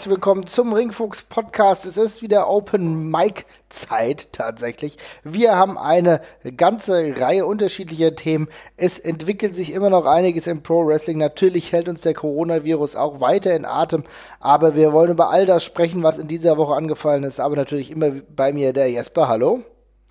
Herzlich 0.00 0.14
willkommen 0.14 0.46
zum 0.46 0.72
Ringfuchs 0.72 1.20
Podcast. 1.20 1.84
Es 1.84 1.98
ist 1.98 2.22
wieder 2.22 2.48
Open 2.48 3.10
Mic 3.10 3.44
Zeit 3.68 4.32
tatsächlich. 4.32 4.96
Wir 5.24 5.56
haben 5.56 5.76
eine 5.76 6.22
ganze 6.56 7.20
Reihe 7.20 7.44
unterschiedlicher 7.44 8.16
Themen. 8.16 8.48
Es 8.78 8.98
entwickelt 8.98 9.54
sich 9.54 9.74
immer 9.74 9.90
noch 9.90 10.06
einiges 10.06 10.46
im 10.46 10.62
Pro 10.62 10.86
Wrestling. 10.86 11.18
Natürlich 11.18 11.72
hält 11.72 11.86
uns 11.86 12.00
der 12.00 12.14
Coronavirus 12.14 12.96
auch 12.96 13.20
weiter 13.20 13.54
in 13.54 13.66
Atem, 13.66 14.04
aber 14.40 14.74
wir 14.74 14.94
wollen 14.94 15.10
über 15.10 15.28
all 15.28 15.44
das 15.44 15.64
sprechen, 15.64 16.02
was 16.02 16.16
in 16.16 16.28
dieser 16.28 16.56
Woche 16.56 16.76
angefallen 16.76 17.24
ist. 17.24 17.38
Aber 17.38 17.56
natürlich 17.56 17.90
immer 17.90 18.10
bei 18.34 18.54
mir 18.54 18.72
der 18.72 18.90
Jesper. 18.90 19.28
Hallo. 19.28 19.58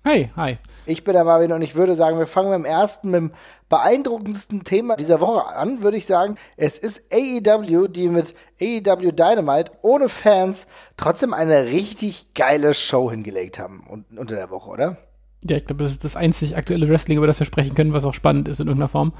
Hey, 0.02 0.30
hi. 0.34 0.56
Ich 0.86 1.04
bin 1.04 1.12
der 1.12 1.24
Marvin 1.24 1.52
und 1.52 1.60
ich 1.60 1.74
würde 1.74 1.94
sagen, 1.94 2.18
wir 2.18 2.26
fangen 2.26 2.48
mit 2.48 2.60
dem 2.60 2.64
ersten, 2.64 3.10
mit 3.10 3.20
dem 3.20 3.32
beeindruckendsten 3.68 4.64
Thema 4.64 4.96
dieser 4.96 5.20
Woche 5.20 5.46
an, 5.46 5.82
würde 5.82 5.98
ich 5.98 6.06
sagen. 6.06 6.36
Es 6.56 6.78
ist 6.78 7.12
AEW, 7.12 7.86
die 7.86 8.08
mit 8.08 8.34
AEW 8.62 9.12
Dynamite 9.12 9.72
ohne 9.82 10.08
Fans 10.08 10.66
trotzdem 10.96 11.34
eine 11.34 11.66
richtig 11.66 12.32
geile 12.32 12.72
Show 12.72 13.10
hingelegt 13.10 13.58
haben 13.58 13.86
unter 14.16 14.36
der 14.36 14.48
Woche, 14.48 14.70
oder? 14.70 14.96
Ja, 15.44 15.58
ich 15.58 15.66
glaube, 15.66 15.84
das 15.84 15.92
ist 15.92 16.04
das 16.04 16.16
einzig 16.16 16.56
aktuelle 16.56 16.88
Wrestling, 16.88 17.18
über 17.18 17.26
das 17.26 17.38
wir 17.38 17.46
sprechen 17.46 17.74
können, 17.74 17.92
was 17.92 18.06
auch 18.06 18.14
spannend 18.14 18.48
ist 18.48 18.58
in 18.60 18.68
irgendeiner 18.68 18.88
Form. 18.88 19.12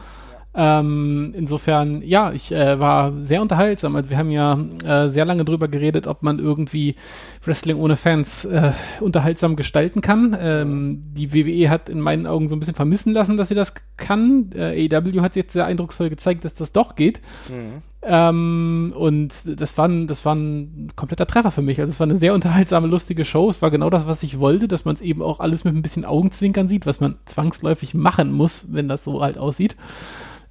Ähm, 0.53 1.33
insofern, 1.37 2.03
ja, 2.03 2.33
ich 2.33 2.51
äh, 2.51 2.81
war 2.81 3.13
sehr 3.23 3.41
unterhaltsam. 3.41 3.95
Also 3.95 4.11
wir 4.11 4.19
haben 4.19 4.31
ja 4.31 4.59
äh, 4.85 5.09
sehr 5.09 5.25
lange 5.25 5.45
drüber 5.45 5.69
geredet, 5.69 6.09
ob 6.09 6.25
man 6.25 6.41
irgendwie 6.41 6.97
Wrestling 7.45 7.77
ohne 7.77 7.97
Fans 7.97 8.45
äh, 8.45 8.73
unterhaltsam 9.01 9.55
gestalten 9.55 10.01
kann. 10.01 10.37
Ähm, 10.41 11.03
die 11.15 11.33
WWE 11.33 11.71
hat 11.71 11.89
in 11.89 12.01
meinen 12.01 12.27
Augen 12.27 12.49
so 12.49 12.57
ein 12.57 12.59
bisschen 12.59 12.75
vermissen 12.75 13.13
lassen, 13.13 13.37
dass 13.37 13.49
sie 13.49 13.55
das 13.55 13.75
kann. 13.97 14.51
Äh, 14.55 14.89
AEW 14.93 15.21
hat 15.21 15.37
jetzt 15.37 15.53
sehr 15.53 15.67
eindrucksvoll 15.67 16.11
gezeigt, 16.11 16.45
dass 16.45 16.55
das 16.57 16.73
doch 16.73 16.97
geht. 16.97 17.21
Mhm. 17.49 17.83
Ähm, 18.03 18.95
und 18.97 19.33
das 19.45 19.77
war, 19.77 19.87
ein, 19.87 20.07
das 20.07 20.25
war 20.25 20.35
ein 20.35 20.89
kompletter 20.97 21.27
Treffer 21.27 21.53
für 21.53 21.63
mich. 21.63 21.79
Also 21.81 21.93
es 21.93 22.01
war 22.01 22.07
eine 22.07 22.19
sehr 22.19 22.35
unterhaltsame, 22.35 22.89
lustige 22.89 23.25
Show. 23.25 23.51
Es 23.51 23.63
war 23.63 23.71
genau 23.71 23.91
das, 23.91 24.07
was 24.07 24.23
ich 24.25 24.41
wollte, 24.41 24.67
dass 24.69 24.85
man 24.85 24.97
es 24.97 25.01
eben 25.01 25.23
auch 25.23 25.39
alles 25.39 25.65
mit 25.65 25.77
ein 25.77 25.83
bisschen 25.83 26.05
Augenzwinkern 26.05 26.67
sieht, 26.67 26.87
was 26.87 26.99
man 26.99 27.17
zwangsläufig 27.27 27.95
machen 27.95 28.33
muss, 28.33 28.73
wenn 28.73 28.89
das 28.89 29.05
so 29.05 29.23
halt 29.23 29.39
aussieht. 29.39 29.77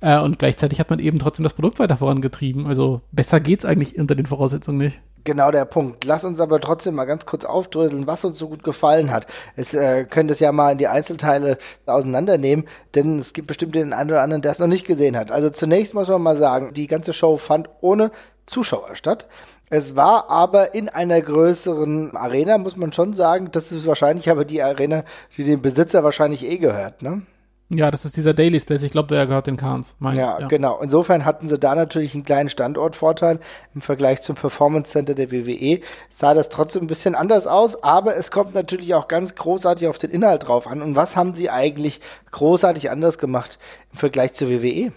Äh, 0.02 0.20
und 0.20 0.40
gleichzeitig 0.40 0.80
hat 0.80 0.90
man 0.90 1.00
eben 1.00 1.20
trotzdem 1.20 1.44
das 1.44 1.54
Produkt 1.54 1.80
weiter 1.80 1.98
vorangetrieben. 1.98 2.68
Also 2.68 3.02
besser 3.12 3.40
geht's 3.40 3.66
eigentlich 3.66 3.98
unter 3.98 4.16
den 4.16 4.26
Voraussetzungen 4.26 4.78
nicht. 4.78 5.00
Genau 5.26 5.52
der 5.52 5.66
Punkt. 5.66 6.06
Lass 6.06 6.24
uns 6.24 6.40
aber 6.40 6.62
trotzdem 6.62 6.96
mal 6.96 7.06
ganz 7.06 7.26
kurz 7.26 7.44
aufdröseln, 7.44 8.08
was 8.08 8.24
uns 8.24 8.40
so 8.40 8.48
gut 8.48 8.64
gefallen 8.64 9.12
hat. 9.12 9.28
Es 9.58 9.74
äh, 9.74 10.06
können 10.06 10.30
das 10.30 10.40
ja 10.40 10.52
mal 10.54 10.72
in 10.72 10.78
die 10.78 10.88
Einzelteile 10.88 11.58
auseinandernehmen, 11.86 12.66
denn 12.96 13.20
es 13.20 13.34
gibt 13.34 13.48
bestimmt 13.48 13.76
den 13.76 13.92
einen 13.92 14.12
oder 14.12 14.22
anderen, 14.22 14.42
der 14.42 14.54
es 14.54 14.60
noch 14.60 14.68
nicht 14.68 14.88
gesehen 14.88 15.18
hat. 15.18 15.32
Also 15.32 15.50
zunächst 15.50 15.94
muss 15.94 16.08
man 16.08 16.22
mal 16.22 16.38
sagen, 16.38 16.74
die 16.74 16.88
ganze 16.88 17.12
Show 17.12 17.36
fand 17.38 17.70
ohne 17.82 18.12
Zuschauer 18.46 18.96
statt. 18.96 19.28
Es 19.70 19.96
war 19.96 20.30
aber 20.30 20.74
in 20.74 20.90
einer 20.90 21.22
größeren 21.22 22.16
Arena, 22.16 22.58
muss 22.58 22.78
man 22.78 22.94
schon 22.94 23.14
sagen. 23.14 23.50
Das 23.52 23.72
ist 23.72 23.86
wahrscheinlich 23.86 24.30
aber 24.30 24.46
die 24.46 24.64
Arena, 24.64 25.04
die 25.38 25.44
dem 25.44 25.62
Besitzer 25.62 26.04
wahrscheinlich 26.04 26.44
eh 26.46 26.58
gehört, 26.58 27.02
ne? 27.04 27.24
Ja, 27.72 27.92
das 27.92 28.04
ist 28.04 28.18
dieser 28.18 28.34
Daily 28.34 28.60
Space. 28.60 28.82
Ich 28.82 28.92
glaube, 28.92 29.10
der 29.10 29.28
gehört 29.28 29.46
den 29.46 29.56
Kahns. 29.56 29.96
Ja, 30.02 30.40
ja, 30.40 30.48
genau. 30.48 30.80
Insofern 30.82 31.24
hatten 31.24 31.48
sie 31.48 31.60
da 31.60 31.76
natürlich 31.76 32.16
einen 32.16 32.26
kleinen 32.26 32.50
Standortvorteil 32.50 33.40
im 33.76 33.82
Vergleich 33.82 34.24
zum 34.24 34.36
Performance 34.36 34.92
Center 34.92 35.14
der 35.14 35.32
WWE. 35.32 35.82
Sah 36.18 36.34
das 36.34 36.50
trotzdem 36.50 36.84
ein 36.84 36.88
bisschen 36.88 37.14
anders 37.14 37.46
aus, 37.46 37.84
aber 37.84 38.16
es 38.16 38.32
kommt 38.32 38.56
natürlich 38.56 38.96
auch 38.96 39.08
ganz 39.08 39.36
großartig 39.36 39.88
auf 39.88 40.00
den 40.00 40.10
Inhalt 40.10 40.48
drauf 40.48 40.66
an. 40.66 40.82
Und 40.82 40.96
was 40.96 41.16
haben 41.16 41.36
sie 41.36 41.52
eigentlich 41.52 42.02
großartig 42.32 42.90
anders 42.90 43.20
gemacht 43.20 43.60
im 43.92 44.00
Vergleich 44.00 44.34
zur 44.34 44.50
WWE? 44.50 44.92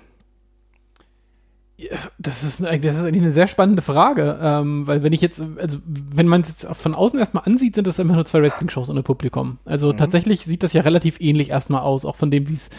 Das 2.19 2.45
ist, 2.45 2.61
das 2.61 2.97
ist 2.97 3.05
eigentlich 3.05 3.23
eine 3.23 3.33
sehr 3.33 3.47
spannende 3.49 3.83
Frage, 3.83 4.39
ähm, 4.41 4.87
weil 4.87 5.03
wenn 5.03 5.13
ich 5.13 5.21
jetzt, 5.21 5.43
also 5.57 5.79
wenn 5.87 6.29
man 6.29 6.43
es 6.43 6.49
jetzt 6.49 6.77
von 6.77 6.95
außen 6.95 7.19
erstmal 7.19 7.45
ansieht, 7.45 7.75
sind 7.75 7.87
das 7.87 7.99
immer 7.99 8.15
nur 8.15 8.25
zwei 8.25 8.41
Wrestling-Shows 8.41 8.89
ohne 8.89 9.03
Publikum. 9.03 9.59
Also 9.65 9.93
mhm. 9.93 9.97
tatsächlich 9.97 10.45
sieht 10.45 10.63
das 10.63 10.75
ja 10.75 10.83
relativ 10.83 11.21
ähnlich 11.21 11.51
erstmal 11.51 11.81
aus, 11.81 12.05
auch 12.05 12.17
von 12.17 12.31
dem, 12.31 12.49
wie 12.49 12.55
es 12.55 12.71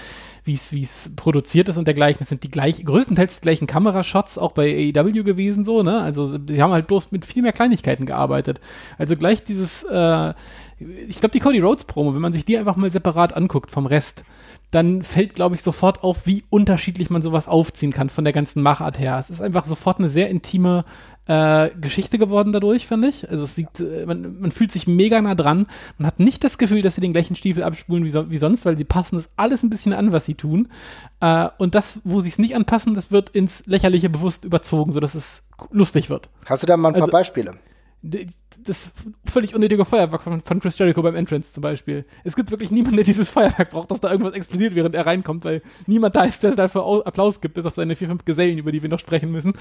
wie 0.45 0.53
es 0.53 0.71
wie 0.71 0.83
es 0.83 1.11
produziert 1.15 1.69
ist 1.69 1.77
und 1.77 1.87
dergleichen. 1.87 2.21
Es 2.21 2.29
sind 2.29 2.43
die 2.43 2.51
gleich, 2.51 2.83
größtenteils 2.83 3.35
die 3.37 3.41
gleichen 3.41 3.67
Kamerashots 3.67 4.37
auch 4.37 4.51
bei 4.51 4.91
AEW 4.95 5.23
gewesen 5.23 5.63
so, 5.63 5.83
ne? 5.83 6.01
Also 6.01 6.37
die 6.37 6.61
haben 6.61 6.71
halt 6.71 6.87
bloß 6.87 7.11
mit 7.11 7.25
viel 7.25 7.43
mehr 7.43 7.53
Kleinigkeiten 7.53 8.05
gearbeitet. 8.05 8.59
Also 8.97 9.15
gleich 9.15 9.43
dieses, 9.43 9.83
äh, 9.83 10.33
ich 11.07 11.19
glaube 11.19 11.31
die 11.31 11.39
Cody 11.39 11.59
Rhodes 11.59 11.85
Promo, 11.85 12.13
wenn 12.13 12.21
man 12.21 12.33
sich 12.33 12.45
die 12.45 12.57
einfach 12.57 12.75
mal 12.75 12.91
separat 12.91 13.35
anguckt 13.35 13.71
vom 13.71 13.85
Rest, 13.85 14.23
dann 14.73 15.03
fällt, 15.03 15.35
glaube 15.35 15.55
ich, 15.55 15.61
sofort 15.61 16.03
auf, 16.03 16.25
wie 16.25 16.43
unterschiedlich 16.49 17.09
man 17.09 17.21
sowas 17.21 17.47
aufziehen 17.47 17.93
kann 17.93 18.09
von 18.09 18.23
der 18.23 18.33
ganzen 18.33 18.63
Machart 18.63 18.97
her. 18.97 19.19
Es 19.19 19.29
ist 19.29 19.41
einfach 19.41 19.65
sofort 19.65 19.99
eine 19.99 20.09
sehr 20.09 20.29
intime 20.29 20.83
äh, 21.27 21.69
Geschichte 21.79 22.17
geworden 22.17 22.51
dadurch, 22.51 22.87
finde 22.87 23.09
ich. 23.09 23.29
Also 23.29 23.43
es 23.43 23.55
sieht, 23.55 23.79
äh, 23.79 24.05
man, 24.07 24.41
man 24.41 24.51
fühlt 24.51 24.71
sich 24.71 24.87
mega 24.87 25.21
nah 25.21 25.35
dran. 25.35 25.67
Man 25.99 26.07
hat 26.07 26.19
nicht 26.19 26.43
das 26.43 26.57
Gefühl, 26.57 26.81
dass 26.81 26.95
sie 26.95 27.01
den 27.01 27.13
gleichen 27.13 27.35
Stiefel 27.35 27.63
abspulen 27.63 28.03
wie, 28.03 28.09
so, 28.09 28.31
wie 28.31 28.37
sonst, 28.39 28.65
weil 28.65 28.75
sie 28.75 28.83
passen 28.83 29.17
das 29.17 29.29
alles 29.37 29.61
ein 29.61 29.69
bisschen 29.69 29.93
an, 29.93 30.11
was 30.11 30.25
sie 30.25 30.35
tun. 30.35 30.69
Äh, 31.19 31.49
und 31.59 31.75
das, 31.75 32.01
wo 32.03 32.19
sie 32.19 32.29
es 32.29 32.39
nicht 32.39 32.55
anpassen, 32.55 32.95
das 32.95 33.11
wird 33.11 33.29
ins 33.29 33.67
Lächerliche 33.67 34.09
bewusst 34.09 34.43
überzogen, 34.43 34.91
sodass 34.91 35.13
es 35.13 35.43
lustig 35.71 36.09
wird. 36.09 36.29
Hast 36.45 36.63
du 36.63 36.67
da 36.67 36.77
mal 36.77 36.89
ein 36.89 36.93
paar 36.93 37.03
also, 37.03 37.11
Beispiele? 37.11 37.53
Das 38.03 38.91
völlig 39.25 39.55
unnötige 39.55 39.85
Feuerwerk 39.85 40.21
von, 40.21 40.41
von, 40.41 40.59
Chris 40.59 40.77
Jericho 40.77 41.01
beim 41.01 41.15
Entrance 41.15 41.53
zum 41.53 41.61
Beispiel. 41.61 42.05
Es 42.25 42.35
gibt 42.35 42.51
wirklich 42.51 42.69
niemanden, 42.69 42.97
der 42.97 43.05
dieses 43.05 43.29
Feuerwerk 43.29 43.71
braucht, 43.71 43.91
dass 43.91 44.01
da 44.01 44.11
irgendwas 44.11 44.33
explodiert, 44.33 44.75
während 44.75 44.93
er 44.93 45.05
reinkommt, 45.05 45.45
weil 45.45 45.61
niemand 45.87 46.15
da 46.15 46.25
ist, 46.25 46.43
der 46.43 46.51
dafür 46.51 47.07
Applaus 47.07 47.39
gibt, 47.39 47.55
bis 47.55 47.65
auf 47.65 47.75
seine 47.75 47.95
vier, 47.95 48.09
fünf 48.09 48.25
Gesellen, 48.25 48.57
über 48.57 48.73
die 48.73 48.81
wir 48.81 48.89
noch 48.89 48.99
sprechen 48.99 49.31
müssen. 49.31 49.53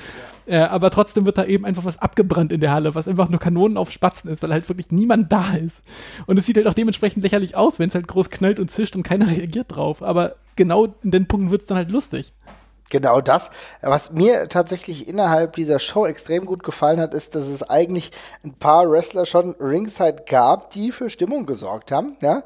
Ja. 0.47 0.65
Äh, 0.65 0.69
aber 0.69 0.91
trotzdem 0.91 1.25
wird 1.25 1.39
da 1.39 1.45
eben 1.45 1.65
einfach 1.65 1.85
was 1.85 1.99
abgebrannt 1.99 2.51
in 2.51 2.61
der 2.61 2.73
Halle, 2.73 2.95
was 2.97 3.07
einfach 3.07 3.29
nur 3.29 3.39
Kanonen 3.39 3.77
auf 3.77 3.93
Spatzen 3.93 4.29
ist, 4.29 4.43
weil 4.43 4.53
halt 4.53 4.69
wirklich 4.69 4.91
niemand 4.91 5.31
da 5.31 5.55
ist. 5.55 5.85
Und 6.27 6.37
es 6.37 6.47
sieht 6.47 6.57
halt 6.57 6.67
auch 6.67 6.75
dementsprechend 6.75 7.23
lächerlich 7.23 7.57
aus, 7.57 7.79
wenn 7.79 7.89
es 7.89 7.95
halt 7.95 8.09
groß 8.09 8.31
knallt 8.31 8.59
und 8.59 8.71
zischt 8.71 8.97
und 8.97 9.05
keiner 9.05 9.27
reagiert 9.31 9.75
drauf. 9.75 10.03
Aber 10.03 10.35
genau 10.57 10.95
in 11.03 11.13
den 11.13 11.27
Punkten 11.27 11.53
wird 11.53 11.63
es 11.63 11.67
dann 11.67 11.77
halt 11.77 11.91
lustig. 11.91 12.33
Genau 12.91 13.23
das. 13.23 13.51
Was 13.81 14.13
mir 14.13 14.51
tatsächlich 14.51 15.09
innerhalb 15.09 15.55
dieser 15.57 15.79
Show 15.79 16.05
extrem 16.05 16.45
gut 16.45 16.63
gefallen 16.63 17.01
hat, 17.01 17.15
ist, 17.15 17.35
dass 17.35 17.47
es 17.47 17.63
eigentlich 17.63 18.13
ein 18.45 18.53
paar 18.53 18.91
Wrestler 18.91 19.25
schon 19.25 19.53
ringside 19.59 20.25
gab, 20.29 20.71
die 20.73 20.93
für 20.93 21.09
Stimmung 21.09 21.47
gesorgt 21.47 21.91
haben. 21.91 22.19
Ja? 22.21 22.43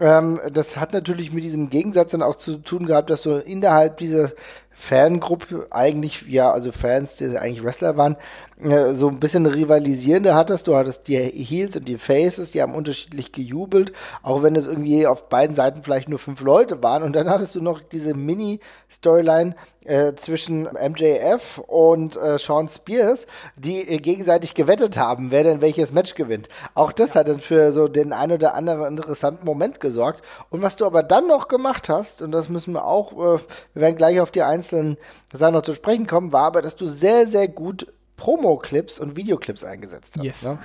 Ähm, 0.00 0.40
das 0.50 0.78
hat 0.78 0.94
natürlich 0.94 1.32
mit 1.32 1.44
diesem 1.44 1.68
Gegensatz 1.68 2.12
dann 2.12 2.22
auch 2.22 2.36
zu 2.36 2.56
tun 2.56 2.86
gehabt, 2.86 3.10
dass 3.10 3.22
so 3.22 3.36
innerhalb 3.36 3.98
dieser 3.98 4.32
Fangruppe 4.70 5.66
eigentlich, 5.70 6.22
ja, 6.22 6.50
also 6.50 6.72
Fans, 6.72 7.16
die 7.16 7.36
eigentlich 7.36 7.62
Wrestler 7.62 7.96
waren, 7.96 8.16
so 8.62 9.08
ein 9.08 9.18
bisschen 9.18 9.46
rivalisierende 9.46 10.34
hattest. 10.34 10.68
Du 10.68 10.76
hattest 10.76 11.08
die 11.08 11.18
Heels 11.18 11.76
und 11.76 11.88
die 11.88 11.98
Faces, 11.98 12.52
die 12.52 12.62
haben 12.62 12.74
unterschiedlich 12.74 13.32
gejubelt, 13.32 13.92
auch 14.22 14.42
wenn 14.42 14.54
es 14.54 14.66
irgendwie 14.66 15.06
auf 15.06 15.28
beiden 15.28 15.56
Seiten 15.56 15.82
vielleicht 15.82 16.08
nur 16.08 16.18
fünf 16.18 16.40
Leute 16.40 16.82
waren. 16.82 17.02
Und 17.02 17.16
dann 17.16 17.28
hattest 17.28 17.54
du 17.54 17.62
noch 17.62 17.80
diese 17.80 18.14
Mini-Storyline 18.14 19.56
äh, 19.84 20.14
zwischen 20.14 20.64
MJF 20.64 21.58
und 21.66 22.16
äh, 22.16 22.38
Sean 22.38 22.68
Spears, 22.68 23.26
die 23.56 23.80
äh, 23.80 23.98
gegenseitig 23.98 24.54
gewettet 24.54 24.96
haben, 24.96 25.32
wer 25.32 25.42
denn 25.42 25.60
welches 25.60 25.92
Match 25.92 26.14
gewinnt. 26.14 26.48
Auch 26.74 26.92
das 26.92 27.16
hat 27.16 27.28
dann 27.28 27.40
für 27.40 27.72
so 27.72 27.88
den 27.88 28.12
ein 28.12 28.30
oder 28.30 28.54
anderen 28.54 28.86
interessanten 28.86 29.44
Moment 29.44 29.80
gesorgt. 29.80 30.22
Und 30.50 30.62
was 30.62 30.76
du 30.76 30.86
aber 30.86 31.02
dann 31.02 31.26
noch 31.26 31.48
gemacht 31.48 31.88
hast, 31.88 32.22
und 32.22 32.30
das 32.30 32.48
müssen 32.48 32.74
wir 32.74 32.86
auch, 32.86 33.12
äh, 33.12 33.40
wir 33.74 33.82
werden 33.82 33.96
gleich 33.96 34.20
auf 34.20 34.30
die 34.30 34.42
einzelnen 34.42 34.98
Sachen 35.32 35.54
noch 35.54 35.62
zu 35.62 35.74
sprechen 35.74 36.06
kommen, 36.06 36.32
war 36.32 36.44
aber, 36.44 36.62
dass 36.62 36.76
du 36.76 36.86
sehr, 36.86 37.26
sehr 37.26 37.48
gut 37.48 37.88
Promo-Clips 38.22 39.00
und 39.00 39.16
Videoclips 39.16 39.64
eingesetzt 39.64 40.14
hast. 40.16 40.24
Yes. 40.24 40.44
Ne? 40.44 40.58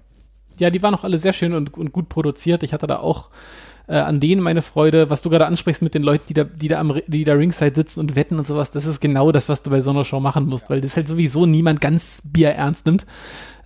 Ja, 0.59 0.69
die 0.69 0.83
waren 0.83 0.93
auch 0.93 1.03
alle 1.03 1.17
sehr 1.17 1.33
schön 1.33 1.55
und, 1.55 1.75
und 1.75 1.91
gut 1.91 2.07
produziert. 2.07 2.61
Ich 2.61 2.71
hatte 2.71 2.85
da 2.85 2.99
auch 2.99 3.31
äh, 3.87 3.95
an 3.95 4.19
denen 4.19 4.43
meine 4.43 4.61
Freude, 4.61 5.09
was 5.09 5.23
du 5.23 5.31
gerade 5.31 5.47
ansprichst 5.47 5.81
mit 5.81 5.95
den 5.95 6.03
Leuten, 6.03 6.25
die 6.29 6.35
da, 6.35 6.43
die 6.43 6.67
da 6.67 6.79
am, 6.79 7.01
die 7.07 7.23
da 7.23 7.33
Ringside 7.33 7.73
sitzen 7.73 7.99
und 7.99 8.15
wetten 8.15 8.37
und 8.37 8.45
sowas, 8.45 8.69
das 8.69 8.85
ist 8.85 8.99
genau 8.99 9.31
das, 9.31 9.49
was 9.49 9.63
du 9.63 9.71
bei 9.71 9.81
so 9.81 9.89
einer 9.89 10.05
Show 10.05 10.19
machen 10.19 10.45
musst, 10.45 10.69
weil 10.69 10.81
das 10.81 10.95
halt 10.95 11.07
sowieso 11.07 11.47
niemand 11.47 11.81
ganz 11.81 12.21
Bier 12.23 12.51
ernst 12.51 12.85
nimmt. 12.85 13.07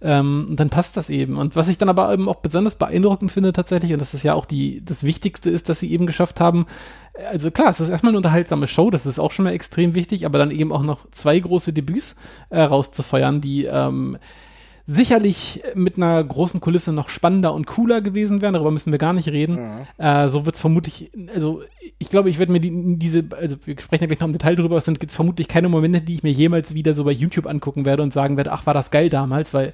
Ähm, 0.02 0.46
und 0.50 0.60
dann 0.60 0.70
passt 0.70 0.96
das 0.96 1.10
eben. 1.10 1.38
Und 1.38 1.58
was 1.58 1.68
ich 1.68 1.78
dann 1.78 1.90
aber 1.90 2.14
eben 2.14 2.30
auch 2.30 2.38
besonders 2.38 2.76
beeindruckend 2.76 3.32
finde 3.32 3.52
tatsächlich, 3.52 3.92
und 3.92 4.00
das 4.00 4.14
ist 4.14 4.24
ja 4.24 4.34
auch 4.34 4.46
die, 4.46 4.86
das 4.86 5.04
Wichtigste 5.04 5.50
ist, 5.50 5.68
dass 5.68 5.82
sie 5.82 5.92
eben 5.92 6.06
geschafft 6.06 6.40
haben, 6.40 6.66
also 7.30 7.52
klar, 7.52 7.69
es 7.69 7.80
ist 7.80 7.90
erstmal 7.90 8.12
eine 8.12 8.18
unterhaltsame 8.18 8.68
Show, 8.68 8.90
das 8.90 9.06
ist 9.06 9.19
auch 9.19 9.31
schon 9.31 9.46
mal 9.46 9.54
extrem 9.54 9.96
wichtig, 9.96 10.25
aber 10.25 10.40
dann 10.40 10.52
eben 10.52 10.72
auch 10.72 10.84
noch 10.84 11.10
zwei 11.12 11.40
große 11.40 11.74
Debüts 11.74 12.16
äh, 12.50 12.62
rauszufeuern, 12.62 13.42
die 13.42 13.66
ähm, 13.66 14.18
sicherlich 14.88 15.63
mit 15.75 15.98
einer 15.98 16.24
großen 16.24 16.60
Kulisse 16.60 16.92
noch 16.92 17.10
spannender 17.10 17.54
und 17.54 17.68
cooler 17.68 18.02
gewesen 18.02 18.42
wären, 18.42 18.54
darüber 18.54 18.72
müssen 18.72 18.92
wir 18.92 19.00
gar 19.00 19.13
nicht 19.13 19.30
reden. 19.30 19.56
Mhm. 19.56 20.04
Äh, 20.04 20.30
so 20.30 20.46
wird 20.46 20.56
es 20.56 20.62
vermutlich, 20.62 21.12
also 21.34 21.62
ich 21.98 22.10
glaube, 22.10 22.30
ich 22.30 22.40
werde 22.40 22.52
mir 22.52 22.60
die, 22.60 22.98
diese, 22.98 23.24
also 23.40 23.56
wir 23.66 23.80
sprechen 23.80 24.04
ja 24.04 24.08
gleich 24.08 24.19
noch 24.19 24.28
im 24.28 24.34
Detail 24.34 24.56
drüber, 24.56 24.78
es 24.78 24.86
sind 24.86 25.02
jetzt 25.02 25.16
vermutlich 25.16 25.48
keine 25.48 25.69
Momente, 25.69 26.02
die 26.02 26.16
ich 26.16 26.24
mir 26.24 26.31
jemals 26.31 26.74
wieder 26.74 26.94
so 26.94 27.04
bei 27.04 27.12
YouTube 27.12 27.46
angucken 27.46 27.86
werde 27.86 28.04
und 28.04 28.13
sagen 28.13 28.38
werde, 28.38 28.52
ach, 28.52 28.66
war 28.66 28.74
das 28.74 28.92
geil 28.92 29.10
damals, 29.10 29.54
weil 29.54 29.74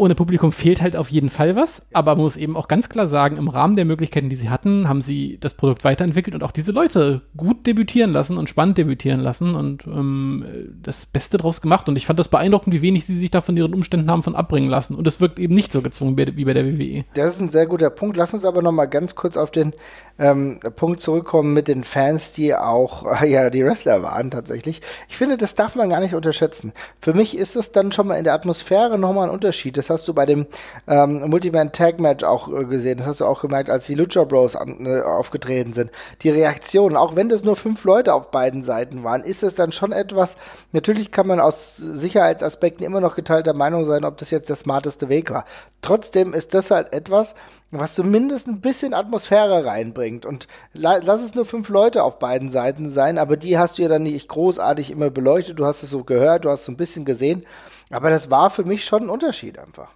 ohne 0.00 0.14
Publikum 0.14 0.50
fehlt 0.50 0.80
halt 0.80 0.96
auf 0.96 1.10
jeden 1.10 1.30
Fall 1.30 1.56
was, 1.56 1.86
aber 1.92 2.14
man 2.14 2.24
muss 2.24 2.36
eben 2.36 2.56
auch 2.56 2.68
ganz 2.68 2.88
klar 2.88 3.06
sagen, 3.06 3.36
im 3.36 3.48
Rahmen 3.48 3.76
der 3.76 3.84
Möglichkeiten, 3.84 4.30
die 4.30 4.36
sie 4.36 4.48
hatten, 4.48 4.88
haben 4.88 5.02
sie 5.02 5.38
das 5.40 5.54
Produkt 5.54 5.84
weiterentwickelt 5.84 6.34
und 6.34 6.42
auch 6.42 6.52
diese 6.52 6.72
Leute 6.72 7.20
gut 7.36 7.66
debütieren 7.66 8.10
lassen 8.12 8.38
und 8.38 8.48
spannend 8.48 8.78
debütieren 8.78 9.20
lassen 9.20 9.54
und 9.54 9.86
ähm, 9.86 10.44
das 10.82 11.04
Beste 11.04 11.36
draus 11.36 11.60
gemacht. 11.60 11.88
Und 11.88 11.96
ich 11.96 12.06
fand 12.06 12.18
das 12.18 12.28
beeindruckend, 12.28 12.74
wie 12.74 12.82
wenig 12.82 13.04
sie 13.04 13.14
sich 13.14 13.30
da 13.30 13.42
von 13.42 13.56
ihren 13.56 13.74
Umständen 13.74 14.10
haben 14.10 14.22
von 14.22 14.34
abbringen 14.34 14.70
lassen. 14.70 14.94
Und 14.94 15.06
es 15.06 15.20
wirkt 15.20 15.38
eben 15.38 15.54
nicht 15.54 15.70
so 15.70 15.82
gezwungen 15.82 16.16
wie 16.16 16.44
bei 16.44 16.54
der 16.54 16.64
WWE. 16.64 17.04
Das 17.14 17.34
ist 17.34 17.40
ein 17.40 17.50
sehr 17.50 17.66
guter 17.66 17.90
Punkt. 17.90 18.16
Lass 18.16 18.32
uns 18.32 18.44
aber 18.44 18.62
noch 18.62 18.72
mal 18.72 18.86
ganz 18.86 19.14
kurz 19.14 19.36
auf 19.36 19.50
den 19.50 19.74
ähm, 20.18 20.60
Punkt 20.76 21.00
zurückkommen 21.00 21.54
mit 21.54 21.68
den 21.68 21.84
Fans, 21.84 22.32
die 22.32 22.54
auch 22.54 23.20
äh, 23.20 23.30
ja 23.30 23.50
die 23.50 23.64
Wrestler 23.64 24.02
waren 24.02 24.30
tatsächlich. 24.30 24.82
Ich 25.08 25.16
finde, 25.16 25.36
das 25.36 25.54
darf 25.54 25.74
man 25.74 25.90
gar 25.90 26.00
nicht 26.00 26.14
unterschätzen. 26.14 26.72
Für 27.00 27.14
mich 27.14 27.36
ist 27.36 27.56
es 27.56 27.72
dann 27.72 27.92
schon 27.92 28.06
mal 28.06 28.16
in 28.16 28.24
der 28.24 28.34
Atmosphäre 28.34 28.98
nochmal 28.98 29.28
ein 29.28 29.34
Unterschied. 29.34 29.76
Das 29.76 29.89
hast 29.90 30.08
du 30.08 30.14
bei 30.14 30.26
dem 30.26 30.46
ähm, 30.86 31.28
Multiman 31.28 31.72
Tag 31.72 32.00
Match 32.00 32.24
auch 32.24 32.48
äh, 32.48 32.64
gesehen. 32.64 32.98
Das 32.98 33.06
hast 33.06 33.20
du 33.20 33.26
auch 33.26 33.42
gemerkt, 33.42 33.68
als 33.70 33.86
die 33.86 33.94
Lucha 33.94 34.24
Bros 34.24 34.56
an, 34.56 34.86
äh, 34.86 35.02
aufgetreten 35.02 35.72
sind. 35.72 35.90
Die 36.22 36.30
Reaktionen, 36.30 36.96
auch 36.96 37.16
wenn 37.16 37.28
das 37.28 37.44
nur 37.44 37.56
fünf 37.56 37.84
Leute 37.84 38.14
auf 38.14 38.30
beiden 38.30 38.64
Seiten 38.64 39.04
waren, 39.04 39.22
ist 39.22 39.42
es 39.42 39.54
dann 39.54 39.72
schon 39.72 39.92
etwas. 39.92 40.36
Natürlich 40.72 41.10
kann 41.10 41.26
man 41.26 41.40
aus 41.40 41.76
Sicherheitsaspekten 41.76 42.86
immer 42.86 43.00
noch 43.00 43.14
geteilter 43.16 43.54
Meinung 43.54 43.84
sein, 43.84 44.04
ob 44.04 44.16
das 44.18 44.30
jetzt 44.30 44.48
der 44.48 44.56
smarteste 44.56 45.08
Weg 45.08 45.30
war. 45.30 45.44
Trotzdem 45.82 46.34
ist 46.34 46.54
das 46.54 46.70
halt 46.70 46.92
etwas, 46.92 47.34
was 47.70 47.94
zumindest 47.94 48.48
ein 48.48 48.60
bisschen 48.60 48.94
Atmosphäre 48.94 49.64
reinbringt. 49.64 50.26
Und 50.26 50.48
la 50.72 50.96
lass 50.96 51.22
es 51.22 51.34
nur 51.34 51.44
fünf 51.44 51.68
Leute 51.68 52.02
auf 52.02 52.18
beiden 52.18 52.50
Seiten 52.50 52.90
sein, 52.90 53.18
aber 53.18 53.36
die 53.36 53.58
hast 53.58 53.78
du 53.78 53.82
ja 53.82 53.88
dann 53.88 54.02
nicht 54.02 54.28
großartig 54.28 54.90
immer 54.90 55.10
beleuchtet. 55.10 55.58
Du 55.58 55.64
hast 55.64 55.82
es 55.82 55.90
so 55.90 56.04
gehört, 56.04 56.44
du 56.44 56.50
hast 56.50 56.64
so 56.64 56.72
ein 56.72 56.76
bisschen 56.76 57.04
gesehen. 57.04 57.46
Aber 57.90 58.10
das 58.10 58.30
war 58.30 58.50
für 58.50 58.64
mich 58.64 58.84
schon 58.84 59.04
ein 59.04 59.10
Unterschied 59.10 59.58
einfach. 59.58 59.90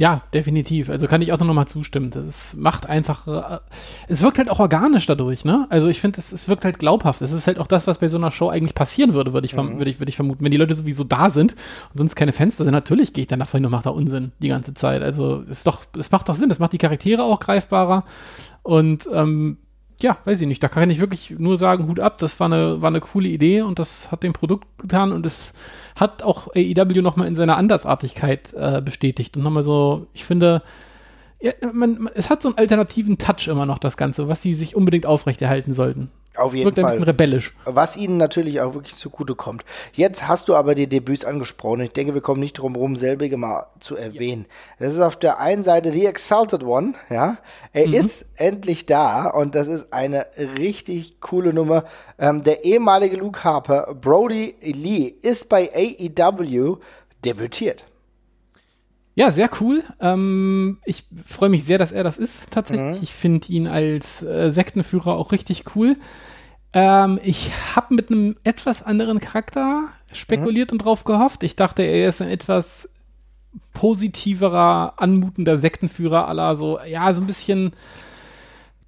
Ja, 0.00 0.22
definitiv. 0.32 0.88
Also 0.88 1.06
kann 1.06 1.20
ich 1.20 1.30
auch 1.30 1.38
noch 1.38 1.52
mal 1.52 1.66
zustimmen. 1.66 2.10
Das 2.10 2.26
ist, 2.26 2.56
macht 2.56 2.86
einfach, 2.86 3.26
äh, 3.28 3.58
es 4.08 4.22
wirkt 4.22 4.38
halt 4.38 4.48
auch 4.48 4.58
organisch 4.58 5.04
dadurch, 5.04 5.44
ne? 5.44 5.66
Also 5.68 5.88
ich 5.88 6.00
finde, 6.00 6.18
es, 6.18 6.32
es 6.32 6.48
wirkt 6.48 6.64
halt 6.64 6.78
glaubhaft. 6.78 7.20
Es 7.20 7.32
ist 7.32 7.46
halt 7.46 7.58
auch 7.58 7.66
das, 7.66 7.86
was 7.86 7.98
bei 7.98 8.08
so 8.08 8.16
einer 8.16 8.30
Show 8.30 8.48
eigentlich 8.48 8.74
passieren 8.74 9.12
würde, 9.12 9.34
würde 9.34 9.44
ich, 9.44 9.54
mhm. 9.54 9.76
würde 9.76 9.90
ich, 9.90 10.00
würde 10.00 10.08
ich 10.08 10.16
vermuten. 10.16 10.42
Wenn 10.42 10.52
die 10.52 10.56
Leute 10.56 10.74
sowieso 10.74 11.04
da 11.04 11.28
sind 11.28 11.52
und 11.92 11.98
sonst 11.98 12.16
keine 12.16 12.32
Fenster 12.32 12.64
sind, 12.64 12.72
natürlich 12.72 13.12
gehe 13.12 13.22
ich 13.22 13.28
dann 13.28 13.40
davon 13.40 13.62
und 13.62 13.70
mache 13.70 13.84
da 13.84 13.90
Unsinn 13.90 14.32
die 14.38 14.48
ganze 14.48 14.72
Zeit. 14.72 15.02
Also 15.02 15.42
es 15.42 15.58
ist 15.58 15.66
doch, 15.66 15.82
es 15.98 16.10
macht 16.10 16.30
doch 16.30 16.34
Sinn. 16.34 16.50
Es 16.50 16.58
macht 16.58 16.72
die 16.72 16.78
Charaktere 16.78 17.22
auch 17.22 17.38
greifbarer 17.38 18.04
und 18.62 19.06
ähm, 19.12 19.58
ja, 20.02 20.18
weiß 20.24 20.40
ich 20.40 20.46
nicht. 20.46 20.62
Da 20.62 20.68
kann 20.68 20.90
ich 20.90 21.00
wirklich 21.00 21.34
nur 21.38 21.56
sagen, 21.58 21.88
Hut 21.88 22.00
ab. 22.00 22.18
Das 22.18 22.38
war 22.40 22.46
eine, 22.46 22.80
war 22.82 22.88
eine 22.88 23.00
coole 23.00 23.28
Idee 23.28 23.62
und 23.62 23.78
das 23.78 24.10
hat 24.12 24.22
dem 24.22 24.32
Produkt 24.32 24.66
getan 24.78 25.12
und 25.12 25.26
es 25.26 25.52
hat 25.96 26.22
auch 26.22 26.48
AEW 26.54 27.02
nochmal 27.02 27.28
in 27.28 27.36
seiner 27.36 27.56
Andersartigkeit 27.56 28.54
äh, 28.54 28.80
bestätigt 28.80 29.36
und 29.36 29.42
nochmal 29.42 29.62
so, 29.62 30.06
ich 30.14 30.24
finde, 30.24 30.62
ja, 31.40 31.52
man, 31.72 31.98
man, 32.02 32.12
es 32.14 32.30
hat 32.30 32.42
so 32.42 32.48
einen 32.48 32.58
alternativen 32.58 33.18
Touch 33.18 33.48
immer 33.48 33.66
noch, 33.66 33.78
das 33.78 33.96
Ganze, 33.96 34.28
was 34.28 34.42
sie 34.42 34.54
sich 34.54 34.76
unbedingt 34.76 35.06
aufrechterhalten 35.06 35.72
sollten. 35.72 36.10
Auf 36.40 36.54
jeden 36.54 36.66
Wirkt 36.66 36.76
Fall. 36.76 36.84
ein 36.84 36.90
bisschen 36.90 37.04
rebellisch. 37.04 37.54
Was 37.64 37.96
ihnen 37.96 38.16
natürlich 38.16 38.60
auch 38.60 38.74
wirklich 38.74 38.96
zugute 38.96 39.34
kommt. 39.34 39.64
Jetzt 39.92 40.26
hast 40.26 40.48
du 40.48 40.56
aber 40.56 40.74
die 40.74 40.86
Debüts 40.86 41.24
angesprochen. 41.24 41.82
Ich 41.82 41.92
denke, 41.92 42.14
wir 42.14 42.20
kommen 42.20 42.40
nicht 42.40 42.54
drum 42.54 42.74
herum, 42.74 42.96
selbige 42.96 43.36
mal 43.36 43.66
zu 43.78 43.96
erwähnen. 43.96 44.46
Ja. 44.78 44.86
Das 44.86 44.94
ist 44.94 45.00
auf 45.00 45.16
der 45.16 45.38
einen 45.38 45.62
Seite 45.62 45.92
The 45.92 46.06
Exalted 46.06 46.62
One, 46.62 46.94
ja. 47.10 47.36
Er 47.72 47.88
mhm. 47.88 47.94
ist 47.94 48.24
endlich 48.36 48.86
da 48.86 49.28
und 49.28 49.54
das 49.54 49.68
ist 49.68 49.92
eine 49.92 50.26
richtig 50.58 51.20
coole 51.20 51.52
Nummer. 51.52 51.84
Ähm, 52.18 52.42
der 52.42 52.64
ehemalige 52.64 53.16
Luke 53.16 53.44
Harper, 53.44 53.94
Brody 54.00 54.54
Lee, 54.62 55.14
ist 55.22 55.48
bei 55.48 55.70
AEW 55.74 56.78
debütiert. 57.24 57.84
Ja, 59.14 59.30
sehr 59.30 59.50
cool. 59.60 59.82
Ähm, 60.00 60.78
ich 60.84 61.04
freue 61.26 61.48
mich 61.48 61.64
sehr, 61.64 61.78
dass 61.78 61.92
er 61.92 62.04
das 62.04 62.16
ist, 62.16 62.50
tatsächlich. 62.50 62.96
Mhm. 62.96 63.02
Ich 63.02 63.12
finde 63.12 63.48
ihn 63.52 63.66
als 63.66 64.22
äh, 64.22 64.50
Sektenführer 64.50 65.16
auch 65.16 65.32
richtig 65.32 65.64
cool. 65.74 65.96
Ähm, 66.72 67.18
ich 67.22 67.50
habe 67.74 67.94
mit 67.94 68.10
einem 68.10 68.36
etwas 68.44 68.82
anderen 68.82 69.20
Charakter 69.20 69.88
spekuliert 70.12 70.70
mhm. 70.70 70.74
und 70.74 70.84
drauf 70.84 71.04
gehofft. 71.04 71.42
Ich 71.42 71.56
dachte, 71.56 71.82
er 71.82 72.08
ist 72.08 72.22
ein 72.22 72.28
etwas 72.28 72.88
positiverer, 73.74 74.94
anmutender 74.96 75.58
Sektenführer 75.58 76.28
aller 76.28 76.54
so, 76.56 76.78
ja, 76.80 77.12
so 77.12 77.20
ein 77.20 77.26
bisschen 77.26 77.72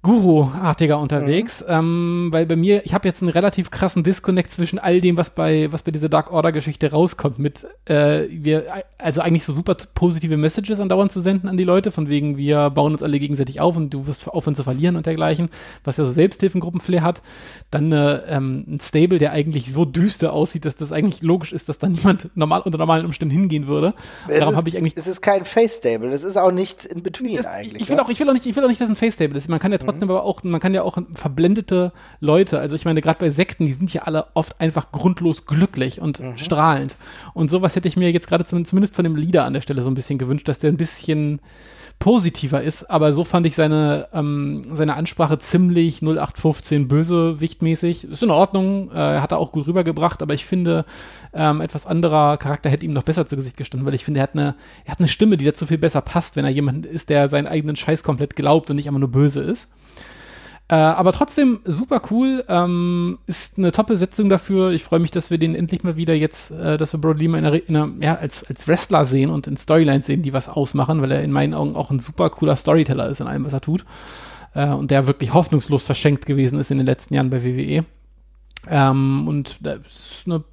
Guru-artiger 0.03 0.99
unterwegs, 0.99 1.61
mhm. 1.61 1.67
ähm, 1.69 2.27
weil 2.31 2.45
bei 2.45 2.57
mir, 2.57 2.85
ich 2.85 2.93
habe 2.93 3.07
jetzt 3.07 3.21
einen 3.21 3.31
relativ 3.31 3.71
krassen 3.71 4.03
Disconnect 4.03 4.51
zwischen 4.51 4.77
all 4.77 4.99
dem, 4.99 5.15
was 5.15 5.29
bei, 5.29 5.71
was 5.71 5.81
bei 5.81 5.91
dieser 5.91 6.09
Dark 6.09 6.29
Order-Geschichte 6.29 6.91
rauskommt, 6.91 7.39
mit 7.39 7.65
äh, 7.85 8.25
wir, 8.29 8.65
also 8.97 9.21
eigentlich 9.21 9.45
so 9.45 9.53
super 9.53 9.77
positive 9.95 10.35
Messages 10.35 10.81
andauernd 10.81 11.13
zu 11.13 11.21
senden 11.21 11.47
an 11.47 11.55
die 11.55 11.63
Leute, 11.63 11.91
von 11.91 12.09
wegen, 12.09 12.35
wir 12.35 12.69
bauen 12.69 12.91
uns 12.91 13.01
alle 13.01 13.17
gegenseitig 13.17 13.61
auf 13.61 13.77
und 13.77 13.91
du 13.91 14.05
wirst 14.05 14.27
aufhören 14.27 14.55
zu 14.55 14.65
verlieren 14.65 14.97
und 14.97 15.05
dergleichen, 15.05 15.49
was 15.85 15.95
ja 15.95 16.03
so 16.03 16.11
Selbsthilfengruppen-Flair 16.11 17.01
hat. 17.01 17.21
Dann 17.71 17.93
äh, 17.93 18.15
ähm, 18.27 18.65
ein 18.67 18.79
Stable, 18.81 19.19
der 19.19 19.31
eigentlich 19.31 19.71
so 19.71 19.85
düster 19.85 20.33
aussieht, 20.33 20.65
dass 20.65 20.75
das 20.75 20.91
eigentlich 20.91 21.21
logisch 21.21 21.53
ist, 21.53 21.69
dass 21.69 21.79
da 21.79 21.87
niemand 21.87 22.29
normal 22.35 22.59
unter 22.63 22.77
normalen 22.77 23.05
Umständen 23.05 23.33
hingehen 23.33 23.67
würde. 23.67 23.93
Es 24.27 24.39
Darum 24.39 24.57
habe 24.57 24.67
ich 24.67 24.75
eigentlich. 24.75 24.97
Es 24.97 25.07
ist 25.07 25.21
kein 25.21 25.45
Face-Stable, 25.45 26.09
es 26.09 26.25
ist 26.25 26.35
auch 26.35 26.51
nichts 26.51 26.83
in 26.83 27.03
between 27.03 27.37
das, 27.37 27.45
eigentlich. 27.45 27.83
Ich 27.83 27.89
will, 27.89 27.95
ja? 27.95 28.03
auch, 28.03 28.09
ich, 28.09 28.19
will 28.19 28.29
auch 28.29 28.33
nicht, 28.33 28.45
ich 28.45 28.53
will 28.53 28.65
auch 28.65 28.69
nicht, 28.69 28.81
dass 28.81 28.89
ein 28.89 28.97
Face-Stable 28.97 29.37
ist. 29.37 29.47
Man 29.47 29.59
kann 29.59 29.71
ja 29.71 29.77
trotzdem 29.77 29.92
trotzdem 29.93 30.09
aber 30.09 30.23
auch, 30.23 30.43
man 30.43 30.59
kann 30.59 30.73
ja 30.73 30.83
auch 30.83 30.97
verblendete 31.13 31.91
Leute, 32.19 32.59
also 32.59 32.75
ich 32.75 32.85
meine, 32.85 33.01
gerade 33.01 33.19
bei 33.19 33.29
Sekten, 33.29 33.65
die 33.65 33.73
sind 33.73 33.93
ja 33.93 34.03
alle 34.03 34.27
oft 34.33 34.59
einfach 34.59 34.91
grundlos 34.91 35.45
glücklich 35.45 36.01
und 36.01 36.19
mhm. 36.19 36.37
strahlend. 36.37 36.95
Und 37.33 37.49
sowas 37.49 37.75
hätte 37.75 37.87
ich 37.87 37.97
mir 37.97 38.11
jetzt 38.11 38.27
gerade 38.27 38.45
zumindest 38.45 38.95
von 38.95 39.03
dem 39.03 39.15
Leader 39.15 39.45
an 39.45 39.53
der 39.53 39.61
Stelle 39.61 39.83
so 39.83 39.89
ein 39.89 39.95
bisschen 39.95 40.19
gewünscht, 40.19 40.47
dass 40.47 40.59
der 40.59 40.71
ein 40.71 40.77
bisschen 40.77 41.39
positiver 41.99 42.61
ist, 42.61 42.89
aber 42.89 43.13
so 43.13 43.23
fand 43.23 43.45
ich 43.45 43.55
seine, 43.55 44.09
ähm, 44.13 44.63
seine 44.73 44.95
Ansprache 44.95 45.39
ziemlich 45.39 46.01
0815 46.01 46.87
bösewichtmäßig. 46.87 48.03
Ist 48.05 48.23
in 48.23 48.31
Ordnung, 48.31 48.91
äh, 48.91 49.19
hat 49.19 49.31
er 49.31 49.37
auch 49.37 49.51
gut 49.51 49.67
rübergebracht, 49.67 50.21
aber 50.21 50.33
ich 50.33 50.45
finde, 50.45 50.85
ähm, 51.33 51.61
etwas 51.61 51.85
anderer 51.85 52.37
Charakter 52.37 52.69
hätte 52.69 52.85
ihm 52.85 52.91
noch 52.91 53.03
besser 53.03 53.25
zu 53.25 53.37
Gesicht 53.37 53.55
gestanden, 53.55 53.85
weil 53.85 53.93
ich 53.93 54.03
finde, 54.03 54.19
er 54.19 54.23
hat 54.23 54.33
eine, 54.33 54.55
er 54.83 54.91
hat 54.91 54.99
eine 54.99 55.07
Stimme, 55.07 55.37
die 55.37 55.45
dazu 55.45 55.65
viel 55.65 55.77
besser 55.77 56.01
passt, 56.01 56.35
wenn 56.35 56.45
er 56.45 56.51
jemand 56.51 56.85
ist, 56.85 57.09
der 57.09 57.29
seinen 57.29 57.47
eigenen 57.47 57.77
Scheiß 57.77 58.03
komplett 58.03 58.35
glaubt 58.35 58.69
und 58.69 58.75
nicht 58.75 58.87
immer 58.87 58.99
nur 58.99 59.11
böse 59.11 59.41
ist. 59.41 59.71
Äh, 60.73 60.77
aber 60.77 61.11
trotzdem 61.11 61.59
super 61.65 62.01
cool. 62.09 62.43
Ähm, 62.47 63.19
ist 63.27 63.59
eine 63.59 63.71
Top-Besetzung 63.71 64.27
dafür. 64.27 64.71
Ich 64.71 64.83
freue 64.83 64.99
mich, 64.99 65.11
dass 65.11 65.29
wir 65.29 65.37
den 65.37 65.53
endlich 65.53 65.83
mal 65.83 65.97
wieder 65.97 66.15
jetzt, 66.15 66.49
äh, 66.49 66.79
dass 66.79 66.93
wir 66.93 66.99
Brody 66.99 67.19
Lima 67.19 67.37
in 67.37 67.45
einer, 67.45 67.69
in 67.69 67.75
einer, 67.75 67.91
ja, 67.99 68.15
als, 68.15 68.43
als 68.49 68.67
Wrestler 68.67 69.05
sehen 69.05 69.29
und 69.29 69.45
in 69.45 69.55
Storylines 69.55 70.07
sehen, 70.07 70.23
die 70.23 70.33
was 70.33 70.49
ausmachen, 70.49 70.99
weil 71.03 71.11
er 71.11 71.21
in 71.21 71.31
meinen 71.31 71.53
Augen 71.53 71.75
auch 71.75 71.91
ein 71.91 71.99
super 71.99 72.31
cooler 72.31 72.55
Storyteller 72.55 73.07
ist 73.07 73.21
in 73.21 73.27
allem, 73.27 73.45
was 73.45 73.53
er 73.53 73.61
tut. 73.61 73.85
Äh, 74.55 74.69
und 74.69 74.89
der 74.89 75.05
wirklich 75.05 75.31
hoffnungslos 75.31 75.83
verschenkt 75.83 76.25
gewesen 76.25 76.57
ist 76.57 76.71
in 76.71 76.79
den 76.79 76.87
letzten 76.87 77.13
Jahren 77.13 77.29
bei 77.29 77.43
WWE. 77.43 77.85
Ähm, 78.67 79.27
und 79.27 79.57
das 79.59 79.77
ist 79.85 80.23
eine 80.25 80.43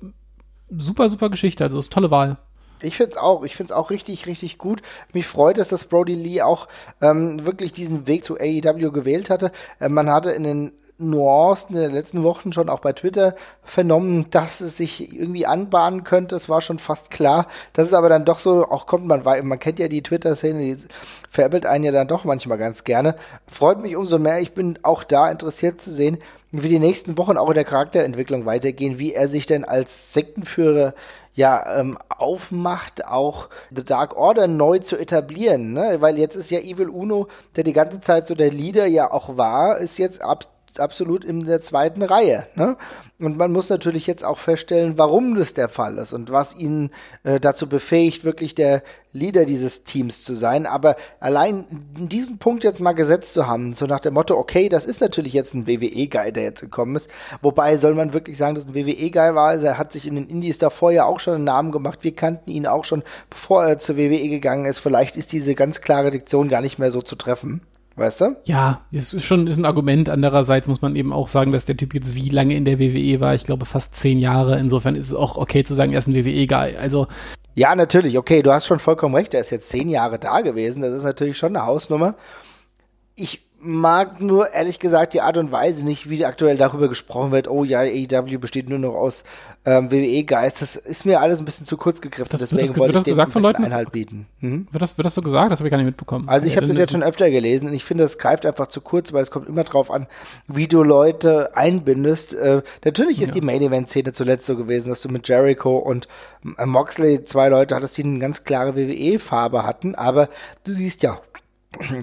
super, 0.68 1.08
super 1.08 1.30
Geschichte. 1.30 1.64
Also 1.64 1.78
ist 1.78 1.94
tolle 1.94 2.10
Wahl. 2.10 2.36
Ich 2.82 2.96
finde 2.96 3.12
es 3.12 3.16
auch, 3.16 3.42
ich 3.42 3.56
finde 3.56 3.72
es 3.72 3.76
auch 3.76 3.90
richtig, 3.90 4.26
richtig 4.26 4.58
gut. 4.58 4.82
Mich 5.12 5.26
freut 5.26 5.58
es, 5.58 5.68
dass 5.68 5.84
Brody 5.84 6.14
Lee 6.14 6.42
auch 6.42 6.68
ähm, 7.00 7.44
wirklich 7.44 7.72
diesen 7.72 8.06
Weg 8.06 8.24
zu 8.24 8.38
AEW 8.38 8.90
gewählt 8.90 9.30
hatte. 9.30 9.52
Äh, 9.78 9.88
man 9.88 10.10
hatte 10.10 10.30
in 10.30 10.44
den 10.44 10.72
Nuancen 11.00 11.76
in 11.76 11.82
den 11.82 11.92
letzten 11.92 12.22
Wochen 12.22 12.52
schon 12.52 12.68
auch 12.68 12.80
bei 12.80 12.92
Twitter 12.92 13.34
vernommen, 13.64 14.26
dass 14.30 14.60
es 14.60 14.76
sich 14.76 15.12
irgendwie 15.12 15.46
anbahnen 15.46 16.04
könnte. 16.04 16.36
Es 16.36 16.48
war 16.48 16.60
schon 16.60 16.78
fast 16.78 17.10
klar. 17.10 17.46
Das 17.72 17.88
ist 17.88 17.94
aber 17.94 18.10
dann 18.10 18.26
doch 18.26 18.38
so, 18.38 18.66
auch 18.68 18.86
kommt 18.86 19.06
man, 19.06 19.24
weil 19.24 19.42
man 19.42 19.58
kennt 19.58 19.78
ja 19.78 19.88
die 19.88 20.02
Twitter-Szene, 20.02 20.58
die 20.60 20.76
veräppelt 21.30 21.64
einen 21.64 21.84
ja 21.84 21.92
dann 21.92 22.08
doch 22.08 22.24
manchmal 22.24 22.58
ganz 22.58 22.84
gerne. 22.84 23.16
Freut 23.50 23.80
mich 23.80 23.96
umso 23.96 24.18
mehr. 24.18 24.40
Ich 24.40 24.52
bin 24.52 24.78
auch 24.82 25.02
da 25.02 25.30
interessiert 25.30 25.80
zu 25.80 25.90
sehen, 25.90 26.18
wie 26.52 26.68
die 26.68 26.78
nächsten 26.78 27.16
Wochen 27.16 27.38
auch 27.38 27.48
in 27.48 27.54
der 27.54 27.64
Charakterentwicklung 27.64 28.44
weitergehen, 28.44 28.98
wie 28.98 29.14
er 29.14 29.28
sich 29.28 29.46
denn 29.46 29.64
als 29.64 30.12
Sektenführer 30.12 30.94
ja 31.40 31.80
ähm, 31.80 31.98
aufmacht, 32.08 33.06
auch 33.06 33.48
The 33.74 33.84
Dark 33.84 34.14
Order 34.14 34.46
neu 34.46 34.78
zu 34.78 34.98
etablieren, 34.98 35.72
ne? 35.72 35.96
Weil 36.00 36.18
jetzt 36.18 36.36
ist 36.36 36.50
ja 36.50 36.60
Evil 36.60 36.90
Uno, 36.90 37.28
der 37.56 37.64
die 37.64 37.72
ganze 37.72 38.00
Zeit 38.00 38.28
so 38.28 38.34
der 38.34 38.50
Leader 38.50 38.86
ja 38.86 39.10
auch 39.10 39.36
war, 39.38 39.78
ist 39.78 39.98
jetzt 39.98 40.22
ab 40.22 40.46
absolut 40.78 41.24
in 41.24 41.46
der 41.46 41.62
zweiten 41.62 42.02
Reihe. 42.02 42.46
Ne? 42.54 42.76
Und 43.18 43.36
man 43.36 43.52
muss 43.52 43.68
natürlich 43.68 44.06
jetzt 44.06 44.24
auch 44.24 44.38
feststellen, 44.38 44.98
warum 44.98 45.34
das 45.34 45.54
der 45.54 45.68
Fall 45.68 45.98
ist 45.98 46.12
und 46.12 46.30
was 46.30 46.54
ihn 46.54 46.90
äh, 47.24 47.40
dazu 47.40 47.68
befähigt, 47.68 48.24
wirklich 48.24 48.54
der 48.54 48.82
Leader 49.12 49.44
dieses 49.44 49.84
Teams 49.84 50.22
zu 50.22 50.34
sein. 50.34 50.66
Aber 50.66 50.96
allein 51.18 51.64
diesen 51.96 52.38
Punkt 52.38 52.64
jetzt 52.64 52.80
mal 52.80 52.92
gesetzt 52.92 53.32
zu 53.32 53.46
haben, 53.46 53.74
so 53.74 53.86
nach 53.86 54.00
dem 54.00 54.14
Motto, 54.14 54.36
okay, 54.36 54.68
das 54.68 54.84
ist 54.84 55.00
natürlich 55.00 55.32
jetzt 55.32 55.54
ein 55.54 55.66
WWE-Guy, 55.66 56.32
der 56.32 56.44
jetzt 56.44 56.60
gekommen 56.60 56.96
ist. 56.96 57.08
Wobei 57.42 57.76
soll 57.76 57.94
man 57.94 58.12
wirklich 58.12 58.38
sagen, 58.38 58.54
dass 58.54 58.66
ein 58.66 58.74
WWE-Guy 58.74 59.34
war. 59.34 59.48
Also 59.48 59.66
er 59.66 59.78
hat 59.78 59.92
sich 59.92 60.06
in 60.06 60.14
den 60.14 60.28
Indies 60.28 60.58
davor 60.58 60.92
ja 60.92 61.04
auch 61.04 61.20
schon 61.20 61.34
einen 61.34 61.44
Namen 61.44 61.72
gemacht. 61.72 62.00
Wir 62.02 62.14
kannten 62.14 62.50
ihn 62.50 62.66
auch 62.66 62.84
schon, 62.84 63.02
bevor 63.28 63.64
er 63.64 63.78
zur 63.78 63.96
WWE 63.96 64.28
gegangen 64.28 64.66
ist. 64.66 64.78
Vielleicht 64.78 65.16
ist 65.16 65.32
diese 65.32 65.54
ganz 65.54 65.80
klare 65.80 66.10
Diktion 66.10 66.48
gar 66.48 66.60
nicht 66.60 66.78
mehr 66.78 66.92
so 66.92 67.02
zu 67.02 67.16
treffen. 67.16 67.62
Weißt 68.00 68.22
du? 68.22 68.34
Ja, 68.46 68.80
es 68.92 69.12
ist 69.12 69.24
schon 69.24 69.46
ist 69.46 69.58
ein 69.58 69.66
Argument. 69.66 70.08
Andererseits 70.08 70.66
muss 70.68 70.80
man 70.80 70.96
eben 70.96 71.12
auch 71.12 71.28
sagen, 71.28 71.52
dass 71.52 71.66
der 71.66 71.76
Typ 71.76 71.92
jetzt 71.92 72.14
wie 72.14 72.30
lange 72.30 72.54
in 72.54 72.64
der 72.64 72.78
WWE 72.78 73.20
war. 73.20 73.34
Ich 73.34 73.44
glaube 73.44 73.66
fast 73.66 73.94
zehn 73.94 74.18
Jahre. 74.18 74.58
Insofern 74.58 74.96
ist 74.96 75.10
es 75.10 75.14
auch 75.14 75.36
okay 75.36 75.64
zu 75.64 75.74
sagen, 75.74 75.92
er 75.92 75.98
ist 75.98 76.08
ein 76.08 76.14
WWE-Guy. 76.14 76.78
Also 76.78 77.08
Ja, 77.54 77.74
natürlich. 77.74 78.16
Okay, 78.16 78.42
du 78.42 78.52
hast 78.52 78.64
schon 78.64 78.78
vollkommen 78.78 79.14
recht. 79.14 79.34
Er 79.34 79.42
ist 79.42 79.50
jetzt 79.50 79.68
zehn 79.68 79.90
Jahre 79.90 80.18
da 80.18 80.40
gewesen. 80.40 80.80
Das 80.80 80.94
ist 80.94 81.02
natürlich 81.04 81.36
schon 81.36 81.54
eine 81.54 81.66
Hausnummer. 81.66 82.14
Ich 83.16 83.49
mag 83.62 84.20
nur 84.20 84.52
ehrlich 84.52 84.78
gesagt 84.78 85.12
die 85.14 85.20
Art 85.20 85.36
und 85.36 85.52
Weise 85.52 85.84
nicht, 85.84 86.08
wie 86.08 86.24
aktuell 86.24 86.56
darüber 86.56 86.88
gesprochen 86.88 87.30
wird. 87.30 87.48
Oh 87.48 87.64
ja, 87.64 87.80
AEW 87.80 88.38
besteht 88.38 88.68
nur 88.68 88.78
noch 88.78 88.94
aus 88.94 89.22
ähm, 89.66 89.90
WWE-Geist. 89.90 90.62
Das 90.62 90.76
ist 90.76 91.04
mir 91.04 91.20
alles 91.20 91.38
ein 91.38 91.44
bisschen 91.44 91.66
zu 91.66 91.76
kurz 91.76 92.00
gegriffen. 92.00 92.30
Das, 92.30 92.40
Deswegen 92.40 92.62
wird 92.62 92.70
das, 92.70 92.78
wollte 92.78 92.94
wird 92.94 93.08
ich 93.08 93.14
dem 93.14 93.26
von 93.28 93.42
Leuten? 93.42 93.64
Einhalt 93.64 93.92
bieten. 93.92 94.26
Mhm. 94.40 94.66
Wird 94.70 94.80
das, 94.80 94.96
wird 94.96 95.04
das 95.04 95.14
so 95.14 95.20
gesagt? 95.20 95.52
Das 95.52 95.60
habe 95.60 95.68
ich 95.68 95.70
gar 95.70 95.76
nicht 95.76 95.86
mitbekommen. 95.86 96.28
Also 96.28 96.46
ich 96.46 96.56
habe 96.56 96.66
das 96.68 96.78
jetzt 96.78 96.92
schon 96.92 97.02
öfter 97.02 97.30
gelesen 97.30 97.68
und 97.68 97.74
ich 97.74 97.84
finde, 97.84 98.04
das 98.04 98.16
greift 98.16 98.46
einfach 98.46 98.68
zu 98.68 98.80
kurz, 98.80 99.12
weil 99.12 99.22
es 99.22 99.30
kommt 99.30 99.48
immer 99.48 99.64
drauf 99.64 99.90
an, 99.90 100.06
wie 100.48 100.66
du 100.66 100.82
Leute 100.82 101.54
einbindest. 101.54 102.32
Äh, 102.34 102.62
natürlich 102.84 103.20
ist 103.20 103.28
Ja. 103.28 103.34
die 103.34 103.40
Main-Event-Szene 103.42 104.12
zuletzt 104.14 104.46
so 104.46 104.56
gewesen, 104.56 104.88
dass 104.88 105.02
du 105.02 105.10
mit 105.10 105.28
Jericho 105.28 105.76
und 105.76 106.08
äh, 106.56 106.64
Moxley 106.64 107.24
zwei 107.24 107.50
Leute 107.50 107.74
hattest, 107.74 107.98
die 107.98 108.04
eine 108.04 108.18
ganz 108.18 108.44
klare 108.44 108.74
WWE-Farbe 108.76 109.64
hatten, 109.66 109.94
aber 109.94 110.30
du 110.64 110.72
siehst 110.72 111.02
ja, 111.02 111.18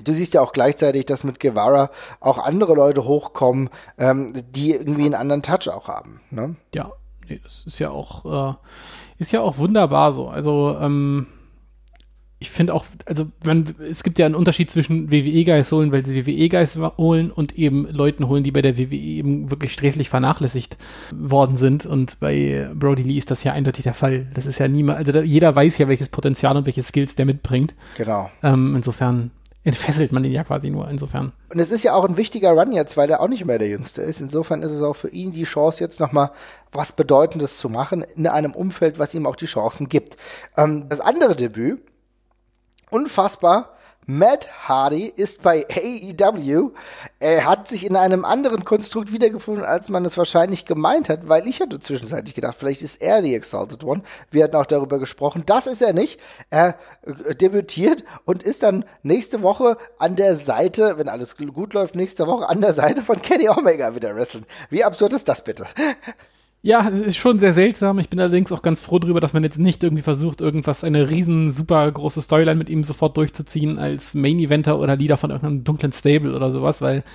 Du 0.03 0.13
siehst 0.13 0.33
ja 0.33 0.41
auch 0.41 0.53
gleichzeitig, 0.53 1.05
dass 1.05 1.23
mit 1.23 1.39
Guevara 1.39 1.89
auch 2.19 2.37
andere 2.37 2.73
Leute 2.73 3.03
hochkommen, 3.03 3.69
ähm, 3.97 4.33
die 4.51 4.71
irgendwie 4.71 5.05
einen 5.05 5.13
anderen 5.13 5.43
Touch 5.43 5.69
auch 5.69 5.87
haben. 5.87 6.21
Ne? 6.31 6.55
Ja, 6.73 6.91
nee, 7.27 7.39
das 7.43 7.63
ist 7.65 7.79
ja 7.79 7.89
auch, 7.89 8.53
äh, 8.53 8.55
ist 9.17 9.31
ja 9.31 9.41
auch 9.41 9.57
wunderbar 9.57 10.13
so. 10.13 10.29
Also, 10.29 10.77
ähm, 10.79 11.27
ich 12.39 12.51
finde 12.51 12.75
auch, 12.75 12.85
also 13.05 13.27
man, 13.43 13.75
es 13.89 14.03
gibt 14.03 14.19
ja 14.19 14.27
einen 14.27 14.35
Unterschied 14.35 14.69
zwischen 14.69 15.11
WWE-Guys 15.11 15.71
holen, 15.71 15.91
weil 15.91 16.05
sie 16.05 16.27
WWE-Guys 16.27 16.77
holen 16.97 17.31
und 17.31 17.55
eben 17.55 17.87
Leuten 17.89 18.27
holen, 18.27 18.43
die 18.43 18.51
bei 18.51 18.61
der 18.61 18.77
WWE 18.77 18.95
eben 18.95 19.49
wirklich 19.49 19.73
sträflich 19.73 20.09
vernachlässigt 20.09 20.77
worden 21.11 21.57
sind. 21.57 21.87
Und 21.87 22.19
bei 22.19 22.69
Brody 22.75 23.01
Lee 23.01 23.17
ist 23.17 23.31
das 23.31 23.43
ja 23.43 23.53
eindeutig 23.53 23.83
der 23.83 23.95
Fall. 23.95 24.27
Das 24.35 24.45
ist 24.45 24.59
ja 24.59 24.67
niemand, 24.67 24.99
also 24.99 25.11
da, 25.11 25.21
jeder 25.21 25.55
weiß 25.55 25.79
ja, 25.79 25.87
welches 25.87 26.09
Potenzial 26.09 26.55
und 26.55 26.67
welche 26.67 26.83
Skills 26.83 27.15
der 27.15 27.25
mitbringt. 27.25 27.73
Genau. 27.97 28.29
Ähm, 28.43 28.75
insofern 28.75 29.31
entfesselt 29.67 30.13
man 30.13 30.23
ihn 30.23 30.31
ja 30.31 30.43
quasi 30.43 30.69
nur. 30.69 30.89
Insofern. 30.89 31.33
Und 31.49 31.59
es 31.59 31.71
ist 31.71 31.83
ja 31.83 31.93
auch 31.93 32.05
ein 32.07 32.15
wichtiger 32.15 32.51
Run 32.51 32.71
jetzt, 32.71 32.95
weil 32.95 33.09
er 33.09 33.19
auch 33.19 33.27
nicht 33.27 33.45
mehr 33.45 33.59
der 33.59 33.67
Jüngste 33.67 34.01
ist. 34.01 34.21
Insofern 34.21 34.63
ist 34.63 34.71
es 34.71 34.81
auch 34.81 34.95
für 34.95 35.09
ihn 35.09 35.33
die 35.33 35.43
Chance, 35.43 35.83
jetzt 35.83 35.99
nochmal 35.99 36.31
was 36.71 36.93
Bedeutendes 36.93 37.57
zu 37.57 37.67
machen 37.67 38.03
in 38.15 38.27
einem 38.27 38.53
Umfeld, 38.53 38.97
was 38.97 39.13
ihm 39.13 39.25
auch 39.25 39.35
die 39.35 39.45
Chancen 39.45 39.89
gibt. 39.89 40.15
Ähm, 40.55 40.87
das 40.87 41.01
andere 41.01 41.35
Debüt, 41.35 41.81
unfassbar, 42.91 43.76
Matt 44.09 44.47
Hardy 44.69 45.11
ist 45.13 45.43
bei 45.43 45.65
AEW. 45.69 46.71
Er 47.19 47.45
hat 47.45 47.67
sich 47.67 47.85
in 47.85 47.97
einem 47.97 48.23
anderen 48.23 48.63
Konstrukt 48.63 49.11
wiedergefunden, 49.11 49.65
als 49.65 49.89
man 49.89 50.05
es 50.05 50.17
wahrscheinlich 50.17 50.65
gemeint 50.65 51.09
hat, 51.09 51.27
weil 51.27 51.45
ich 51.45 51.59
hatte 51.59 51.81
zwischenzeitlich 51.81 52.33
gedacht, 52.33 52.55
vielleicht 52.57 52.81
ist 52.81 53.01
er 53.01 53.21
die 53.21 53.35
Exalted 53.35 53.83
One. 53.83 54.03
Wir 54.31 54.45
hatten 54.45 54.55
auch 54.55 54.65
darüber 54.65 54.97
gesprochen. 54.97 55.43
Das 55.45 55.67
ist 55.67 55.81
er 55.81 55.91
nicht. 55.91 56.21
Er 56.49 56.77
äh, 57.01 57.35
debütiert 57.35 58.05
und 58.23 58.43
ist 58.43 58.63
dann 58.63 58.85
nächste 59.03 59.41
Woche 59.41 59.77
an 59.99 60.15
der 60.15 60.37
Seite, 60.37 60.97
wenn 60.97 61.09
alles 61.09 61.35
gut 61.35 61.73
läuft, 61.73 61.95
nächste 61.95 62.27
Woche 62.27 62.47
an 62.47 62.61
der 62.61 62.71
Seite 62.71 63.01
von 63.01 63.21
Kenny 63.21 63.49
Omega 63.49 63.93
wieder 63.93 64.15
wrestlen. 64.15 64.45
Wie 64.69 64.85
absurd 64.85 65.11
ist 65.11 65.27
das 65.27 65.43
bitte? 65.43 65.67
Ja, 66.67 66.89
es 66.89 66.99
ist 66.99 67.15
schon 67.15 67.39
sehr 67.39 67.53
seltsam. 67.53 67.97
Ich 67.97 68.09
bin 68.09 68.19
allerdings 68.19 68.51
auch 68.51 68.61
ganz 68.61 68.81
froh 68.81 68.99
darüber, 68.99 69.21
dass 69.21 69.31
man 69.31 69.41
jetzt 69.41 69.57
nicht 69.57 69.83
irgendwie 69.83 70.03
versucht, 70.03 70.41
irgendwas, 70.41 70.83
eine 70.83 71.09
riesen, 71.09 71.49
super 71.49 71.89
große 71.89 72.21
Storyline 72.21 72.57
mit 72.57 72.67
ihm 72.67 72.83
sofort 72.83 73.15
durchzuziehen 73.15 73.79
als 73.79 74.13
Main-Eventer 74.13 74.77
oder 74.77 74.97
Leader 74.97 75.15
von 75.15 75.29
irgendeinem 75.29 75.63
dunklen 75.63 75.93
Stable 75.93 76.35
oder 76.35 76.51
sowas, 76.51 76.81
weil, 76.81 77.05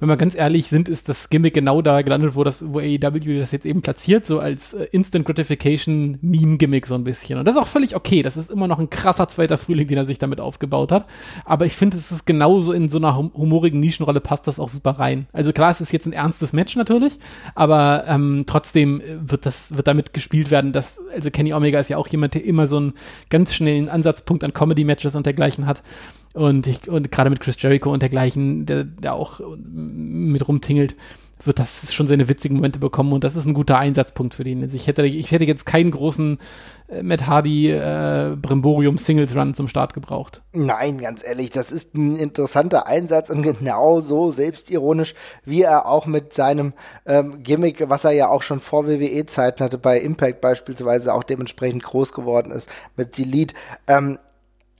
wenn 0.00 0.08
wir 0.08 0.16
ganz 0.16 0.36
ehrlich 0.36 0.68
sind, 0.68 0.88
ist 0.88 1.08
das 1.08 1.28
Gimmick 1.28 1.54
genau 1.54 1.82
da 1.82 2.02
gelandet, 2.02 2.36
wo 2.36 2.44
das, 2.44 2.64
wo 2.64 2.78
AEW 2.78 3.40
das 3.40 3.50
jetzt 3.50 3.66
eben 3.66 3.82
platziert, 3.82 4.26
so 4.26 4.38
als 4.38 4.72
äh, 4.72 4.86
Instant 4.92 5.26
Gratification 5.26 6.18
Meme-Gimmick 6.22 6.86
so 6.86 6.94
ein 6.94 7.02
bisschen. 7.02 7.38
Und 7.38 7.46
das 7.46 7.56
ist 7.56 7.60
auch 7.60 7.66
völlig 7.66 7.96
okay. 7.96 8.22
Das 8.22 8.36
ist 8.36 8.50
immer 8.50 8.68
noch 8.68 8.78
ein 8.78 8.90
krasser 8.90 9.26
zweiter 9.28 9.58
Frühling, 9.58 9.88
den 9.88 9.98
er 9.98 10.04
sich 10.04 10.18
damit 10.18 10.40
aufgebaut 10.40 10.92
hat. 10.92 11.06
Aber 11.44 11.66
ich 11.66 11.74
finde, 11.74 11.96
es 11.96 12.12
ist 12.12 12.26
genauso 12.26 12.72
in 12.72 12.88
so 12.88 12.98
einer 12.98 13.16
hum 13.16 13.32
humorigen 13.34 13.80
Nischenrolle 13.80 14.20
passt 14.20 14.46
das 14.46 14.60
auch 14.60 14.68
super 14.68 14.92
rein. 14.92 15.26
Also 15.32 15.52
klar, 15.52 15.72
es 15.72 15.80
ist 15.80 15.92
jetzt 15.92 16.06
ein 16.06 16.12
ernstes 16.12 16.52
Match 16.52 16.76
natürlich, 16.76 17.18
aber 17.54 18.04
ähm, 18.06 18.44
trotzdem 18.46 19.02
wird 19.20 19.46
das, 19.46 19.76
wird 19.76 19.86
damit 19.86 20.12
gespielt 20.12 20.50
werden, 20.50 20.72
dass, 20.72 20.98
also 21.12 21.30
Kenny 21.30 21.52
Omega 21.52 21.80
ist 21.80 21.90
ja 21.90 21.96
auch 21.96 22.08
jemand, 22.08 22.34
der 22.34 22.44
immer 22.44 22.66
so 22.66 22.76
einen 22.76 22.94
ganz 23.30 23.54
schnellen 23.54 23.88
Ansatzpunkt 23.88 24.44
an 24.44 24.52
Comedy-Matches 24.52 25.16
und 25.16 25.26
dergleichen 25.26 25.66
hat. 25.66 25.82
Und 26.38 26.88
und 26.88 27.10
gerade 27.10 27.30
mit 27.30 27.40
Chris 27.40 27.60
Jericho 27.60 27.92
und 27.92 28.00
dergleichen, 28.00 28.64
der, 28.64 28.84
der 28.84 29.14
auch 29.14 29.40
mit 29.56 30.46
rumtingelt, 30.46 30.94
wird 31.44 31.58
das 31.58 31.92
schon 31.92 32.06
seine 32.06 32.28
witzigen 32.28 32.56
Momente 32.56 32.78
bekommen 32.78 33.12
und 33.12 33.24
das 33.24 33.36
ist 33.36 33.46
ein 33.46 33.54
guter 33.54 33.78
Einsatzpunkt 33.78 34.34
für 34.34 34.44
den. 34.44 34.62
Also 34.62 34.76
ich 34.76 34.86
hätte, 34.86 35.06
ich 35.06 35.30
hätte 35.30 35.44
jetzt 35.44 35.66
keinen 35.66 35.90
großen 35.90 36.38
äh, 36.88 37.02
Matt 37.02 37.26
Hardy 37.26 37.70
äh, 37.70 38.36
Brimborium 38.40 38.98
Singles 38.98 39.36
Run 39.36 39.54
zum 39.54 39.68
Start 39.68 39.94
gebraucht. 39.94 40.42
Nein, 40.52 40.98
ganz 40.98 41.24
ehrlich, 41.24 41.50
das 41.50 41.70
ist 41.70 41.94
ein 41.94 42.16
interessanter 42.16 42.86
Einsatz 42.86 43.30
und 43.30 43.42
genau 43.42 44.00
so 44.00 44.30
selbstironisch, 44.30 45.14
wie 45.44 45.62
er 45.62 45.86
auch 45.86 46.06
mit 46.06 46.32
seinem 46.32 46.72
ähm, 47.06 47.42
Gimmick, 47.42 47.88
was 47.88 48.04
er 48.04 48.12
ja 48.12 48.28
auch 48.28 48.42
schon 48.42 48.60
vor 48.60 48.86
WWE-Zeiten 48.86 49.62
hatte, 49.62 49.78
bei 49.78 50.00
Impact 50.00 50.40
beispielsweise 50.40 51.14
auch 51.14 51.22
dementsprechend 51.22 51.84
groß 51.84 52.12
geworden 52.12 52.52
ist, 52.52 52.68
mit 52.96 53.16
Delete, 53.16 53.54
ähm, 53.86 54.18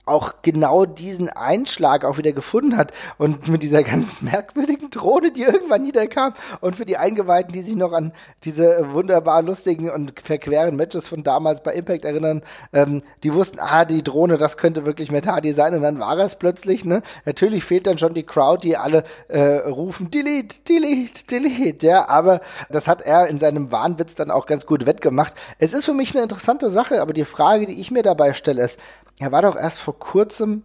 auch 0.09 0.35
genau 0.41 0.85
diesen 0.85 1.29
Einschlag 1.29 2.05
auch 2.05 2.17
wieder 2.17 2.31
gefunden 2.31 2.77
hat 2.77 2.91
und 3.17 3.47
mit 3.47 3.63
dieser 3.63 3.83
ganz 3.83 4.21
merkwürdigen 4.21 4.89
Drohne, 4.89 5.31
die 5.31 5.43
irgendwann 5.43 5.83
niederkam 5.83 6.33
und 6.61 6.75
für 6.75 6.85
die 6.85 6.97
Eingeweihten, 6.97 7.53
die 7.53 7.61
sich 7.61 7.75
noch 7.75 7.93
an 7.93 8.11
diese 8.43 8.93
wunderbar 8.93 9.41
lustigen 9.41 9.89
und 9.89 10.19
verqueren 10.21 10.75
Matches 10.75 11.07
von 11.07 11.23
damals 11.23 11.63
bei 11.63 11.73
Impact 11.73 12.05
erinnern, 12.05 12.41
ähm, 12.73 13.03
die 13.23 13.33
wussten, 13.33 13.59
ah, 13.59 13.85
die 13.85 14.03
Drohne, 14.03 14.37
das 14.37 14.57
könnte 14.57 14.85
wirklich 14.85 15.11
Hardy 15.29 15.53
sein 15.53 15.75
und 15.75 15.81
dann 15.81 15.99
war 15.99 16.17
es 16.19 16.35
plötzlich, 16.35 16.85
ne? 16.85 17.01
Natürlich 17.25 17.63
fehlt 17.63 17.87
dann 17.87 17.97
schon 17.97 18.13
die 18.13 18.23
Crowd, 18.23 18.67
die 18.67 18.77
alle 18.77 19.03
äh, 19.27 19.39
rufen, 19.39 20.11
delete, 20.11 20.59
delete, 20.67 21.25
delete, 21.25 21.85
ja, 21.85 22.09
aber 22.09 22.41
das 22.69 22.87
hat 22.87 23.01
er 23.01 23.27
in 23.27 23.39
seinem 23.39 23.71
Wahnwitz 23.71 24.15
dann 24.15 24.31
auch 24.31 24.45
ganz 24.45 24.65
gut 24.65 24.85
wettgemacht. 24.85 25.33
Es 25.59 25.73
ist 25.73 25.85
für 25.85 25.93
mich 25.93 26.13
eine 26.13 26.23
interessante 26.23 26.69
Sache, 26.69 27.01
aber 27.01 27.13
die 27.13 27.25
Frage, 27.25 27.65
die 27.65 27.79
ich 27.79 27.91
mir 27.91 28.03
dabei 28.03 28.33
stelle, 28.33 28.63
ist, 28.63 28.79
er 29.19 29.31
war 29.31 29.41
doch 29.41 29.55
erst 29.55 29.79
vor 29.79 29.99
kurzem 29.99 30.63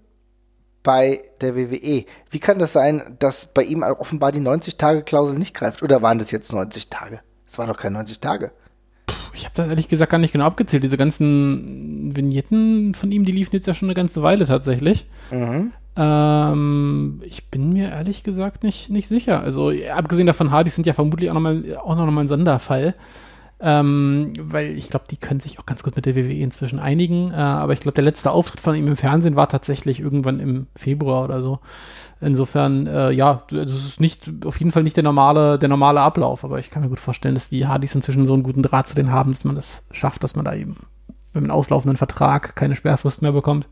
bei 0.83 1.23
der 1.41 1.57
WWE. 1.57 2.05
Wie 2.31 2.39
kann 2.39 2.59
das 2.59 2.73
sein, 2.73 3.17
dass 3.19 3.53
bei 3.53 3.65
ihm 3.65 3.83
offenbar 3.83 4.33
die 4.33 4.41
90-Tage-Klausel 4.41 5.39
nicht 5.39 5.55
greift? 5.55 5.83
Oder 5.83 6.03
waren 6.03 6.19
das 6.19 6.31
jetzt 6.31 6.53
90 6.53 6.89
Tage? 6.89 7.21
Es 7.47 7.59
waren 7.59 7.69
doch 7.69 7.77
keine 7.77 7.97
90 7.99 8.21
Tage. 8.21 8.53
Ich 9.33 9.45
habe 9.45 9.55
das 9.57 9.69
ehrlich 9.69 9.89
gesagt 9.89 10.13
gar 10.13 10.19
nicht 10.19 10.33
genau 10.33 10.45
abgezählt. 10.45 10.85
Diese 10.85 10.97
ganzen 10.97 12.15
Vignetten 12.15 12.95
von 12.95 13.11
ihm, 13.11 13.25
die 13.25 13.33
liefen 13.33 13.55
jetzt 13.55 13.67
ja 13.67 13.75
schon 13.75 13.89
eine 13.89 13.95
ganze 13.95 14.23
Weile 14.23 14.47
tatsächlich. 14.47 15.07
Mhm. 15.31 15.73
Ähm, 15.97 17.23
ich 17.25 17.51
bin 17.51 17.73
mir 17.73 17.91
ehrlich 17.91 18.23
gesagt 18.23 18.63
nicht, 18.63 18.91
nicht 18.91 19.09
sicher. 19.09 19.41
Also, 19.41 19.73
abgesehen 19.93 20.27
davon, 20.27 20.51
Hardys 20.51 20.77
sind 20.77 20.87
ja 20.87 20.93
vermutlich 20.93 21.31
auch 21.31 21.35
nochmal 21.35 21.57
noch 21.57 22.11
mal 22.11 22.21
ein 22.21 22.29
Sonderfall. 22.29 22.95
Ähm, 23.67 24.35
weil 24.39 24.77
ich 24.77 24.91
glaube, 24.91 25.07
die 25.11 25.17
können 25.17 25.41
sich 25.41 25.59
auch 25.59 25.65
ganz 25.65 25.83
gut 25.83 25.97
mit 25.97 26.05
der 26.05 26.15
WWE 26.15 26.35
inzwischen 26.35 26.79
einigen. 26.79 27.31
Äh, 27.31 27.37
aber 27.37 27.73
ich 27.73 27.81
glaube, 27.81 27.95
der 27.95 28.05
letzte 28.05 28.31
Auftritt 28.31 28.61
von 28.61 28.75
ihm 28.75 28.87
im 28.87 28.99
Fernsehen 28.99 29.37
war 29.37 29.49
tatsächlich 29.49 30.01
irgendwann 30.01 30.39
im 30.39 30.67
Februar 30.77 31.25
oder 31.25 31.41
so. 31.41 31.61
Insofern, 32.21 32.87
äh, 32.87 33.11
ja, 33.11 33.43
also 33.51 33.75
es 33.75 33.87
ist 33.87 34.01
nicht, 34.03 34.31
auf 34.45 34.59
jeden 34.59 34.71
Fall 34.71 34.83
nicht 34.83 34.97
der 34.97 35.03
normale, 35.03 35.59
der 35.59 35.71
normale 35.71 36.03
Ablauf, 36.03 36.45
aber 36.45 36.59
ich 36.59 36.71
kann 36.71 36.83
mir 36.83 36.91
gut 36.91 37.01
vorstellen, 37.01 37.35
dass 37.35 37.49
die 37.49 37.67
Hardys 37.67 37.95
inzwischen 37.95 38.27
so 38.27 38.35
einen 38.35 38.43
guten 38.43 38.63
Draht 38.63 38.87
zu 38.87 38.95
denen 38.95 39.11
haben, 39.11 39.31
dass 39.31 39.45
man 39.45 39.57
das 39.57 39.87
schafft, 39.93 40.23
dass 40.23 40.37
man 40.37 40.45
da 40.45 40.55
eben 40.55 40.77
mit 41.33 41.43
einem 41.43 41.51
auslaufenden 41.51 41.97
Vertrag 41.97 42.57
keine 42.57 42.75
Sperrfrist 42.77 43.23
mehr 43.23 43.33
bekommt. 43.33 43.67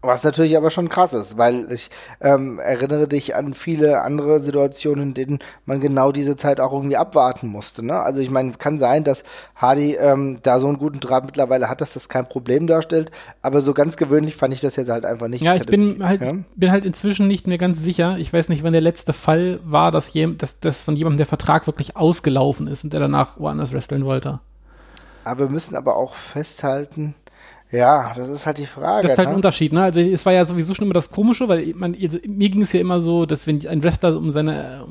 Was 0.00 0.22
natürlich 0.22 0.56
aber 0.56 0.70
schon 0.70 0.88
krass 0.88 1.12
ist, 1.12 1.38
weil 1.38 1.72
ich 1.72 1.90
ähm, 2.20 2.60
erinnere 2.60 3.08
dich 3.08 3.34
an 3.34 3.52
viele 3.54 4.02
andere 4.02 4.38
Situationen, 4.38 5.08
in 5.08 5.14
denen 5.14 5.38
man 5.66 5.80
genau 5.80 6.12
diese 6.12 6.36
Zeit 6.36 6.60
auch 6.60 6.72
irgendwie 6.72 6.96
abwarten 6.96 7.48
musste. 7.48 7.84
Ne? 7.84 8.00
Also 8.00 8.20
ich 8.20 8.30
meine, 8.30 8.52
kann 8.52 8.78
sein, 8.78 9.02
dass 9.02 9.24
Hardy 9.56 9.94
ähm, 9.96 10.38
da 10.44 10.60
so 10.60 10.68
einen 10.68 10.78
guten 10.78 11.00
Draht 11.00 11.26
mittlerweile 11.26 11.68
hat, 11.68 11.80
dass 11.80 11.94
das 11.94 12.08
kein 12.08 12.28
Problem 12.28 12.68
darstellt, 12.68 13.10
aber 13.42 13.60
so 13.60 13.74
ganz 13.74 13.96
gewöhnlich 13.96 14.36
fand 14.36 14.54
ich 14.54 14.60
das 14.60 14.76
jetzt 14.76 14.88
halt 14.88 15.04
einfach 15.04 15.26
nicht. 15.26 15.42
Ja, 15.42 15.56
ich 15.56 15.66
bin 15.66 16.04
halt, 16.04 16.22
Ja? 16.22 16.32
bin 16.54 16.70
halt 16.70 16.84
inzwischen 16.84 17.26
nicht 17.26 17.48
mehr 17.48 17.58
ganz 17.58 17.80
sicher. 17.80 18.18
Ich 18.18 18.32
weiß 18.32 18.50
nicht, 18.50 18.62
wann 18.62 18.72
der 18.72 18.80
letzte 18.82 19.12
Fall 19.12 19.58
war, 19.64 19.90
dass, 19.90 20.12
jem, 20.12 20.38
dass, 20.38 20.60
dass 20.60 20.80
von 20.80 20.94
jemandem 20.94 21.18
der 21.18 21.26
Vertrag 21.26 21.66
wirklich 21.66 21.96
ausgelaufen 21.96 22.68
ist 22.68 22.84
und 22.84 22.92
der 22.92 23.00
danach 23.00 23.40
woanders 23.40 23.72
wresteln 23.72 24.04
wollte. 24.04 24.38
Aber 25.24 25.48
wir 25.48 25.52
müssen 25.52 25.74
aber 25.74 25.96
auch 25.96 26.14
festhalten, 26.14 27.14
ja, 27.70 28.12
das 28.16 28.28
ist 28.28 28.46
halt 28.46 28.58
die 28.58 28.66
Frage. 28.66 29.02
Das 29.02 29.12
ist 29.12 29.18
halt 29.18 29.28
ein 29.28 29.32
ne? 29.32 29.36
Unterschied, 29.36 29.72
ne? 29.72 29.82
Also 29.82 30.00
es 30.00 30.24
war 30.24 30.32
ja 30.32 30.44
sowieso 30.46 30.74
schon 30.74 30.86
immer 30.86 30.94
das 30.94 31.10
Komische, 31.10 31.48
weil 31.48 31.74
man, 31.74 31.94
also, 32.00 32.18
mir 32.26 32.48
ging 32.48 32.62
es 32.62 32.72
ja 32.72 32.80
immer 32.80 33.00
so, 33.00 33.26
dass 33.26 33.46
wenn 33.46 33.66
ein 33.66 33.82
Wrestler 33.82 34.16
um 34.16 34.30
seine 34.30 34.86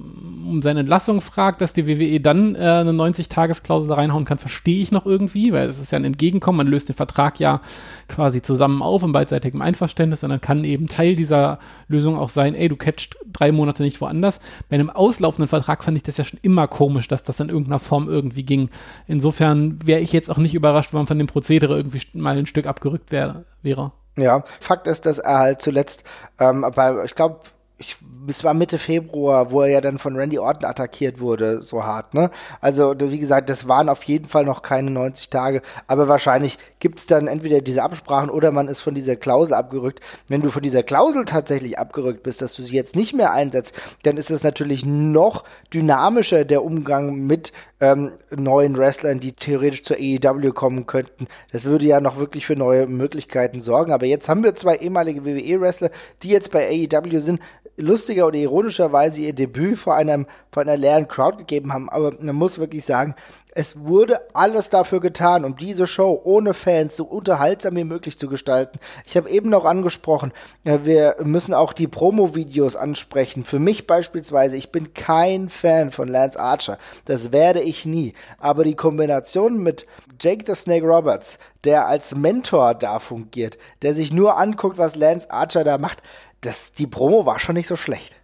um 0.47 0.61
seine 0.61 0.81
Entlassung 0.81 1.21
fragt, 1.21 1.61
dass 1.61 1.73
die 1.73 1.87
WWE 1.87 2.19
dann 2.19 2.55
äh, 2.55 2.59
eine 2.59 2.91
90-Tages-Klausel 2.91 3.93
reinhauen 3.93 4.25
kann, 4.25 4.37
verstehe 4.37 4.81
ich 4.81 4.91
noch 4.91 5.05
irgendwie, 5.05 5.53
weil 5.53 5.67
es 5.69 5.79
ist 5.79 5.91
ja 5.91 5.97
ein 5.97 6.05
Entgegenkommen. 6.05 6.57
Man 6.57 6.67
löst 6.67 6.89
den 6.89 6.95
Vertrag 6.95 7.39
ja 7.39 7.61
quasi 8.07 8.41
zusammen 8.41 8.81
auf 8.81 9.03
in 9.03 9.11
beidseitigem 9.11 9.61
Einverständnis 9.61 10.23
und 10.23 10.29
dann 10.29 10.41
kann 10.41 10.63
eben 10.63 10.87
Teil 10.87 11.15
dieser 11.15 11.59
Lösung 11.87 12.17
auch 12.17 12.29
sein, 12.29 12.55
ey, 12.55 12.69
du 12.69 12.75
catchst 12.75 13.17
drei 13.31 13.51
Monate 13.51 13.83
nicht 13.83 14.01
woanders. 14.01 14.39
Bei 14.69 14.75
einem 14.75 14.89
auslaufenden 14.89 15.47
Vertrag 15.47 15.83
fand 15.83 15.97
ich 15.97 16.03
das 16.03 16.17
ja 16.17 16.23
schon 16.23 16.39
immer 16.41 16.67
komisch, 16.67 17.07
dass 17.07 17.23
das 17.23 17.39
in 17.39 17.49
irgendeiner 17.49 17.79
Form 17.79 18.09
irgendwie 18.09 18.43
ging. 18.43 18.69
Insofern 19.07 19.79
wäre 19.85 20.01
ich 20.01 20.13
jetzt 20.13 20.29
auch 20.29 20.37
nicht 20.37 20.55
überrascht, 20.55 20.93
wenn 20.93 20.99
man 20.99 21.07
von 21.07 21.17
dem 21.17 21.27
Prozedere 21.27 21.77
irgendwie 21.77 22.01
mal 22.13 22.37
ein 22.37 22.45
Stück 22.45 22.67
abgerückt 22.67 23.11
wär, 23.11 23.43
wäre. 23.61 23.91
Ja, 24.17 24.43
Fakt 24.59 24.87
ist, 24.87 25.05
dass 25.05 25.19
er 25.19 25.37
halt 25.37 25.61
zuletzt, 25.61 26.03
ähm, 26.39 26.65
bei, 26.75 27.03
ich 27.05 27.13
glaube, 27.13 27.41
ich, 27.79 27.95
es 28.27 28.43
war 28.43 28.55
Mitte 28.55 28.79
Februar, 28.79 29.51
wo 29.51 29.61
er 29.61 29.69
ja 29.69 29.81
dann 29.81 29.99
von 29.99 30.15
Randy 30.15 30.39
Orton 30.39 30.67
attackiert 30.67 31.19
wurde, 31.19 31.61
so 31.61 31.83
hart, 31.83 32.15
ne? 32.15 32.31
Also, 32.59 32.95
wie 32.99 33.19
gesagt, 33.19 33.49
das 33.49 33.67
waren 33.67 33.89
auf 33.89 34.03
jeden 34.03 34.27
Fall 34.27 34.45
noch 34.45 34.63
keine 34.63 34.89
90 34.89 35.29
Tage, 35.29 35.61
aber 35.85 36.07
wahrscheinlich 36.07 36.57
gibt's 36.79 37.05
dann 37.05 37.27
entweder 37.27 37.61
diese 37.61 37.83
Absprachen 37.83 38.31
oder 38.31 38.51
man 38.51 38.67
ist 38.67 38.79
von 38.79 38.95
dieser 38.95 39.15
Klausel 39.15 39.53
abgerückt. 39.53 39.99
Wenn 40.27 40.41
du 40.41 40.49
von 40.49 40.63
dieser 40.63 40.81
Klausel 40.81 41.25
tatsächlich 41.25 41.77
abgerückt 41.77 42.23
bist, 42.23 42.41
dass 42.41 42.55
du 42.55 42.63
sie 42.63 42.75
jetzt 42.75 42.95
nicht 42.95 43.13
mehr 43.13 43.31
einsetzt, 43.31 43.75
dann 44.03 44.17
ist 44.17 44.31
es 44.31 44.43
natürlich 44.43 44.83
noch 44.83 45.43
dynamischer, 45.71 46.45
der 46.45 46.63
Umgang 46.63 47.27
mit 47.27 47.51
ähm, 47.79 48.13
neuen 48.35 48.77
Wrestlern, 48.77 49.19
die 49.19 49.33
theoretisch 49.33 49.83
zur 49.83 49.97
AEW 49.97 50.51
kommen 50.51 50.87
könnten. 50.87 51.27
Das 51.51 51.65
würde 51.65 51.85
ja 51.85 52.01
noch 52.01 52.17
wirklich 52.17 52.45
für 52.45 52.55
neue 52.55 52.87
Möglichkeiten 52.87 53.61
sorgen. 53.61 53.91
Aber 53.91 54.05
jetzt 54.05 54.29
haben 54.29 54.43
wir 54.43 54.55
zwei 54.55 54.75
ehemalige 54.77 55.25
WWE-Wrestler, 55.25 55.91
die 56.23 56.29
jetzt 56.29 56.51
bei 56.51 56.67
AEW 56.67 57.19
sind, 57.19 57.39
lustiger 57.77 58.27
oder 58.27 58.37
ironischerweise 58.37 59.21
ihr 59.21 59.33
Debüt 59.33 59.77
vor 59.77 59.95
einem 59.95 60.25
vor 60.51 60.63
einer 60.63 60.77
leeren 60.77 61.07
Crowd 61.07 61.37
gegeben 61.37 61.71
haben. 61.71 61.89
Aber 61.89 62.13
man 62.19 62.35
muss 62.35 62.57
wirklich 62.57 62.83
sagen, 62.83 63.13
es 63.57 63.75
wurde 63.87 64.21
alles 64.35 64.69
dafür 64.69 64.99
getan, 64.99 65.43
um 65.43 65.57
diese 65.57 65.87
Show 65.87 66.21
ohne 66.23 66.53
Fans 66.53 66.95
so 66.95 67.05
unterhaltsam 67.05 67.75
wie 67.75 67.85
möglich 67.85 68.19
zu 68.19 68.27
gestalten. 68.27 68.77
Ich 69.03 69.17
habe 69.17 69.31
eben 69.31 69.49
noch 69.49 69.65
angesprochen, 69.65 70.31
wir 70.63 71.15
müssen 71.23 71.55
auch 71.55 71.73
die 71.73 71.87
Promo-Videos 71.87 72.75
ansprechen. 72.75 73.43
Für 73.43 73.57
mich 73.57 73.87
beispielsweise, 73.87 74.57
ich 74.57 74.71
bin 74.71 74.93
kein 74.93 75.49
Fan 75.49 75.91
von 75.91 76.07
Lance 76.07 76.39
Archer. 76.39 76.77
Das 77.05 77.31
werde 77.31 77.61
ich 77.61 77.83
nie. 77.83 78.13
Aber 78.37 78.63
die 78.63 78.75
Kombination 78.75 79.63
mit 79.63 79.87
Jake 80.19 80.43
the 80.45 80.53
Snake 80.53 80.85
Roberts, 80.85 81.39
der 81.63 81.87
als 81.87 82.13
Mentor 82.13 82.75
da 82.75 82.99
fungiert, 82.99 83.57
der 83.81 83.95
sich 83.95 84.13
nur 84.13 84.37
anguckt, 84.37 84.77
was 84.77 84.95
Lance 84.95 85.31
Archer 85.31 85.63
da 85.63 85.79
macht, 85.79 86.03
das, 86.41 86.73
die 86.73 86.85
Promo 86.85 87.25
war 87.25 87.39
schon 87.39 87.55
nicht 87.55 87.67
so 87.67 87.75
schlecht. 87.75 88.16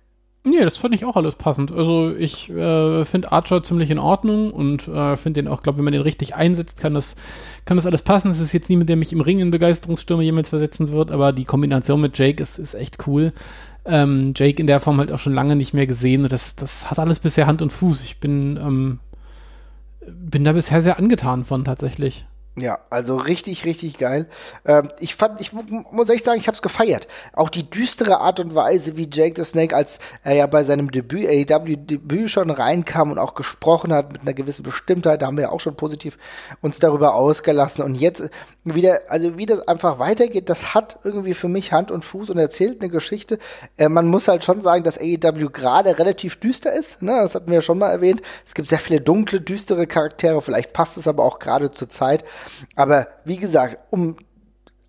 Nee, 0.45 0.59
das 0.59 0.77
fand 0.77 0.93
ich 0.93 1.05
auch 1.05 1.15
alles 1.15 1.35
passend. 1.35 1.71
Also 1.71 2.13
ich 2.13 2.50
äh, 2.50 3.05
finde 3.05 3.31
Archer 3.31 3.63
ziemlich 3.63 3.89
in 3.89 3.97
Ordnung 3.97 4.51
und 4.51 4.89
äh, 4.89 5.15
finde 5.15 5.41
den 5.41 5.47
auch, 5.47 5.63
glaube 5.63 5.77
wenn 5.77 5.85
man 5.85 5.93
den 5.93 6.01
richtig 6.01 6.35
einsetzt, 6.35 6.81
kann 6.81 6.93
das, 6.93 7.15
kann 7.63 7.77
das 7.77 7.85
alles 7.85 8.01
passen. 8.01 8.29
Es 8.29 8.41
ist 8.41 8.51
jetzt 8.51 8.69
nie, 8.69 8.75
mit 8.75 8.89
dem 8.89 9.00
mich 9.00 9.13
im 9.13 9.21
Ring 9.21 9.39
in 9.39 9.51
Begeisterungsstürme 9.51 10.21
jemals 10.21 10.50
versetzen 10.50 10.91
wird, 10.91 11.13
aber 11.13 11.31
die 11.31 11.45
Kombination 11.45 12.01
mit 12.01 12.17
Jake 12.17 12.43
ist, 12.43 12.59
ist 12.59 12.73
echt 12.73 13.07
cool. 13.07 13.31
Ähm, 13.85 14.33
Jake 14.35 14.59
in 14.62 14.67
der 14.67 14.81
Form 14.81 14.97
halt 14.97 15.13
auch 15.13 15.19
schon 15.19 15.33
lange 15.33 15.55
nicht 15.55 15.73
mehr 15.73 15.88
gesehen. 15.88 16.27
Das, 16.27 16.57
das 16.57 16.91
hat 16.91 17.00
alles 17.00 17.19
bisher 17.19 17.47
Hand 17.47 17.62
und 17.62 17.71
Fuß. 17.71 18.03
Ich 18.03 18.19
bin, 18.19 18.57
ähm, 18.57 19.00
bin 20.05 20.43
da 20.43 20.51
bisher 20.51 20.81
sehr 20.81 21.00
angetan 21.00 21.45
von 21.45 21.63
tatsächlich. 21.63 22.25
Ja, 22.55 22.77
also 22.91 23.17
richtig, 23.17 23.65
richtig 23.65 23.98
geil. 23.98 24.27
Ähm, 24.63 24.89
ich 25.00 25.15
fand, 25.15 25.41
ich 25.41 25.53
muss 25.53 26.10
echt 26.10 26.24
sagen, 26.24 26.39
ich 26.39 26.45
habe 26.45 26.53
es 26.53 26.62
gefeiert. 26.62 27.07
Auch 27.33 27.50
die 27.50 27.67
düstere 27.67 28.19
Art 28.19 28.39
und 28.39 28.53
Weise, 28.53 28.95
wie 28.95 29.10
Jake 29.12 29.33
the 29.36 29.50
Snake, 29.50 29.75
als 29.75 29.98
er 30.24 30.36
ja 30.36 30.45
bei 30.45 30.63
seinem 30.63 30.91
Debüt, 30.91 31.27
AEW-Debüt 31.27 32.29
schon 32.29 32.51
reinkam 32.51 33.10
und 33.10 33.17
auch 33.17 33.33
gesprochen 33.33 33.91
hat 33.91 34.13
mit 34.13 34.22
einer 34.22 34.36
gewissen 34.36 34.62
Bestimmtheit, 34.62 35.24
da 35.24 35.25
haben 35.25 35.38
wir 35.38 35.45
ja 35.45 35.50
auch 35.50 35.62
schon 35.62 35.75
positiv 35.75 36.19
uns 36.62 36.77
darüber 36.77 37.15
ausgelassen. 37.15 37.83
Und 37.83 37.95
jetzt 37.95 38.29
wieder, 38.63 39.01
also 39.07 39.36
wie 39.36 39.48
das 39.48 39.67
einfach 39.67 39.98
weitergeht, 39.98 40.48
das 40.48 40.75
hat 40.75 41.00
irgendwie 41.03 41.33
für 41.33 41.48
mich 41.48 41.74
Hand 41.74 41.89
und 41.89 42.05
Fuß 42.05 42.29
und 42.29 42.38
erzählt 42.38 42.81
eine 42.81 42.91
Geschichte. 42.91 43.39
Äh, 43.77 43.89
man 43.89 44.05
muss 44.05 44.27
halt 44.27 44.43
schon 44.43 44.62
sagen, 44.62 44.83
dass 44.83 45.00
AEW 45.00 45.50
gerade 45.50 45.98
relativ 45.98 46.39
düster 46.39 46.72
ist. 46.72 47.01
Ne? 47.01 47.19
Das 47.19 47.33
hatten 47.33 47.48
wir 47.48 47.55
ja 47.55 47.62
schon 47.62 47.79
mal 47.79 47.89
erwähnt. 47.89 48.22
Es 48.45 48.53
gibt 48.53 48.69
sehr 48.69 48.79
viele 48.79 49.01
dunkle, 49.01 49.41
düstere 49.41 49.88
Charaktere. 49.88 50.39
Vielleicht 50.43 50.71
passt 50.71 50.97
es 50.97 51.08
aber 51.08 51.23
auch 51.23 51.39
gerade 51.39 51.71
zur 51.71 51.89
Zeit. 51.89 52.23
Aber 52.75 53.08
wie 53.25 53.38
gesagt, 53.38 53.77
um 53.91 54.17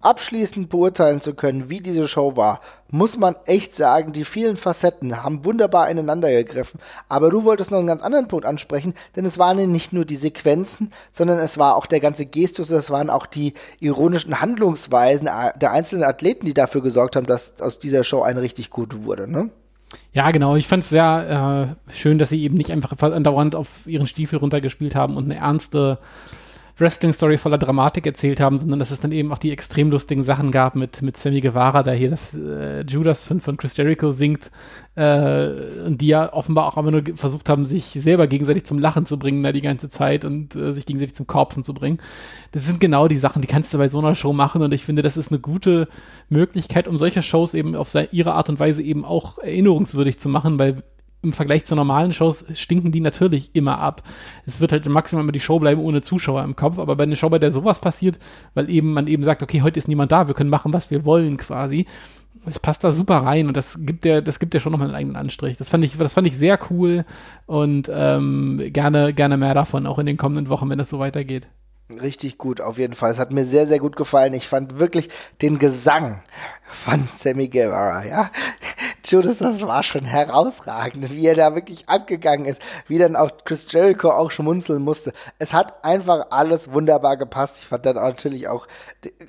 abschließend 0.04 0.68
beurteilen 0.68 1.22
zu 1.22 1.34
können, 1.34 1.70
wie 1.70 1.80
diese 1.80 2.06
Show 2.08 2.36
war, 2.36 2.60
muss 2.90 3.16
man 3.16 3.36
echt 3.46 3.74
sagen, 3.74 4.12
die 4.12 4.24
vielen 4.24 4.56
Facetten 4.56 5.22
haben 5.22 5.44
wunderbar 5.44 5.88
ineinander 5.88 6.30
gegriffen. 6.30 6.78
Aber 7.08 7.30
du 7.30 7.44
wolltest 7.44 7.70
noch 7.70 7.78
einen 7.78 7.86
ganz 7.86 8.02
anderen 8.02 8.28
Punkt 8.28 8.44
ansprechen, 8.44 8.94
denn 9.16 9.24
es 9.24 9.38
waren 9.38 9.72
nicht 9.72 9.92
nur 9.92 10.04
die 10.04 10.16
Sequenzen, 10.16 10.92
sondern 11.10 11.38
es 11.38 11.56
war 11.56 11.76
auch 11.76 11.86
der 11.86 12.00
ganze 12.00 12.26
Gestus, 12.26 12.70
es 12.70 12.90
waren 12.90 13.08
auch 13.08 13.26
die 13.26 13.54
ironischen 13.80 14.40
Handlungsweisen 14.40 15.28
der 15.56 15.72
einzelnen 15.72 16.04
Athleten, 16.04 16.44
die 16.44 16.54
dafür 16.54 16.82
gesorgt 16.82 17.16
haben, 17.16 17.26
dass 17.26 17.60
aus 17.60 17.78
dieser 17.78 18.04
Show 18.04 18.22
eine 18.22 18.42
richtig 18.42 18.70
gute 18.70 19.04
wurde, 19.04 19.30
ne? 19.30 19.50
Ja, 20.12 20.30
genau. 20.32 20.56
Ich 20.56 20.66
fand 20.66 20.82
es 20.82 20.88
sehr 20.88 21.76
äh, 21.88 21.92
schön, 21.92 22.18
dass 22.18 22.30
sie 22.30 22.42
eben 22.42 22.56
nicht 22.56 22.72
einfach 22.72 22.96
andauernd 23.00 23.54
auf 23.54 23.68
ihren 23.86 24.08
Stiefel 24.08 24.40
runtergespielt 24.40 24.96
haben 24.96 25.16
und 25.16 25.24
eine 25.24 25.36
ernste 25.36 25.98
Wrestling-Story 26.76 27.38
voller 27.38 27.58
Dramatik 27.58 28.04
erzählt 28.06 28.40
haben, 28.40 28.58
sondern 28.58 28.80
dass 28.80 28.90
es 28.90 29.00
dann 29.00 29.12
eben 29.12 29.32
auch 29.32 29.38
die 29.38 29.52
extrem 29.52 29.90
lustigen 29.90 30.24
Sachen 30.24 30.50
gab 30.50 30.74
mit, 30.74 31.02
mit 31.02 31.16
Sammy 31.16 31.40
Guevara, 31.40 31.84
der 31.84 31.94
hier 31.94 32.10
das 32.10 32.34
äh, 32.34 32.82
Judas 32.82 33.22
von, 33.22 33.40
von 33.40 33.56
Chris 33.56 33.76
Jericho 33.76 34.10
singt, 34.10 34.50
äh, 34.96 35.48
und 35.87 36.00
die 36.00 36.08
ja 36.08 36.32
offenbar 36.32 36.66
auch 36.66 36.76
immer 36.76 36.90
nur 36.90 37.02
versucht 37.14 37.48
haben, 37.48 37.64
sich 37.64 37.84
selber 37.84 38.26
gegenseitig 38.26 38.64
zum 38.64 38.80
Lachen 38.80 39.06
zu 39.06 39.18
bringen, 39.18 39.42
da 39.42 39.52
die 39.52 39.60
ganze 39.60 39.88
Zeit 39.88 40.24
und 40.24 40.56
äh, 40.56 40.72
sich 40.72 40.84
gegenseitig 40.84 41.14
zum 41.14 41.28
Korpsen 41.28 41.62
zu 41.62 41.74
bringen. 41.74 41.98
Das 42.50 42.64
sind 42.64 42.80
genau 42.80 43.06
die 43.06 43.18
Sachen, 43.18 43.40
die 43.40 43.48
kannst 43.48 43.72
du 43.72 43.78
bei 43.78 43.88
so 43.88 44.00
einer 44.00 44.16
Show 44.16 44.32
machen 44.32 44.62
und 44.62 44.74
ich 44.74 44.84
finde, 44.84 45.02
das 45.02 45.16
ist 45.16 45.30
eine 45.30 45.40
gute 45.40 45.88
Möglichkeit, 46.28 46.88
um 46.88 46.98
solche 46.98 47.22
Shows 47.22 47.54
eben 47.54 47.76
auf 47.76 47.94
ihre 48.10 48.32
Art 48.32 48.48
und 48.48 48.58
Weise 48.58 48.82
eben 48.82 49.04
auch 49.04 49.38
erinnerungswürdig 49.38 50.18
zu 50.18 50.28
machen, 50.28 50.58
weil 50.58 50.82
im 51.24 51.32
Vergleich 51.32 51.64
zu 51.64 51.74
normalen 51.74 52.12
Shows 52.12 52.44
stinken 52.54 52.92
die 52.92 53.00
natürlich 53.00 53.50
immer 53.54 53.78
ab. 53.78 54.02
Es 54.46 54.60
wird 54.60 54.72
halt 54.72 54.87
maximal 54.87 55.24
immer 55.24 55.32
die 55.32 55.40
Show 55.40 55.58
bleiben 55.58 55.80
ohne 55.80 56.02
Zuschauer 56.02 56.44
im 56.44 56.56
Kopf, 56.56 56.78
aber 56.78 56.96
bei 56.96 57.04
einer 57.04 57.16
Show, 57.16 57.30
bei 57.30 57.38
der 57.38 57.50
sowas 57.50 57.80
passiert, 57.80 58.18
weil 58.54 58.70
eben 58.70 58.92
man 58.92 59.06
eben 59.06 59.24
sagt, 59.24 59.42
okay, 59.42 59.62
heute 59.62 59.78
ist 59.78 59.88
niemand 59.88 60.12
da, 60.12 60.28
wir 60.28 60.34
können 60.34 60.50
machen, 60.50 60.72
was 60.72 60.90
wir 60.90 61.04
wollen 61.04 61.37
quasi. 61.37 61.87
Es 62.46 62.58
passt 62.58 62.84
da 62.84 62.92
super 62.92 63.16
rein 63.16 63.48
und 63.48 63.56
das 63.56 63.78
gibt 63.80 64.04
der, 64.04 64.20
das 64.20 64.38
gibt 64.38 64.54
ja 64.54 64.60
schon 64.60 64.72
nochmal 64.72 64.88
einen 64.88 64.96
eigenen 64.96 65.16
Anstrich. 65.16 65.56
Das 65.56 65.68
fand 65.68 65.82
ich, 65.82 65.96
das 65.96 66.12
fand 66.12 66.26
ich 66.26 66.37
sehr 66.37 66.58
cool 66.70 67.04
und 67.46 67.90
ähm, 67.92 68.60
gerne, 68.72 69.14
gerne 69.14 69.37
mehr 69.37 69.54
davon, 69.54 69.87
auch 69.87 69.98
in 69.98 70.06
den 70.06 70.16
kommenden 70.16 70.48
Wochen, 70.50 70.68
wenn 70.68 70.78
es 70.78 70.90
so 70.90 70.98
weitergeht. 70.98 71.48
Richtig 71.90 72.38
gut, 72.38 72.60
auf 72.60 72.78
jeden 72.78 72.94
Fall. 72.94 73.10
Es 73.10 73.18
hat 73.18 73.32
mir 73.32 73.44
sehr, 73.44 73.66
sehr 73.66 73.78
gut 73.78 73.94
gefallen. 73.96 74.32
Ich 74.32 74.48
fand 74.48 74.78
wirklich 74.78 75.10
den 75.42 75.58
Gesang 75.58 76.22
von 76.70 77.06
Sammy 77.14 77.48
Guevara, 77.48 78.06
ja. 78.06 78.30
Judas, 79.06 79.38
das 79.38 79.60
war 79.66 79.82
schon 79.82 80.04
herausragend, 80.04 81.12
wie 81.12 81.26
er 81.26 81.34
da 81.34 81.54
wirklich 81.54 81.88
abgegangen 81.88 82.46
ist, 82.46 82.60
wie 82.88 82.96
dann 82.96 83.16
auch 83.16 83.30
Chris 83.44 83.66
Jericho 83.70 84.10
auch 84.10 84.30
schmunzeln 84.30 84.82
musste. 84.82 85.12
Es 85.38 85.52
hat 85.52 85.84
einfach 85.84 86.28
alles 86.30 86.72
wunderbar 86.72 87.18
gepasst. 87.18 87.58
Ich 87.60 87.66
fand 87.66 87.84
dann 87.84 87.96
natürlich 87.96 88.48
auch 88.48 88.66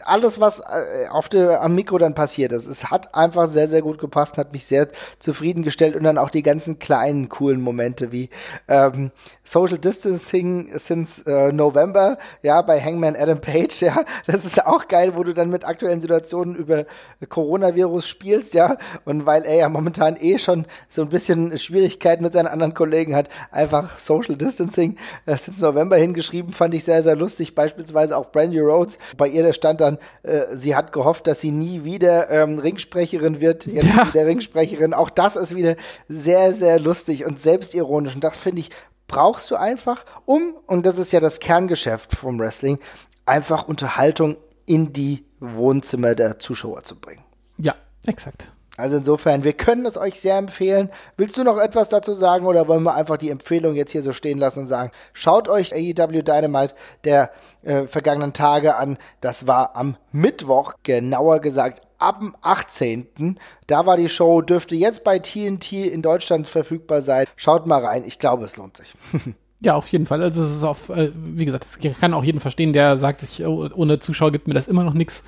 alles, 0.06 0.40
was 0.40 0.62
äh, 0.62 1.10
auf 1.10 1.28
der, 1.28 1.62
am 1.62 1.76
Mikro 1.76 1.98
dann 1.98 2.16
passiert 2.16 2.54
ist. 2.54 2.68
Es 2.68 2.90
hat 2.90 3.14
einfach 3.16 3.50
sehr, 3.50 3.68
sehr 3.68 3.82
gut 3.82 3.98
gepasst, 3.98 4.38
hat 4.38 4.54
mich 4.54 4.66
sehr 4.66 4.88
zufriedengestellt 5.20 5.96
und 5.96 6.04
dann 6.04 6.18
auch 6.18 6.30
die 6.30 6.44
ganzen 6.44 6.80
kleinen, 6.80 7.28
coolen 7.28 7.60
Momente 7.60 8.14
wie 8.14 8.30
ähm, 8.70 9.12
Social 9.44 9.78
Distancing 9.78 10.72
since 10.78 11.24
äh, 11.26 11.52
November, 11.52 12.18
ja, 12.44 12.62
bei 12.62 12.82
Hangman 12.82 13.18
Adam 13.18 13.42
Page, 13.42 13.82
ja. 13.82 14.06
Das 14.26 14.46
ist 14.46 14.66
auch 14.66 14.88
geil, 14.88 15.18
wo 15.18 15.24
du 15.24 15.34
dann 15.34 15.50
mit 15.50 15.66
aktuellen 15.66 16.00
Situationen 16.00 16.56
über 16.56 16.86
Coronavirus 17.28 18.08
spielst, 18.08 18.54
ja. 18.54 18.78
Und 19.04 19.26
weil 19.26 19.44
er 19.44 19.65
ja 19.66 19.70
momentan 19.70 20.18
eh 20.20 20.38
schon 20.38 20.66
so 20.90 21.02
ein 21.02 21.10
bisschen 21.10 21.58
Schwierigkeiten 21.58 22.24
mit 22.24 22.34
seinen 22.34 22.48
anderen 22.48 22.74
Kollegen 22.74 23.16
hat, 23.16 23.30
einfach 23.52 23.98
Social 24.00 24.36
Distancing 24.36 24.98
äh, 25.26 25.38
since 25.38 25.62
November 25.64 25.98
hingeschrieben, 25.98 26.54
fand 26.54 26.74
ich 26.74 26.84
sehr, 26.84 27.04
sehr 27.04 27.16
lustig. 27.16 27.56
Beispielsweise 27.56 28.18
auch 28.18 28.32
Brandy 28.32 28.60
Rhodes. 28.60 28.98
Bei 29.18 29.28
ihr, 29.28 29.44
der 29.44 29.54
stand 29.54 29.82
dann, 29.82 29.98
äh, 30.24 30.56
sie 30.56 30.76
hat 30.76 30.94
gehofft, 30.94 31.28
dass 31.28 31.42
sie 31.42 31.52
nie 31.52 31.84
wieder 31.84 32.30
ähm, 32.30 32.60
Ringsprecherin 32.60 33.42
wird. 33.42 33.66
Jetzt 33.66 33.88
ja. 33.88 34.08
wieder 34.14 34.26
Ringsprecherin. 34.26 34.94
Auch 34.94 35.10
das 35.10 35.36
ist 35.36 35.56
wieder 35.56 35.76
sehr, 36.08 36.54
sehr 36.54 36.80
lustig 36.80 37.26
und 37.26 37.40
selbstironisch. 37.40 38.16
Und 38.16 38.24
das 38.24 38.38
finde 38.38 38.62
ich, 38.62 38.70
brauchst 39.08 39.52
du 39.52 39.56
einfach, 39.56 40.06
um, 40.26 40.56
und 40.68 40.86
das 40.86 40.98
ist 40.98 41.12
ja 41.12 41.20
das 41.20 41.40
Kerngeschäft 41.40 42.16
vom 42.16 42.40
Wrestling, 42.40 42.80
einfach 43.26 43.68
Unterhaltung 43.68 44.38
in 44.66 44.94
die 44.94 45.26
Wohnzimmer 45.40 46.16
der 46.16 46.40
Zuschauer 46.40 46.84
zu 46.84 46.96
bringen. 46.96 47.24
Ja, 47.58 47.76
exakt. 48.06 48.50
Also 48.78 48.98
insofern, 48.98 49.44
wir 49.44 49.54
können 49.54 49.86
es 49.86 49.98
euch 49.98 50.20
sehr 50.20 50.38
empfehlen. 50.38 50.90
Willst 51.18 51.38
du 51.38 51.44
noch 51.44 51.58
etwas 51.58 51.90
dazu 51.90 52.14
sagen 52.14 52.46
oder 52.46 52.68
wollen 52.68 52.84
wir 52.84 52.96
einfach 52.96 53.18
die 53.18 53.30
Empfehlung 53.30 53.76
jetzt 53.76 53.92
hier 53.92 54.04
so 54.04 54.12
stehen 54.12 54.38
lassen 54.38 54.60
und 54.60 54.68
sagen, 54.68 54.92
schaut 55.14 55.48
euch 55.48 55.74
AEW 55.74 56.22
Dynamite 56.22 56.76
der 57.06 57.32
äh, 57.64 57.88
vergangenen 57.88 58.34
Tage 58.34 58.76
an. 58.76 58.98
Das 59.22 59.48
war 59.48 59.76
am 59.76 59.96
Mittwoch, 60.12 60.74
genauer 60.84 61.40
gesagt 61.40 61.82
ab 62.00 62.20
dem 62.20 62.36
18. 62.42 63.40
Da 63.68 63.86
war 63.86 63.98
die 63.98 64.10
Show, 64.10 64.42
dürfte 64.42 64.76
jetzt 64.76 65.04
bei 65.04 65.20
TNT 65.20 65.72
in 65.74 66.02
Deutschland 66.02 66.50
verfügbar 66.50 67.02
sein. 67.02 67.26
Schaut 67.36 67.66
mal 67.66 67.84
rein, 67.84 68.04
ich 68.06 68.20
glaube, 68.20 68.46
es 68.46 68.58
lohnt 68.58 68.78
sich. 68.78 68.94
Ja, 69.62 69.76
auf 69.76 69.88
jeden 69.88 70.06
Fall. 70.06 70.22
Also 70.22 70.44
es 70.44 70.52
ist 70.52 70.64
auf, 70.64 70.90
äh, 70.90 71.12
wie 71.16 71.46
gesagt, 71.46 71.66
ich 71.80 72.00
kann 72.00 72.14
auch 72.14 72.24
jeden 72.24 72.40
verstehen, 72.40 72.74
der 72.74 72.98
sagt, 72.98 73.24
ich, 73.24 73.44
oh, 73.46 73.68
ohne 73.74 74.00
Zuschauer 74.00 74.32
gibt 74.32 74.48
mir 74.48 74.54
das 74.54 74.68
immer 74.68 74.84
noch 74.84 74.94
nichts. 74.94 75.24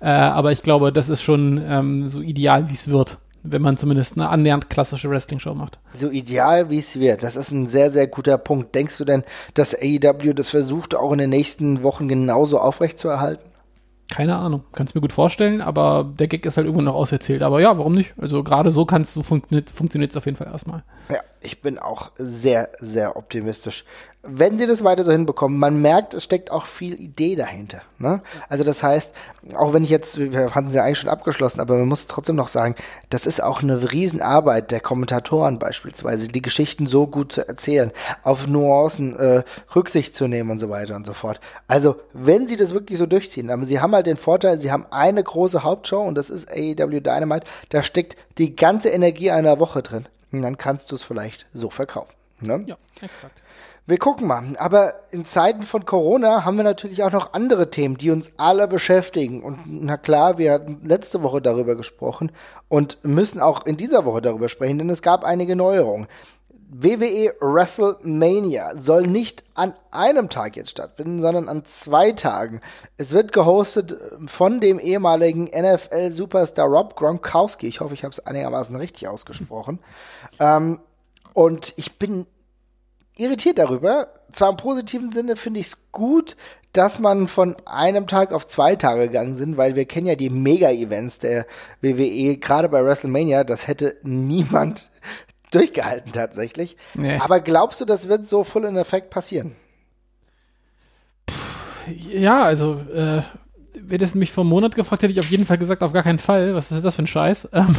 Äh, 0.00 0.08
aber 0.08 0.52
ich 0.52 0.62
glaube, 0.62 0.92
das 0.92 1.08
ist 1.08 1.22
schon 1.22 1.62
ähm, 1.64 2.08
so 2.08 2.20
ideal, 2.20 2.68
wie 2.70 2.74
es 2.74 2.88
wird, 2.88 3.18
wenn 3.44 3.62
man 3.62 3.76
zumindest 3.76 4.16
eine 4.16 4.28
annähernd 4.28 4.68
klassische 4.68 5.08
Wrestling-Show 5.08 5.54
macht. 5.54 5.78
So 5.94 6.10
ideal, 6.10 6.70
wie 6.70 6.80
es 6.80 6.98
wird. 6.98 7.22
Das 7.22 7.36
ist 7.36 7.52
ein 7.52 7.68
sehr, 7.68 7.90
sehr 7.90 8.08
guter 8.08 8.36
Punkt. 8.36 8.74
Denkst 8.74 8.98
du 8.98 9.04
denn, 9.04 9.22
dass 9.54 9.74
AEW 9.74 10.34
das 10.34 10.50
versucht, 10.50 10.94
auch 10.96 11.12
in 11.12 11.18
den 11.18 11.30
nächsten 11.30 11.82
Wochen 11.84 12.08
genauso 12.08 12.58
aufrechtzuerhalten? 12.58 13.47
Keine 14.10 14.36
Ahnung, 14.36 14.64
kannst 14.72 14.94
mir 14.94 15.02
gut 15.02 15.12
vorstellen, 15.12 15.60
aber 15.60 16.10
der 16.18 16.28
Gag 16.28 16.46
ist 16.46 16.56
halt 16.56 16.66
irgendwo 16.66 16.82
noch 16.82 16.94
auserzählt. 16.94 17.42
Aber 17.42 17.60
ja, 17.60 17.76
warum 17.76 17.94
nicht? 17.94 18.14
Also 18.16 18.42
gerade 18.42 18.70
so 18.70 18.86
kannst 18.86 19.14
du 19.16 19.22
funktioniert 19.22 20.10
es 20.10 20.16
auf 20.16 20.24
jeden 20.24 20.36
Fall 20.36 20.46
erstmal. 20.46 20.82
Ja, 21.10 21.20
ich 21.42 21.60
bin 21.60 21.78
auch 21.78 22.12
sehr, 22.16 22.70
sehr 22.80 23.16
optimistisch 23.16 23.84
wenn 24.22 24.58
sie 24.58 24.66
das 24.66 24.82
weiter 24.82 25.04
so 25.04 25.12
hinbekommen, 25.12 25.58
man 25.58 25.80
merkt, 25.80 26.12
es 26.12 26.24
steckt 26.24 26.50
auch 26.50 26.66
viel 26.66 27.00
Idee 27.00 27.36
dahinter. 27.36 27.82
Ne? 27.98 28.20
Also 28.48 28.64
das 28.64 28.82
heißt, 28.82 29.12
auch 29.54 29.72
wenn 29.72 29.84
ich 29.84 29.90
jetzt, 29.90 30.18
wir 30.18 30.54
hatten 30.54 30.70
sie 30.70 30.80
eigentlich 30.80 30.98
schon 30.98 31.08
abgeschlossen, 31.08 31.60
aber 31.60 31.76
man 31.76 31.86
muss 31.86 32.08
trotzdem 32.08 32.34
noch 32.34 32.48
sagen, 32.48 32.74
das 33.10 33.26
ist 33.26 33.42
auch 33.42 33.62
eine 33.62 33.92
Riesenarbeit 33.92 34.72
der 34.72 34.80
Kommentatoren 34.80 35.60
beispielsweise, 35.60 36.26
die 36.26 36.42
Geschichten 36.42 36.86
so 36.86 37.06
gut 37.06 37.32
zu 37.32 37.46
erzählen, 37.46 37.92
auf 38.24 38.48
Nuancen 38.48 39.16
äh, 39.16 39.44
Rücksicht 39.74 40.16
zu 40.16 40.26
nehmen 40.26 40.50
und 40.50 40.58
so 40.58 40.68
weiter 40.68 40.96
und 40.96 41.06
so 41.06 41.12
fort. 41.12 41.38
Also 41.68 41.96
wenn 42.12 42.48
sie 42.48 42.56
das 42.56 42.74
wirklich 42.74 42.98
so 42.98 43.06
durchziehen, 43.06 43.50
aber 43.50 43.66
sie 43.66 43.80
haben 43.80 43.94
halt 43.94 44.06
den 44.06 44.16
Vorteil, 44.16 44.58
sie 44.58 44.72
haben 44.72 44.86
eine 44.90 45.22
große 45.22 45.62
Hauptshow 45.62 46.02
und 46.02 46.16
das 46.16 46.28
ist 46.28 46.50
AEW 46.50 47.00
Dynamite, 47.00 47.46
da 47.68 47.84
steckt 47.84 48.16
die 48.36 48.56
ganze 48.56 48.88
Energie 48.88 49.30
einer 49.30 49.60
Woche 49.60 49.82
drin. 49.82 50.06
Und 50.32 50.42
dann 50.42 50.58
kannst 50.58 50.90
du 50.90 50.96
es 50.96 51.02
vielleicht 51.02 51.46
so 51.54 51.70
verkaufen. 51.70 52.12
Ne? 52.40 52.64
Ja, 52.66 52.76
exakt. 53.00 53.40
Wir 53.88 53.96
gucken 53.96 54.26
mal. 54.26 54.44
Aber 54.58 54.92
in 55.12 55.24
Zeiten 55.24 55.62
von 55.62 55.86
Corona 55.86 56.44
haben 56.44 56.58
wir 56.58 56.62
natürlich 56.62 57.02
auch 57.04 57.10
noch 57.10 57.32
andere 57.32 57.70
Themen, 57.70 57.96
die 57.96 58.10
uns 58.10 58.30
alle 58.36 58.68
beschäftigen. 58.68 59.42
Und 59.42 59.60
na 59.64 59.96
klar, 59.96 60.36
wir 60.36 60.52
hatten 60.52 60.82
letzte 60.84 61.22
Woche 61.22 61.40
darüber 61.40 61.74
gesprochen 61.74 62.30
und 62.68 62.98
müssen 63.02 63.40
auch 63.40 63.64
in 63.64 63.78
dieser 63.78 64.04
Woche 64.04 64.20
darüber 64.20 64.50
sprechen, 64.50 64.76
denn 64.76 64.90
es 64.90 65.00
gab 65.00 65.24
einige 65.24 65.56
Neuerungen. 65.56 66.06
WWE 66.68 67.32
WrestleMania 67.40 68.76
soll 68.76 69.06
nicht 69.06 69.42
an 69.54 69.72
einem 69.90 70.28
Tag 70.28 70.56
jetzt 70.56 70.68
stattfinden, 70.68 71.22
sondern 71.22 71.48
an 71.48 71.64
zwei 71.64 72.12
Tagen. 72.12 72.60
Es 72.98 73.12
wird 73.12 73.32
gehostet 73.32 73.96
von 74.26 74.60
dem 74.60 74.78
ehemaligen 74.78 75.46
NFL-Superstar 75.46 76.66
Rob 76.66 76.94
Gronkowski. 76.94 77.66
Ich 77.66 77.80
hoffe, 77.80 77.94
ich 77.94 78.04
habe 78.04 78.12
es 78.12 78.20
einigermaßen 78.20 78.76
richtig 78.76 79.08
ausgesprochen. 79.08 79.78
Ähm, 80.38 80.78
und 81.32 81.72
ich 81.76 81.98
bin 81.98 82.26
irritiert 83.18 83.58
darüber. 83.58 84.08
Zwar 84.32 84.50
im 84.50 84.56
positiven 84.56 85.12
Sinne 85.12 85.36
finde 85.36 85.60
ich 85.60 85.66
es 85.66 85.92
gut, 85.92 86.36
dass 86.72 86.98
man 86.98 87.28
von 87.28 87.56
einem 87.66 88.06
Tag 88.06 88.32
auf 88.32 88.46
zwei 88.46 88.76
Tage 88.76 89.08
gegangen 89.08 89.34
sind, 89.34 89.56
weil 89.56 89.74
wir 89.74 89.84
kennen 89.84 90.06
ja 90.06 90.14
die 90.16 90.30
Mega-Events 90.30 91.18
der 91.18 91.46
WWE, 91.80 92.36
gerade 92.36 92.68
bei 92.68 92.84
WrestleMania, 92.84 93.44
das 93.44 93.66
hätte 93.66 93.96
niemand 94.02 94.90
durchgehalten 95.50 96.12
tatsächlich. 96.12 96.76
Nee. 96.94 97.18
Aber 97.18 97.40
glaubst 97.40 97.80
du, 97.80 97.84
das 97.84 98.08
wird 98.08 98.26
so 98.26 98.44
voll 98.44 98.64
in 98.64 98.76
Effekt 98.76 99.10
passieren? 99.10 99.56
Ja, 102.10 102.42
also 102.42 102.80
äh, 102.94 103.22
hättest 103.88 104.14
du 104.14 104.18
mich 104.18 104.30
vor 104.32 104.42
einem 104.42 104.50
Monat 104.50 104.74
gefragt, 104.74 105.02
hätte 105.02 105.12
ich 105.12 105.20
auf 105.20 105.30
jeden 105.30 105.46
Fall 105.46 105.58
gesagt, 105.58 105.82
auf 105.82 105.94
gar 105.94 106.02
keinen 106.02 106.18
Fall. 106.18 106.54
Was 106.54 106.70
ist 106.70 106.84
das 106.84 106.96
für 106.96 107.02
ein 107.02 107.06
Scheiß? 107.06 107.48
Ähm, 107.54 107.76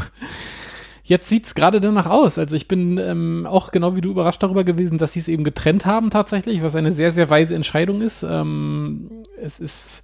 Jetzt 1.10 1.28
sieht's 1.28 1.56
gerade 1.56 1.82
danach 1.82 2.06
aus. 2.06 2.38
Also 2.38 2.56
ich 2.56 2.67
bin 2.67 3.00
ähm, 3.00 3.48
auch 3.50 3.72
genau 3.72 3.95
wie 3.95 4.02
du 4.02 4.12
überrascht 4.12 4.43
darüber 4.43 4.63
gewesen, 4.63 5.00
dass 5.00 5.13
sie 5.13 5.19
es 5.19 5.28
eben 5.28 5.43
getrennt 5.43 5.88
haben 5.88 6.12
tatsächlich, 6.12 6.62
was 6.62 6.76
eine 6.76 6.91
sehr, 6.91 7.12
sehr 7.12 7.32
weise 7.32 7.56
Entscheidung 7.56 8.04
ist. 8.04 8.22
Ähm, 8.22 9.10
es 9.41 9.60
ist 9.60 10.04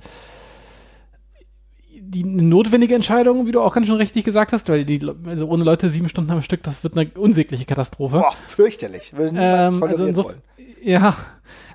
die 1.92 2.24
notwendige 2.24 2.96
Entscheidung, 2.96 3.46
wie 3.46 3.52
du 3.52 3.62
auch 3.62 3.76
ganz 3.76 3.86
schon 3.86 3.98
richtig 3.98 4.24
gesagt 4.24 4.52
hast, 4.52 4.68
weil 4.68 4.84
die, 4.84 5.00
also 5.28 5.48
ohne 5.48 5.64
Leute 5.64 5.92
sieben 5.92 6.10
Stunden 6.10 6.32
am 6.32 6.42
Stück, 6.42 6.64
das 6.64 6.84
wird 6.84 6.98
eine 6.98 7.12
unsägliche 7.12 7.66
Katastrophe. 7.66 8.18
Boah, 8.18 8.34
fürchterlich. 8.48 9.14
Ähm, 9.16 9.84
also 9.84 10.08
insofern, 10.08 10.42
ja, 10.82 11.16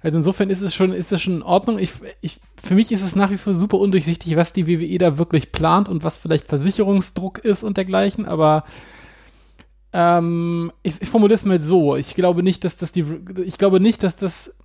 also 0.03 0.19
insofern 0.19 0.51
ist 0.51 0.61
es 0.61 0.75
schon, 0.75 0.93
ist 0.93 1.13
es 1.13 1.23
schon 1.23 1.37
in 1.37 1.43
Ordnung. 1.45 1.79
Ich, 1.79 1.93
ich, 2.21 2.41
für 2.61 2.75
mich 2.75 2.91
ist 2.91 3.03
es 3.03 3.15
nach 3.15 3.31
wie 3.31 3.39
vor 3.39 3.55
super 3.55 3.79
undurchsichtig, 3.79 4.35
was 4.35 4.53
die 4.53 4.67
WWE 4.67 4.99
da 4.99 5.19
wirklich 5.19 5.53
plant 5.53 5.89
und 5.89 6.03
was 6.03 6.17
vielleicht 6.17 6.49
Versicherungsdruck 6.49 7.39
ist 7.39 7.63
und 7.63 7.77
dergleichen, 7.77 8.27
aber 8.27 8.65
ähm, 9.93 10.73
ich, 10.83 11.01
ich 11.03 11.09
formuliere 11.09 11.37
es 11.37 11.45
mal 11.45 11.61
so. 11.61 11.97
Ich 11.97 12.15
glaube 12.15 12.43
nicht, 12.43 12.65
dass 12.65 12.77
das 12.77 12.93
die, 12.93 13.05
ich 13.45 13.59
glaube 13.59 13.81
nicht, 13.81 14.03
dass 14.03 14.17
das 14.17 14.59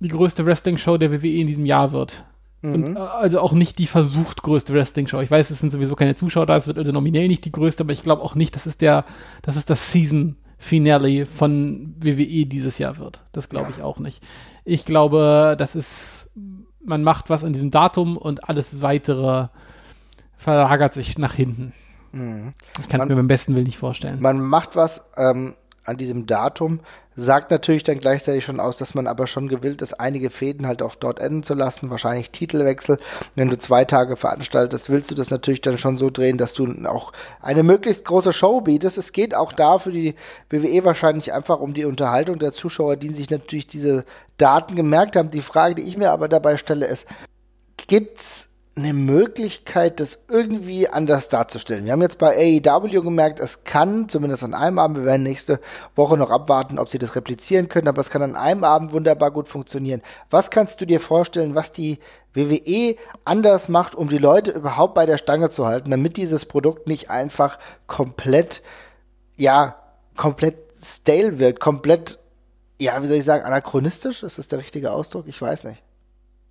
die 0.00 0.08
größte 0.08 0.44
Wrestling-Show 0.44 0.98
der 0.98 1.10
WWE 1.10 1.40
in 1.40 1.46
diesem 1.46 1.64
Jahr 1.64 1.92
wird. 1.92 2.24
Mhm. 2.62 2.74
Und, 2.74 2.96
äh, 2.96 2.98
also 2.98 3.40
auch 3.40 3.52
nicht 3.52 3.78
die 3.78 3.86
versucht 3.86 4.42
größte 4.42 4.74
Wrestling-Show. 4.74 5.20
Ich 5.20 5.30
weiß, 5.30 5.50
es 5.50 5.60
sind 5.60 5.70
sowieso 5.70 5.96
keine 5.96 6.14
Zuschauer 6.14 6.46
da, 6.46 6.56
es 6.56 6.66
wird 6.66 6.78
also 6.78 6.92
nominell 6.92 7.28
nicht 7.28 7.44
die 7.44 7.52
größte, 7.52 7.84
aber 7.84 7.92
ich 7.92 8.02
glaube 8.02 8.22
auch 8.22 8.34
nicht, 8.34 8.54
dass 8.54 8.66
es 8.66 8.76
der, 8.76 9.04
dass 9.42 9.56
es 9.56 9.64
das 9.64 9.92
Season 9.92 10.36
Finale 10.58 11.26
von 11.26 11.94
WWE 11.98 12.46
dieses 12.46 12.78
Jahr 12.78 12.96
wird. 12.96 13.22
Das 13.32 13.48
glaube 13.48 13.70
ich 13.70 13.82
auch 13.82 13.98
nicht. 13.98 14.22
Ich 14.64 14.84
glaube, 14.86 15.54
das 15.58 15.74
ist, 15.74 16.30
man 16.82 17.02
macht 17.02 17.28
was 17.28 17.44
an 17.44 17.52
diesem 17.52 17.70
Datum 17.70 18.16
und 18.16 18.48
alles 18.48 18.80
weitere 18.80 19.48
verlagert 20.38 20.94
sich 20.94 21.18
nach 21.18 21.34
hinten. 21.34 21.72
Mhm. 22.16 22.54
Ich 22.80 22.88
kann 22.88 23.00
es 23.00 23.08
mir 23.08 23.16
beim 23.16 23.28
besten 23.28 23.54
Willen 23.54 23.66
nicht 23.66 23.78
vorstellen. 23.78 24.20
Man 24.20 24.40
macht 24.40 24.74
was 24.74 25.04
ähm, 25.16 25.54
an 25.84 25.96
diesem 25.96 26.26
Datum, 26.26 26.80
sagt 27.14 27.50
natürlich 27.50 27.82
dann 27.82 27.98
gleichzeitig 27.98 28.44
schon 28.44 28.60
aus, 28.60 28.76
dass 28.76 28.94
man 28.94 29.06
aber 29.06 29.26
schon 29.26 29.48
gewillt 29.48 29.80
ist, 29.80 29.94
einige 29.94 30.30
Fäden 30.30 30.66
halt 30.66 30.82
auch 30.82 30.94
dort 30.94 31.18
enden 31.18 31.42
zu 31.42 31.54
lassen, 31.54 31.88
wahrscheinlich 31.90 32.30
Titelwechsel. 32.30 32.98
Wenn 33.34 33.48
du 33.48 33.56
zwei 33.56 33.84
Tage 33.84 34.16
veranstaltest, 34.16 34.90
willst 34.90 35.10
du 35.10 35.14
das 35.14 35.30
natürlich 35.30 35.60
dann 35.60 35.78
schon 35.78 35.96
so 35.96 36.10
drehen, 36.10 36.36
dass 36.36 36.52
du 36.52 36.66
auch 36.86 37.12
eine 37.40 37.62
möglichst 37.62 38.04
große 38.04 38.32
Show 38.32 38.60
bietest. 38.60 38.98
Es 38.98 39.12
geht 39.12 39.34
auch 39.34 39.52
da 39.52 39.78
für 39.78 39.92
die 39.92 40.14
WWE 40.50 40.84
wahrscheinlich 40.84 41.32
einfach 41.32 41.60
um 41.60 41.72
die 41.72 41.84
Unterhaltung 41.84 42.38
der 42.38 42.52
Zuschauer, 42.52 42.96
die 42.96 43.14
sich 43.14 43.30
natürlich 43.30 43.66
diese 43.66 44.04
Daten 44.36 44.74
gemerkt 44.74 45.16
haben. 45.16 45.30
Die 45.30 45.42
Frage, 45.42 45.76
die 45.76 45.82
ich 45.82 45.96
mir 45.96 46.10
aber 46.10 46.28
dabei 46.28 46.56
stelle, 46.56 46.86
ist, 46.86 47.06
gibt's 47.86 48.45
eine 48.76 48.92
Möglichkeit, 48.92 50.00
das 50.00 50.18
irgendwie 50.28 50.86
anders 50.86 51.30
darzustellen. 51.30 51.86
Wir 51.86 51.92
haben 51.92 52.02
jetzt 52.02 52.18
bei 52.18 52.60
AEW 52.62 53.00
gemerkt, 53.00 53.40
es 53.40 53.64
kann, 53.64 54.10
zumindest 54.10 54.44
an 54.44 54.52
einem 54.52 54.78
Abend, 54.78 54.98
wir 54.98 55.06
werden 55.06 55.22
nächste 55.22 55.60
Woche 55.94 56.18
noch 56.18 56.30
abwarten, 56.30 56.78
ob 56.78 56.90
sie 56.90 56.98
das 56.98 57.16
replizieren 57.16 57.70
können, 57.70 57.88
aber 57.88 58.02
es 58.02 58.10
kann 58.10 58.20
an 58.20 58.36
einem 58.36 58.64
Abend 58.64 58.92
wunderbar 58.92 59.30
gut 59.30 59.48
funktionieren. 59.48 60.02
Was 60.28 60.50
kannst 60.50 60.78
du 60.82 60.84
dir 60.84 61.00
vorstellen, 61.00 61.54
was 61.54 61.72
die 61.72 62.00
WWE 62.34 62.96
anders 63.24 63.70
macht, 63.70 63.94
um 63.94 64.10
die 64.10 64.18
Leute 64.18 64.50
überhaupt 64.50 64.94
bei 64.94 65.06
der 65.06 65.16
Stange 65.16 65.48
zu 65.48 65.64
halten, 65.66 65.90
damit 65.90 66.18
dieses 66.18 66.44
Produkt 66.44 66.86
nicht 66.86 67.08
einfach 67.08 67.58
komplett, 67.86 68.62
ja, 69.36 69.76
komplett 70.18 70.56
stale 70.84 71.38
wird, 71.38 71.60
komplett, 71.60 72.18
ja, 72.78 73.02
wie 73.02 73.06
soll 73.06 73.16
ich 73.16 73.24
sagen, 73.24 73.44
anachronistisch? 73.44 74.22
Ist 74.22 74.36
das 74.36 74.48
der 74.48 74.58
richtige 74.58 74.92
Ausdruck? 74.92 75.28
Ich 75.28 75.40
weiß 75.40 75.64
nicht. 75.64 75.82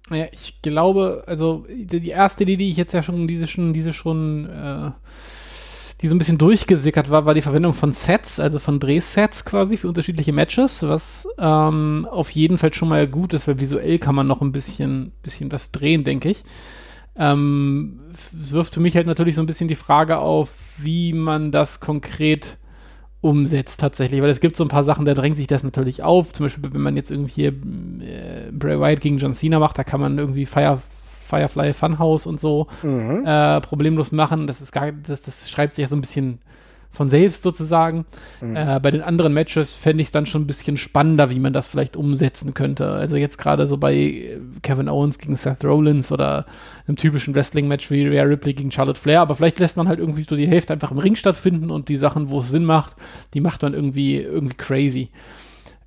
Naja, 0.09 0.27
ich 0.31 0.61
glaube, 0.61 1.23
also 1.25 1.65
die 1.69 2.09
erste 2.09 2.43
Idee, 2.43 2.57
die 2.57 2.69
ich 2.69 2.77
jetzt 2.77 2.93
ja 2.93 3.01
schon, 3.01 3.27
diese 3.27 3.47
schon, 3.47 3.73
diese 3.73 3.91
schon, 3.91 4.45
äh, 4.47 4.91
die 6.01 6.07
so 6.07 6.13
ein 6.13 6.19
bisschen 6.19 6.37
durchgesickert 6.37 7.09
war, 7.09 7.25
war 7.25 7.33
die 7.33 7.41
Verwendung 7.41 7.73
von 7.73 7.91
Sets, 7.91 8.39
also 8.39 8.59
von 8.59 8.79
Drehsets 8.79 9.45
quasi 9.45 9.77
für 9.77 9.87
unterschiedliche 9.87 10.33
Matches, 10.33 10.83
was 10.83 11.27
ähm, 11.39 12.07
auf 12.11 12.29
jeden 12.31 12.59
Fall 12.59 12.73
schon 12.73 12.89
mal 12.89 13.07
gut 13.07 13.33
ist, 13.33 13.47
weil 13.47 13.59
visuell 13.59 13.97
kann 13.97 14.13
man 14.13 14.27
noch 14.27 14.41
ein 14.41 14.51
bisschen, 14.51 15.11
bisschen 15.23 15.51
was 15.51 15.71
drehen, 15.71 16.03
denke 16.03 16.29
ich. 16.29 16.43
Ähm, 17.15 18.01
wirft 18.31 18.75
für 18.75 18.81
mich 18.81 18.95
halt 18.95 19.07
natürlich 19.07 19.35
so 19.35 19.41
ein 19.41 19.47
bisschen 19.47 19.69
die 19.69 19.75
Frage 19.75 20.19
auf, 20.19 20.49
wie 20.77 21.13
man 21.13 21.51
das 21.51 21.79
konkret 21.79 22.57
umsetzt 23.25 23.79
tatsächlich, 23.79 24.21
weil 24.21 24.29
es 24.29 24.39
gibt 24.39 24.55
so 24.55 24.63
ein 24.63 24.69
paar 24.69 24.83
Sachen, 24.83 25.03
da 25.03 25.15
drängt 25.15 25.35
sich 25.35 25.47
das 25.47 25.63
natürlich 25.63 26.03
auf. 26.03 26.31
Zum 26.31 26.45
Beispiel, 26.45 26.71
wenn 26.71 26.81
man 26.81 26.95
jetzt 26.95 27.09
irgendwie 27.09 27.33
hier 27.33 27.47
äh, 27.47 28.51
Bray 28.51 28.79
Wyatt 28.79 29.01
gegen 29.01 29.17
John 29.17 29.33
Cena 29.33 29.57
macht, 29.57 29.79
da 29.79 29.83
kann 29.83 29.99
man 29.99 30.19
irgendwie 30.19 30.45
Fire, 30.45 30.79
Firefly 31.27 31.73
Funhouse 31.73 32.27
und 32.27 32.39
so 32.39 32.67
mhm. 32.83 33.25
äh, 33.25 33.61
problemlos 33.61 34.11
machen. 34.11 34.45
Das 34.45 34.61
ist 34.61 34.71
gar, 34.71 34.91
das, 34.91 35.23
das 35.23 35.49
schreibt 35.49 35.75
sich 35.75 35.81
ja 35.81 35.89
so 35.89 35.95
ein 35.95 36.01
bisschen 36.01 36.37
von 36.95 37.09
selbst 37.09 37.43
sozusagen. 37.43 38.05
Mhm. 38.41 38.55
Äh, 38.55 38.79
bei 38.79 38.91
den 38.91 39.01
anderen 39.01 39.33
Matches 39.33 39.73
fände 39.73 40.01
ich 40.01 40.07
es 40.07 40.11
dann 40.11 40.25
schon 40.25 40.43
ein 40.43 40.47
bisschen 40.47 40.77
spannender, 40.77 41.29
wie 41.29 41.39
man 41.39 41.53
das 41.53 41.67
vielleicht 41.67 41.95
umsetzen 41.95 42.53
könnte. 42.53 42.89
Also 42.89 43.15
jetzt 43.17 43.37
gerade 43.37 43.67
so 43.67 43.77
bei 43.77 44.39
Kevin 44.61 44.89
Owens 44.89 45.19
gegen 45.19 45.35
Seth 45.35 45.63
Rollins 45.63 46.11
oder 46.11 46.45
einem 46.87 46.97
typischen 46.97 47.35
Wrestling-Match 47.35 47.91
wie 47.91 48.07
Rhea 48.07 48.23
Ripley 48.23 48.53
gegen 48.53 48.71
Charlotte 48.71 48.99
Flair, 48.99 49.21
aber 49.21 49.35
vielleicht 49.35 49.59
lässt 49.59 49.77
man 49.77 49.87
halt 49.87 49.99
irgendwie 49.99 50.23
so 50.23 50.35
die 50.35 50.47
Hälfte 50.47 50.73
einfach 50.73 50.91
im 50.91 50.97
Ring 50.97 51.15
stattfinden 51.15 51.69
und 51.69 51.89
die 51.89 51.97
Sachen, 51.97 52.29
wo 52.29 52.39
es 52.39 52.49
Sinn 52.49 52.65
macht, 52.65 52.95
die 53.33 53.41
macht 53.41 53.61
man 53.61 53.73
irgendwie, 53.73 54.17
irgendwie 54.17 54.55
crazy. 54.55 55.11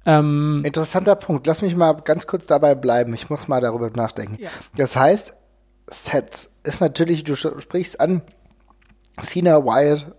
Ähm, 0.07 0.63
Interessanter 0.65 1.17
Punkt. 1.17 1.47
Lass 1.47 1.61
mich 1.63 1.77
mal 1.77 1.93
ganz 2.05 2.27
kurz 2.27 2.47
dabei 2.47 2.75
bleiben. 2.75 3.13
Ich 3.15 3.29
muss 3.29 3.49
mal 3.49 3.61
darüber 3.61 3.91
nachdenken. 3.91 4.39
Ja. 4.41 4.49
Das 4.77 4.97
heißt, 4.97 5.35
Sets 5.87 6.51
ist 6.65 6.81
natürlich, 6.81 7.25
du 7.25 7.35
sprichst 7.35 8.01
an, 8.01 8.23
Cena 9.23 9.65
Wyatt 9.65 10.15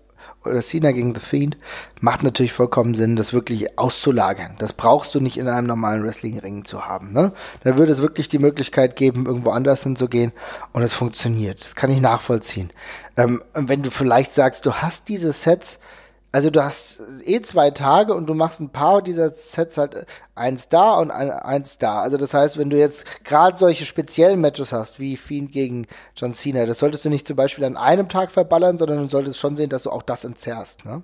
oder 0.46 0.62
Cena 0.62 0.92
gegen 0.92 1.14
The 1.14 1.22
Fiend 1.22 1.58
macht 2.00 2.24
natürlich 2.24 2.54
vollkommen 2.54 2.96
Sinn, 2.96 3.16
das 3.16 3.34
wirklich 3.34 3.78
auszulagern. 3.78 4.56
Das 4.58 4.74
brauchst 4.74 5.14
du 5.14 5.20
nicht 5.20 5.38
in 5.38 5.48
einem 5.48 5.68
normalen 5.68 6.04
Wrestling-Ring 6.04 6.66
zu 6.66 6.86
haben. 6.86 7.12
Ne? 7.12 7.34
Dann 7.64 7.78
würde 7.78 7.92
es 7.92 8.02
wirklich 8.02 8.30
die 8.30 8.40
Möglichkeit 8.40 8.96
geben, 8.96 9.26
irgendwo 9.26 9.52
anders 9.52 9.84
hinzugehen 9.84 10.32
und 10.72 10.82
es 10.82 10.94
funktioniert. 10.94 11.64
Das 11.64 11.76
kann 11.76 11.92
ich 11.92 12.02
nachvollziehen. 12.02 12.72
Ähm, 13.18 13.42
wenn 13.54 13.84
du 13.84 13.92
vielleicht 13.92 14.34
sagst, 14.34 14.66
du 14.66 14.76
hast 14.76 15.10
diese 15.10 15.34
Sets 15.34 15.80
also 16.32 16.52
du 16.52 16.64
hast 16.64 17.02
eh 17.30 17.42
zwei 17.42 17.72
Tage 17.72 18.14
und 18.14 18.28
du 18.28 18.34
machst 18.34 18.60
ein 18.60 18.70
paar 18.70 19.02
dieser 19.02 19.32
Sets 19.32 19.78
halt 19.78 19.94
äh, 19.96 20.06
eins 20.36 20.70
da 20.70 20.96
und 20.96 21.12
eins 21.12 21.78
da. 21.78 22.02
Also 22.02 22.18
das 22.18 22.34
heißt, 22.34 22.58
wenn 22.58 22.70
du 22.70 22.78
jetzt 22.78 23.06
gerade 23.24 23.58
solche 23.58 23.86
speziellen 23.86 24.42
Matches 24.42 24.74
hast, 24.74 25.00
wie 25.00 25.18
Fiend 25.18 25.52
gegen 25.52 25.88
John 26.16 26.34
Cena, 26.34 26.66
das 26.66 26.80
solltest 26.80 27.06
du 27.06 27.10
nicht 27.10 27.28
zum 27.28 27.36
Beispiel 27.36 27.66
an 27.66 27.78
einem 27.78 28.10
Tag 28.10 28.32
verballern, 28.32 28.78
sondern 28.78 29.00
du 29.00 29.10
solltest 29.10 29.40
schon 29.40 29.56
sehen, 29.56 29.70
dass 29.70 29.84
du 29.84 29.92
auch 29.92 30.04
das 30.04 30.26
entzerrst, 30.26 30.86
ne? 30.86 31.04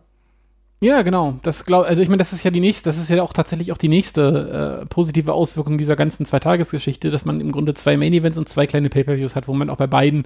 Ja, 0.82 1.02
genau. 1.04 1.36
Das 1.42 1.66
glaub, 1.66 1.86
also 1.86 2.02
ich 2.02 2.10
meine, 2.10 2.20
das 2.20 2.34
ist 2.34 2.44
ja 2.44 2.52
die 2.52 2.60
nächste, 2.60 2.90
das 2.90 2.98
ist 2.98 3.10
ja 3.10 3.24
auch 3.24 3.34
tatsächlich 3.34 3.72
auch 3.72 3.78
die 3.78 3.88
nächste 3.88 4.82
äh, 4.82 4.86
positive 4.86 5.34
Auswirkung 5.34 5.78
dieser 5.78 5.96
ganzen 5.96 6.26
Zweitagesgeschichte, 6.26 7.10
dass 7.10 7.26
man 7.26 7.40
im 7.40 7.52
Grunde 7.52 7.74
zwei 7.74 7.96
Main 7.98 8.14
Events 8.14 8.38
und 8.38 8.50
zwei 8.50 8.68
kleine 8.68 8.90
Pay-per-Views 8.90 9.36
hat, 9.36 9.48
wo 9.48 9.54
man 9.54 9.70
auch 9.70 9.78
bei 9.78 9.88
beiden 9.88 10.26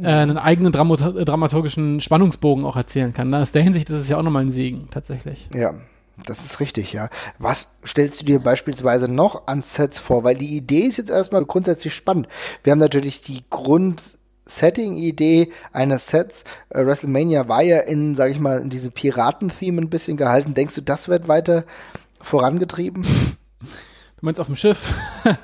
äh, 0.00 0.06
einen 0.06 0.38
eigenen 0.38 0.72
Dramat 0.72 1.00
dramaturgischen 1.26 2.00
Spannungsbogen 2.00 2.64
auch 2.64 2.76
erzählen 2.76 3.12
kann. 3.12 3.34
Aus 3.34 3.52
der 3.52 3.62
Hinsicht 3.62 3.90
ist 3.90 3.96
es 3.96 4.08
ja 4.08 4.18
auch 4.18 4.22
nochmal 4.22 4.44
ein 4.44 4.50
Segen, 4.50 4.88
tatsächlich. 4.90 5.48
Ja. 5.54 5.74
Das 6.24 6.42
ist 6.44 6.60
richtig, 6.60 6.94
ja. 6.94 7.10
Was 7.38 7.72
stellst 7.84 8.22
du 8.22 8.24
dir 8.24 8.38
beispielsweise 8.38 9.06
noch 9.06 9.48
an 9.48 9.60
Sets 9.60 9.98
vor? 9.98 10.24
Weil 10.24 10.36
die 10.36 10.56
Idee 10.56 10.86
ist 10.86 10.96
jetzt 10.96 11.10
erstmal 11.10 11.44
grundsätzlich 11.44 11.94
spannend. 11.94 12.26
Wir 12.64 12.70
haben 12.70 12.78
natürlich 12.78 13.20
die 13.20 13.44
Grund-Setting-Idee 13.50 15.52
eines 15.72 16.06
Sets. 16.06 16.44
Äh, 16.70 16.86
WrestleMania 16.86 17.48
war 17.48 17.60
ja 17.62 17.80
in, 17.80 18.14
sag 18.14 18.30
ich 18.30 18.40
mal, 18.40 18.60
in 18.60 18.70
diese 18.70 18.90
Piraten-Theme 18.90 19.82
ein 19.82 19.90
bisschen 19.90 20.16
gehalten. 20.16 20.54
Denkst 20.54 20.76
du, 20.76 20.80
das 20.80 21.08
wird 21.08 21.28
weiter 21.28 21.64
vorangetrieben? 22.22 23.04
Du 23.60 24.22
meinst 24.22 24.40
auf 24.40 24.46
dem 24.46 24.56
Schiff? 24.56 24.94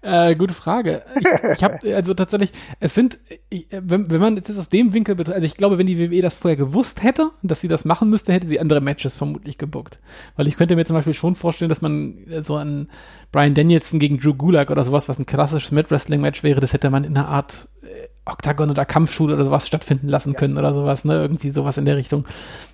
Äh, 0.00 0.36
gute 0.36 0.54
Frage. 0.54 1.02
Ich, 1.18 1.26
ich 1.56 1.64
habe 1.64 1.78
also 1.94 2.14
tatsächlich, 2.14 2.52
es 2.78 2.94
sind, 2.94 3.18
ich, 3.50 3.66
wenn, 3.70 4.10
wenn 4.10 4.20
man 4.20 4.36
jetzt 4.36 4.56
aus 4.56 4.68
dem 4.68 4.92
Winkel 4.94 5.16
betrachtet, 5.16 5.34
also 5.34 5.46
ich 5.46 5.56
glaube, 5.56 5.78
wenn 5.78 5.86
die 5.86 5.98
WWE 5.98 6.22
das 6.22 6.36
vorher 6.36 6.56
gewusst 6.56 7.02
hätte, 7.02 7.30
dass 7.42 7.60
sie 7.60 7.68
das 7.68 7.84
machen 7.84 8.08
müsste, 8.08 8.32
hätte 8.32 8.46
sie 8.46 8.60
andere 8.60 8.80
Matches 8.80 9.16
vermutlich 9.16 9.58
gebuckt. 9.58 9.98
Weil 10.36 10.46
ich 10.46 10.56
könnte 10.56 10.76
mir 10.76 10.84
zum 10.84 10.94
Beispiel 10.94 11.14
schon 11.14 11.34
vorstellen, 11.34 11.68
dass 11.68 11.82
man 11.82 12.18
so 12.40 12.56
ein 12.56 12.88
Brian 13.32 13.54
Danielson 13.54 13.98
gegen 13.98 14.18
Drew 14.18 14.34
Gulak 14.34 14.70
oder 14.70 14.84
sowas, 14.84 15.08
was 15.08 15.18
ein 15.18 15.26
klassisches 15.26 15.72
Mid-Wrestling-Match 15.72 16.44
wäre, 16.44 16.60
das 16.60 16.72
hätte 16.72 16.90
man 16.90 17.04
in 17.04 17.16
einer 17.16 17.28
Art 17.28 17.68
äh, 17.82 18.08
Octagon 18.24 18.70
oder 18.70 18.84
Kampfschule 18.84 19.34
oder 19.34 19.44
sowas 19.44 19.66
stattfinden 19.66 20.08
lassen 20.08 20.34
können 20.34 20.54
ja. 20.54 20.60
oder 20.60 20.74
sowas, 20.74 21.04
ne? 21.04 21.14
Irgendwie 21.14 21.50
sowas 21.50 21.78
in 21.78 21.86
der 21.86 21.96
Richtung. 21.96 22.24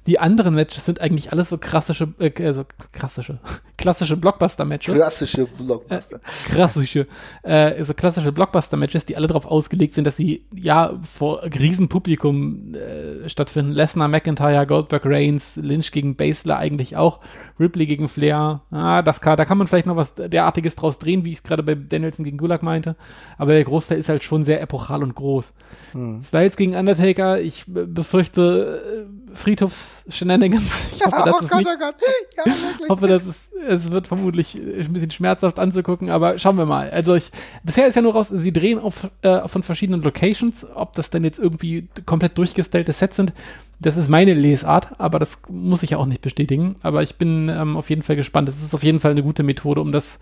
Die 0.07 0.19
anderen 0.19 0.55
Matches 0.55 0.85
sind 0.85 1.01
eigentlich 1.01 1.33
alles 1.33 1.49
so 1.49 1.57
klassische, 1.57 2.12
äh, 2.19 2.33
also 2.45 2.64
klassische, 2.93 3.38
klassische 3.79 4.17
Blockbuster-Matches. 4.17 4.95
Klassische 4.95 5.47
Blockbuster. 5.47 6.17
Äh, 6.17 6.51
klassische, 6.51 7.07
äh, 7.43 7.83
so 7.85 7.95
klassische 7.95 8.33
Blockbuster-Matches, 8.33 9.07
die 9.07 9.17
alle 9.17 9.27
darauf 9.27 9.47
ausgelegt 9.47 9.95
sind, 9.95 10.05
dass 10.05 10.17
sie 10.17 10.45
ja 10.55 10.99
vor 11.11 11.43
Riesenpublikum 11.43 12.75
äh, 12.75 13.29
stattfinden. 13.29 13.73
Lesnar, 13.73 14.09
McIntyre, 14.09 14.67
Goldberg, 14.67 15.07
Reigns, 15.07 15.57
Lynch 15.57 15.90
gegen 15.90 16.17
Basler 16.17 16.59
eigentlich 16.59 16.97
auch, 16.97 17.21
Ripley 17.59 17.87
gegen 17.87 18.09
Flair. 18.09 18.62
Ah, 18.71 19.03
das 19.03 19.21
kann, 19.21 19.37
da 19.37 19.45
kann 19.45 19.59
man 19.59 19.67
vielleicht 19.67 19.87
noch 19.87 19.97
was 19.97 20.14
derartiges 20.17 20.77
draus 20.77 20.99
drehen, 20.99 21.25
wie 21.25 21.33
ich 21.33 21.38
es 21.38 21.43
gerade 21.43 21.62
bei 21.62 21.75
Danielson 21.75 22.25
gegen 22.25 22.37
Gulag 22.37 22.62
meinte. 22.62 22.97
Aber 23.38 23.53
der 23.53 23.64
Großteil 23.64 23.99
ist 23.99 24.09
halt 24.09 24.25
schon 24.25 24.45
sehr 24.45 24.61
epochal 24.61 25.03
und 25.03 25.14
groß. 25.14 25.55
Hm. 25.93 26.23
Styles 26.25 26.57
gegen 26.57 26.75
Undertaker, 26.75 27.40
ich 27.40 27.64
befürchte 27.67 29.07
äh, 29.07 29.23
Friedhofs-Shenanigans. 29.35 30.73
Ich 30.94 31.05
hoffe, 31.05 31.16
oh 31.18 31.25
Gott, 31.25 31.42
nicht, 31.42 31.68
oh 31.68 31.79
Gott. 31.79 31.94
Ja, 32.37 32.53
hoffe, 32.88 33.07
dass 33.07 33.27
es, 33.27 33.51
es 33.66 33.90
wird 33.90 34.07
vermutlich 34.07 34.55
ein 34.55 34.92
bisschen 34.92 35.11
schmerzhaft 35.11 35.59
anzugucken, 35.59 36.11
aber 36.11 36.38
schauen 36.38 36.57
wir 36.57 36.66
mal. 36.66 36.90
Also 36.90 37.14
ich, 37.14 37.31
bisher 37.62 37.87
ist 37.87 37.94
ja 37.94 38.03
nur 38.03 38.14
raus, 38.14 38.29
sie 38.29 38.53
drehen 38.53 38.79
auf, 38.79 39.11
äh, 39.23 39.47
von 39.49 39.62
verschiedenen 39.62 40.03
Locations, 40.03 40.66
ob 40.75 40.94
das 40.94 41.11
denn 41.11 41.25
jetzt 41.25 41.38
irgendwie 41.38 41.88
komplett 42.07 42.38
durchgestellte 42.38 42.92
Sets 42.92 43.16
sind. 43.16 43.33
Das 43.81 43.97
ist 43.97 44.09
meine 44.09 44.35
Lesart, 44.35 44.99
aber 44.99 45.18
das 45.18 45.42
muss 45.49 45.83
ich 45.83 45.90
ja 45.90 45.99
auch 45.99 46.07
nicht 46.07 46.23
bestätigen. 46.23 46.77
Aber 46.83 47.03
ich 47.03 47.16
bin 47.16 47.49
ähm, 47.49 47.77
auf 47.77 47.90
jeden 47.90 48.03
Fall 48.03 48.16
gespannt. 48.16 48.49
Es 48.49 48.62
ist 48.62 48.75
auf 48.75 48.83
jeden 48.83 49.01
Fall 49.01 49.11
eine 49.11 49.23
gute 49.23 49.42
Methode, 49.42 49.81
um 49.81 49.92
das 49.92 50.20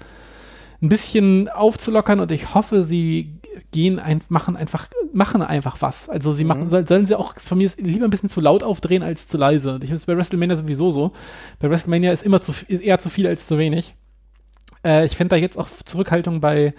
ein 0.83 0.89
bisschen 0.89 1.49
aufzulockern 1.49 2.19
und 2.19 2.33
ich 2.33 2.55
hoffe, 2.55 2.85
sie 2.85 3.39
gehen 3.71 3.99
ein, 3.99 4.23
machen 4.29 4.57
einfach, 4.57 4.89
machen 5.13 5.43
einfach 5.43 5.77
was. 5.81 6.09
Also 6.09 6.33
sie 6.33 6.45
machen, 6.45 6.65
mhm. 6.65 6.87
sollen 6.87 7.07
sie 7.07 7.15
auch 7.15 7.39
von 7.39 7.59
mir 7.59 7.71
lieber 7.77 8.05
ein 8.05 8.11
bisschen 8.11 8.29
zu 8.29 8.41
laut 8.41 8.63
aufdrehen 8.63 9.03
als 9.03 9.29
zu 9.29 9.39
leise. 9.39 9.75
Ich 9.83 9.89
finde 9.89 9.97
es 9.97 10.07
bei 10.07 10.17
WrestleMania 10.17 10.57
sowieso 10.57 10.91
so. 10.91 11.13
Bei 11.59 11.71
WrestleMania 11.71 12.13
ist 12.13 12.25
immer 12.25 12.41
zu, 12.41 12.53
ist 12.69 12.83
eher 12.83 12.99
zu 12.99 13.11
viel 13.11 13.27
als 13.27 13.47
zu 13.47 13.59
wenig. 13.59 13.95
Äh, 14.85 15.07
ich 15.07 15.17
fände 15.17 15.37
da 15.37 15.41
jetzt 15.41 15.59
auch 15.59 15.69
Zurückhaltung 15.85 16.41
bei, 16.41 16.75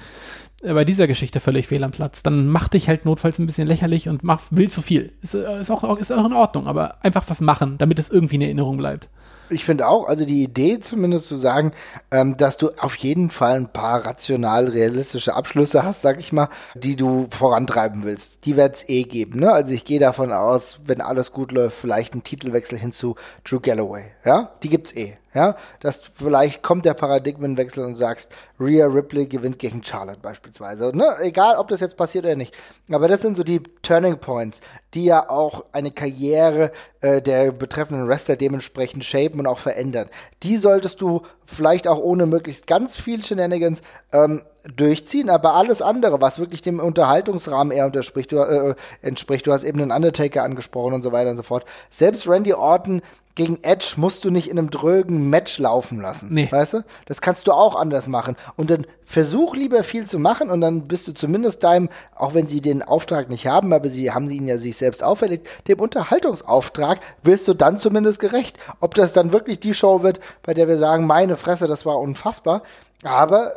äh, 0.62 0.73
bei 0.73 0.86
dieser 0.86 1.07
Geschichte 1.07 1.39
völlig 1.39 1.67
fehl 1.67 1.83
am 1.83 1.91
Platz. 1.91 2.23
Dann 2.23 2.47
mach 2.47 2.67
dich 2.67 2.88
halt 2.88 3.05
notfalls 3.05 3.39
ein 3.39 3.45
bisschen 3.45 3.67
lächerlich 3.67 4.09
und 4.09 4.23
mach, 4.23 4.41
will 4.49 4.69
zu 4.69 4.81
viel. 4.81 5.13
Ist, 5.21 5.36
äh, 5.36 5.62
ist, 5.62 5.71
auch, 5.71 5.97
ist 5.97 6.12
auch 6.12 6.25
in 6.25 6.33
Ordnung, 6.33 6.67
aber 6.67 7.03
einfach 7.03 7.29
was 7.29 7.41
machen, 7.41 7.77
damit 7.77 7.99
es 7.99 8.09
irgendwie 8.09 8.36
in 8.36 8.41
Erinnerung 8.41 8.77
bleibt. 8.77 9.09
Ich 9.54 9.66
finde 9.66 9.88
auch, 9.88 10.08
also 10.08 10.26
die 10.26 10.44
Idee 10.44 10.80
zumindest 10.80 11.28
zu 11.28 11.36
sagen, 11.36 11.72
ähm, 12.12 12.38
dass 12.38 12.58
du 12.58 12.72
auf 12.78 12.96
jeden 12.96 13.30
Fall 13.30 13.56
ein 13.56 13.72
paar 13.72 14.06
rational 14.06 14.68
realistische 14.68 15.36
Abschlüsse 15.36 15.84
hast, 15.84 16.02
sag 16.02 16.20
ich 16.20 16.34
mal, 16.34 16.50
die 16.76 16.96
du 16.96 17.28
vorantreiben 17.30 18.04
willst. 18.04 18.46
Die 18.46 18.58
wird 18.58 18.76
es 18.76 18.89
eh 18.89 19.04
geben. 19.04 19.39
Ne? 19.39 19.52
Also 19.52 19.72
ich 19.72 19.86
gehe 19.86 20.00
davon 20.00 20.32
aus, 20.32 20.80
wenn 20.86 21.02
alles 21.02 21.32
gut 21.32 21.52
läuft, 21.52 21.78
vielleicht 21.78 22.16
ein 22.16 22.24
Titelwechsel 22.24 22.78
hin 22.78 22.92
zu 22.92 23.16
Drew 23.44 23.60
Galloway. 23.60 24.06
Ja, 24.26 24.52
die 24.63 24.70
gibt's 24.70 24.96
eh. 24.96 25.18
Ja, 25.34 25.56
dass 25.80 26.02
vielleicht 26.13 26.62
kommt 26.62 26.86
der 26.86 26.93
Paradigmenwechsel 26.93 27.84
und 27.84 27.96
sagst, 27.96 28.32
Rhea 28.60 28.86
Ripley 28.86 29.26
gewinnt 29.26 29.58
gegen 29.58 29.84
Charlotte 29.84 30.19
beispielsweise. 30.22 30.96
Ne? 30.96 31.15
Egal, 31.22 31.58
ob 31.58 31.69
das 31.69 31.80
jetzt 31.80 31.98
passiert 31.98 32.26
oder 32.26 32.36
nicht. 32.36 32.54
Aber 32.91 33.08
das 33.08 33.22
sind 33.22 33.36
so 33.36 33.43
die 33.43 33.62
Turning 33.82 34.19
Points, 34.19 34.62
die 34.93 35.06
ja 35.06 35.30
auch 35.30 35.65
eine 35.72 35.91
Karriere 35.91 36.72
äh, 37.02 37.22
der 37.22 37.52
betreffenden 37.52 38.08
Wrestler 38.08 38.36
dementsprechend 38.36 39.04
shapen 39.04 39.39
und 39.39 39.48
auch 39.48 39.60
verändern. 39.60 40.10
Die 40.43 40.58
solltest 40.58 41.02
du 41.02 41.24
vielleicht 41.46 41.88
auch 41.88 42.00
ohne 42.00 42.26
möglichst 42.26 42.67
ganz 42.67 42.96
viel 42.96 43.24
Shenanigans 43.24 43.82
ähm, 44.12 44.41
durchziehen, 44.76 45.30
aber 45.30 45.56
alles 45.56 45.82
andere, 45.82 46.22
was 46.22 46.39
wirklich 46.39 46.62
dem 46.62 46.80
Unterhaltungsrahmen 46.80 47.76
eher 47.76 47.86
unterspricht, 47.88 48.32
du, 48.32 48.38
äh, 48.38 48.76
entspricht, 49.02 49.46
du 49.48 49.52
hast 49.52 49.63
eben 49.63 49.80
den 49.80 49.91
Undertaker 49.91 50.43
angesprochen 50.43 50.93
und 50.93 51.04
so 51.04 51.12
weiter 51.12 51.32
und 51.32 51.38
so 51.38 51.43
fort. 51.43 51.65
Selbst 51.89 52.28
Randy 52.28 52.54
Orton 52.54 53.02
gegen 53.36 53.63
Edge 53.63 53.93
musst 53.98 54.26
du 54.26 54.30
nicht 54.30 54.50
in 54.50 54.60
einem 54.60 54.69
drögen 54.69 55.30
Match 55.30 55.58
laufen 55.58 56.00
lassen. 56.00 56.30
Nee. 56.32 56.48
Weißt 56.52 56.74
du? 56.74 56.84
Das 57.08 57.22
kannst 57.22 57.48
du 57.48 57.52
auch 57.52 57.76
anders 57.76 58.08
machen. 58.08 58.36
Und 58.56 58.69
dann 58.69 58.86
versuch 59.06 59.56
lieber 59.56 59.84
viel 59.84 60.06
zu 60.06 60.19
machen 60.19 60.50
und 60.50 60.62
dann 60.62 60.88
bist 60.88 61.08
du 61.08 61.13
zumindest 61.13 61.63
deinem, 61.63 61.89
auch 62.15 62.34
wenn 62.34 62.48
sie 62.48 62.62
den 62.62 62.84
Auftrag 62.84 63.30
nicht 63.30 63.48
haben, 63.48 63.74
aber 63.74 63.89
sie 63.89 64.12
haben 64.12 64.30
ihn 64.30 64.48
ja 64.48 64.58
sich 64.58 64.78
selbst 64.78 65.04
auferlegt, 65.04 65.48
dem 65.67 65.80
Unterhaltungsauftrag 65.80 67.00
wirst 67.24 67.48
du 67.48 67.54
dann 67.54 67.80
zumindest 67.80 68.19
gerecht. 68.19 68.58
Ob 68.80 68.93
das 68.93 69.13
dann 69.13 69.34
wirklich 69.34 69.60
die 69.60 69.74
Show 69.74 70.04
wird, 70.04 70.19
bei 70.43 70.54
der 70.54 70.67
wir 70.67 70.78
sagen, 70.78 71.08
meine 71.08 71.38
Fresse, 71.38 71.67
das 71.67 71.86
war 71.86 72.00
unfassbar. 72.00 72.62
Aber 73.04 73.52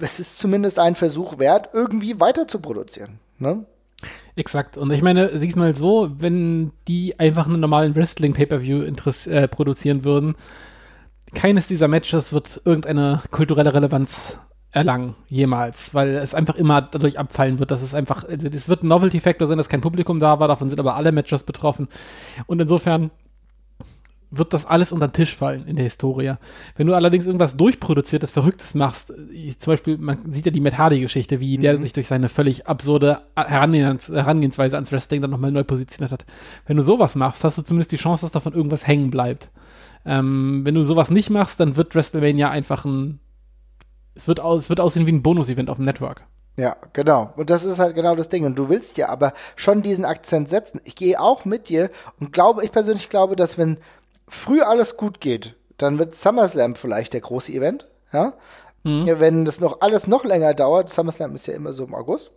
es 0.00 0.20
ist 0.20 0.38
zumindest 0.38 0.78
ein 0.78 0.94
Versuch 0.94 1.38
wert, 1.38 1.70
irgendwie 1.72 2.20
weiter 2.20 2.46
zu 2.46 2.60
produzieren. 2.60 3.18
Ne? 3.38 3.64
Exakt. 4.40 4.78
Und 4.78 4.90
ich 4.90 5.02
meine, 5.02 5.36
sieh's 5.38 5.54
mal 5.54 5.74
so, 5.74 6.12
wenn 6.16 6.72
die 6.88 7.20
einfach 7.20 7.46
einen 7.46 7.60
normalen 7.60 7.94
Wrestling-Pay-Per-View 7.94 8.84
äh, 8.84 9.48
produzieren 9.48 10.02
würden, 10.02 10.34
keines 11.34 11.68
dieser 11.68 11.88
Matches 11.88 12.32
wird 12.32 12.62
irgendeine 12.64 13.20
kulturelle 13.30 13.74
Relevanz 13.74 14.40
erlangen, 14.72 15.14
jemals, 15.28 15.94
weil 15.94 16.16
es 16.16 16.34
einfach 16.34 16.54
immer 16.54 16.80
dadurch 16.80 17.18
abfallen 17.18 17.58
wird, 17.58 17.70
dass 17.70 17.82
es 17.82 17.92
einfach, 17.92 18.24
also 18.26 18.48
es 18.48 18.68
wird 18.70 18.82
ein 18.82 18.88
Novelty-Factor 18.88 19.46
sein, 19.46 19.58
dass 19.58 19.68
kein 19.68 19.82
Publikum 19.82 20.20
da 20.20 20.40
war, 20.40 20.48
davon 20.48 20.70
sind 20.70 20.78
aber 20.78 20.94
alle 20.94 21.12
Matches 21.12 21.42
betroffen. 21.42 21.88
Und 22.46 22.62
insofern 22.62 23.10
wird 24.30 24.52
das 24.54 24.64
alles 24.64 24.92
unter 24.92 25.08
den 25.08 25.12
Tisch 25.12 25.34
fallen 25.36 25.66
in 25.66 25.76
der 25.76 25.84
Historie. 25.84 26.34
Wenn 26.76 26.86
du 26.86 26.94
allerdings 26.94 27.26
irgendwas 27.26 27.56
durchproduziertes, 27.56 28.30
Verrücktes 28.30 28.74
machst, 28.74 29.12
ich, 29.32 29.58
zum 29.58 29.72
Beispiel, 29.72 29.98
man 29.98 30.32
sieht 30.32 30.46
ja 30.46 30.52
die 30.52 30.60
Matt 30.60 30.78
Hardy-Geschichte, 30.78 31.40
wie 31.40 31.58
mhm. 31.58 31.62
der 31.62 31.78
sich 31.78 31.92
durch 31.92 32.06
seine 32.06 32.28
völlig 32.28 32.66
absurde 32.68 33.22
Herangehens 33.34 34.08
Herangehensweise 34.08 34.76
ans 34.76 34.92
Wrestling 34.92 35.20
dann 35.20 35.30
nochmal 35.30 35.50
neu 35.50 35.64
positioniert 35.64 36.12
hat. 36.12 36.24
Wenn 36.66 36.76
du 36.76 36.82
sowas 36.82 37.16
machst, 37.16 37.42
hast 37.42 37.58
du 37.58 37.62
zumindest 37.62 37.90
die 37.92 37.96
Chance, 37.96 38.24
dass 38.24 38.32
davon 38.32 38.52
irgendwas 38.52 38.86
hängen 38.86 39.10
bleibt. 39.10 39.50
Ähm, 40.04 40.60
wenn 40.64 40.74
du 40.74 40.82
sowas 40.84 41.10
nicht 41.10 41.30
machst, 41.30 41.58
dann 41.58 41.76
wird 41.76 41.94
WrestleMania 41.94 42.50
einfach 42.50 42.84
ein, 42.84 43.18
es 44.14 44.28
wird, 44.28 44.40
aus, 44.40 44.62
es 44.62 44.68
wird 44.68 44.80
aussehen 44.80 45.06
wie 45.06 45.12
ein 45.12 45.22
Bonus-Event 45.22 45.68
auf 45.68 45.76
dem 45.76 45.86
Network. 45.86 46.24
Ja, 46.56 46.76
genau. 46.92 47.32
Und 47.36 47.48
das 47.50 47.64
ist 47.64 47.78
halt 47.78 47.94
genau 47.94 48.14
das 48.14 48.28
Ding. 48.28 48.44
Und 48.44 48.58
du 48.58 48.68
willst 48.68 48.98
ja 48.98 49.08
aber 49.08 49.32
schon 49.56 49.82
diesen 49.82 50.04
Akzent 50.04 50.48
setzen. 50.48 50.80
Ich 50.84 50.94
gehe 50.94 51.20
auch 51.20 51.44
mit 51.44 51.68
dir 51.68 51.90
und 52.18 52.32
glaube, 52.32 52.64
ich 52.64 52.72
persönlich 52.72 53.08
glaube, 53.08 53.34
dass 53.34 53.56
wenn 53.56 53.78
früh 54.30 54.62
alles 54.62 54.96
gut 54.96 55.20
geht, 55.20 55.54
dann 55.76 55.98
wird 55.98 56.14
SummerSlam 56.14 56.74
vielleicht 56.74 57.12
der 57.12 57.20
große 57.20 57.52
Event. 57.52 57.86
Ja? 58.12 58.34
Mhm. 58.82 59.20
wenn 59.20 59.44
das 59.44 59.60
noch 59.60 59.82
alles 59.82 60.06
noch 60.06 60.24
länger 60.24 60.54
dauert, 60.54 60.90
SummerSlam 60.90 61.34
ist 61.34 61.46
ja 61.46 61.54
immer 61.54 61.72
so 61.72 61.84
im 61.84 61.94
August. 61.94 62.30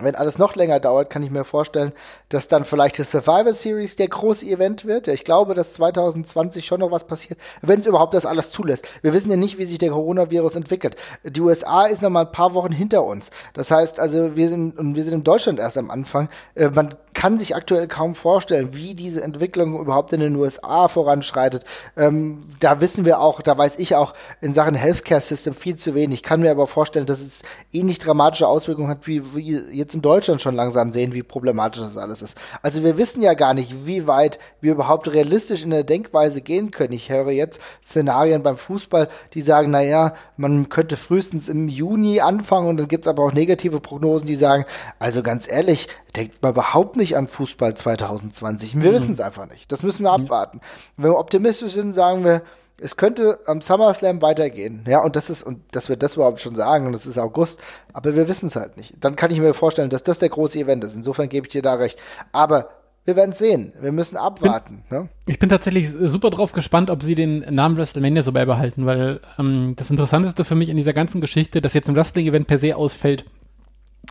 wenn 0.00 0.14
alles 0.14 0.38
noch 0.38 0.54
länger 0.54 0.78
dauert, 0.78 1.10
kann 1.10 1.24
ich 1.24 1.32
mir 1.32 1.44
vorstellen, 1.44 1.92
dass 2.28 2.46
dann 2.46 2.64
vielleicht 2.64 2.96
die 2.98 3.02
Survivor 3.02 3.52
Series 3.52 3.96
der 3.96 4.06
große 4.06 4.46
Event 4.46 4.84
wird. 4.84 5.08
Ja, 5.08 5.12
ich 5.12 5.24
glaube, 5.24 5.54
dass 5.54 5.72
2020 5.74 6.64
schon 6.64 6.78
noch 6.80 6.92
was 6.92 7.08
passiert, 7.08 7.40
wenn 7.60 7.80
es 7.80 7.86
überhaupt 7.86 8.14
das 8.14 8.24
alles 8.24 8.52
zulässt. 8.52 8.86
Wir 9.02 9.12
wissen 9.12 9.30
ja 9.30 9.36
nicht, 9.36 9.58
wie 9.58 9.64
sich 9.64 9.78
der 9.78 9.90
Coronavirus 9.90 10.54
entwickelt. 10.54 10.94
Die 11.24 11.40
USA 11.40 11.86
ist 11.86 12.02
noch 12.02 12.10
mal 12.10 12.26
ein 12.26 12.32
paar 12.32 12.54
Wochen 12.54 12.72
hinter 12.72 13.02
uns. 13.04 13.30
Das 13.52 13.72
heißt, 13.72 13.98
also 13.98 14.36
wir 14.36 14.48
sind 14.48 14.78
und 14.78 14.94
wir 14.94 15.02
sind 15.02 15.14
in 15.14 15.24
Deutschland 15.24 15.58
erst 15.58 15.76
am 15.76 15.90
Anfang. 15.90 16.28
Äh, 16.54 16.70
man 16.70 16.94
kann 17.14 17.38
sich 17.38 17.54
aktuell 17.54 17.88
kaum 17.88 18.14
vorstellen, 18.14 18.74
wie 18.74 18.94
diese 18.94 19.22
Entwicklung 19.22 19.78
überhaupt 19.78 20.12
in 20.12 20.20
den 20.20 20.36
USA 20.36 20.88
voranschreitet. 20.88 21.64
Ähm, 21.96 22.44
da 22.60 22.80
wissen 22.80 23.04
wir 23.04 23.20
auch, 23.20 23.42
da 23.42 23.56
weiß 23.56 23.78
ich 23.78 23.94
auch 23.94 24.14
in 24.40 24.52
Sachen 24.52 24.74
Healthcare 24.74 25.20
System 25.20 25.54
viel 25.54 25.76
zu 25.76 25.94
wenig. 25.94 26.20
Ich 26.20 26.22
kann 26.22 26.40
mir 26.40 26.50
aber 26.50 26.66
vorstellen, 26.66 27.06
dass 27.06 27.20
es 27.20 27.42
ähnlich 27.72 27.98
dramatische 27.98 28.46
Auswirkungen 28.46 28.88
hat, 28.88 29.06
wie, 29.06 29.34
wie 29.34 29.56
jetzt 29.72 29.94
in 29.94 30.02
Deutschland 30.02 30.42
schon 30.42 30.54
langsam 30.54 30.92
sehen, 30.92 31.12
wie 31.12 31.22
problematisch 31.22 31.82
das 31.82 31.96
alles 31.96 32.22
ist. 32.22 32.36
Also 32.62 32.84
wir 32.84 32.98
wissen 32.98 33.22
ja 33.22 33.34
gar 33.34 33.54
nicht, 33.54 33.86
wie 33.86 34.06
weit 34.06 34.38
wir 34.60 34.72
überhaupt 34.72 35.12
realistisch 35.12 35.62
in 35.62 35.70
der 35.70 35.84
Denkweise 35.84 36.40
gehen 36.40 36.70
können. 36.70 36.92
Ich 36.92 37.10
höre 37.10 37.30
jetzt 37.30 37.60
Szenarien 37.84 38.42
beim 38.42 38.56
Fußball, 38.56 39.08
die 39.34 39.40
sagen, 39.40 39.70
naja, 39.70 40.14
man 40.36 40.68
könnte 40.68 40.96
frühestens 40.96 41.48
im 41.48 41.68
Juni 41.68 42.20
anfangen 42.20 42.68
und 42.68 42.76
dann 42.76 42.88
gibt 42.88 43.06
es 43.06 43.08
aber 43.08 43.24
auch 43.24 43.32
negative 43.32 43.80
Prognosen, 43.80 44.26
die 44.26 44.36
sagen, 44.36 44.64
also 44.98 45.22
ganz 45.22 45.50
ehrlich, 45.50 45.88
denkt 46.16 46.42
man 46.42 46.52
überhaupt 46.52 46.96
nicht 46.96 47.09
an 47.16 47.28
Fußball 47.28 47.74
2020. 47.74 48.80
Wir 48.80 48.90
mhm. 48.90 48.94
wissen 48.94 49.12
es 49.12 49.20
einfach 49.20 49.48
nicht. 49.48 49.70
Das 49.72 49.82
müssen 49.82 50.04
wir 50.04 50.12
abwarten. 50.12 50.60
Wenn 50.96 51.10
wir 51.10 51.18
optimistisch 51.18 51.72
sind, 51.72 51.94
sagen 51.94 52.24
wir, 52.24 52.42
es 52.80 52.96
könnte 52.96 53.40
am 53.46 53.60
SummerSlam 53.60 54.22
weitergehen. 54.22 54.84
Ja, 54.86 55.02
und 55.02 55.16
das 55.16 55.30
ist, 55.30 55.42
und 55.42 55.60
dass 55.72 55.88
wir 55.88 55.96
das 55.96 56.14
überhaupt 56.14 56.40
schon 56.40 56.54
sagen, 56.54 56.86
und 56.86 56.92
das 56.92 57.06
ist 57.06 57.18
August, 57.18 57.60
aber 57.92 58.14
wir 58.14 58.28
wissen 58.28 58.46
es 58.46 58.56
halt 58.56 58.76
nicht. 58.76 58.94
Dann 59.00 59.16
kann 59.16 59.30
ich 59.30 59.38
mir 59.38 59.54
vorstellen, 59.54 59.90
dass 59.90 60.02
das 60.02 60.18
der 60.18 60.30
große 60.30 60.58
Event 60.58 60.82
ist. 60.84 60.94
Insofern 60.94 61.28
gebe 61.28 61.46
ich 61.46 61.52
dir 61.52 61.62
da 61.62 61.74
recht. 61.74 61.98
Aber 62.32 62.70
wir 63.04 63.16
werden 63.16 63.32
sehen. 63.32 63.72
Wir 63.80 63.92
müssen 63.92 64.16
abwarten. 64.16 64.84
Bin, 64.88 64.98
ne? 64.98 65.08
Ich 65.26 65.38
bin 65.38 65.48
tatsächlich 65.48 65.90
super 65.90 66.30
drauf 66.30 66.52
gespannt, 66.52 66.90
ob 66.90 67.02
sie 67.02 67.14
den 67.14 67.40
Namen 67.54 67.76
WrestleMania 67.76 68.22
so 68.22 68.32
beibehalten, 68.32 68.86
weil 68.86 69.20
ähm, 69.38 69.74
das 69.76 69.90
Interessanteste 69.90 70.44
für 70.44 70.54
mich 70.54 70.68
in 70.68 70.76
dieser 70.76 70.92
ganzen 70.92 71.20
Geschichte, 71.20 71.60
dass 71.60 71.74
jetzt 71.74 71.88
ein 71.88 71.96
Wrestling-Event 71.96 72.46
per 72.46 72.58
se 72.58 72.76
ausfällt, 72.76 73.24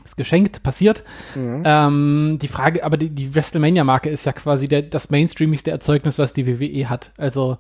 ist 0.06 0.17
geschenkt, 0.17 0.63
passiert. 0.63 1.04
Mhm. 1.36 1.63
Ähm, 1.65 2.39
die 2.41 2.47
Frage, 2.47 2.84
aber 2.84 2.97
die, 2.97 3.10
die 3.10 3.34
WrestleMania-Marke 3.34 4.10
ist 4.10 4.25
ja 4.25 4.34
quasi 4.34 4.67
der, 4.67 4.84
das 4.84 5.10
mainstreamigste 5.10 5.71
Erzeugnis, 5.71 6.17
was 6.17 6.34
die 6.34 6.47
WWE 6.47 6.89
hat. 6.89 7.12
Also 7.17 7.58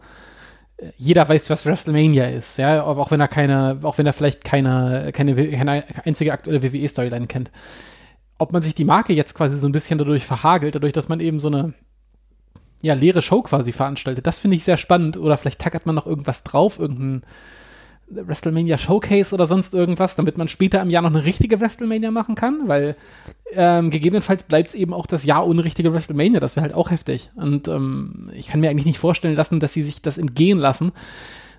jeder 0.97 1.27
weiß, 1.27 1.49
was 1.49 1.65
WrestleMania 1.65 2.27
ist, 2.27 2.57
ja, 2.57 2.83
auch 2.83 3.11
wenn 3.11 3.19
er 3.19 3.27
keine, 3.27 3.79
auch 3.83 3.97
wenn 3.97 4.05
er 4.05 4.13
vielleicht 4.13 4.43
keine, 4.43 5.11
keine, 5.13 5.35
keine 5.51 5.83
einzige 6.05 6.31
aktuelle 6.31 6.63
WWE-Storyline 6.63 7.27
kennt. 7.27 7.51
Ob 8.37 8.53
man 8.53 8.61
sich 8.61 8.75
die 8.75 8.85
Marke 8.85 9.13
jetzt 9.13 9.33
quasi 9.33 9.57
so 9.57 9.67
ein 9.67 9.73
bisschen 9.73 9.97
dadurch 9.97 10.25
verhagelt, 10.25 10.75
dadurch, 10.75 10.93
dass 10.93 11.09
man 11.09 11.19
eben 11.19 11.39
so 11.41 11.49
eine 11.49 11.73
ja, 12.81 12.93
leere 12.93 13.21
Show 13.21 13.41
quasi 13.41 13.73
veranstaltet, 13.73 14.25
das 14.25 14.39
finde 14.39 14.55
ich 14.55 14.63
sehr 14.63 14.77
spannend. 14.77 15.17
Oder 15.17 15.35
vielleicht 15.37 15.59
tackert 15.59 15.85
man 15.85 15.95
noch 15.95 16.07
irgendwas 16.07 16.43
drauf, 16.43 16.79
irgendein 16.79 17.23
WrestleMania 18.09 18.77
Showcase 18.77 19.33
oder 19.33 19.47
sonst 19.47 19.73
irgendwas, 19.73 20.15
damit 20.15 20.37
man 20.37 20.47
später 20.47 20.81
im 20.81 20.89
Jahr 20.89 21.01
noch 21.01 21.11
eine 21.11 21.25
richtige 21.25 21.59
WrestleMania 21.59 22.11
machen 22.11 22.35
kann, 22.35 22.67
weil 22.67 22.95
ähm, 23.53 23.89
gegebenenfalls 23.89 24.43
bleibt 24.43 24.69
es 24.69 24.73
eben 24.73 24.93
auch 24.93 25.05
das 25.05 25.25
Jahr 25.25 25.47
ohne 25.47 25.63
richtige 25.63 25.93
WrestleMania, 25.93 26.39
das 26.39 26.55
wäre 26.55 26.63
halt 26.63 26.73
auch 26.73 26.91
heftig. 26.91 27.31
Und 27.35 27.67
ähm, 27.67 28.29
ich 28.33 28.47
kann 28.47 28.59
mir 28.59 28.69
eigentlich 28.69 28.85
nicht 28.85 28.99
vorstellen 28.99 29.35
lassen, 29.35 29.59
dass 29.59 29.73
sie 29.73 29.83
sich 29.83 30.01
das 30.01 30.17
entgehen 30.17 30.57
lassen, 30.57 30.91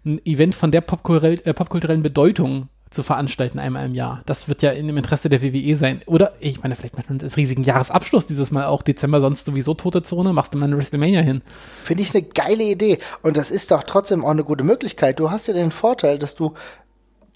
ein 0.04 0.24
Event 0.24 0.54
von 0.54 0.70
der 0.70 0.80
äh, 0.82 1.54
popkulturellen 1.54 2.02
Bedeutung 2.02 2.68
zu 2.90 3.05
veranstalten 3.05 3.59
einmal 3.59 3.87
im 3.87 3.94
Jahr. 3.94 4.22
Das 4.26 4.48
wird 4.48 4.62
ja 4.62 4.72
in 4.72 4.88
dem 4.88 4.96
Interesse 4.96 5.29
der 5.29 5.42
WWE 5.42 5.76
sein. 5.76 6.03
Oder, 6.07 6.33
ich 6.40 6.62
meine, 6.62 6.74
vielleicht 6.74 6.96
macht 6.96 7.09
man 7.09 7.18
das 7.18 7.37
riesigen 7.37 7.62
Jahresabschluss 7.62 8.26
dieses 8.26 8.50
Mal 8.50 8.66
auch 8.66 8.83
Dezember, 8.83 9.20
sonst 9.20 9.46
sowieso 9.46 9.74
tote 9.74 10.03
Zone, 10.03 10.33
machst 10.33 10.55
du 10.55 10.59
mal 10.59 10.66
eine 10.66 10.76
WrestleMania 10.76 11.20
hin. 11.20 11.42
Finde 11.85 12.03
ich 12.03 12.14
eine 12.14 12.24
geile 12.24 12.64
Idee. 12.64 12.98
Und 13.22 13.37
das 13.37 13.53
ist 13.53 13.70
doch 13.70 13.85
trotzdem 13.85 14.24
auch 14.24 14.31
eine 14.31 14.44
gute 14.44 14.64
Möglichkeit. 14.64 15.20
Du 15.20 15.31
hast 15.31 15.46
ja 15.46 15.55
den 15.55 15.70
Vorteil, 15.70 16.18
dass 16.18 16.35
du 16.35 16.55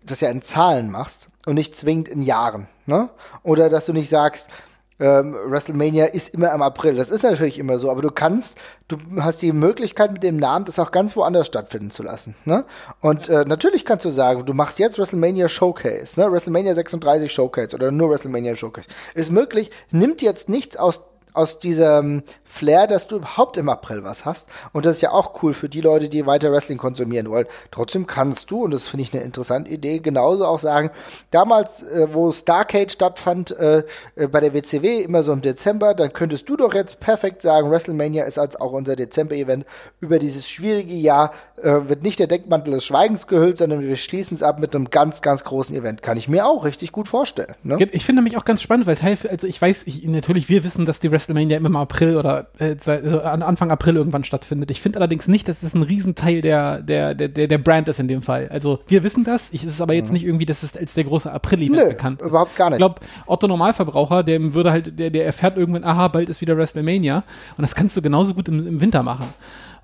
das 0.05 0.21
ja 0.21 0.29
in 0.31 0.43
Zahlen 0.43 0.91
machst 0.91 1.31
und 1.47 1.55
nicht 1.55 1.77
zwingend 1.77 2.09
in 2.09 2.23
Jahren. 2.23 2.67
Ne? 2.87 3.11
Oder 3.43 3.69
dass 3.69 3.87
du 3.87 3.93
nicht 3.93 4.09
sagst, 4.09 4.51
ähm, 5.01 5.35
WrestleMania 5.47 6.07
ist 6.07 6.35
immer 6.35 6.53
im 6.53 6.63
April. 6.63 6.95
Das 6.95 7.11
ist 7.11 7.23
natürlich 7.23 7.59
immer 7.59 7.79
so, 7.79 7.91
aber 7.91 8.03
du 8.03 8.11
kannst, 8.11 8.57
du 8.89 8.99
hast 9.21 9.43
die 9.43 9.53
Möglichkeit 9.53 10.13
mit 10.13 10.23
dem 10.23 10.37
Namen, 10.37 10.65
das 10.65 10.79
auch 10.79 10.91
ganz 10.91 11.17
woanders 11.17 11.47
stattfinden 11.47 11.91
zu 11.91 12.03
lassen. 12.03 12.35
Ne? 12.45 12.65
Und 13.01 13.29
äh, 13.29 13.45
natürlich 13.45 13.85
kannst 13.85 14.05
du 14.05 14.11
sagen, 14.11 14.47
du 14.47 14.55
machst 14.55 14.79
jetzt 14.79 14.99
WrestleMania 14.99 15.49
Showcase, 15.49 16.21
ne? 16.21 16.31
WrestleMania 16.31 16.75
36 16.75 17.33
Showcase 17.33 17.75
oder 17.75 17.91
nur 17.91 18.11
WrestleMania 18.11 18.55
Showcase. 18.55 18.89
Ist 19.15 19.33
möglich, 19.33 19.71
nimmt 19.91 20.23
jetzt 20.23 20.49
nichts 20.49 20.77
aus 20.77 21.03
aus 21.35 21.59
diesem 21.59 22.23
Flair, 22.55 22.87
dass 22.87 23.09
du 23.09 23.17
überhaupt 23.17 23.57
im 23.57 23.69
April 23.69 24.05
was 24.05 24.25
hast. 24.25 24.49
Und 24.73 24.87
das 24.87 24.97
ist 24.97 25.03
ja 25.03 25.11
auch 25.11 25.43
cool 25.43 25.55
für 25.55 25.69
die 25.69 25.81
Leute, 25.81 26.09
die 26.09 26.25
weiter 26.25 26.53
Wrestling 26.53 26.79
konsumieren 26.79 27.29
wollen. 27.29 27.47
Trotzdem 27.73 28.07
kannst 28.07 28.51
du, 28.51 28.63
und 28.63 28.71
das 28.71 28.87
finde 28.87 29.03
ich 29.03 29.13
eine 29.13 29.25
interessante 29.25 29.71
Idee, 29.71 29.99
genauso 29.99 30.47
auch 30.47 30.61
sagen, 30.61 30.91
damals, 31.33 31.83
äh, 31.83 32.07
wo 32.13 32.31
Starcade 32.31 32.91
stattfand, 32.91 33.51
äh, 33.51 33.83
äh, 34.15 34.29
bei 34.29 34.39
der 34.39 34.55
WCW, 34.55 35.01
immer 35.01 35.25
so 35.25 35.33
im 35.33 35.43
Dezember, 35.43 35.95
dann 35.95 36.13
könntest 36.13 36.49
du 36.49 36.57
doch 36.57 36.75
jetzt 36.75 37.01
perfekt 37.01 37.43
sagen, 37.43 37.71
WrestleMania 37.71 38.25
ist 38.25 38.39
als 38.39 38.55
auch 38.55 38.71
unser 38.71 38.95
Dezember-Event 38.95 39.67
über 40.01 40.21
dieses 40.21 40.49
schwierige 40.49 40.95
Jahr, 40.95 41.33
äh, 41.61 41.89
wird 41.89 42.05
nicht 42.05 42.21
der 42.21 42.29
Deckmantel 42.29 42.75
des 42.75 42.85
Schweigens 42.85 43.27
gehüllt, 43.27 43.59
sondern 43.59 43.81
wir 43.81 43.97
schließen 43.97 44.37
es 44.37 44.45
ab 44.45 44.61
mit 44.61 44.77
einem 44.77 44.91
ganz, 44.91 45.23
ganz 45.23 45.43
großen 45.43 45.75
Event. 45.75 46.03
Kann 46.03 46.17
ich 46.17 46.29
mir 46.29 46.47
auch 46.47 46.65
richtig 46.65 46.93
gut 46.93 47.09
vorstellen. 47.09 47.55
Ne? 47.65 47.79
Ich 47.91 48.05
finde 48.05 48.23
mich 48.23 48.37
auch 48.37 48.45
ganz 48.45 48.63
spannend, 48.63 48.87
weil 48.87 48.97
Teil, 48.97 49.19
also 49.29 49.49
ich 49.49 49.61
weiß, 49.61 49.83
ich, 49.87 50.05
natürlich, 50.05 50.49
wir 50.49 50.63
wissen, 50.63 50.87
dass 50.87 51.01
die 51.01 51.11
WrestleMania 51.25 51.57
immer 51.57 51.69
im 51.69 51.77
April 51.77 52.17
oder 52.17 52.49
äh, 52.59 52.77
also 52.87 53.21
Anfang 53.21 53.71
April 53.71 53.97
irgendwann 53.97 54.25
stattfindet. 54.25 54.71
Ich 54.71 54.81
finde 54.81 54.99
allerdings 54.99 55.29
nicht, 55.29 55.49
dass 55.49 55.61
das 55.61 55.75
ein 55.75 55.83
Riesenteil 55.83 56.43
der, 56.43 56.83
der, 56.83 57.15
der, 57.15 57.49
der 57.49 57.59
Brand 57.59 57.89
ist 57.89 58.01
in 58.01 58.09
dem 58.09 58.23
Fall. 58.23 58.49
Also 58.49 58.81
wir 58.87 59.03
wissen 59.03 59.25
das, 59.25 59.53
ich, 59.53 59.65
es 59.65 59.75
ist 59.75 59.81
aber 59.81 59.95
jetzt 59.95 60.09
mhm. 60.09 60.15
nicht 60.15 60.25
irgendwie, 60.25 60.47
dass 60.47 60.63
es 60.63 60.77
als 60.77 60.95
der 60.95 61.05
große 61.05 61.33
April-Event 61.33 61.89
bekannt 61.89 62.21
ist. 62.21 62.29
überhaupt 62.29 62.57
gar 62.57 62.71
nicht. 62.71 62.77
Ich 62.77 62.79
glaube, 62.79 63.01
Otto 63.27 63.49
Normalverbraucher, 63.49 64.23
dem 64.23 64.55
würde 64.55 64.71
halt, 64.71 64.99
der, 64.99 65.11
der 65.11 65.25
erfährt 65.25 65.57
irgendwann, 65.57 65.85
aha, 65.85 66.09
bald 66.09 66.29
ist 66.29 66.41
wieder 66.41 66.57
WrestleMania 66.57 67.25
und 67.57 67.63
das 67.63 67.75
kannst 67.75 67.97
du 67.97 68.03
genauso 68.03 68.35
gut 68.35 68.49
im, 68.49 68.67
im 68.67 68.81
Winter 68.81 69.03
machen. 69.03 69.27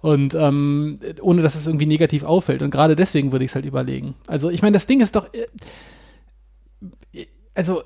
Und 0.03 0.35
ähm, 0.35 0.98
ohne 1.20 1.42
dass 1.42 1.55
es 1.55 1.66
irgendwie 1.66 1.87
negativ 1.87 2.24
auffällt. 2.24 2.62
Und 2.62 2.70
gerade 2.70 2.96
deswegen 2.96 3.33
würde 3.33 3.44
ich 3.44 3.50
es 3.50 3.55
halt 3.55 3.66
überlegen. 3.66 4.14
Also 4.26 4.48
ich 4.48 4.62
meine, 4.62 4.72
das 4.72 4.87
Ding 4.87 5.00
ist 5.00 5.14
doch. 5.14 5.29
Äh, 5.35 7.26
also 7.55 7.83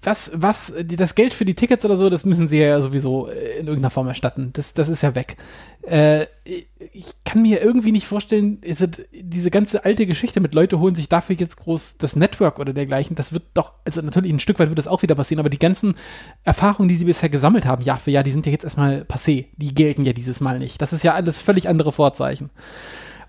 was, 0.00 0.30
was, 0.34 0.72
das 0.84 1.14
Geld 1.14 1.34
für 1.34 1.44
die 1.44 1.54
Tickets 1.54 1.84
oder 1.84 1.96
so, 1.96 2.08
das 2.08 2.24
müssen 2.24 2.48
sie 2.48 2.58
ja 2.58 2.80
sowieso 2.80 3.28
äh, 3.28 3.58
in 3.58 3.66
irgendeiner 3.66 3.90
Form 3.90 4.08
erstatten. 4.08 4.50
Das, 4.54 4.72
das 4.72 4.88
ist 4.88 5.02
ja 5.02 5.14
weg. 5.14 5.36
Äh, 5.82 6.26
ich 6.44 7.12
kann 7.24 7.42
mir 7.42 7.62
irgendwie 7.62 7.92
nicht 7.92 8.06
vorstellen, 8.06 8.60
also 8.66 8.86
diese 9.12 9.50
ganze 9.50 9.84
alte 9.84 10.06
Geschichte 10.06 10.40
mit 10.40 10.54
Leute 10.54 10.78
holen 10.80 10.94
sich 10.94 11.08
dafür 11.08 11.36
jetzt 11.36 11.56
groß 11.56 11.98
das 11.98 12.16
Network 12.16 12.58
oder 12.58 12.72
dergleichen, 12.72 13.16
das 13.16 13.32
wird 13.32 13.44
doch, 13.52 13.72
also 13.84 14.00
natürlich 14.00 14.32
ein 14.32 14.40
Stück 14.40 14.58
weit 14.58 14.68
wird 14.68 14.78
das 14.78 14.88
auch 14.88 15.02
wieder 15.02 15.14
passieren, 15.14 15.40
aber 15.40 15.50
die 15.50 15.58
ganzen 15.58 15.94
Erfahrungen, 16.42 16.88
die 16.88 16.96
sie 16.96 17.04
bisher 17.04 17.28
gesammelt 17.28 17.66
haben, 17.66 17.82
Jahr 17.82 17.98
für 17.98 18.10
Jahr, 18.10 18.24
die 18.24 18.32
sind 18.32 18.46
ja 18.46 18.52
jetzt 18.52 18.64
erstmal 18.64 19.02
passé. 19.02 19.46
Die 19.56 19.74
gelten 19.74 20.04
ja 20.04 20.14
dieses 20.14 20.40
Mal 20.40 20.58
nicht. 20.58 20.80
Das 20.80 20.92
ist 20.92 21.04
ja 21.04 21.14
alles 21.14 21.40
völlig 21.40 21.68
andere 21.68 21.92
Vorzeichen. 21.92 22.50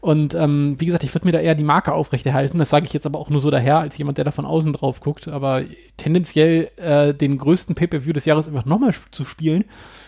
Und 0.08 0.34
ähm, 0.36 0.78
wie 0.78 0.86
gesagt, 0.86 1.04
ich 1.04 1.14
würde 1.14 1.28
mir 1.28 1.34
da 1.34 1.40
eher 1.40 1.54
die 1.54 1.66
Marke 1.66 1.92
aufrechterhalten. 1.92 2.60
Das 2.60 2.70
sage 2.70 2.86
ich 2.86 2.94
jetzt 2.94 3.06
aber 3.06 3.20
auch 3.20 3.30
nur 3.30 3.42
so 3.42 3.52
daher, 3.52 3.80
als 3.80 3.98
jemand, 3.98 4.18
der 4.18 4.24
da 4.24 4.32
von 4.32 4.46
außen 4.46 4.72
drauf 4.72 5.02
guckt. 5.02 5.28
Aber 5.28 5.64
tendenziell 5.98 6.72
äh, 6.78 7.14
den 7.14 7.38
größten 7.38 7.76
Pay-Per-View 7.76 8.14
des 8.14 8.24
Jahres 8.24 8.48
einfach 8.48 8.64
nochmal 8.64 8.96
zu 9.12 9.26
spielen, 9.26 9.66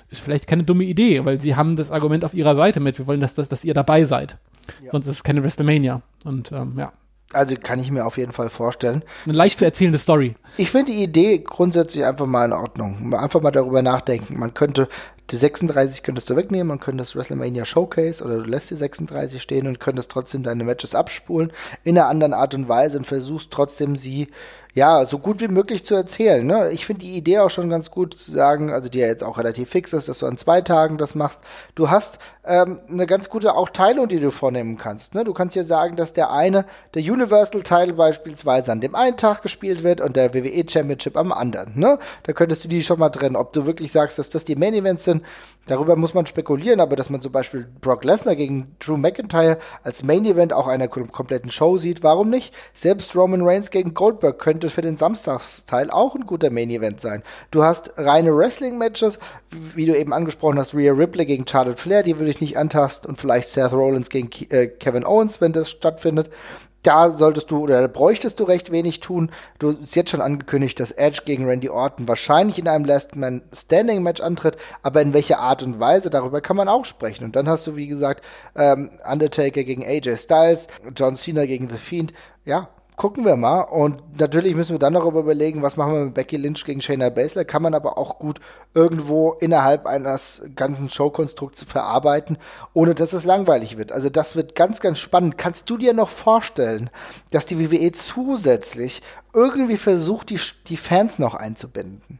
ist 0.09 0.21
vielleicht 0.21 0.47
keine 0.47 0.63
dumme 0.63 0.85
Idee, 0.85 1.25
weil 1.25 1.41
sie 1.41 1.57
haben 1.57 1.75
das 1.75 1.91
Argument 1.91 2.23
auf 2.23 2.33
ihrer 2.33 2.55
Seite 2.55 2.79
mit. 2.79 2.97
Wir 2.97 3.07
wollen, 3.07 3.19
dass, 3.19 3.35
dass, 3.35 3.49
dass 3.49 3.65
ihr 3.65 3.73
dabei 3.73 4.05
seid. 4.05 4.37
Ja. 4.81 4.91
Sonst 4.91 5.07
ist 5.07 5.17
es 5.17 5.23
keine 5.25 5.43
WrestleMania. 5.43 6.01
Und 6.23 6.53
ähm, 6.53 6.75
ja. 6.77 6.93
Also 7.33 7.55
kann 7.61 7.79
ich 7.79 7.91
mir 7.91 8.05
auf 8.05 8.17
jeden 8.17 8.31
Fall 8.31 8.49
vorstellen. 8.49 9.03
Eine 9.25 9.33
leicht 9.33 9.57
zu 9.57 9.65
erzählende 9.65 9.99
Story. 9.99 10.35
Ich 10.55 10.71
finde 10.71 10.93
die 10.93 11.03
Idee 11.03 11.39
grundsätzlich 11.39 12.05
einfach 12.05 12.25
mal 12.25 12.45
in 12.45 12.53
Ordnung. 12.53 13.13
Einfach 13.13 13.41
mal 13.41 13.51
darüber 13.51 13.81
nachdenken. 13.81 14.39
Man 14.39 14.53
könnte 14.53 14.87
die 15.31 15.37
36 15.37 16.03
könntest 16.03 16.29
du 16.29 16.35
wegnehmen 16.35 16.71
und 16.71 16.81
könntest 16.81 17.15
WrestleMania 17.15 17.65
Showcase 17.65 18.23
oder 18.23 18.37
du 18.37 18.43
lässt 18.43 18.69
die 18.71 18.75
36 18.75 19.41
stehen 19.41 19.67
und 19.67 19.79
könntest 19.79 20.11
trotzdem 20.11 20.43
deine 20.43 20.63
Matches 20.63 20.95
abspulen 20.95 21.51
in 21.83 21.97
einer 21.97 22.07
anderen 22.07 22.33
Art 22.33 22.53
und 22.53 22.67
Weise 22.67 22.97
und 22.97 23.05
versuchst 23.05 23.51
trotzdem 23.51 23.95
sie 23.95 24.29
ja, 24.73 25.05
so 25.05 25.17
gut 25.17 25.41
wie 25.41 25.47
möglich 25.47 25.83
zu 25.83 25.95
erzählen. 25.95 26.45
Ne? 26.45 26.69
Ich 26.71 26.85
finde 26.85 27.01
die 27.01 27.17
Idee 27.17 27.39
auch 27.39 27.49
schon 27.49 27.69
ganz 27.69 27.89
gut 27.89 28.13
zu 28.13 28.31
sagen, 28.31 28.71
also 28.71 28.87
die 28.89 28.99
ja 28.99 29.07
jetzt 29.07 29.23
auch 29.23 29.39
relativ 29.39 29.69
fix 29.69 29.93
ist, 29.93 30.07
dass 30.07 30.19
du 30.19 30.27
an 30.27 30.37
zwei 30.37 30.61
Tagen 30.61 30.99
das 30.99 31.15
machst. 31.15 31.39
Du 31.73 31.89
hast 31.89 32.19
ähm, 32.45 32.79
eine 32.87 33.07
ganz 33.07 33.29
gute 33.29 33.55
auch 33.55 33.69
Teilung, 33.69 34.07
die 34.07 34.19
du 34.19 34.29
vornehmen 34.29 34.77
kannst. 34.77 35.15
Ne? 35.15 35.23
Du 35.23 35.33
kannst 35.33 35.55
ja 35.55 35.63
sagen, 35.63 35.95
dass 35.95 36.13
der 36.13 36.31
eine, 36.31 36.65
der 36.93 37.01
Universal-Teil 37.01 37.93
beispielsweise 37.93 38.71
an 38.71 38.79
dem 38.79 38.93
einen 38.93 39.17
Tag 39.17 39.41
gespielt 39.41 39.81
wird 39.83 40.01
und 40.01 40.15
der 40.15 40.35
WWE 40.35 40.63
Championship 40.69 41.17
am 41.17 41.31
anderen. 41.31 41.77
Ne? 41.79 41.97
Da 42.23 42.33
könntest 42.33 42.63
du 42.63 42.67
die 42.67 42.83
schon 42.83 42.99
mal 42.99 43.09
trennen, 43.09 43.35
ob 43.35 43.53
du 43.53 43.65
wirklich 43.65 43.91
sagst, 43.91 44.19
dass 44.19 44.29
das 44.29 44.45
die 44.45 44.55
Main 44.55 44.75
Events 44.75 45.03
sind 45.03 45.18
bisschen, 45.19 45.33
darüber 45.67 45.95
muss 45.95 46.13
man 46.13 46.25
spekulieren, 46.25 46.79
aber 46.79 46.95
dass 46.95 47.09
man 47.09 47.21
zum 47.21 47.31
Beispiel 47.31 47.67
Brock 47.81 48.03
Lesnar 48.03 48.35
gegen 48.35 48.75
Drew 48.79 48.97
McIntyre 48.97 49.57
als 49.83 50.03
Main 50.03 50.25
Event 50.25 50.51
auch 50.51 50.67
einer 50.67 50.87
kompletten 50.87 51.51
Show 51.51 51.77
sieht, 51.77 52.03
warum 52.03 52.29
nicht? 52.29 52.53
Selbst 52.73 53.15
Roman 53.15 53.41
Reigns 53.41 53.71
gegen 53.71 53.93
Goldberg 53.93 54.39
könnte 54.39 54.69
für 54.69 54.81
den 54.81 54.97
Samstagsteil 54.97 55.91
auch 55.91 56.15
ein 56.15 56.25
guter 56.25 56.49
Main 56.49 56.69
Event 56.69 57.01
sein. 57.01 57.23
Du 57.51 57.63
hast 57.63 57.93
reine 57.97 58.35
Wrestling-Matches, 58.35 59.19
wie 59.75 59.85
du 59.85 59.97
eben 59.97 60.13
angesprochen 60.13 60.57
hast, 60.57 60.73
Rhea 60.73 60.93
Ripley 60.93 61.25
gegen 61.25 61.47
Charlotte 61.47 61.77
Flair, 61.77 62.03
die 62.03 62.17
würde 62.17 62.31
ich 62.31 62.41
nicht 62.41 62.57
antasten 62.57 63.09
und 63.09 63.19
vielleicht 63.19 63.49
Seth 63.49 63.73
Rollins 63.73 64.09
gegen 64.09 64.29
äh, 64.49 64.67
Kevin 64.67 65.05
Owens, 65.05 65.41
wenn 65.41 65.53
das 65.53 65.69
stattfindet 65.69 66.29
da 66.83 67.11
solltest 67.11 67.51
du 67.51 67.59
oder 67.59 67.87
bräuchtest 67.87 68.39
du 68.39 68.45
recht 68.45 68.71
wenig 68.71 68.99
tun. 68.99 69.31
Du 69.57 69.77
hast 69.81 69.95
jetzt 69.95 70.11
schon 70.11 70.21
angekündigt, 70.21 70.79
dass 70.79 70.91
Edge 70.91 71.21
gegen 71.25 71.45
Randy 71.45 71.69
Orton 71.69 72.07
wahrscheinlich 72.07 72.59
in 72.59 72.67
einem 72.67 72.85
Last 72.85 73.15
Man 73.15 73.41
Standing 73.53 74.01
Match 74.01 74.21
antritt, 74.21 74.57
aber 74.81 75.01
in 75.01 75.13
welcher 75.13 75.39
Art 75.39 75.63
und 75.63 75.79
Weise, 75.79 76.09
darüber 76.09 76.41
kann 76.41 76.55
man 76.55 76.69
auch 76.69 76.85
sprechen. 76.85 77.25
Und 77.25 77.35
dann 77.35 77.49
hast 77.49 77.67
du, 77.67 77.75
wie 77.75 77.87
gesagt, 77.87 78.23
ähm, 78.55 78.91
Undertaker 79.09 79.63
gegen 79.63 79.85
AJ 79.85 80.17
Styles, 80.17 80.67
John 80.95 81.15
Cena 81.15 81.45
gegen 81.45 81.69
The 81.69 81.77
Fiend. 81.77 82.13
Ja, 82.45 82.69
gucken 82.99 83.23
wir 83.23 83.37
mal. 83.37 83.61
Und 83.61 84.19
natürlich 84.19 84.55
müssen 84.55 84.73
wir 84.73 84.79
dann 84.79 84.93
darüber 84.93 85.21
überlegen, 85.21 85.63
was 85.63 85.77
machen 85.77 85.93
wir 85.93 86.05
mit 86.05 86.13
Becky 86.15 86.35
Lynch 86.35 86.65
gegen 86.65 86.81
Shayna 86.81 87.09
Baszler. 87.09 87.45
Kann 87.45 87.61
man 87.61 87.73
aber 87.73 87.97
auch 87.97 88.19
gut 88.19 88.41
irgendwo 88.73 89.31
innerhalb 89.39 89.87
eines 89.87 90.45
ganzen 90.53 90.89
Showkonstrukts 90.89 91.63
verarbeiten, 91.63 92.37
ohne 92.73 92.93
dass 92.93 93.13
es 93.13 93.23
langweilig 93.23 93.77
wird. 93.77 93.93
Also 93.93 94.09
das 94.09 94.35
wird 94.35 94.53
ganz, 94.53 94.81
ganz 94.81 94.99
spannend. 94.99 95.37
Kannst 95.37 95.69
du 95.69 95.77
dir 95.77 95.93
noch 95.93 96.09
vorstellen, 96.09 96.89
dass 97.31 97.45
die 97.45 97.57
WWE 97.57 97.93
zusätzlich 97.93 99.01
irgendwie 99.33 99.77
versucht, 99.77 100.29
die, 100.29 100.39
die 100.67 100.77
Fans 100.77 101.19
noch 101.19 101.35
einzubinden? 101.35 102.19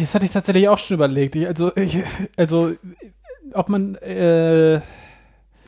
Jetzt 0.00 0.16
hatte 0.16 0.24
ich 0.24 0.32
tatsächlich 0.32 0.68
auch 0.68 0.78
schon 0.78 0.96
überlegt. 0.96 1.36
Ich, 1.36 1.46
also, 1.46 1.74
ich, 1.76 2.02
also, 2.36 2.72
ob 3.52 3.68
man, 3.68 3.94
äh, 3.96 4.80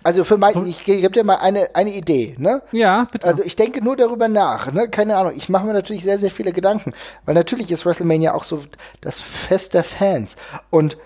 also 0.02 0.24
für 0.24 0.38
mein, 0.38 0.66
ich 0.66 0.84
gebe 0.84 1.10
dir 1.10 1.24
mal 1.24 1.36
eine, 1.36 1.74
eine 1.74 1.90
Idee, 1.90 2.34
ne? 2.38 2.62
Ja, 2.72 3.06
bitte. 3.10 3.26
Also 3.26 3.42
ich 3.42 3.56
denke 3.56 3.82
nur 3.82 3.96
darüber 3.96 4.28
nach, 4.28 4.72
ne? 4.72 4.88
Keine 4.88 5.16
Ahnung. 5.16 5.34
Ich 5.36 5.48
mache 5.48 5.66
mir 5.66 5.72
natürlich 5.72 6.02
sehr, 6.02 6.18
sehr 6.18 6.30
viele 6.30 6.52
Gedanken, 6.52 6.94
weil 7.26 7.34
natürlich 7.34 7.70
ist 7.70 7.84
WrestleMania 7.84 8.34
auch 8.34 8.44
so 8.44 8.62
das 9.00 9.20
Fest 9.20 9.74
der 9.74 9.84
Fans. 9.84 10.36
Und 10.70 10.96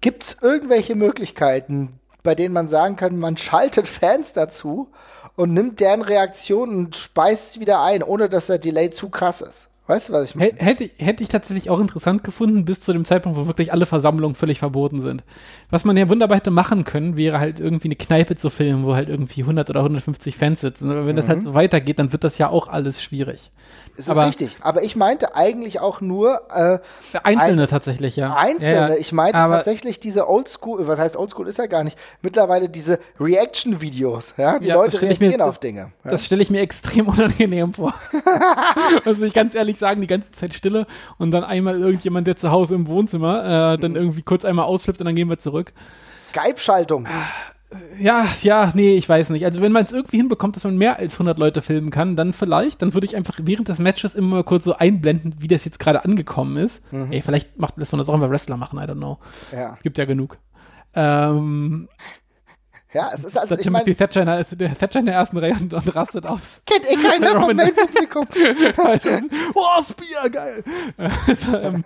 gibt 0.00 0.22
es 0.22 0.36
irgendwelche 0.40 0.94
Möglichkeiten, 0.94 1.98
bei 2.22 2.34
denen 2.34 2.54
man 2.54 2.68
sagen 2.68 2.96
kann, 2.96 3.18
man 3.18 3.36
schaltet 3.36 3.88
Fans 3.88 4.32
dazu 4.32 4.88
und 5.36 5.52
nimmt 5.52 5.80
deren 5.80 6.02
Reaktion 6.02 6.70
und 6.70 6.96
speist 6.96 7.52
sie 7.52 7.60
wieder 7.60 7.82
ein, 7.82 8.02
ohne 8.02 8.28
dass 8.28 8.46
der 8.46 8.58
Delay 8.58 8.90
zu 8.90 9.08
krass 9.10 9.40
ist? 9.40 9.68
Weißt 9.86 10.08
du, 10.08 10.12
was 10.14 10.30
ich 10.30 10.34
meine? 10.34 10.52
Hätte, 10.56 10.90
hätte 10.96 11.22
ich 11.22 11.28
tatsächlich 11.28 11.68
auch 11.68 11.78
interessant 11.78 12.24
gefunden, 12.24 12.64
bis 12.64 12.80
zu 12.80 12.94
dem 12.94 13.04
Zeitpunkt, 13.04 13.38
wo 13.38 13.46
wirklich 13.46 13.70
alle 13.70 13.84
Versammlungen 13.84 14.34
völlig 14.34 14.58
verboten 14.58 15.00
sind. 15.00 15.22
Was 15.68 15.84
man 15.84 15.94
ja 15.98 16.08
wunderbar 16.08 16.38
hätte 16.38 16.50
machen 16.50 16.84
können, 16.84 17.18
wäre 17.18 17.38
halt 17.38 17.60
irgendwie 17.60 17.88
eine 17.88 17.96
Kneipe 17.96 18.34
zu 18.36 18.48
filmen, 18.48 18.84
wo 18.84 18.94
halt 18.94 19.10
irgendwie 19.10 19.42
100 19.42 19.68
oder 19.68 19.80
150 19.80 20.38
Fans 20.38 20.62
sitzen. 20.62 20.90
Aber 20.90 21.06
wenn 21.06 21.16
mhm. 21.16 21.20
das 21.20 21.28
halt 21.28 21.40
mhm. 21.40 21.44
so 21.44 21.54
weitergeht, 21.54 21.98
dann 21.98 22.12
wird 22.12 22.24
das 22.24 22.38
ja 22.38 22.48
auch 22.48 22.68
alles 22.68 23.02
schwierig. 23.02 23.50
Ist 23.96 24.10
aber, 24.10 24.26
richtig. 24.26 24.56
Aber 24.60 24.82
ich 24.82 24.96
meinte 24.96 25.36
eigentlich 25.36 25.78
auch 25.78 26.00
nur 26.00 26.42
äh, 26.52 26.78
Einzelne 27.22 27.62
ein, 27.62 27.68
tatsächlich, 27.68 28.16
ja. 28.16 28.34
Einzelne. 28.34 28.74
Ja, 28.74 28.88
ja. 28.88 28.96
Ich 28.96 29.12
meinte 29.12 29.38
aber 29.38 29.56
tatsächlich 29.56 30.00
diese 30.00 30.28
Oldschool, 30.28 30.88
was 30.88 30.98
heißt 30.98 31.16
Oldschool 31.16 31.46
ist 31.46 31.58
ja 31.58 31.66
gar 31.66 31.84
nicht, 31.84 31.96
mittlerweile 32.20 32.68
diese 32.68 32.98
Reaction-Videos, 33.20 34.34
ja, 34.36 34.58
die 34.58 34.68
ja, 34.68 34.74
Leute 34.74 35.00
reagieren 35.00 35.36
mir, 35.38 35.44
auf 35.44 35.58
Dinge. 35.58 35.92
Das 36.02 36.24
stelle 36.24 36.42
ich 36.42 36.50
mir 36.50 36.60
extrem 36.60 37.06
unangenehm 37.08 37.72
vor. 37.72 37.94
also 39.04 39.24
ich 39.24 39.32
ganz 39.32 39.54
ehrlich 39.54 39.78
sagen, 39.78 40.00
die 40.00 40.08
ganze 40.08 40.32
Zeit 40.32 40.54
Stille 40.54 40.86
und 41.18 41.30
dann 41.30 41.44
einmal 41.44 41.80
irgendjemand, 41.80 42.26
der 42.26 42.36
zu 42.36 42.50
Hause 42.50 42.74
im 42.74 42.88
Wohnzimmer, 42.88 43.74
äh, 43.74 43.78
dann 43.78 43.92
mhm. 43.92 43.96
irgendwie 43.96 44.22
kurz 44.22 44.44
einmal 44.44 44.64
ausflippt 44.64 45.00
und 45.00 45.06
dann 45.06 45.14
gehen 45.14 45.28
wir 45.28 45.38
zurück. 45.38 45.72
Skype-Schaltung. 46.18 47.06
Ja, 47.98 48.26
ja, 48.42 48.72
nee, 48.74 48.96
ich 48.96 49.08
weiß 49.08 49.30
nicht. 49.30 49.44
Also 49.44 49.60
wenn 49.60 49.72
man 49.72 49.84
es 49.84 49.92
irgendwie 49.92 50.18
hinbekommt, 50.18 50.56
dass 50.56 50.64
man 50.64 50.76
mehr 50.76 50.98
als 50.98 51.14
100 51.14 51.38
Leute 51.38 51.62
filmen 51.62 51.90
kann, 51.90 52.16
dann 52.16 52.32
vielleicht, 52.32 52.82
dann 52.82 52.94
würde 52.94 53.06
ich 53.06 53.16
einfach 53.16 53.38
während 53.42 53.68
des 53.68 53.78
Matches 53.78 54.14
immer 54.14 54.36
mal 54.36 54.44
kurz 54.44 54.64
so 54.64 54.74
einblenden, 54.76 55.36
wie 55.38 55.48
das 55.48 55.64
jetzt 55.64 55.78
gerade 55.78 56.04
angekommen 56.04 56.56
ist. 56.56 56.90
Mhm. 56.92 57.12
Ey, 57.12 57.22
vielleicht 57.22 57.58
macht, 57.58 57.76
lässt 57.76 57.92
man 57.92 57.98
das 57.98 58.08
auch 58.08 58.14
immer 58.14 58.30
Wrestler 58.30 58.56
machen, 58.56 58.78
I 58.78 58.82
don't 58.82 58.96
know. 58.96 59.18
Ja. 59.52 59.76
Gibt 59.82 59.98
ja 59.98 60.04
genug. 60.04 60.38
Ähm, 60.94 61.88
ja, 62.92 63.10
es 63.12 63.24
ist 63.24 63.36
also, 63.36 63.56
ich 63.58 63.68
meine... 63.68 63.92
Thatcher 63.96 64.20
in 64.20 64.26
der, 64.26 64.44
der 64.44 64.78
Thatcher 64.78 65.00
in 65.00 65.06
der 65.06 65.16
ersten 65.16 65.36
Reihe 65.36 65.54
und, 65.54 65.74
und 65.74 65.96
rastet 65.96 66.26
aus. 66.26 66.62
Kennt 66.64 66.88
eh 66.88 66.94
keiner 66.94 67.42
vom 67.42 67.56
Main-Publikum. 67.56 68.28
oh, 69.54 69.82
Spear, 69.82 70.30
geil. 70.30 70.62
also, 70.96 71.56
ähm, 71.56 71.82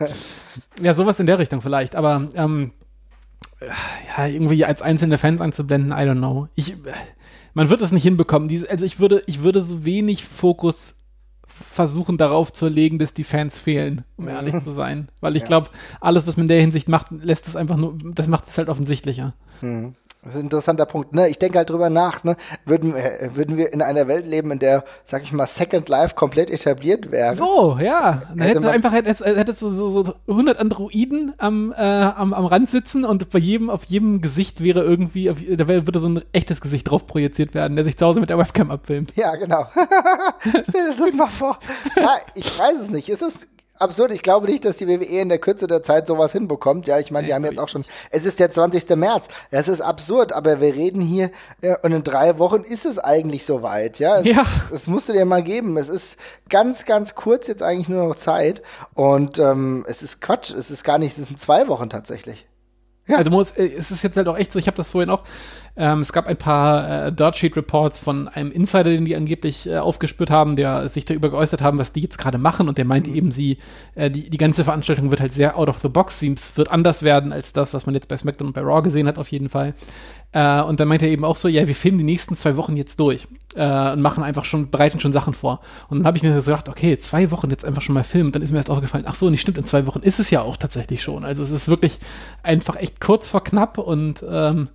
ja, 0.82 0.92
sowas 0.92 1.18
in 1.18 1.24
der 1.24 1.38
Richtung 1.38 1.62
vielleicht, 1.62 1.96
aber 1.96 2.28
ähm, 2.34 2.72
ja, 3.60 4.26
irgendwie 4.26 4.64
als 4.64 4.82
einzelne 4.82 5.18
Fans 5.18 5.40
anzublenden, 5.40 5.92
I 5.92 6.02
don't 6.02 6.18
know. 6.18 6.48
Ich, 6.54 6.76
man 7.54 7.70
wird 7.70 7.80
das 7.80 7.92
nicht 7.92 8.02
hinbekommen. 8.02 8.48
Dies, 8.48 8.64
also 8.64 8.84
ich 8.84 9.00
würde, 9.00 9.22
ich 9.26 9.42
würde 9.42 9.62
so 9.62 9.84
wenig 9.84 10.24
Fokus 10.24 10.96
versuchen 11.46 12.18
darauf 12.18 12.52
zu 12.52 12.68
legen, 12.68 12.98
dass 12.98 13.14
die 13.14 13.24
Fans 13.24 13.58
fehlen, 13.58 14.04
um 14.16 14.28
ehrlich 14.28 14.62
zu 14.62 14.70
sein. 14.70 15.08
Weil 15.20 15.34
ich 15.36 15.42
ja. 15.42 15.48
glaube, 15.48 15.70
alles, 16.00 16.26
was 16.26 16.36
man 16.36 16.44
in 16.44 16.48
der 16.48 16.60
Hinsicht 16.60 16.88
macht, 16.88 17.10
lässt 17.10 17.48
es 17.48 17.56
einfach 17.56 17.76
nur, 17.76 17.98
das 18.14 18.28
macht 18.28 18.48
es 18.48 18.56
halt 18.58 18.68
offensichtlicher. 18.68 19.34
Mhm. 19.60 19.94
Das 20.22 20.34
ist 20.34 20.40
ein 20.40 20.44
interessanter 20.44 20.84
Punkt. 20.84 21.14
Ne? 21.14 21.28
Ich 21.28 21.38
denke 21.38 21.58
halt 21.58 21.70
drüber 21.70 21.90
nach. 21.90 22.24
Ne? 22.24 22.36
Würden, 22.64 22.94
äh, 22.96 23.30
würden 23.34 23.56
wir 23.56 23.72
in 23.72 23.82
einer 23.82 24.08
Welt 24.08 24.26
leben, 24.26 24.50
in 24.50 24.58
der, 24.58 24.84
sag 25.04 25.22
ich 25.22 25.32
mal, 25.32 25.46
Second 25.46 25.88
Life 25.88 26.16
komplett 26.16 26.50
etabliert 26.50 27.12
wäre? 27.12 27.36
So, 27.36 27.78
ja. 27.80 28.22
Dann 28.28 28.40
hätte, 28.40 28.60
hätte 28.60 28.70
einfach 28.70 28.92
hättest, 28.92 29.24
hättest 29.24 29.62
du 29.62 29.70
so, 29.70 29.90
so 29.90 30.14
100 30.26 30.58
Androiden 30.58 31.34
am, 31.38 31.72
äh, 31.72 31.82
am, 31.82 32.34
am 32.34 32.46
Rand 32.46 32.68
sitzen 32.68 33.04
und 33.04 33.30
bei 33.30 33.38
jedem, 33.38 33.70
auf 33.70 33.84
jedem 33.84 34.20
Gesicht 34.20 34.62
wäre 34.62 34.82
irgendwie, 34.82 35.30
auf, 35.30 35.38
da 35.48 35.68
würde 35.68 36.00
so 36.00 36.08
ein 36.08 36.24
echtes 36.32 36.60
Gesicht 36.60 36.90
drauf 36.90 37.06
projiziert 37.06 37.54
werden, 37.54 37.76
der 37.76 37.84
sich 37.84 37.96
zu 37.96 38.04
Hause 38.04 38.18
mit 38.18 38.28
der 38.28 38.38
Webcam 38.38 38.72
abfilmt. 38.72 39.12
Ja, 39.14 39.36
genau. 39.36 39.66
Stell 40.40 40.62
dir 40.62 40.96
das 40.98 41.14
mal 41.14 41.28
vor. 41.28 41.60
Ja, 41.96 42.16
ich 42.34 42.58
weiß 42.58 42.80
es 42.82 42.90
nicht. 42.90 43.08
Ist 43.08 43.22
es 43.22 43.46
absurd. 43.80 44.12
Ich 44.12 44.22
glaube 44.22 44.46
nicht, 44.46 44.64
dass 44.64 44.76
die 44.76 44.88
WWE 44.88 45.20
in 45.20 45.28
der 45.28 45.38
Kürze 45.38 45.66
der 45.66 45.82
Zeit 45.82 46.06
sowas 46.06 46.32
hinbekommt. 46.32 46.86
Ja, 46.86 46.98
ich 46.98 47.10
meine, 47.10 47.26
die 47.26 47.34
haben 47.34 47.44
jetzt 47.44 47.58
auch 47.58 47.68
schon, 47.68 47.84
es 48.10 48.24
ist 48.24 48.40
der 48.40 48.50
20. 48.50 48.88
März. 48.96 49.26
Das 49.50 49.68
ist 49.68 49.80
absurd, 49.80 50.32
aber 50.32 50.60
wir 50.60 50.74
reden 50.74 51.00
hier 51.00 51.30
ja, 51.62 51.78
und 51.82 51.92
in 51.92 52.02
drei 52.02 52.38
Wochen 52.38 52.62
ist 52.62 52.84
es 52.84 52.98
eigentlich 52.98 53.44
soweit. 53.44 53.98
Ja, 53.98 54.20
ja. 54.20 54.44
Es, 54.72 54.86
musst 54.86 55.08
du 55.08 55.12
dir 55.12 55.24
mal 55.24 55.42
geben. 55.42 55.76
Es 55.76 55.88
ist 55.88 56.18
ganz, 56.48 56.84
ganz 56.84 57.14
kurz 57.14 57.46
jetzt 57.46 57.62
eigentlich 57.62 57.88
nur 57.88 58.08
noch 58.08 58.16
Zeit 58.16 58.62
und 58.94 59.38
ähm, 59.38 59.84
es 59.88 60.02
ist 60.02 60.20
Quatsch. 60.20 60.50
Es 60.50 60.70
ist 60.70 60.84
gar 60.84 60.98
nicht, 60.98 61.16
es 61.16 61.28
sind 61.28 61.38
zwei 61.38 61.68
Wochen 61.68 61.90
tatsächlich. 61.90 62.47
Ja. 63.08 63.16
Also 63.16 63.30
muss, 63.30 63.50
äh, 63.52 63.70
es 63.76 63.90
ist 63.90 64.04
jetzt 64.04 64.16
halt 64.16 64.28
auch 64.28 64.36
echt 64.36 64.52
so, 64.52 64.58
ich 64.58 64.66
habe 64.66 64.76
das 64.76 64.90
vorhin 64.90 65.10
auch, 65.10 65.24
ähm, 65.76 66.00
es 66.00 66.12
gab 66.12 66.26
ein 66.26 66.36
paar 66.36 67.06
äh, 67.06 67.12
Dirt 67.12 67.36
Sheet 67.36 67.56
Reports 67.56 67.98
von 67.98 68.28
einem 68.28 68.52
Insider, 68.52 68.84
den 68.84 69.04
die 69.04 69.16
angeblich 69.16 69.66
äh, 69.66 69.78
aufgespürt 69.78 70.30
haben, 70.30 70.56
der 70.56 70.88
sich 70.88 71.04
darüber 71.04 71.30
geäußert 71.30 71.62
haben, 71.62 71.78
was 71.78 71.92
die 71.92 72.00
jetzt 72.00 72.18
gerade 72.18 72.36
machen 72.36 72.68
und 72.68 72.78
der 72.78 72.84
meinte 72.84 73.10
mhm. 73.10 73.16
eben, 73.16 73.30
sie, 73.30 73.58
äh, 73.94 74.10
die, 74.10 74.28
die 74.28 74.38
ganze 74.38 74.64
Veranstaltung 74.64 75.10
wird 75.10 75.20
halt 75.20 75.32
sehr 75.32 75.56
out 75.56 75.68
of 75.68 75.78
the 75.80 75.88
box, 75.88 76.22
es 76.22 76.56
wird 76.56 76.70
anders 76.70 77.02
werden 77.02 77.32
als 77.32 77.52
das, 77.52 77.72
was 77.72 77.86
man 77.86 77.94
jetzt 77.94 78.08
bei 78.08 78.16
SmackDown 78.16 78.48
und 78.48 78.52
bei 78.52 78.60
Raw 78.60 78.82
gesehen 78.82 79.06
hat, 79.08 79.18
auf 79.18 79.30
jeden 79.30 79.48
Fall. 79.48 79.74
Äh, 80.32 80.62
und 80.62 80.78
dann 80.78 80.88
meinte 80.88 81.06
er 81.06 81.12
eben 81.12 81.24
auch 81.24 81.36
so, 81.36 81.48
ja, 81.48 81.66
wir 81.66 81.74
filmen 81.74 81.98
die 81.98 82.04
nächsten 82.04 82.36
zwei 82.36 82.56
Wochen 82.56 82.76
jetzt 82.76 83.00
durch 83.00 83.26
äh, 83.54 83.92
und 83.92 84.02
machen 84.02 84.22
einfach 84.22 84.44
schon, 84.44 84.70
bereiten 84.70 85.00
schon 85.00 85.12
Sachen 85.12 85.32
vor. 85.32 85.60
Und 85.88 85.98
dann 85.98 86.06
habe 86.06 86.16
ich 86.18 86.22
mir 86.22 86.40
so 86.42 86.50
gedacht, 86.50 86.68
okay, 86.68 86.98
zwei 86.98 87.30
Wochen 87.30 87.50
jetzt 87.50 87.64
einfach 87.64 87.82
schon 87.82 87.94
mal 87.94 88.04
filmen. 88.04 88.26
Und 88.26 88.34
dann 88.34 88.42
ist 88.42 88.52
mir 88.52 88.58
erst 88.58 88.70
aufgefallen, 88.70 89.04
ach 89.06 89.14
so, 89.14 89.30
nicht 89.30 89.40
stimmt, 89.40 89.58
in 89.58 89.64
zwei 89.64 89.86
Wochen 89.86 90.00
ist 90.00 90.20
es 90.20 90.30
ja 90.30 90.42
auch 90.42 90.56
tatsächlich 90.56 91.02
schon. 91.02 91.24
Also 91.24 91.42
es 91.42 91.50
ist 91.50 91.68
wirklich 91.68 91.98
einfach 92.42 92.76
echt 92.76 93.00
kurz 93.00 93.28
vor 93.28 93.42
knapp 93.42 93.78
und 93.78 94.22
ähm, 94.28 94.68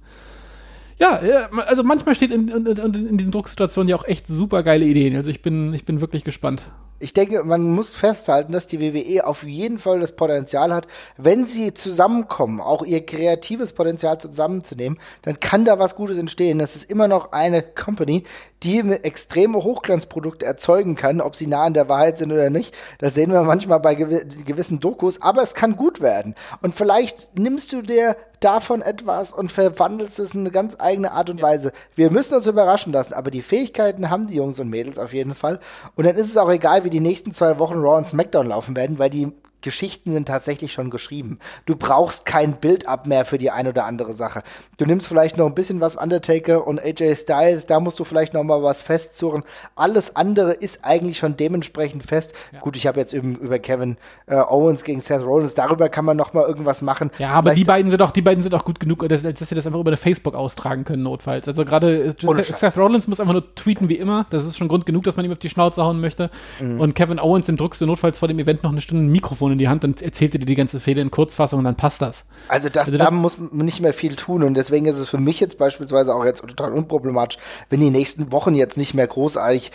ja, 0.99 1.19
also 1.65 1.83
manchmal 1.83 2.15
steht 2.15 2.31
in, 2.31 2.47
in, 2.47 2.65
in, 2.65 3.17
diesen 3.17 3.31
Drucksituationen 3.31 3.89
ja 3.89 3.95
auch 3.95 4.05
echt 4.05 4.27
super 4.27 4.63
geile 4.63 4.85
Ideen. 4.85 5.15
Also 5.15 5.29
ich 5.29 5.41
bin, 5.41 5.73
ich 5.73 5.85
bin 5.85 6.01
wirklich 6.01 6.23
gespannt 6.23 6.65
ich 7.03 7.13
denke, 7.13 7.43
man 7.43 7.63
muss 7.63 7.93
festhalten, 7.93 8.53
dass 8.53 8.65
die 8.65 8.79
WWE 8.79 9.27
auf 9.27 9.43
jeden 9.43 9.77
Fall 9.77 9.99
das 9.99 10.13
Potenzial 10.13 10.73
hat, 10.73 10.87
wenn 11.17 11.45
sie 11.45 11.73
zusammenkommen, 11.73 12.61
auch 12.61 12.85
ihr 12.85 13.05
kreatives 13.05 13.73
Potenzial 13.73 14.19
zusammenzunehmen, 14.19 14.97
dann 15.23 15.39
kann 15.41 15.65
da 15.65 15.79
was 15.79 15.95
Gutes 15.95 16.17
entstehen. 16.17 16.59
Das 16.59 16.77
ist 16.77 16.89
immer 16.89 17.09
noch 17.09 17.33
eine 17.33 17.61
Company, 17.61 18.23
die 18.63 18.79
extreme 18.79 19.63
Hochglanzprodukte 19.63 20.45
erzeugen 20.45 20.95
kann, 20.95 21.19
ob 21.19 21.35
sie 21.35 21.47
nah 21.47 21.63
an 21.63 21.73
der 21.73 21.89
Wahrheit 21.89 22.17
sind 22.17 22.31
oder 22.31 22.49
nicht. 22.49 22.73
Das 22.99 23.13
sehen 23.13 23.31
wir 23.31 23.41
manchmal 23.43 23.81
bei 23.81 23.95
gew 23.95 24.21
gewissen 24.45 24.79
Dokus, 24.79 25.21
aber 25.21 25.43
es 25.43 25.53
kann 25.53 25.75
gut 25.75 25.99
werden. 25.99 26.35
Und 26.61 26.75
vielleicht 26.75 27.37
nimmst 27.37 27.73
du 27.73 27.81
dir 27.81 28.15
davon 28.39 28.81
etwas 28.81 29.31
und 29.31 29.51
verwandelst 29.51 30.19
es 30.19 30.33
in 30.33 30.41
eine 30.41 30.51
ganz 30.51 30.75
eigene 30.79 31.11
Art 31.13 31.29
und 31.29 31.41
Weise. 31.41 31.71
Wir 31.95 32.11
müssen 32.11 32.35
uns 32.35 32.47
überraschen 32.47 32.91
lassen, 32.91 33.13
aber 33.13 33.31
die 33.31 33.41
Fähigkeiten 33.41 34.09
haben 34.09 34.27
die 34.27 34.35
Jungs 34.35 34.59
und 34.59 34.69
Mädels 34.69 34.97
auf 34.97 35.13
jeden 35.13 35.35
Fall. 35.35 35.59
Und 35.95 36.05
dann 36.05 36.17
ist 36.17 36.29
es 36.29 36.37
auch 36.37 36.49
egal, 36.49 36.83
wie 36.83 36.89
die 36.93 36.99
nächsten 36.99 37.33
zwei 37.33 37.59
Wochen 37.59 37.75
Raw 37.75 37.97
und 37.97 38.07
SmackDown 38.07 38.47
laufen 38.47 38.75
werden, 38.75 38.99
weil 38.99 39.09
die 39.09 39.33
Geschichten 39.63 40.11
sind 40.11 40.27
tatsächlich 40.27 40.71
schon 40.71 40.91
geschrieben. 40.91 41.39
Du 41.65 41.75
brauchst 41.75 42.25
kein 42.25 42.57
Build-up 42.57 43.07
mehr 43.07 43.25
für 43.25 43.39
die 43.39 43.49
ein 43.49 43.67
oder 43.67 43.85
andere 43.85 44.13
Sache. 44.13 44.43
Du 44.77 44.85
nimmst 44.85 45.07
vielleicht 45.07 45.37
noch 45.37 45.47
ein 45.47 45.55
bisschen 45.55 45.81
was 45.81 45.95
Undertaker 45.95 46.67
und 46.67 46.79
AJ 46.79 47.15
Styles, 47.15 47.65
da 47.65 47.79
musst 47.79 47.99
du 47.99 48.03
vielleicht 48.03 48.33
noch 48.33 48.43
mal 48.43 48.61
was 48.61 48.81
festzurren. 48.81 49.43
Alles 49.75 50.15
andere 50.15 50.53
ist 50.53 50.85
eigentlich 50.85 51.17
schon 51.17 51.37
dementsprechend 51.37 52.03
fest. 52.03 52.33
Ja. 52.51 52.59
Gut, 52.59 52.75
ich 52.75 52.85
habe 52.85 52.99
jetzt 52.99 53.13
eben 53.13 53.35
über 53.37 53.57
Kevin 53.57 53.97
äh, 54.27 54.35
Owens 54.35 54.83
gegen 54.83 54.99
Seth 54.99 55.23
Rollins, 55.23 55.55
darüber 55.55 55.89
kann 55.89 56.05
man 56.05 56.17
noch 56.17 56.33
mal 56.33 56.45
irgendwas 56.45 56.81
machen. 56.81 57.09
Ja, 57.17 57.29
aber 57.29 57.51
vielleicht 57.51 57.59
die 57.59 57.65
beiden 57.65 57.91
sind 57.91 58.01
auch, 58.01 58.11
die 58.11 58.21
beiden 58.21 58.43
sind 58.43 58.53
auch 58.53 58.65
gut 58.65 58.79
genug, 58.79 59.07
dass, 59.07 59.23
dass 59.23 59.49
sie 59.49 59.55
das 59.55 59.65
einfach 59.65 59.79
über 59.79 59.89
eine 59.89 59.97
Facebook 59.97 60.35
austragen 60.35 60.83
können, 60.83 61.03
notfalls. 61.03 61.47
Also 61.47 61.63
gerade 61.63 62.03
äh, 62.07 62.43
Seth 62.43 62.77
Rollins 62.77 63.07
muss 63.07 63.19
einfach 63.19 63.33
nur 63.33 63.55
tweeten 63.55 63.87
wie 63.89 63.95
immer. 63.95 64.25
Das 64.29 64.43
ist 64.43 64.57
schon 64.57 64.67
Grund 64.67 64.85
genug, 64.85 65.03
dass 65.03 65.15
man 65.15 65.25
ihm 65.25 65.31
auf 65.31 65.39
die 65.39 65.49
Schnauze 65.49 65.83
hauen 65.83 66.01
möchte. 66.01 66.29
Mhm. 66.59 66.79
Und 66.81 66.95
Kevin 66.95 67.19
Owens, 67.19 67.45
dem 67.45 67.55
drückst 67.55 67.79
du 67.79 67.85
notfalls 67.85 68.17
vor 68.17 68.27
dem 68.27 68.39
Event 68.39 68.63
noch 68.63 68.71
eine 68.71 68.81
Stunde 68.81 69.05
ein 69.05 69.11
Mikrofon 69.11 69.52
in 69.53 69.59
die 69.59 69.69
Hand, 69.69 69.83
dann 69.83 69.95
erzählt 69.99 70.33
er 70.35 70.39
dir 70.39 70.45
die 70.45 70.55
ganze 70.55 70.79
Fehde 70.79 71.01
in 71.01 71.11
Kurzfassung 71.11 71.59
und 71.59 71.65
dann 71.65 71.75
passt 71.75 72.01
das. 72.01 72.25
Also, 72.47 72.69
das, 72.69 72.87
also 72.87 72.97
das, 72.97 73.07
da 73.07 73.11
muss 73.11 73.37
man 73.37 73.65
nicht 73.65 73.79
mehr 73.79 73.93
viel 73.93 74.15
tun 74.15 74.43
und 74.43 74.55
deswegen 74.55 74.85
ist 74.85 74.97
es 74.97 75.09
für 75.09 75.17
mich 75.17 75.39
jetzt 75.39 75.57
beispielsweise 75.57 76.13
auch 76.13 76.25
jetzt 76.25 76.41
total 76.41 76.73
unproblematisch, 76.73 77.39
wenn 77.69 77.79
die 77.79 77.89
nächsten 77.89 78.31
Wochen 78.31 78.55
jetzt 78.55 78.77
nicht 78.77 78.93
mehr 78.93 79.07
großartig 79.07 79.71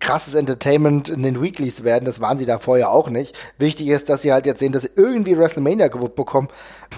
krasses 0.00 0.34
Entertainment 0.34 1.08
in 1.08 1.22
den 1.22 1.40
Weeklies 1.40 1.84
werden. 1.84 2.04
Das 2.04 2.20
waren 2.20 2.38
sie 2.38 2.46
da 2.46 2.58
vorher 2.58 2.90
auch 2.90 3.10
nicht. 3.10 3.36
Wichtig 3.58 3.88
ist, 3.88 4.08
dass 4.08 4.22
sie 4.22 4.32
halt 4.32 4.46
jetzt 4.46 4.58
sehen, 4.58 4.72
dass 4.72 4.82
sie 4.82 4.90
irgendwie 4.96 5.38
WrestleMania 5.38 5.88
gewuppt 5.88 6.16
bekommen 6.16 6.48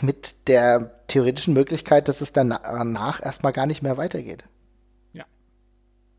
mit 0.03 0.49
der 0.49 0.93
theoretischen 1.09 1.55
Möglichkeit, 1.55 2.09
dass 2.09 2.21
es 2.21 2.33
danach 2.33 3.25
erstmal 3.25 3.53
gar 3.53 3.67
nicht 3.67 3.83
mehr 3.83 3.97
weitergeht. 3.97 4.45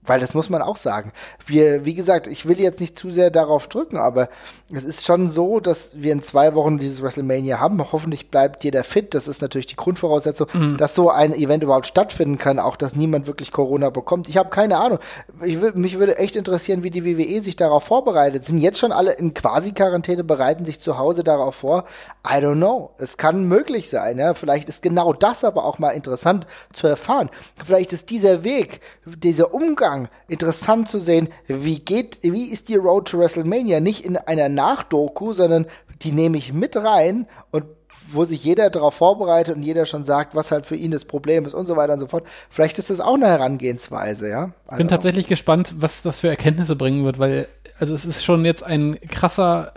Weil 0.10 0.20
das 0.20 0.34
muss 0.34 0.50
man 0.50 0.64
auch 0.64 0.76
sagen. 0.76 1.12
Wir, 1.46 1.86
wie 1.86 1.94
gesagt, 1.94 2.26
ich 2.26 2.48
will 2.48 2.60
jetzt 2.60 2.80
nicht 2.80 2.98
zu 2.98 3.12
sehr 3.12 3.30
darauf 3.30 3.68
drücken, 3.68 3.98
aber 3.98 4.28
es 4.74 4.84
ist 4.84 5.06
schon 5.06 5.30
so, 5.30 5.60
dass 5.60 6.02
wir 6.02 6.12
in 6.12 6.24
zwei 6.24 6.56
Wochen 6.56 6.80
dieses 6.80 7.04
WrestleMania 7.04 7.60
haben. 7.60 7.80
Hoffentlich 7.92 8.32
bleibt 8.32 8.64
jeder 8.64 8.84
fit. 8.84 9.14
Das 9.14 9.28
ist 9.28 9.44
natürlich 9.44 9.68
die 9.68 9.76
Grundvoraussetzung, 9.76 10.48
mhm. 10.52 10.78
dass 10.78 10.96
so 10.96 11.12
ein 11.12 11.32
Event 11.34 11.64
überhaupt 11.64 11.86
stattfinden 11.86 12.40
kann, 12.40 12.58
auch 12.58 12.76
dass 12.76 12.96
niemand 12.96 13.28
wirklich 13.28 13.52
Corona 13.52 13.92
bekommt. 13.92 14.28
Ich 14.28 14.38
habe 14.38 14.50
keine 14.50 14.78
Ahnung. 14.78 14.98
Ich, 15.46 15.60
mich 15.76 16.00
würde 16.00 16.18
echt 16.18 16.36
interessieren, 16.36 16.82
wie 16.82 16.90
die 16.90 17.06
WWE 17.06 17.44
sich 17.44 17.56
darauf 17.56 17.84
vorbereitet. 17.84 18.46
Sind 18.46 18.58
jetzt 18.58 18.80
schon 18.80 18.92
alle 18.92 19.12
in 19.12 19.36
Quasi-Quarantäne, 19.36 20.24
bereiten 20.24 20.66
sich 20.66 20.80
zu 20.80 20.98
Hause 20.98 21.24
darauf 21.24 21.54
vor? 21.54 21.84
I 22.26 22.38
don't 22.44 22.56
know. 22.56 22.92
Es 22.98 23.18
kann 23.18 23.48
möglich 23.48 23.90
sein. 23.90 24.18
Ja? 24.18 24.34
Vielleicht 24.34 24.70
ist 24.70 24.82
genau 24.82 25.14
das 25.14 25.44
aber 25.44 25.66
auch 25.66 25.78
mal 25.78 25.92
interessant 25.92 26.48
zu 26.74 26.88
erfahren. 26.88 27.30
Vielleicht 27.64 27.94
ist 27.94 28.10
dieser 28.10 28.44
Weg, 28.44 28.82
dieser 29.06 29.54
Umgang, 29.54 29.99
Umgang 30.00 30.10
interessant 30.28 30.88
zu 30.88 31.00
sehen, 31.00 31.30
wie 31.48 31.80
geht, 31.80 32.20
wie 32.22 32.46
ist 32.46 32.70
die 32.70 32.76
Road 32.76 33.08
to 33.08 33.20
WrestleMania 33.20 33.80
nicht 33.80 34.06
in 34.06 34.18
einer 34.18 34.50
Nachdoku, 34.50 35.34
sondern 35.34 35.66
die 36.02 36.12
nehme 36.12 36.38
ich 36.38 36.54
mit 36.54 36.78
rein 36.78 37.28
und 37.52 37.66
wo 38.12 38.24
sich 38.24 38.44
jeder 38.44 38.70
darauf 38.70 38.96
vorbereitet 38.96 39.56
und 39.56 39.64
jeder 39.64 39.86
schon 39.86 40.04
sagt, 40.04 40.36
was 40.36 40.52
halt 40.52 40.66
für 40.66 40.76
ihn 40.76 40.92
das 40.92 41.06
Problem 41.06 41.46
ist 41.46 41.54
und 41.54 41.66
so 41.66 41.76
weiter 41.76 41.94
und 41.94 42.00
so 42.00 42.08
fort. 42.08 42.26
Vielleicht 42.50 42.80
ist 42.80 42.90
das 42.90 43.02
auch 43.02 43.16
eine 43.16 43.28
Herangehensweise, 43.28 44.30
ja. 44.30 44.52
Ich 44.72 44.78
bin 44.78 44.88
tatsächlich 44.88 45.28
gespannt, 45.28 45.74
was 45.80 46.02
das 46.02 46.20
für 46.20 46.30
Erkenntnisse 46.30 46.76
bringen 46.76 47.04
wird, 47.04 47.20
weil, 47.20 47.48
also 47.80 47.94
es 47.94 48.06
ist 48.06 48.24
schon 48.24 48.46
jetzt 48.46 48.64
ein 48.64 49.00
krasser, 49.10 49.74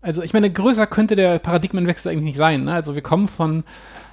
also 0.00 0.22
ich 0.22 0.32
meine, 0.32 0.52
größer 0.52 0.86
könnte 0.86 1.16
der 1.16 1.38
Paradigmenwechsel 1.38 2.12
eigentlich 2.12 2.24
nicht 2.24 2.36
sein. 2.36 2.64
Ne? 2.64 2.74
Also 2.74 2.94
wir 2.94 3.02
kommen 3.02 3.28
von 3.28 3.64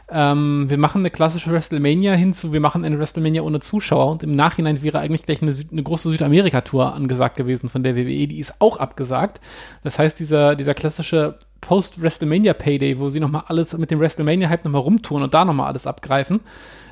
ähm, 0.09 0.65
wir 0.69 0.77
machen 0.77 1.01
eine 1.01 1.09
klassische 1.09 1.51
WrestleMania 1.51 2.13
hinzu, 2.13 2.53
wir 2.53 2.59
machen 2.59 2.85
eine 2.85 2.99
WrestleMania 2.99 3.41
ohne 3.41 3.59
Zuschauer 3.59 4.11
und 4.11 4.23
im 4.23 4.31
Nachhinein 4.31 4.83
wäre 4.83 4.99
eigentlich 4.99 5.23
gleich 5.23 5.41
eine, 5.41 5.53
Süd 5.53 5.71
eine 5.71 5.81
große 5.81 6.09
Südamerika-Tour 6.09 6.93
angesagt 6.93 7.37
gewesen 7.37 7.69
von 7.69 7.81
der 7.81 7.95
WWE, 7.95 8.27
die 8.27 8.39
ist 8.39 8.61
auch 8.61 8.77
abgesagt. 8.77 9.41
Das 9.83 9.97
heißt, 9.97 10.19
dieser, 10.19 10.55
dieser 10.55 10.75
klassische 10.75 11.39
Post-WrestleMania-Payday, 11.61 12.99
wo 12.99 13.09
sie 13.09 13.19
nochmal 13.19 13.45
alles 13.47 13.75
mit 13.75 13.89
dem 13.89 13.99
WrestleMania-Hype 13.99 14.65
nochmal 14.65 14.81
rumtouren 14.81 15.23
und 15.23 15.33
da 15.33 15.43
nochmal 15.43 15.67
alles 15.67 15.87
abgreifen, 15.87 16.41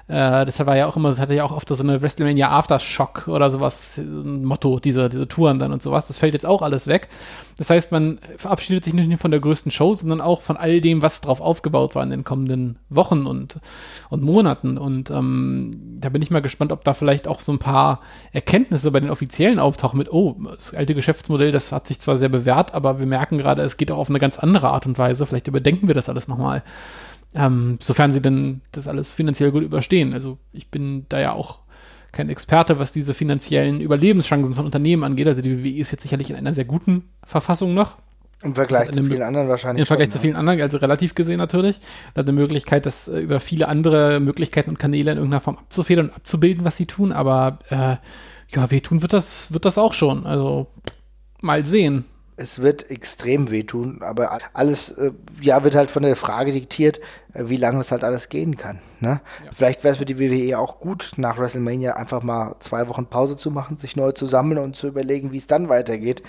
äh, 0.09 0.45
deshalb 0.45 0.67
war 0.67 0.75
ja 0.75 0.87
auch 0.87 0.97
immer, 0.97 1.09
das 1.09 1.19
hatte 1.19 1.33
ja 1.33 1.45
auch 1.45 1.53
oft 1.53 1.69
so 1.69 1.81
eine 1.81 2.01
WrestleMania 2.01 2.49
Aftershock 2.49 3.29
oder 3.29 3.49
sowas, 3.51 3.97
ein 3.97 4.43
Motto, 4.43 4.79
diese, 4.79 5.07
diese 5.07 5.29
Touren 5.29 5.59
dann 5.59 5.71
und 5.71 5.81
sowas. 5.81 6.07
Das 6.07 6.17
fällt 6.17 6.33
jetzt 6.33 6.45
auch 6.45 6.61
alles 6.61 6.87
weg. 6.87 7.07
Das 7.57 7.69
heißt, 7.69 7.93
man 7.93 8.19
verabschiedet 8.37 8.83
sich 8.83 8.93
nicht 8.93 9.07
nur 9.07 9.17
von 9.17 9.31
der 9.31 9.39
größten 9.39 9.71
Show, 9.71 9.93
sondern 9.93 10.19
auch 10.19 10.41
von 10.41 10.57
all 10.57 10.81
dem, 10.81 11.01
was 11.01 11.21
drauf 11.21 11.39
aufgebaut 11.39 11.95
war 11.95 12.03
in 12.03 12.09
den 12.09 12.25
kommenden 12.25 12.79
Wochen 12.89 13.25
und, 13.25 13.59
und 14.09 14.23
Monaten. 14.23 14.77
Und 14.77 15.09
ähm, 15.09 15.71
da 16.01 16.09
bin 16.09 16.21
ich 16.21 16.31
mal 16.31 16.41
gespannt, 16.41 16.73
ob 16.73 16.83
da 16.83 16.93
vielleicht 16.93 17.25
auch 17.27 17.39
so 17.39 17.53
ein 17.53 17.59
paar 17.59 18.01
Erkenntnisse 18.33 18.91
bei 18.91 18.99
den 18.99 19.09
Offiziellen 19.09 19.59
auftauchen 19.59 19.97
mit, 19.97 20.11
oh, 20.11 20.35
das 20.53 20.73
alte 20.73 20.95
Geschäftsmodell, 20.95 21.53
das 21.53 21.71
hat 21.71 21.87
sich 21.87 22.01
zwar 22.01 22.17
sehr 22.17 22.29
bewährt, 22.29 22.73
aber 22.73 22.99
wir 22.99 23.05
merken 23.05 23.37
gerade, 23.37 23.61
es 23.61 23.77
geht 23.77 23.89
auch 23.89 23.99
auf 23.99 24.09
eine 24.09 24.19
ganz 24.19 24.37
andere 24.37 24.69
Art 24.69 24.85
und 24.85 24.97
Weise. 24.97 25.25
Vielleicht 25.25 25.47
überdenken 25.47 25.87
wir 25.87 25.95
das 25.95 26.09
alles 26.09 26.27
nochmal. 26.27 26.61
Ähm, 27.35 27.77
sofern 27.81 28.13
sie 28.13 28.21
denn 28.21 28.61
das 28.71 28.87
alles 28.87 29.11
finanziell 29.11 29.51
gut 29.51 29.63
überstehen. 29.63 30.13
Also 30.13 30.37
ich 30.51 30.69
bin 30.69 31.05
da 31.09 31.19
ja 31.19 31.33
auch 31.33 31.59
kein 32.11 32.29
Experte, 32.29 32.77
was 32.77 32.91
diese 32.91 33.13
finanziellen 33.13 33.81
Überlebenschancen 33.81 34.53
von 34.53 34.65
Unternehmen 34.65 35.03
angeht. 35.03 35.27
Also 35.27 35.41
die 35.41 35.63
WWE 35.63 35.79
ist 35.79 35.91
jetzt 35.91 36.03
sicherlich 36.03 36.29
in 36.29 36.35
einer 36.35 36.53
sehr 36.53 36.65
guten 36.65 37.09
Verfassung 37.25 37.73
noch. 37.73 37.97
Im 38.43 38.55
Vergleich 38.55 38.91
zu 38.91 39.03
vielen 39.03 39.21
anderen 39.21 39.47
wahrscheinlich. 39.47 39.81
Im 39.81 39.85
Vergleich 39.85 40.07
schon, 40.07 40.13
zu 40.13 40.19
vielen 40.19 40.35
anderen, 40.35 40.61
also 40.61 40.77
relativ 40.77 41.15
gesehen 41.15 41.37
natürlich. 41.37 41.79
Da 42.13 42.19
hat 42.19 42.27
eine 42.27 42.37
Möglichkeit, 42.37 42.85
das 42.85 43.07
äh, 43.07 43.19
über 43.19 43.39
viele 43.39 43.67
andere 43.67 44.19
Möglichkeiten 44.19 44.69
und 44.69 44.79
Kanäle 44.79 45.11
in 45.11 45.17
irgendeiner 45.17 45.41
Form 45.41 45.57
abzufedern 45.57 46.09
und 46.09 46.15
abzubilden, 46.15 46.65
was 46.65 46.77
sie 46.77 46.85
tun. 46.85 47.11
Aber 47.11 47.59
äh, 47.69 47.95
ja, 48.55 48.69
wehtun 48.69 49.01
wird 49.01 49.13
das, 49.13 49.51
wird 49.53 49.65
das 49.65 49.77
auch 49.77 49.93
schon. 49.93 50.25
Also 50.25 50.67
mal 51.41 51.65
sehen 51.65 52.05
es 52.35 52.61
wird 52.61 52.89
extrem 52.89 53.51
wehtun, 53.51 54.01
aber 54.01 54.39
alles, 54.53 54.89
äh, 54.89 55.11
ja, 55.41 55.63
wird 55.63 55.75
halt 55.75 55.91
von 55.91 56.03
der 56.03 56.15
Frage 56.15 56.51
diktiert, 56.51 56.99
äh, 57.33 57.43
wie 57.47 57.57
lange 57.57 57.77
das 57.79 57.91
halt 57.91 58.03
alles 58.03 58.29
gehen 58.29 58.57
kann. 58.57 58.79
Ne? 58.99 59.21
Ja. 59.45 59.51
Vielleicht 59.53 59.83
wäre 59.83 59.93
es 59.93 59.97
für 59.99 60.05
die 60.05 60.19
WWE 60.19 60.57
auch 60.57 60.79
gut, 60.79 61.11
nach 61.17 61.37
WrestleMania 61.37 61.95
einfach 61.95 62.23
mal 62.23 62.55
zwei 62.59 62.87
Wochen 62.89 63.05
Pause 63.05 63.37
zu 63.37 63.51
machen, 63.51 63.77
sich 63.77 63.95
neu 63.95 64.11
zu 64.11 64.25
sammeln 64.25 64.59
und 64.59 64.75
zu 64.75 64.87
überlegen, 64.87 65.31
wie 65.31 65.37
es 65.37 65.47
dann 65.47 65.69
weitergeht 65.69 66.23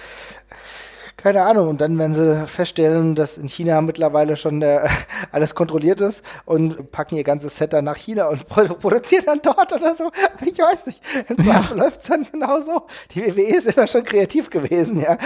keine 1.25 1.43
Ahnung. 1.45 1.71
Und 1.71 1.81
dann 1.81 1.99
werden 1.99 2.13
sie 2.13 2.47
feststellen, 2.47 3.15
dass 3.15 3.39
in 3.39 3.49
China 3.49 3.81
mittlerweile 3.81 4.37
schon 4.37 4.61
äh, 4.61 4.81
alles 5.33 5.55
kontrolliert 5.55 6.03
ist 6.03 6.23
und 6.45 6.93
packen 6.93 7.17
ihr 7.17 7.25
ganzes 7.25 7.57
Set 7.57 7.73
dann 7.73 7.87
nach 7.87 7.97
China 7.97 8.29
und 8.29 8.47
produzieren 8.47 9.25
dann 9.25 9.41
dort 9.43 9.73
oder 9.73 9.97
so. 9.97 10.11
Ich 10.45 10.59
weiß 10.59 10.89
nicht. 10.89 11.01
Ja. 11.43 11.65
Läuft 11.75 12.03
es 12.03 12.09
dann 12.09 12.27
genauso. 12.31 12.83
Die 13.15 13.23
WWE 13.25 13.57
ist 13.57 13.75
immer 13.75 13.87
schon 13.87 14.05
kreativ 14.05 14.51
gewesen, 14.51 15.01
ja. 15.01 15.17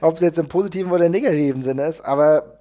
Ob 0.00 0.14
es 0.14 0.22
jetzt 0.22 0.38
im 0.38 0.48
positiven 0.48 0.90
oder 0.90 1.10
negativen 1.10 1.62
Sinne 1.62 1.84
ist. 1.84 2.00
Aber 2.00 2.55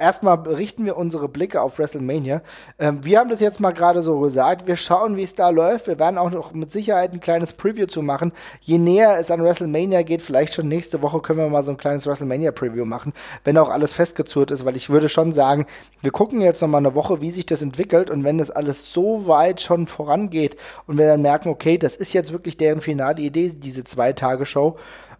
erstmal 0.00 0.38
richten 0.38 0.84
wir 0.84 0.96
unsere 0.96 1.28
Blicke 1.28 1.60
auf 1.60 1.78
WrestleMania. 1.78 2.42
Ähm, 2.78 3.04
wir 3.04 3.18
haben 3.18 3.30
das 3.30 3.40
jetzt 3.40 3.60
mal 3.60 3.72
gerade 3.72 4.02
so 4.02 4.20
gesagt. 4.20 4.66
Wir 4.66 4.76
schauen, 4.76 5.16
wie 5.16 5.22
es 5.22 5.34
da 5.34 5.50
läuft. 5.50 5.86
Wir 5.86 5.98
werden 5.98 6.18
auch 6.18 6.30
noch 6.30 6.52
mit 6.52 6.72
Sicherheit 6.72 7.12
ein 7.12 7.20
kleines 7.20 7.52
Preview 7.52 7.86
zu 7.86 8.02
machen. 8.02 8.32
Je 8.60 8.78
näher 8.78 9.18
es 9.18 9.30
an 9.30 9.42
WrestleMania 9.42 10.02
geht, 10.02 10.22
vielleicht 10.22 10.54
schon 10.54 10.68
nächste 10.68 11.02
Woche 11.02 11.20
können 11.20 11.38
wir 11.38 11.48
mal 11.48 11.64
so 11.64 11.72
ein 11.72 11.76
kleines 11.76 12.06
WrestleMania 12.06 12.52
Preview 12.52 12.84
machen, 12.84 13.12
wenn 13.44 13.58
auch 13.58 13.68
alles 13.68 13.92
festgezurrt 13.92 14.50
ist, 14.50 14.64
weil 14.64 14.76
ich 14.76 14.90
würde 14.90 15.08
schon 15.08 15.32
sagen, 15.32 15.66
wir 16.00 16.10
gucken 16.10 16.40
jetzt 16.40 16.62
noch 16.62 16.68
mal 16.68 16.78
eine 16.78 16.94
Woche, 16.94 17.20
wie 17.20 17.30
sich 17.30 17.46
das 17.46 17.62
entwickelt 17.62 18.10
und 18.10 18.24
wenn 18.24 18.38
das 18.38 18.50
alles 18.50 18.92
so 18.92 19.26
weit 19.26 19.60
schon 19.60 19.86
vorangeht 19.86 20.56
und 20.86 20.98
wir 20.98 21.06
dann 21.06 21.22
merken, 21.22 21.48
okay, 21.48 21.78
das 21.78 21.96
ist 21.96 22.12
jetzt 22.12 22.32
wirklich 22.32 22.56
deren 22.56 22.80
finale 22.80 23.20
Idee, 23.20 23.52
diese 23.54 23.84
zwei 23.84 24.12
Tage 24.12 24.46
Show, 24.46 24.76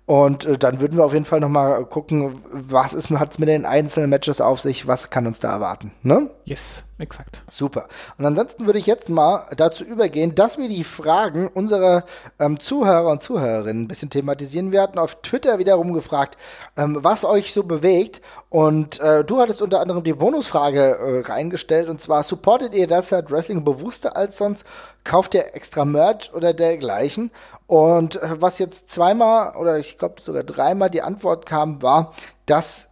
und 0.09 0.47
äh, 0.47 0.57
dann 0.57 0.81
würden 0.81 0.97
wir 0.97 1.05
auf 1.05 1.13
jeden 1.13 1.27
Fall 1.27 1.41
nochmal 1.41 1.85
gucken, 1.85 2.41
was 2.51 2.95
hat 2.95 3.31
es 3.31 3.39
mit 3.39 3.49
den 3.51 3.67
einzelnen 3.67 4.09
Matches 4.09 4.41
auf 4.41 4.59
sich, 4.59 4.87
was 4.87 5.11
kann 5.11 5.27
uns 5.27 5.39
da 5.39 5.53
erwarten. 5.53 5.93
Ne? 6.03 6.31
Yes, 6.47 6.85
exakt. 6.97 7.43
Super. 7.47 7.89
Und 8.17 8.25
ansonsten 8.25 8.65
würde 8.65 8.79
ich 8.79 8.87
jetzt 8.87 9.11
mal 9.11 9.43
dazu 9.55 9.85
übergehen, 9.85 10.35
dass 10.35 10.57
wir 10.57 10.71
die 10.71 10.85
Fragen 10.85 11.49
unserer 11.49 12.05
ähm, 12.39 12.59
Zuhörer 12.59 13.11
und 13.11 13.23
Zuhörerinnen 13.23 13.83
ein 13.83 13.89
bisschen 13.89 14.09
thematisieren. 14.09 14.73
Wir 14.73 14.81
hatten 14.81 14.99
auf 14.99 15.21
Twitter 15.21 15.59
wiederum 15.59 15.93
gefragt, 15.93 16.39
ähm, 16.79 17.01
was 17.03 17.27
euch 17.27 17.53
so 17.53 17.65
bewegt. 17.65 18.23
Und 18.49 18.99
äh, 19.01 19.25
du 19.25 19.41
hattest 19.41 19.61
unter 19.61 19.83
anderem 19.83 20.05
die 20.05 20.15
Bonusfrage 20.15 20.81
äh, 20.81 21.31
reingestellt 21.31 21.91
und 21.91 22.01
zwar, 22.01 22.23
supportet 22.23 22.75
ihr 22.75 22.87
derzeit 22.87 23.31
Wrestling 23.31 23.63
bewusster 23.63 24.17
als 24.17 24.39
sonst? 24.39 24.65
Kauft 25.05 25.35
ihr 25.35 25.55
extra 25.55 25.85
Merch 25.85 26.33
oder 26.33 26.55
dergleichen? 26.55 27.31
Und 27.69 28.21
äh, 28.21 28.41
was 28.41 28.59
jetzt 28.59 28.91
zweimal 28.91 29.55
oder 29.55 29.79
ich 29.79 29.99
glaube 29.99 30.21
sogar 30.21 30.43
dreimal 30.43 30.91
die 30.91 31.03
Antwort 31.03 31.45
kam, 31.47 31.83
war, 31.83 32.15
dass 32.47 32.89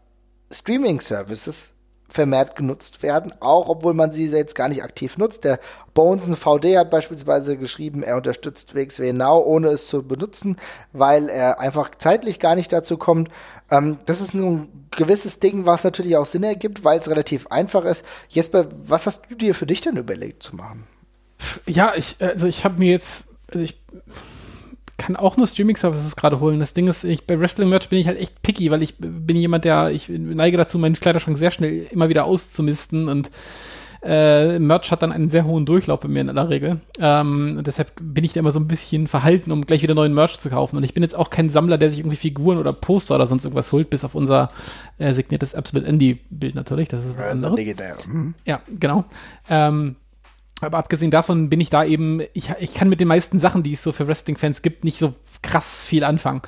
Streaming-Services 0.53 1.73
vermehrt 2.09 2.57
genutzt 2.57 3.03
werden, 3.03 3.33
auch 3.41 3.69
obwohl 3.69 3.95
man 3.95 4.13
sie 4.13 4.27
jetzt 4.27 4.55
gar 4.55 4.69
nicht 4.69 4.85
aktiv 4.85 5.17
nutzt. 5.17 5.45
Der 5.45 5.59
Bones 5.95 6.27
VD 6.39 6.77
hat 6.77 6.91
beispielsweise 6.91 7.57
geschrieben, 7.57 8.03
er 8.03 8.17
unterstützt 8.17 8.75
WXW 8.75 9.15
Now, 9.15 9.43
ohne 9.43 9.69
es 9.69 9.89
zu 9.89 10.03
benutzen, 10.03 10.57
weil 10.93 11.31
er 11.31 11.59
einfach 11.59 11.91
zeitlich 11.97 12.39
gar 12.39 12.55
nicht 12.55 12.71
dazu 12.71 12.99
kommt. 12.99 13.31
Ähm, 13.71 13.99
das 14.05 14.21
ist 14.21 14.35
ein 14.35 14.87
gewisses 14.91 15.41
Ding, 15.41 15.65
was 15.65 15.85
natürlich 15.85 16.19
auch 16.19 16.27
Sinn 16.27 16.43
ergibt, 16.43 16.85
weil 16.85 17.01
es 17.01 17.09
relativ 17.09 17.47
einfach 17.47 17.87
ist. 17.87 18.05
Jesper, 18.29 18.67
was 18.85 19.07
hast 19.07 19.23
du 19.31 19.37
dir 19.37 19.55
für 19.55 19.67
dich 19.67 19.81
denn 19.81 19.97
überlegt 19.97 20.43
zu 20.43 20.55
machen? 20.55 20.87
Ja, 21.67 21.95
ich, 21.97 22.17
also 22.21 22.47
ich 22.47 22.65
habe 22.65 22.79
mir 22.79 22.91
jetzt, 22.91 23.25
also 23.51 23.65
ich 23.65 23.81
kann 24.99 25.17
auch 25.17 25.37
nur 25.37 25.47
Streaming-Services 25.47 26.17
gerade 26.17 26.41
holen. 26.41 26.61
Das 26.61 26.75
Ding 26.75 26.89
ist, 26.89 27.05
ich, 27.05 27.27
bei 27.27 27.39
Wrestling-Merch 27.39 27.89
bin 27.89 27.99
ich 27.99 28.07
halt 28.07 28.19
echt 28.19 28.43
picky, 28.43 28.71
weil 28.71 28.83
ich 28.83 28.95
bin 28.99 29.37
jemand, 29.37 29.65
der, 29.65 29.91
ich 29.91 30.09
neige 30.09 30.57
dazu, 30.57 30.79
meinen 30.79 30.95
Kleiderschrank 30.95 31.37
sehr 31.37 31.51
schnell 31.51 31.87
immer 31.91 32.09
wieder 32.09 32.25
auszumisten 32.25 33.09
und 33.09 33.31
äh, 34.03 34.59
Merch 34.59 34.91
hat 34.91 35.03
dann 35.03 35.13
einen 35.13 35.29
sehr 35.29 35.45
hohen 35.45 35.67
Durchlauf 35.67 36.01
bei 36.01 36.09
mir 36.09 36.21
in 36.21 36.29
aller 36.29 36.49
Regel. 36.49 36.81
Ähm, 37.01 37.57
und 37.59 37.67
deshalb 37.67 37.93
bin 38.01 38.25
ich 38.25 38.33
da 38.33 38.41
immer 38.41 38.53
so 38.53 38.61
ein 38.61 38.69
bisschen 38.69 39.09
verhalten, 39.09 39.51
um 39.51 39.67
gleich 39.67 39.83
wieder 39.83 39.95
neuen 39.95 40.15
Merch 40.15 40.39
zu 40.39 40.49
kaufen. 40.49 40.77
Und 40.77 40.85
ich 40.85 40.95
bin 40.95 41.03
jetzt 41.03 41.15
auch 41.15 41.29
kein 41.31 41.51
Sammler, 41.51 41.77
der 41.77 41.91
sich 41.91 41.99
irgendwie 41.99 42.17
Figuren 42.17 42.59
oder 42.59 42.73
Poster 42.73 43.17
oder 43.17 43.27
sonst 43.27 43.45
irgendwas 43.45 43.73
holt, 43.73 43.91
bis 43.91 44.05
auf 44.05 44.15
unser 44.15 44.51
äh, 44.99 45.13
signiertes 45.13 45.55
Absolute 45.55 45.89
Indie-Bild 45.89 46.55
natürlich. 46.55 46.89
Das 46.89 47.05
ist 47.05 47.17
was 47.17 47.25
anderes. 47.33 47.57
Mhm. 48.07 48.35
Ja, 48.45 48.61
genau. 48.69 49.05
Ähm, 49.51 49.97
aber 50.61 50.79
abgesehen 50.79 51.11
davon 51.11 51.51
bin 51.51 51.61
ich 51.61 51.71
da 51.71 51.85
eben, 51.85 52.23
ich, 52.33 52.51
ich 52.61 52.73
kann 52.73 52.89
mit 52.89 53.01
den 53.01 53.09
meisten 53.09 53.41
Sachen, 53.41 53.63
die 53.63 53.75
es 53.75 53.83
so 53.83 53.93
für 53.93 54.09
Wrestling-Fans 54.09 54.63
gibt, 54.63 54.85
nicht 54.85 54.99
so 54.99 55.15
krass 55.43 55.85
viel 55.85 56.03
anfangen. 56.03 56.43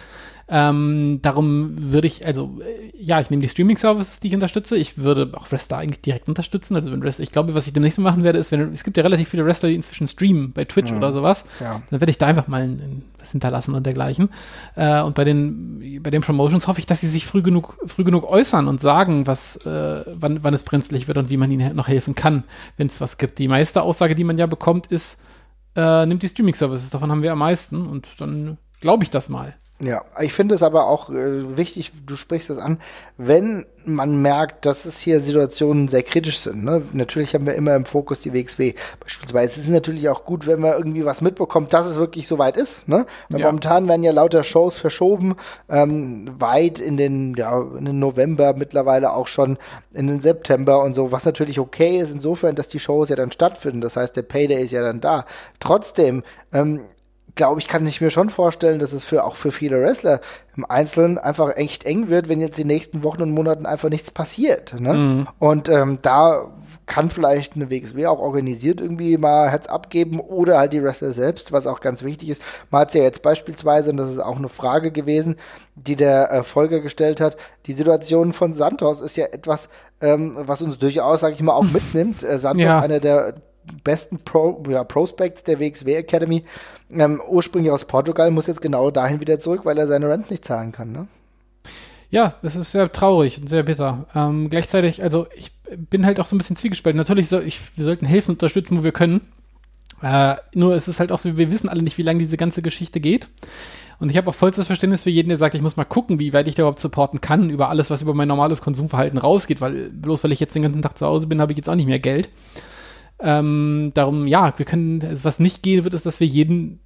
Ähm, 0.51 1.20
darum 1.20 1.74
würde 1.76 2.07
ich, 2.07 2.26
also, 2.26 2.59
äh, 2.62 2.90
ja, 2.96 3.20
ich 3.20 3.28
nehme 3.28 3.42
die 3.42 3.51
Streaming-Services, 3.51 4.20
die 4.20 4.28
ich 4.28 4.34
unterstütze. 4.34 4.76
Ich 4.78 4.96
würde 4.96 5.30
auch 5.34 5.53
Wrestler 5.53 5.76
eigentlich 5.76 6.01
direkt 6.01 6.26
unterstützen. 6.26 6.74
Also, 6.74 6.90
wenn 6.90 7.03
Wrestler, 7.03 7.24
ich 7.24 7.32
glaube, 7.32 7.55
was 7.55 7.66
ich 7.66 7.74
demnächst 7.74 7.99
mal 7.99 8.11
machen 8.11 8.24
werde, 8.24 8.38
ist, 8.38 8.51
wenn, 8.51 8.72
es 8.72 8.82
gibt 8.82 8.96
ja 8.96 9.03
relativ 9.03 9.28
viele 9.28 9.44
Wrestler, 9.44 9.68
die 9.68 9.74
inzwischen 9.74 10.07
streamen 10.07 10.53
bei 10.53 10.64
Twitch 10.64 10.90
mhm. 10.90 10.99
oder 10.99 11.12
sowas. 11.12 11.44
Ja. 11.61 11.82
Dann 11.90 12.01
werde 12.01 12.11
ich 12.11 12.16
da 12.16 12.26
einfach 12.26 12.49
mal 12.49 12.62
ein, 12.62 13.05
was 13.18 13.32
hinterlassen 13.32 13.74
und 13.74 13.84
dergleichen. 13.84 14.30
Äh, 14.74 15.03
und 15.03 15.14
bei 15.14 15.24
den, 15.24 16.01
bei 16.03 16.11
den 16.11 16.22
Promotions 16.22 16.66
hoffe 16.66 16.80
ich, 16.80 16.86
dass 16.86 17.01
sie 17.01 17.09
sich 17.09 17.26
früh 17.26 17.42
genug, 17.42 17.76
früh 17.86 18.05
genug 18.05 18.24
äußern 18.24 18.68
und 18.68 18.80
sagen, 18.80 19.26
was, 19.26 19.57
äh, 19.66 20.05
wann, 20.07 20.42
wann 20.42 20.55
es 20.55 20.62
brenzlig 20.62 21.09
wird 21.09 21.18
und 21.18 21.28
wie 21.28 21.36
man 21.36 21.51
ihnen 21.51 21.76
noch 21.76 21.88
helfen 21.88 22.14
kann, 22.14 22.44
wenn 22.78 22.86
es 22.86 23.03
was 23.03 23.18
gibt. 23.18 23.38
Die 23.38 23.49
meiste 23.49 23.82
Aussage, 23.82 24.14
die 24.14 24.24
man 24.24 24.38
ja 24.38 24.46
bekommt, 24.46 24.86
ist, 24.86 25.20
äh, 25.76 26.07
nimmt 26.07 26.22
die 26.22 26.28
Streaming-Services, 26.28 26.88
davon 26.88 27.11
haben 27.11 27.22
wir 27.22 27.32
am 27.32 27.38
meisten 27.38 27.86
und 27.86 28.09
dann 28.18 28.57
glaube 28.80 29.05
ich 29.05 29.11
das 29.11 29.28
mal. 29.28 29.55
Ja, 29.81 30.05
ich 30.20 30.33
finde 30.33 30.57
es 30.57 30.64
aber 30.64 30.89
auch 30.89 31.09
äh, 31.09 31.57
wichtig, 31.57 31.93
du 32.05 32.16
sprichst 32.16 32.51
das 32.51 32.59
an, 32.59 32.79
wenn 33.16 33.64
man 33.85 34.20
merkt, 34.20 34.66
dass 34.66 34.85
es 34.87 34.99
hier 34.99 35.20
Situationen 35.20 35.87
sehr 35.87 36.03
kritisch 36.03 36.41
sind. 36.41 36.64
Ne? 36.64 36.83
Natürlich 36.93 37.33
haben 37.33 37.47
wir 37.47 37.55
immer 37.55 37.76
im 37.76 37.85
Fokus 37.85 38.20
die 38.20 38.35
WXW. 38.35 38.74
Beispielsweise 38.99 39.53
es 39.53 39.66
ist 39.66 39.70
natürlich 39.70 40.09
auch 40.09 40.24
gut, 40.24 40.49
wenn 40.49 40.61
man 40.61 40.72
irgendwie 40.72 41.05
was 41.05 41.20
mitbekommt, 41.20 41.72
dass 41.72 41.87
es 41.87 41.95
wirklich 41.95 42.26
so 42.26 42.39
weit 42.39 42.57
ist. 42.57 42.89
Ne? 42.89 43.07
Weil 43.29 43.41
ja. 43.41 43.47
momentan 43.47 43.87
werden 43.87 44.03
ja 44.03 44.11
lauter 44.11 44.43
Shows 44.43 44.79
verschoben, 44.79 45.37
ähm, 45.68 46.29
weit 46.41 46.81
in 46.81 46.97
den, 46.97 47.35
ja, 47.35 47.61
in 47.61 47.85
den 47.85 48.01
November, 48.01 48.55
mittlerweile 48.55 49.12
auch 49.12 49.29
schon 49.29 49.59
in 49.95 50.09
den 50.09 50.20
September 50.20 50.83
und 50.83 50.95
so, 50.95 51.12
was 51.12 51.24
natürlich 51.24 51.61
okay 51.61 52.01
ist, 52.01 52.11
insofern, 52.11 52.57
dass 52.57 52.66
die 52.66 52.81
Shows 52.81 53.11
ja 53.11 53.16
dann 53.16 53.31
stattfinden. 53.31 53.81
Das 53.81 53.97
heißt, 53.97 54.16
der 54.16 54.22
Payday 54.22 54.61
ist 54.61 54.72
ja 54.72 54.83
dann 54.83 55.01
da. 55.01 55.24
Trotzdem, 55.61 56.24
ähm, 56.53 56.81
glaube 57.39 57.61
ich, 57.61 57.68
kann 57.68 57.86
ich 57.86 58.03
mir 58.03 58.11
schon 58.11 58.28
vorstellen, 58.28 58.80
dass 58.80 58.93
es 58.93 59.05
für 59.05 59.24
auch 59.24 59.36
für 59.36 59.53
viele 59.53 59.80
Wrestler 59.80 60.20
im 60.57 60.66
Einzelnen 60.68 61.16
einfach 61.18 61.57
echt 61.57 61.84
eng 61.84 62.09
wird, 62.09 62.28
wenn 62.28 62.41
jetzt 62.41 62.59
die 62.59 62.64
nächsten 62.64 63.03
Wochen 63.05 63.22
und 63.22 63.30
Monaten 63.30 63.64
einfach 63.64 63.89
nichts 63.89 64.11
passiert. 64.11 64.78
Ne? 64.78 64.93
Mhm. 64.93 65.28
Und 65.39 65.68
ähm, 65.68 66.01
da 66.03 66.51
kann 66.86 67.11
vielleicht 67.11 67.55
eine 67.55 67.70
WXW 67.70 68.07
auch 68.07 68.18
organisiert 68.18 68.80
irgendwie 68.80 69.16
mal 69.16 69.51
Herz 69.51 69.68
abgeben 69.68 70.20
oder 70.20 70.59
halt 70.59 70.72
die 70.72 70.82
Wrestler 70.82 71.12
selbst, 71.12 71.53
was 71.53 71.66
auch 71.66 71.80
ganz 71.80 72.03
wichtig 72.03 72.30
ist. 72.30 72.43
Man 72.70 72.82
hat 72.82 72.89
es 72.89 72.95
ja 72.95 73.03
jetzt 73.03 73.22
beispielsweise, 73.22 73.93
und 73.93 73.99
das 73.99 74.11
ist 74.11 74.18
auch 74.18 74.36
eine 74.36 74.49
Frage 74.49 74.91
gewesen, 74.91 75.36
die 75.76 75.97
der 75.97 76.32
äh, 76.32 76.43
Folger 76.43 76.80
gestellt 76.80 77.20
hat, 77.20 77.36
die 77.66 77.72
Situation 77.72 78.32
von 78.32 78.53
Santos 78.53 79.01
ist 79.01 79.16
ja 79.16 79.26
etwas, 79.26 79.68
ähm, 80.01 80.36
was 80.41 80.61
uns 80.61 80.78
durchaus, 80.78 81.20
sage 81.20 81.34
ich 81.34 81.43
mal, 81.43 81.53
auch 81.53 81.62
mitnimmt. 81.72 82.24
Äh, 82.24 82.39
Santos, 82.39 82.64
ja. 82.64 82.80
einer 82.80 82.99
der 82.99 83.34
besten 83.85 84.19
Pro, 84.19 84.62
ja, 84.69 84.85
Prospects 84.85 85.45
der 85.45 85.61
WXW 85.61 85.95
Academy, 85.95 86.45
ähm, 86.91 87.21
ursprünglich 87.29 87.73
aus 87.73 87.85
Portugal, 87.85 88.31
muss 88.31 88.47
jetzt 88.47 88.61
genau 88.61 88.91
dahin 88.91 89.21
wieder 89.21 89.41
zurück, 89.41 89.62
weil 89.64 89.79
er 89.79 89.87
seine 89.87 90.09
Rent 90.09 90.31
nicht 90.31 90.45
zahlen 90.45 90.73
kann, 90.73 90.93
ne? 90.93 91.09
Ja, 92.11 92.35
das 92.41 92.57
ist 92.57 92.73
sehr 92.73 92.91
traurig 92.91 93.39
und 93.39 93.49
sehr 93.49 93.64
bitter. 93.64 94.07
Ähm, 94.14 94.49
gleichzeitig, 94.49 95.03
also 95.03 95.27
ich 95.37 95.53
bin 95.77 96.07
halt 96.07 96.21
auch 96.21 96.27
so 96.27 96.35
ein 96.35 96.39
bisschen 96.39 96.57
zwiegespalten. 96.57 96.97
Natürlich, 96.97 97.29
soll 97.29 97.43
ich, 97.43 97.61
wir 97.77 97.85
sollten 97.85 98.07
helfen, 98.07 98.33
unterstützen, 98.33 98.79
wo 98.79 98.83
wir 98.83 98.93
können. 98.93 99.21
Äh, 100.03 100.37
nur 100.55 100.75
es 100.75 100.89
ist 100.89 101.01
halt 101.01 101.12
auch 101.12 101.19
so, 101.19 101.37
wir 101.37 101.51
wissen 101.51 101.69
alle 101.69 101.83
nicht, 101.83 101.99
wie 101.99 102.03
lange 102.03 102.21
diese 102.21 102.39
ganze 102.39 102.62
Geschichte 102.62 103.01
geht. 103.01 103.29
Und 104.01 104.11
ich 104.11 104.16
habe 104.16 104.31
auch 104.31 104.35
vollstes 104.35 104.69
Verständnis 104.69 105.03
für 105.03 105.11
jeden, 105.11 105.29
der 105.29 105.39
sagt, 105.39 105.55
ich 105.55 105.61
muss 105.61 105.77
mal 105.77 105.85
gucken, 105.85 106.19
wie 106.19 106.33
weit 106.33 106.47
ich 106.47 106.55
da 106.55 106.62
überhaupt 106.62 106.81
supporten 106.81 107.21
kann, 107.21 107.51
über 107.51 107.69
alles, 107.69 107.91
was 107.91 108.01
über 108.01 108.14
mein 108.14 108.29
normales 108.29 108.61
Konsumverhalten 108.61 109.19
rausgeht, 109.19 109.61
weil 109.61 109.91
bloß 109.91 110.23
weil 110.23 110.33
ich 110.33 110.41
jetzt 110.41 110.55
den 110.55 110.62
ganzen 110.62 110.83
Tag 110.83 110.97
zu 110.97 111.05
Hause 111.05 111.27
bin, 111.27 111.41
habe 111.41 111.53
ich 111.53 111.59
jetzt 111.59 111.69
auch 111.69 111.75
nicht 111.75 111.87
mehr 111.87 111.99
Geld. 111.99 112.29
Ähm, 113.21 113.91
darum, 113.95 114.29
ja, 114.29 114.55
wir 114.57 114.64
können, 114.64 115.03
also 115.03 115.25
was 115.25 115.41
nicht 115.41 115.64
gehen 115.64 115.83
wird, 115.83 115.93
ist, 115.93 116.07
dass 116.07 116.21
wir 116.21 116.27
jeden, 116.29 116.79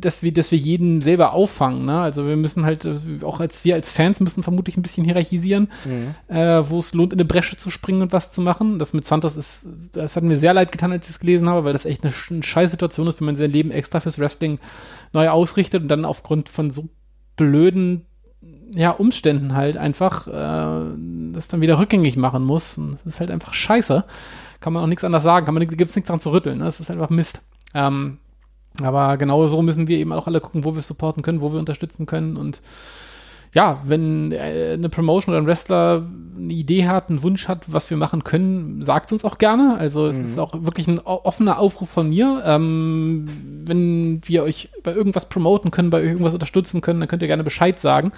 dass 0.00 0.22
wir, 0.22 0.32
dass 0.34 0.52
wir 0.52 0.58
jeden 0.58 1.00
selber 1.00 1.32
auffangen. 1.32 1.86
Ne? 1.86 1.98
Also 1.98 2.26
wir 2.26 2.36
müssen 2.36 2.66
halt, 2.66 2.84
äh, 2.84 2.98
auch 3.22 3.40
als 3.40 3.64
wir 3.64 3.74
als 3.74 3.90
Fans 3.90 4.20
müssen 4.20 4.42
vermutlich 4.42 4.76
ein 4.76 4.82
bisschen 4.82 5.06
hierarchisieren, 5.06 5.68
mhm. 5.86 6.34
äh, 6.34 6.68
wo 6.68 6.78
es 6.80 6.92
lohnt, 6.92 7.14
in 7.14 7.18
eine 7.18 7.24
Bresche 7.24 7.56
zu 7.56 7.70
springen 7.70 8.02
und 8.02 8.12
was 8.12 8.32
zu 8.32 8.42
machen. 8.42 8.78
Das 8.78 8.92
mit 8.92 9.06
Santos 9.06 9.36
ist, 9.36 9.66
das 9.92 10.14
hat 10.14 10.24
mir 10.24 10.36
sehr 10.36 10.52
leid 10.52 10.72
getan, 10.72 10.92
als 10.92 11.06
ich 11.06 11.14
es 11.14 11.20
gelesen 11.20 11.48
habe, 11.48 11.64
weil 11.64 11.72
das 11.72 11.86
echt 11.86 12.04
eine, 12.04 12.12
eine 12.30 12.42
scheiß 12.42 12.70
Situation 12.70 13.06
ist, 13.06 13.20
wenn 13.20 13.26
man 13.26 13.36
sein 13.36 13.50
Leben 13.50 13.70
extra 13.70 14.00
fürs 14.00 14.18
Wrestling 14.18 14.58
neu 15.14 15.30
ausrichtet 15.30 15.82
und 15.82 15.88
dann 15.88 16.04
aufgrund 16.04 16.50
von 16.50 16.70
so 16.70 16.90
blöden 17.36 18.04
ja, 18.74 18.90
Umständen 18.90 19.54
halt 19.54 19.78
einfach 19.78 20.26
äh, 20.26 20.92
das 21.32 21.48
dann 21.48 21.62
wieder 21.62 21.78
rückgängig 21.78 22.18
machen 22.18 22.44
muss. 22.44 22.76
Und 22.76 22.98
das 23.04 23.14
ist 23.14 23.20
halt 23.20 23.30
einfach 23.30 23.54
scheiße 23.54 24.04
kann 24.60 24.72
man 24.72 24.82
auch 24.82 24.88
nichts 24.88 25.04
anderes 25.04 25.24
sagen, 25.24 25.46
kann 25.46 25.54
man 25.54 25.66
gibt 25.66 25.90
es 25.90 25.96
nichts 25.96 26.08
dran 26.08 26.20
zu 26.20 26.32
rütteln. 26.32 26.58
Ne? 26.58 26.64
Das 26.64 26.80
ist 26.80 26.90
einfach 26.90 27.10
Mist. 27.10 27.42
Ähm, 27.74 28.18
aber 28.82 29.16
genau 29.16 29.46
so 29.48 29.62
müssen 29.62 29.88
wir 29.88 29.98
eben 29.98 30.12
auch 30.12 30.26
alle 30.26 30.40
gucken, 30.40 30.64
wo 30.64 30.74
wir 30.74 30.82
supporten 30.82 31.22
können, 31.22 31.40
wo 31.40 31.52
wir 31.52 31.58
unterstützen 31.58 32.06
können 32.06 32.36
und 32.36 32.60
ja, 33.54 33.80
wenn 33.84 34.32
äh, 34.32 34.74
eine 34.74 34.88
Promotion 34.88 35.34
oder 35.34 35.42
ein 35.42 35.46
Wrestler 35.46 36.06
eine 36.36 36.52
Idee 36.52 36.86
hat, 36.86 37.08
einen 37.08 37.22
Wunsch 37.22 37.48
hat, 37.48 37.72
was 37.72 37.88
wir 37.88 37.96
machen 37.96 38.24
können, 38.24 38.82
sagt 38.84 39.12
uns 39.12 39.24
auch 39.24 39.38
gerne. 39.38 39.76
Also 39.78 40.06
es 40.06 40.16
mhm. 40.16 40.24
ist 40.24 40.38
auch 40.38 40.52
wirklich 40.64 40.86
ein 40.86 40.98
offener 41.00 41.58
Aufruf 41.58 41.88
von 41.88 42.10
mir. 42.10 42.42
Ähm, 42.44 43.26
wenn 43.66 44.20
wir 44.24 44.42
euch 44.42 44.68
bei 44.82 44.92
irgendwas 44.92 45.28
promoten 45.28 45.70
können, 45.70 45.90
bei 45.90 46.02
irgendwas 46.02 46.34
unterstützen 46.34 46.80
können, 46.80 47.00
dann 47.00 47.08
könnt 47.08 47.22
ihr 47.22 47.28
gerne 47.28 47.44
Bescheid 47.44 47.80
sagen. 47.80 48.12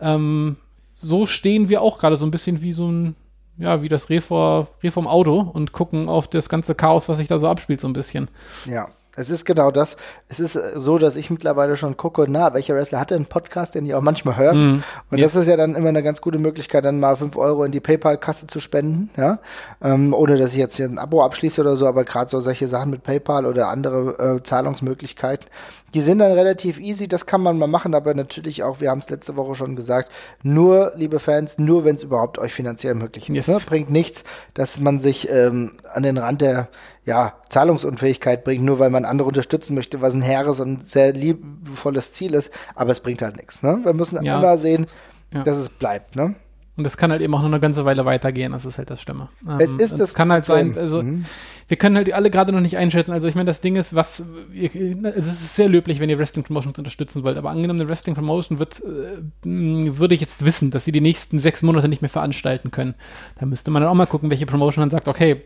Ähm, 0.00 0.56
so 0.94 1.26
stehen 1.26 1.68
wir 1.68 1.82
auch 1.82 1.98
gerade 1.98 2.16
so 2.16 2.24
ein 2.24 2.30
bisschen 2.30 2.62
wie 2.62 2.72
so 2.72 2.90
ein 2.90 3.16
ja, 3.60 3.82
wie 3.82 3.88
das 3.88 4.08
Reh, 4.08 4.20
vor, 4.20 4.68
Reh 4.82 4.90
vom 4.90 5.06
Auto 5.06 5.38
und 5.38 5.72
gucken 5.72 6.08
auf 6.08 6.26
das 6.26 6.48
ganze 6.48 6.74
Chaos, 6.74 7.08
was 7.08 7.18
sich 7.18 7.28
da 7.28 7.38
so 7.38 7.46
abspielt, 7.46 7.80
so 7.80 7.86
ein 7.86 7.92
bisschen. 7.92 8.28
Ja, 8.64 8.88
es 9.16 9.28
ist 9.28 9.44
genau 9.44 9.70
das. 9.70 9.96
Es 10.28 10.40
ist 10.40 10.56
äh, 10.56 10.72
so, 10.76 10.96
dass 10.96 11.14
ich 11.16 11.30
mittlerweile 11.30 11.76
schon 11.76 11.96
gucke, 11.96 12.24
na, 12.28 12.54
welcher 12.54 12.74
Wrestler 12.74 13.00
hat 13.00 13.10
denn 13.10 13.18
einen 13.18 13.26
Podcast, 13.26 13.74
den 13.74 13.84
ich 13.84 13.94
auch 13.94 14.00
manchmal 14.00 14.36
höre. 14.36 14.54
Mm, 14.54 14.82
und 15.10 15.18
ja. 15.18 15.24
das 15.24 15.34
ist 15.34 15.46
ja 15.46 15.56
dann 15.56 15.74
immer 15.74 15.88
eine 15.90 16.02
ganz 16.02 16.20
gute 16.22 16.38
Möglichkeit, 16.38 16.84
dann 16.84 17.00
mal 17.00 17.16
fünf 17.16 17.36
Euro 17.36 17.64
in 17.64 17.72
die 17.72 17.80
PayPal-Kasse 17.80 18.46
zu 18.46 18.60
spenden, 18.60 19.10
ja. 19.16 19.38
Ähm, 19.82 20.14
ohne 20.14 20.38
dass 20.38 20.52
ich 20.52 20.58
jetzt 20.58 20.76
hier 20.76 20.86
ein 20.86 20.98
Abo 20.98 21.22
abschließe 21.22 21.60
oder 21.60 21.76
so, 21.76 21.86
aber 21.86 22.04
gerade 22.04 22.30
so 22.30 22.40
solche 22.40 22.68
Sachen 22.68 22.90
mit 22.90 23.02
PayPal 23.02 23.46
oder 23.46 23.68
andere 23.68 24.36
äh, 24.36 24.42
Zahlungsmöglichkeiten, 24.42 25.48
die 25.94 26.00
sind 26.00 26.18
dann 26.18 26.32
relativ 26.32 26.78
easy, 26.78 27.08
das 27.08 27.26
kann 27.26 27.40
man 27.40 27.58
mal 27.58 27.66
machen, 27.66 27.94
aber 27.94 28.14
natürlich 28.14 28.62
auch, 28.62 28.80
wir 28.80 28.90
haben 28.90 29.00
es 29.00 29.10
letzte 29.10 29.36
Woche 29.36 29.54
schon 29.54 29.76
gesagt, 29.76 30.10
nur, 30.42 30.92
liebe 30.94 31.18
Fans, 31.18 31.58
nur 31.58 31.84
wenn 31.84 31.96
es 31.96 32.02
überhaupt 32.02 32.38
euch 32.38 32.52
finanziell 32.52 32.94
möglich 32.94 33.28
ist. 33.28 33.34
Yes. 33.34 33.48
Ne? 33.48 33.58
Bringt 33.66 33.90
nichts, 33.90 34.24
dass 34.54 34.78
man 34.78 35.00
sich 35.00 35.30
ähm, 35.30 35.72
an 35.92 36.02
den 36.02 36.18
Rand 36.18 36.40
der 36.40 36.68
ja, 37.04 37.34
Zahlungsunfähigkeit 37.48 38.44
bringt, 38.44 38.62
nur 38.62 38.78
weil 38.78 38.90
man 38.90 39.04
andere 39.04 39.28
unterstützen 39.28 39.74
möchte, 39.74 40.00
was 40.00 40.14
ein 40.14 40.22
hehres 40.22 40.60
und 40.60 40.90
sehr 40.90 41.12
liebevolles 41.12 42.12
Ziel 42.12 42.34
ist, 42.34 42.50
aber 42.74 42.92
es 42.92 43.00
bringt 43.00 43.22
halt 43.22 43.36
nichts. 43.36 43.62
Ne? 43.62 43.80
Wir 43.82 43.94
müssen 43.94 44.22
ja. 44.24 44.38
immer 44.38 44.58
sehen, 44.58 44.86
ja. 45.32 45.42
dass 45.42 45.56
es 45.56 45.68
bleibt. 45.68 46.14
Ne? 46.16 46.34
Und 46.80 46.84
das 46.84 46.96
kann 46.96 47.10
halt 47.10 47.20
eben 47.20 47.34
auch 47.34 47.40
noch 47.40 47.48
eine 47.48 47.60
ganze 47.60 47.84
Weile 47.84 48.06
weitergehen, 48.06 48.52
das 48.52 48.64
ist 48.64 48.78
halt 48.78 48.88
das 48.88 49.02
Stimme. 49.02 49.28
Es 49.58 49.72
ähm, 49.72 49.80
ist 49.80 49.98
das. 49.98 50.14
kann 50.14 50.32
halt 50.32 50.46
sein, 50.46 50.78
also 50.78 51.02
mhm. 51.02 51.26
wir 51.68 51.76
können 51.76 51.94
halt 51.94 52.10
alle 52.10 52.30
gerade 52.30 52.52
noch 52.52 52.62
nicht 52.62 52.78
einschätzen. 52.78 53.12
Also 53.12 53.28
ich 53.28 53.34
meine, 53.34 53.48
das 53.48 53.60
Ding 53.60 53.76
ist, 53.76 53.94
was, 53.94 54.24
ihr, 54.50 54.70
also 55.04 55.28
es 55.28 55.42
ist 55.42 55.56
sehr 55.56 55.68
löblich, 55.68 56.00
wenn 56.00 56.08
ihr 56.08 56.18
Wrestling 56.18 56.42
Promotions 56.42 56.78
unterstützen 56.78 57.22
wollt, 57.22 57.36
aber 57.36 57.50
angenommen, 57.50 57.82
eine 57.82 57.90
Wrestling 57.90 58.14
Promotion 58.14 58.58
wird, 58.58 58.80
äh, 58.80 59.18
würde 59.44 60.14
ich 60.14 60.22
jetzt 60.22 60.42
wissen, 60.42 60.70
dass 60.70 60.86
sie 60.86 60.92
die 60.92 61.02
nächsten 61.02 61.38
sechs 61.38 61.60
Monate 61.60 61.86
nicht 61.86 62.00
mehr 62.00 62.08
veranstalten 62.08 62.70
können. 62.70 62.94
Da 63.38 63.44
müsste 63.44 63.70
man 63.70 63.82
dann 63.82 63.90
auch 63.90 63.94
mal 63.94 64.06
gucken, 64.06 64.30
welche 64.30 64.46
Promotion 64.46 64.80
dann 64.80 64.90
sagt, 64.90 65.06
okay, 65.06 65.42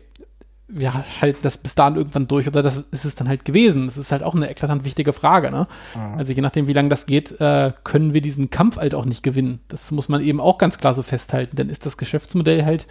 wir 0.67 0.93
halten 1.21 1.39
das 1.43 1.57
bis 1.57 1.75
dahin 1.75 1.95
irgendwann 1.95 2.27
durch 2.27 2.47
oder 2.47 2.63
das 2.63 2.83
ist 2.91 3.05
es 3.05 3.15
dann 3.15 3.29
halt 3.29 3.45
gewesen. 3.45 3.85
Das 3.85 3.97
ist 3.97 4.11
halt 4.11 4.23
auch 4.23 4.33
eine 4.33 4.49
eklatant 4.49 4.83
wichtige 4.83 5.13
Frage. 5.13 5.51
Ne? 5.51 5.67
Mhm. 5.93 6.17
Also 6.17 6.33
je 6.33 6.41
nachdem, 6.41 6.67
wie 6.67 6.73
lange 6.73 6.89
das 6.89 7.05
geht, 7.05 7.39
äh, 7.39 7.71
können 7.83 8.13
wir 8.13 8.21
diesen 8.21 8.49
Kampf 8.49 8.77
halt 8.77 8.95
auch 8.95 9.05
nicht 9.05 9.21
gewinnen. 9.21 9.59
Das 9.67 9.91
muss 9.91 10.09
man 10.09 10.21
eben 10.21 10.41
auch 10.41 10.57
ganz 10.57 10.77
klar 10.79 10.95
so 10.95 11.03
festhalten. 11.03 11.55
Denn 11.55 11.69
ist 11.69 11.85
das 11.85 11.97
Geschäftsmodell 11.97 12.65
halt 12.65 12.87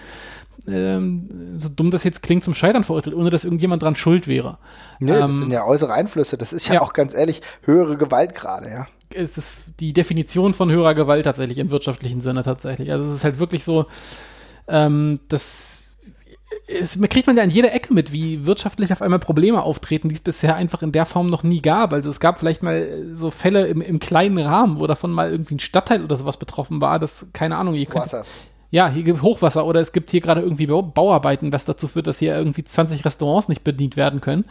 ähm, 0.67 1.29
so 1.57 1.69
dumm 1.69 1.91
das 1.91 2.05
jetzt 2.05 2.23
klingt, 2.23 2.45
zum 2.45 2.55
Scheitern 2.55 2.85
verurteilt, 2.85 3.17
ohne 3.17 3.31
dass 3.31 3.45
irgendjemand 3.45 3.83
dran 3.83 3.97
schuld 3.97 4.29
wäre. 4.29 4.59
Nee, 4.99 5.13
ähm, 5.13 5.21
das 5.21 5.39
sind 5.41 5.51
ja 5.51 5.65
äußere 5.67 5.93
Einflüsse. 5.93 6.39
Das 6.39 6.53
ist 6.53 6.69
ja, 6.69 6.75
ja. 6.75 6.83
auch 6.83 6.93
ganz 6.93 7.13
ehrlich 7.13 7.43
höhere 7.63 7.97
Gewalt 7.97 8.35
gerade, 8.35 8.71
ja. 8.71 8.87
Es 9.13 9.37
ist 9.37 9.65
die 9.81 9.93
Definition 9.93 10.55
von 10.55 10.71
höherer 10.71 10.95
Gewalt 10.95 11.25
tatsächlich 11.25 11.59
im 11.59 11.71
wirtschaftlichen 11.71 12.21
Sinne 12.21 12.43
tatsächlich. 12.43 12.91
Also 12.91 13.05
es 13.05 13.17
ist 13.17 13.25
halt 13.25 13.39
wirklich 13.39 13.63
so, 13.65 13.87
ähm, 14.67 15.21
dass 15.29 15.74
es 16.67 16.99
kriegt 17.11 17.27
man 17.27 17.37
ja 17.37 17.43
an 17.43 17.51
jeder 17.51 17.75
Ecke 17.75 17.93
mit, 17.93 18.13
wie 18.13 18.47
wirtschaftlich 18.47 18.93
auf 18.93 19.03
einmal 19.03 19.19
Probleme 19.19 19.63
auftreten, 19.63 20.09
die 20.09 20.15
es 20.15 20.21
bisher 20.21 20.57
einfach 20.57 20.83
in 20.83 20.93
der 20.93 21.05
Form 21.05 21.27
noch 21.27 21.43
nie 21.43 21.61
gab. 21.61 21.93
Also 21.93 22.11
es 22.11 22.21
gab 22.21 22.39
vielleicht 22.39 22.63
mal 22.63 22.77
äh, 22.77 23.15
so 23.15 23.31
Fälle 23.31 23.67
im, 23.67 23.81
im 23.81 23.99
kleinen 23.99 24.39
Rahmen, 24.39 24.79
wo 24.79 24.87
davon 24.87 25.11
mal 25.11 25.31
irgendwie 25.31 25.57
ein 25.57 25.61
Stadtteil 25.61 26.03
oder 26.03 26.17
sowas 26.17 26.39
betroffen 26.39 26.81
war, 26.81 26.99
das, 26.99 27.29
keine 27.33 27.57
Ahnung, 27.57 27.75
ihr 27.75 27.87
könnt, 27.87 28.07
Wasser. 28.07 28.25
ja, 28.71 28.89
hier 28.89 29.03
gibt 29.03 29.23
Hochwasser 29.23 29.67
oder 29.67 29.81
es 29.81 29.93
gibt 29.93 30.11
hier 30.11 30.21
gerade 30.21 30.41
irgendwie 30.41 30.67
Bau 30.67 30.83
Bauarbeiten, 30.83 31.53
was 31.53 31.67
dazu 31.67 31.87
führt, 31.87 32.07
dass 32.07 32.19
hier 32.19 32.35
irgendwie 32.35 32.65
20 32.65 33.05
Restaurants 33.05 33.49
nicht 33.49 33.63
bedient 33.63 33.97
werden 33.97 34.21
können. 34.21 34.45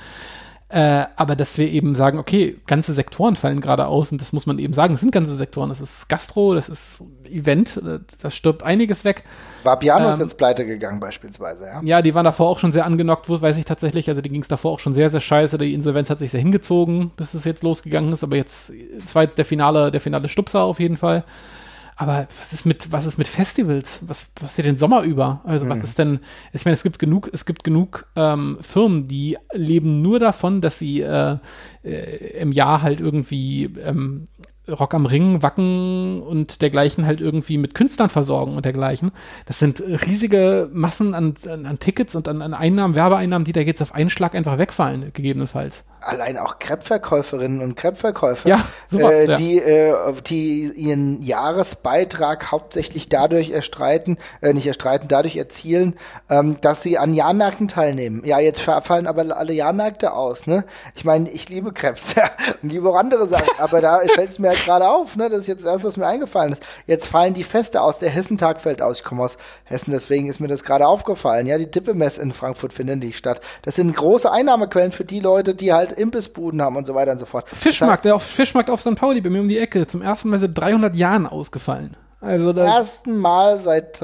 Äh, 0.69 1.05
aber 1.17 1.35
dass 1.35 1.57
wir 1.59 1.69
eben 1.69 1.93
sagen, 1.93 2.17
okay, 2.17 2.59
ganze 2.65 2.93
Sektoren 2.93 3.35
fallen 3.35 3.61
gerade 3.61 3.85
aus 3.85 4.11
und 4.11 4.19
das 4.19 4.33
muss 4.33 4.47
man 4.47 4.57
eben 4.57 4.73
sagen, 4.73 4.95
es 4.95 5.01
sind 5.01 5.11
ganze 5.11 5.35
Sektoren. 5.35 5.69
Das 5.69 5.81
ist 5.81 6.09
Gastro, 6.09 6.55
das 6.55 6.67
ist 6.67 7.03
Event, 7.33 7.77
äh, 7.77 7.99
das 8.21 8.35
stirbt 8.35 8.63
einiges 8.63 9.03
weg. 9.03 9.23
Vapiano 9.63 10.09
ist 10.09 10.17
Ähm, 10.17 10.23
jetzt 10.23 10.37
pleite 10.37 10.65
gegangen 10.65 10.99
beispielsweise, 10.99 11.65
ja. 11.65 11.81
Ja, 11.83 12.01
die 12.01 12.13
waren 12.13 12.25
davor 12.25 12.49
auch 12.49 12.59
schon 12.59 12.71
sehr 12.71 12.85
angenockt, 12.85 13.29
weiß 13.29 13.57
ich 13.57 13.65
tatsächlich. 13.65 14.09
Also, 14.09 14.21
die 14.21 14.29
ging 14.29 14.41
es 14.41 14.47
davor 14.47 14.71
auch 14.71 14.79
schon 14.79 14.93
sehr, 14.93 15.09
sehr 15.09 15.21
scheiße. 15.21 15.57
Die 15.57 15.73
Insolvenz 15.73 16.09
hat 16.09 16.19
sich 16.19 16.31
sehr 16.31 16.41
hingezogen, 16.41 17.11
bis 17.15 17.33
es 17.33 17.43
jetzt 17.45 17.63
losgegangen 17.63 18.11
ist. 18.13 18.23
Aber 18.23 18.35
jetzt, 18.35 18.71
es 19.03 19.15
war 19.15 19.23
jetzt 19.23 19.37
der 19.37 19.45
finale, 19.45 19.91
der 19.91 20.01
finale 20.01 20.27
Stupser 20.27 20.61
auf 20.63 20.79
jeden 20.79 20.97
Fall. 20.97 21.23
Aber 21.95 22.27
was 22.39 22.53
ist 22.53 22.65
mit, 22.65 22.91
was 22.91 23.05
ist 23.05 23.19
mit 23.19 23.27
Festivals? 23.27 23.99
Was 24.07 24.25
passiert 24.25 24.65
den 24.65 24.75
Sommer 24.75 25.03
über? 25.03 25.41
Also, 25.43 25.69
was 25.69 25.83
ist 25.83 25.99
denn, 25.99 26.19
ich 26.51 26.65
meine, 26.65 26.73
es 26.73 26.81
gibt 26.83 26.97
genug, 26.97 27.29
es 27.31 27.45
gibt 27.45 27.63
genug 27.63 28.07
ähm, 28.15 28.57
Firmen, 28.61 29.07
die 29.07 29.37
leben 29.53 30.01
nur 30.01 30.19
davon, 30.19 30.59
dass 30.59 30.79
sie 30.79 31.01
äh, 31.01 31.37
äh, 31.83 32.39
im 32.41 32.51
Jahr 32.51 32.81
halt 32.81 32.99
irgendwie 32.99 33.65
ähm, 33.65 34.25
Rock 34.67 34.93
am 34.93 35.05
Ring, 35.05 35.43
Wacken 35.43 36.21
und 36.21 36.61
dergleichen 36.61 37.05
halt 37.05 37.19
irgendwie 37.19 37.57
mit 37.57 37.75
Künstlern 37.75 38.09
versorgen 38.09 38.53
und 38.53 38.65
dergleichen. 38.65 39.11
Das 39.45 39.59
sind 39.59 39.81
riesige 39.81 40.69
Massen 40.71 41.13
an, 41.13 41.33
an, 41.49 41.65
an 41.65 41.79
Tickets 41.79 42.15
und 42.15 42.27
an, 42.27 42.41
an 42.41 42.53
Einnahmen, 42.53 42.95
Werbeeinnahmen, 42.95 43.45
die 43.45 43.51
da 43.51 43.59
jetzt 43.59 43.81
auf 43.81 43.93
einen 43.93 44.09
Schlag 44.09 44.35
einfach 44.35 44.57
wegfallen, 44.57 45.11
gegebenenfalls. 45.13 45.83
Allein 46.05 46.37
auch 46.37 46.59
Crepe-Verkäuferinnen 46.59 47.61
und 47.61 47.75
Crepe-Verkäufer, 47.75 48.49
Ja, 48.49 48.63
äh, 48.91 49.27
ja. 49.27 49.35
die, 49.35 49.59
äh, 49.59 49.93
die 50.25 50.63
ihren 50.75 51.21
Jahresbeitrag 51.23 52.51
hauptsächlich 52.51 53.09
dadurch 53.09 53.51
erstreiten, 53.51 54.17
äh, 54.41 54.53
nicht 54.53 54.67
erstreiten, 54.67 55.07
dadurch 55.07 55.37
erzielen, 55.37 55.95
ähm, 56.29 56.57
dass 56.61 56.81
sie 56.81 56.97
an 56.97 57.13
Jahrmärkten 57.13 57.67
teilnehmen. 57.67 58.21
Ja, 58.25 58.39
jetzt 58.39 58.59
fa- 58.61 58.81
fallen 58.81 59.07
aber 59.07 59.35
alle 59.37 59.53
Jahrmärkte 59.53 60.13
aus, 60.13 60.45
ne? 60.47 60.65
Ich 60.95 61.05
meine, 61.05 61.29
ich 61.29 61.49
liebe 61.49 61.71
Krebs, 61.71 62.13
ja, 62.15 62.29
und 62.61 62.71
liebe 62.71 62.89
auch 62.89 62.95
andere 62.95 63.27
Sachen, 63.27 63.47
aber 63.59 63.81
da 63.81 63.99
fällt 64.15 64.31
es 64.31 64.39
mir 64.39 64.49
halt 64.49 64.63
gerade 64.65 64.89
auf, 64.89 65.15
ne? 65.15 65.29
Das 65.29 65.39
ist 65.39 65.47
jetzt 65.47 65.65
das, 65.65 65.83
was 65.83 65.97
mir 65.97 66.07
eingefallen 66.07 66.53
ist. 66.53 66.63
Jetzt 66.85 67.07
fallen 67.07 67.33
die 67.33 67.43
Feste 67.43 67.81
aus, 67.81 67.99
der 67.99 68.09
Hessentag 68.09 68.59
fällt 68.59 68.81
aus. 68.81 68.97
Ich 68.99 69.03
komme 69.03 69.23
aus 69.23 69.37
Hessen, 69.63 69.91
deswegen 69.91 70.29
ist 70.29 70.39
mir 70.39 70.47
das 70.47 70.63
gerade 70.63 70.85
aufgefallen. 70.87 71.47
Ja, 71.47 71.57
die 71.57 71.69
Dippemess 71.71 72.17
in 72.17 72.33
Frankfurt 72.33 72.73
finden 72.73 72.99
nicht 72.99 73.17
statt. 73.17 73.41
Das 73.61 73.75
sind 73.75 73.95
große 73.95 74.31
Einnahmequellen 74.31 74.91
für 74.91 75.05
die 75.05 75.19
Leute, 75.19 75.55
die 75.55 75.73
halt 75.73 75.92
Imbissbuden 75.93 76.61
haben 76.61 76.75
und 76.75 76.85
so 76.87 76.95
weiter 76.95 77.11
und 77.13 77.19
so 77.19 77.25
fort. 77.25 77.47
Fischmarkt, 77.49 78.05
der 78.05 78.15
auf, 78.15 78.23
Fischmarkt 78.23 78.69
auf 78.69 78.81
St. 78.81 78.95
Pauli 78.95 79.21
bei 79.21 79.29
mir 79.29 79.41
um 79.41 79.47
die 79.47 79.57
Ecke, 79.59 79.87
zum 79.87 80.01
ersten 80.01 80.29
Mal 80.29 80.39
seit 80.39 80.57
300 80.57 80.95
Jahren 80.95 81.25
ausgefallen. 81.27 81.95
Also 82.21 82.53
Das 82.53 82.65
da, 82.65 82.77
ersten 82.77 83.17
Mal 83.17 83.57
seit 83.57 83.99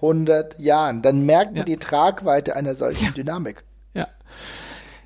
300 0.00 0.58
Jahren. 0.58 1.02
Dann 1.02 1.24
merkt 1.26 1.52
man 1.52 1.58
Ja. 1.58 1.64
die 1.64 1.76
Tragweite 1.76 2.56
einer 2.56 2.74
solchen 2.74 3.12
Dynamik. 3.14 3.64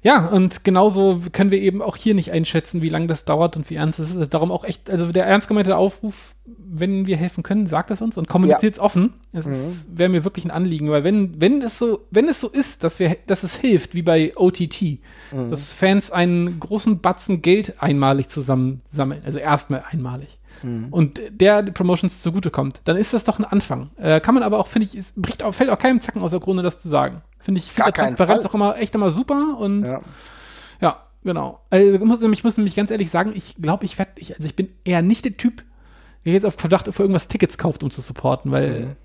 Ja. 0.07 0.17
Ja, 0.23 0.27
und 0.29 0.63
genauso 0.65 1.21
können 1.33 1.51
wir 1.51 1.61
eben 1.61 1.83
auch 1.83 1.97
hier 1.97 2.15
nicht 2.15 2.31
einschätzen, 2.33 2.81
wie 2.83 2.89
lange 2.89 3.07
das 3.09 3.25
dauert 3.25 3.57
und 3.57 3.69
wie 3.71 3.75
ernst 3.75 3.99
es 3.99 4.15
ist. 4.15 4.33
Darum 4.35 4.51
auch 4.53 4.65
echt, 4.65 4.89
also 4.89 5.11
der 5.11 5.27
ernst 5.27 5.49
gemeinte 5.49 5.77
Aufruf, 5.77 6.35
wenn 6.45 7.07
wir 7.07 7.17
helfen 7.17 7.43
können, 7.43 7.67
sagt 7.67 7.91
es 7.91 8.01
uns 8.01 8.17
und 8.17 8.29
kommuniziert 8.29 8.75
es 8.75 8.81
offen. 8.81 9.15
Es 9.33 9.47
ist- 9.47 9.99
wäre 9.99 10.09
mir 10.09 10.25
wirklich 10.25 10.45
ein 10.45 10.51
Anliegen, 10.53 10.91
weil 10.91 11.03
wenn, 11.05 11.41
wenn 11.41 11.61
es 11.61 11.79
so, 11.79 12.01
wenn 12.11 12.29
es 12.29 12.41
so 12.41 12.49
ist, 12.49 12.85
dass 12.85 12.99
wir, 13.01 13.17
dass 13.27 13.43
es 13.43 13.57
hilft, 13.57 13.95
wie 13.97 14.03
bei 14.03 14.33
OTT, 14.37 15.01
dass 15.51 15.73
Fans 15.73 16.11
einen 16.13 16.61
großen 16.61 17.01
Batzen 17.01 17.43
Geld 17.43 17.75
einmalig 17.83 18.29
zusammensammeln, 18.29 19.23
also 19.25 19.39
erstmal 19.39 19.83
einmalig. 19.91 20.39
Und 20.63 21.21
der 21.31 21.63
die 21.63 21.73
Promotions 21.73 22.23
zugutekommt, 22.23 22.81
dann 22.85 22.97
ist 22.97 23.13
das 23.15 23.25
doch 23.25 23.39
ein 23.39 23.45
Anfang. 23.45 23.91
Äh, 23.97 24.21
kann 24.21 24.35
man 24.35 24.43
aber 24.43 24.59
auch, 24.59 24.67
finde 24.67 24.87
ich, 24.87 24.95
es 24.95 25.13
bricht 25.17 25.43
auch, 25.43 25.53
fällt 25.55 25.71
auch 25.71 25.79
keinem 25.79 26.01
Zacken 26.01 26.23
aus 26.23 26.31
der 26.33 26.41
Krone, 26.41 26.63
das 26.63 26.81
zu 26.81 26.89
sagen. 26.89 27.23
Finde 27.39 27.61
ich, 27.61 27.71
finde 27.73 27.93
Transparenz 27.93 28.43
Fall. 28.43 28.51
auch 28.51 28.55
immer 28.55 28.77
echt 28.79 28.95
immer 28.95 29.11
super 29.11 29.57
und 29.59 29.85
Ja. 29.85 30.01
ja, 30.81 31.03
genau. 31.23 31.61
Also 31.71 31.93
ich 31.95 32.01
muss, 32.01 32.21
nämlich- 32.21 32.41
ich 32.41 32.45
muss 32.45 32.57
nämlich 32.57 32.75
ganz 32.77 32.91
ehrlich 32.91 33.11
sagen, 33.11 33.33
ich 33.35 33.57
glaube, 33.61 33.85
ich 33.85 33.99
werde, 33.99 34.13
ich, 34.17 34.35
also 34.37 34.47
ich 34.47 34.57
bin 34.57 34.69
eher 34.85 35.03
nicht 35.03 35.25
der 35.25 35.37
Typ, 35.37 35.63
der 36.25 36.33
jetzt 36.33 36.45
auf 36.47 36.55
Verdacht 36.59 36.93
für 36.93 37.03
irgendwas 37.03 37.29
Tickets 37.29 37.57
kauft, 37.59 37.83
um 37.85 37.91
zu 37.91 38.01
supporten, 38.01 38.51
weil 38.51 38.97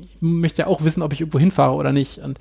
ich 0.00 0.16
möchte 0.20 0.62
ja 0.62 0.66
auch 0.66 0.82
wissen, 0.82 1.02
ob 1.02 1.12
ich 1.12 1.20
irgendwo 1.20 1.38
hinfahre 1.38 1.74
oder 1.74 1.92
nicht. 1.92 2.18
Und 2.18 2.38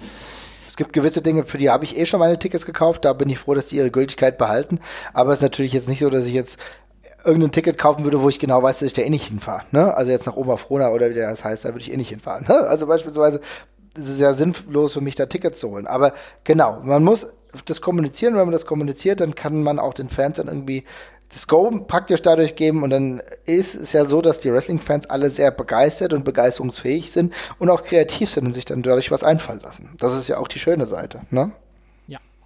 Es 0.67 0.75
gibt 0.77 0.93
gewisse 0.93 1.21
Dinge, 1.21 1.45
für 1.45 1.57
die 1.57 1.69
habe 1.69 1.83
ich 1.83 1.97
eh 1.97 2.05
schon 2.05 2.19
meine 2.19 2.39
Tickets 2.39 2.65
gekauft. 2.65 3.03
Da 3.05 3.13
bin 3.13 3.29
ich 3.29 3.37
froh, 3.37 3.53
dass 3.53 3.67
die 3.67 3.75
ihre 3.77 3.91
Gültigkeit 3.91 4.37
behalten. 4.37 4.79
Aber 5.13 5.31
es 5.33 5.39
ist 5.39 5.43
natürlich 5.43 5.73
jetzt 5.73 5.87
nicht 5.89 5.99
so, 5.99 6.09
dass 6.09 6.25
ich 6.25 6.33
jetzt 6.33 6.59
irgendein 7.25 7.51
Ticket 7.51 7.77
kaufen 7.77 8.03
würde, 8.03 8.21
wo 8.21 8.29
ich 8.29 8.39
genau 8.39 8.61
weiß, 8.63 8.79
dass 8.79 8.87
ich 8.87 8.93
da 8.93 9.01
eh 9.01 9.09
nicht 9.09 9.27
hinfahre. 9.27 9.63
Ne? 9.71 9.93
Also 9.95 10.11
jetzt 10.11 10.25
nach 10.25 10.35
Oberfrohna 10.35 10.89
oder 10.89 11.09
wie 11.09 11.15
das 11.15 11.43
heißt, 11.43 11.65
da 11.65 11.69
würde 11.69 11.81
ich 11.81 11.91
eh 11.91 11.97
nicht 11.97 12.09
hinfahren. 12.09 12.45
Ne? 12.47 12.55
Also 12.55 12.87
beispielsweise 12.87 13.41
es 13.95 14.07
ist 14.07 14.19
ja 14.19 14.33
sinnlos 14.33 14.93
für 14.93 15.01
mich, 15.01 15.15
da 15.15 15.25
Tickets 15.25 15.59
zu 15.59 15.69
holen. 15.69 15.87
Aber 15.87 16.13
genau, 16.43 16.79
man 16.83 17.03
muss 17.03 17.27
das 17.65 17.81
kommunizieren. 17.81 18.35
Wenn 18.35 18.43
man 18.43 18.51
das 18.51 18.65
kommuniziert, 18.65 19.19
dann 19.19 19.35
kann 19.35 19.63
man 19.63 19.79
auch 19.79 19.93
den 19.93 20.09
Fans 20.09 20.37
dann 20.37 20.47
irgendwie 20.47 20.85
das 21.33 21.47
Go 21.47 21.69
praktisch 21.87 22.21
dadurch 22.21 22.55
geben 22.55 22.83
und 22.83 22.89
dann 22.89 23.21
ist 23.45 23.73
es 23.73 23.93
ja 23.93 24.05
so, 24.05 24.21
dass 24.21 24.41
die 24.41 24.51
Wrestling-Fans 24.51 25.09
alle 25.09 25.29
sehr 25.29 25.51
begeistert 25.51 26.11
und 26.11 26.25
begeisterungsfähig 26.25 27.11
sind 27.11 27.33
und 27.57 27.69
auch 27.69 27.83
kreativ 27.83 28.29
sind 28.29 28.45
und 28.45 28.53
sich 28.53 28.65
dann 28.65 28.83
dadurch 28.83 29.11
was 29.11 29.23
einfallen 29.23 29.61
lassen. 29.61 29.89
Das 29.97 30.13
ist 30.13 30.27
ja 30.27 30.37
auch 30.37 30.49
die 30.49 30.59
schöne 30.59 30.85
Seite, 30.85 31.21
ne? 31.29 31.51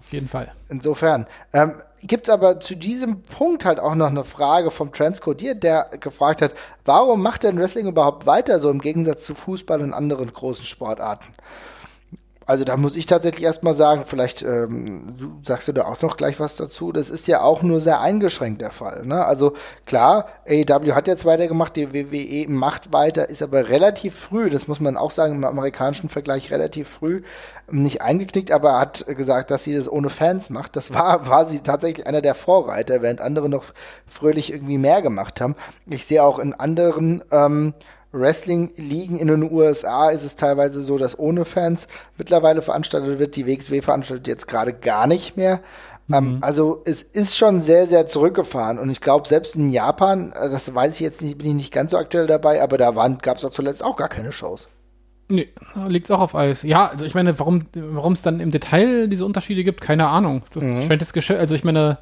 Auf 0.05 0.13
jeden 0.13 0.27
Fall. 0.27 0.51
Insofern. 0.69 1.25
Ähm, 1.53 1.81
Gibt 2.01 2.27
es 2.27 2.33
aber 2.33 2.59
zu 2.59 2.75
diesem 2.75 3.23
Punkt 3.23 3.65
halt 3.65 3.79
auch 3.79 3.95
noch 3.95 4.09
eine 4.09 4.23
Frage 4.23 4.69
vom 4.69 4.93
Transcodier, 4.93 5.55
der 5.55 5.89
gefragt 5.99 6.43
hat, 6.43 6.53
warum 6.83 7.23
macht 7.23 7.41
denn 7.41 7.57
Wrestling 7.57 7.87
überhaupt 7.87 8.27
weiter 8.27 8.59
so 8.59 8.69
im 8.69 8.79
Gegensatz 8.79 9.25
zu 9.25 9.33
Fußball 9.33 9.81
und 9.81 9.93
anderen 9.93 10.31
großen 10.31 10.65
Sportarten? 10.65 11.33
Also 12.45 12.63
da 12.63 12.77
muss 12.77 12.95
ich 12.95 13.07
tatsächlich 13.07 13.43
erstmal 13.43 13.73
sagen, 13.73 14.03
vielleicht 14.05 14.43
ähm, 14.43 15.39
sagst 15.43 15.67
du 15.67 15.71
da 15.71 15.85
auch 15.85 15.99
noch 16.01 16.15
gleich 16.15 16.39
was 16.39 16.55
dazu, 16.55 16.91
das 16.91 17.09
ist 17.09 17.27
ja 17.27 17.41
auch 17.41 17.63
nur 17.63 17.81
sehr 17.81 18.01
eingeschränkt 18.01 18.61
der 18.61 18.71
Fall. 18.71 19.05
Ne? 19.05 19.25
Also 19.25 19.53
klar, 19.85 20.27
AEW 20.47 20.93
hat 20.93 21.07
jetzt 21.07 21.25
weitergemacht, 21.25 21.75
die 21.75 21.91
WWE 21.93 22.51
macht 22.51 22.93
weiter, 22.93 23.29
ist 23.29 23.41
aber 23.41 23.69
relativ 23.69 24.15
früh, 24.15 24.51
das 24.51 24.67
muss 24.67 24.79
man 24.79 24.95
auch 24.95 25.09
sagen, 25.09 25.33
im 25.33 25.43
amerikanischen 25.43 26.07
Vergleich 26.07 26.51
relativ 26.51 26.87
früh 26.87 27.23
nicht 27.71 28.03
eingeknickt, 28.03 28.51
aber 28.51 28.79
hat 28.79 29.05
gesagt, 29.07 29.49
dass 29.49 29.63
sie 29.63 29.75
das 29.75 29.91
ohne 29.91 30.09
Fans 30.11 30.51
macht. 30.51 30.75
Das 30.75 30.93
war, 30.93 31.27
war 31.27 31.49
sie 31.49 31.61
tatsächlich 31.61 32.05
einer 32.05 32.21
der 32.21 32.35
Vorreiter, 32.35 33.01
während 33.01 33.21
andere 33.21 33.49
noch 33.49 33.65
fröhlich 34.05 34.53
irgendwie 34.53 34.77
mehr 34.77 35.01
gemacht 35.01 35.41
haben. 35.41 35.55
Ich 35.87 36.05
sehe 36.05 36.23
auch 36.23 36.37
in 36.37 36.53
anderen 36.53 37.23
ähm, 37.31 37.73
Wrestling-Ligen 38.16 39.18
in 39.18 39.28
den 39.28 39.51
USA 39.51 40.09
ist 40.09 40.24
es 40.24 40.36
teilweise 40.36 40.82
so, 40.82 40.97
dass 40.97 41.20
ohne 41.20 41.45
Fans 41.45 41.88
mittlerweile 42.18 42.61
veranstaltet 42.61 43.20
wird. 43.20 43.36
Die 43.36 43.45
WXW 43.45 43.82
veranstaltet 43.82 44.28
jetzt 44.28 44.47
gerade 44.47 44.74
gar 44.74 45.05
nicht 45.05 45.38
mehr. 45.38 45.61
Ähm, 46.11 46.38
also 46.41 46.82
es 46.86 47.01
ist 47.01 47.38
schon 47.38 47.61
sehr, 47.61 47.88
sehr 47.88 48.07
zurückgefahren. 48.07 48.80
Und 48.80 48.89
ich 48.89 49.01
glaube, 49.01 49.28
selbst 49.28 49.55
in 49.55 49.72
Japan, 49.72 50.32
äh, 50.32 50.49
das 50.49 50.74
weiß 50.74 50.95
ich 50.95 51.01
jetzt 51.01 51.22
nicht, 51.22 51.38
bin 51.38 51.47
ich 51.47 51.55
nicht 51.55 51.74
ganz 51.74 51.91
so 51.91 51.97
aktuell 51.97 52.28
dabei, 52.28 52.61
aber 52.61 52.78
da 52.78 52.91
gab 53.22 53.38
es 53.38 53.45
auch 53.45 53.51
zuletzt 53.51 53.84
auch 53.84 53.95
gar 53.95 54.09
keine 54.09 54.32
Shows. 54.32 54.68
Nee, 55.28 55.49
liegt 55.88 56.11
auch 56.11 56.20
auf 56.20 56.36
Eis. 56.36 56.61
Ja, 56.61 56.88
also 56.88 57.03
ich 57.03 57.16
meine, 57.16 57.39
warum 57.39 57.66
warum 57.74 58.13
es 58.13 58.22
dann 58.22 58.39
im 58.39 58.51
Detail 58.51 59.07
diese 59.07 59.26
Unterschiede 59.26 59.63
gibt, 59.63 59.82
keine 59.82 60.07
Ahnung. 60.07 60.43
Das 60.53 60.63
scheint 60.63 61.01
das 61.01 61.13
Geschäft, 61.13 61.39
also 61.39 61.55
ich 61.55 61.63
meine, 61.63 61.97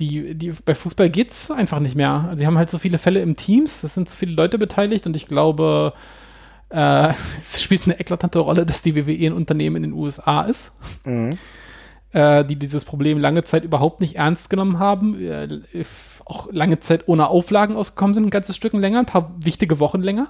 die, 0.00 0.34
die, 0.34 0.52
bei 0.64 0.74
Fußball 0.74 1.10
geht's 1.10 1.50
einfach 1.50 1.80
nicht 1.80 1.94
mehr. 1.94 2.26
Also 2.28 2.38
sie 2.38 2.46
haben 2.46 2.58
halt 2.58 2.70
so 2.70 2.78
viele 2.78 2.98
Fälle 2.98 3.20
im 3.20 3.36
Teams, 3.36 3.82
es 3.82 3.94
sind 3.94 4.08
so 4.08 4.16
viele 4.16 4.32
Leute 4.32 4.58
beteiligt 4.58 5.06
und 5.06 5.16
ich 5.16 5.26
glaube, 5.26 5.94
äh, 6.68 7.12
es 7.40 7.62
spielt 7.62 7.84
eine 7.84 7.98
eklatante 7.98 8.38
Rolle, 8.38 8.66
dass 8.66 8.82
die 8.82 8.94
WWE 8.94 9.26
ein 9.26 9.32
Unternehmen 9.32 9.76
in 9.76 9.82
den 9.82 9.92
USA 9.92 10.42
ist. 10.42 10.72
Äh, 12.12 12.44
die 12.44 12.56
dieses 12.56 12.84
Problem 12.84 13.18
lange 13.18 13.44
Zeit 13.44 13.64
überhaupt 13.64 14.00
nicht 14.00 14.16
ernst 14.16 14.48
genommen 14.50 14.78
haben, 14.78 15.20
äh, 15.20 15.60
auch 16.24 16.50
lange 16.50 16.80
Zeit 16.80 17.08
ohne 17.08 17.28
Auflagen 17.28 17.76
ausgekommen 17.76 18.14
sind, 18.14 18.24
ein 18.24 18.30
ganzes 18.30 18.56
Stück 18.56 18.72
länger, 18.74 19.00
ein 19.00 19.06
paar 19.06 19.34
wichtige 19.38 19.80
Wochen 19.80 20.00
länger. 20.00 20.28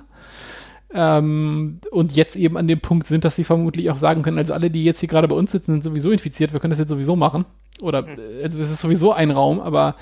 Ähm, 0.93 1.81
und 1.91 2.12
jetzt 2.14 2.37
eben 2.37 2.57
an 2.57 2.69
dem 2.69 2.81
Punkt 2.81 3.07
sind, 3.07 3.25
dass 3.25 3.37
sie 3.37 3.45
vermutlich 3.45 3.91
auch 3.91 3.97
sagen 3.97 4.23
können, 4.23 4.39
also 4.39 4.53
alle, 4.53 4.71
die 4.71 4.85
jetzt 4.85 5.01
hier 5.01 5.09
gerade 5.09 5.29
bei 5.29 5.35
uns 5.35 5.53
sitzen, 5.53 5.73
sind 5.73 5.85
sowieso 5.85 6.11
infiziert, 6.11 6.53
wir 6.53 6.61
können 6.61 6.71
das 6.71 6.79
jetzt 6.79 6.89
sowieso 6.89 7.17
machen. 7.17 7.45
Oder 7.81 8.05
äh, 8.07 8.45
also 8.45 8.59
es 8.59 8.70
ist 8.70 8.81
sowieso 8.81 9.12
ein 9.12 9.31
Raum, 9.31 9.61
aber 9.61 9.97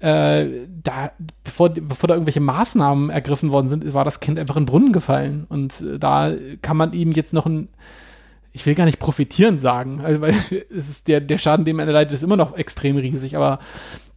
äh, 0.00 0.46
da, 0.82 1.10
bevor, 1.42 1.70
bevor 1.70 2.08
da 2.08 2.14
irgendwelche 2.14 2.40
Maßnahmen 2.40 3.10
ergriffen 3.10 3.50
worden 3.50 3.68
sind, 3.68 3.92
war 3.94 4.04
das 4.04 4.20
Kind 4.20 4.38
einfach 4.38 4.56
in 4.56 4.62
den 4.62 4.70
Brunnen 4.70 4.92
gefallen. 4.92 5.46
Und 5.48 5.80
äh, 5.80 5.98
da 5.98 6.32
kann 6.62 6.76
man 6.76 6.92
ihm 6.92 7.12
jetzt 7.12 7.32
noch 7.32 7.46
ein, 7.46 7.68
ich 8.52 8.64
will 8.64 8.74
gar 8.74 8.84
nicht 8.84 9.00
profitieren 9.00 9.58
sagen, 9.58 10.00
also, 10.02 10.20
weil 10.22 10.34
es 10.70 10.88
ist 10.88 11.08
der, 11.08 11.20
der 11.20 11.38
Schaden, 11.38 11.64
den 11.64 11.76
man 11.76 11.88
erleidet, 11.88 12.12
ist 12.12 12.22
immer 12.22 12.36
noch 12.36 12.56
extrem 12.56 12.96
riesig, 12.96 13.36
aber 13.36 13.58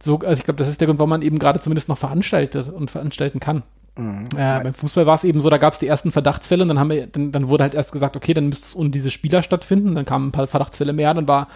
so, 0.00 0.18
also 0.20 0.38
ich 0.38 0.44
glaube, 0.44 0.58
das 0.58 0.68
ist 0.68 0.80
der 0.80 0.86
Grund, 0.86 0.98
warum 0.98 1.10
man 1.10 1.22
eben 1.22 1.38
gerade 1.38 1.60
zumindest 1.60 1.88
noch 1.88 1.98
veranstaltet 1.98 2.68
und 2.68 2.90
veranstalten 2.90 3.40
kann. 3.40 3.62
Mhm. 3.96 4.28
Äh, 4.36 4.62
beim 4.62 4.74
Fußball 4.74 5.06
war 5.06 5.16
es 5.16 5.24
eben 5.24 5.40
so, 5.40 5.50
da 5.50 5.58
gab 5.58 5.72
es 5.72 5.78
die 5.78 5.86
ersten 5.86 6.12
Verdachtsfälle 6.12 6.62
und 6.62 6.68
dann 6.68 6.78
haben 6.78 6.90
wir, 6.90 7.06
dann, 7.06 7.30
dann 7.32 7.48
wurde 7.48 7.64
halt 7.64 7.74
erst 7.74 7.92
gesagt, 7.92 8.16
okay, 8.16 8.34
dann 8.34 8.48
müsste 8.48 8.66
es 8.66 8.76
ohne 8.76 8.90
diese 8.90 9.10
Spieler 9.10 9.42
stattfinden. 9.42 9.94
Dann 9.94 10.06
kamen 10.06 10.28
ein 10.28 10.32
paar 10.32 10.46
Verdachtsfälle 10.46 10.92
mehr, 10.92 11.12
dann 11.12 11.28
war, 11.28 11.48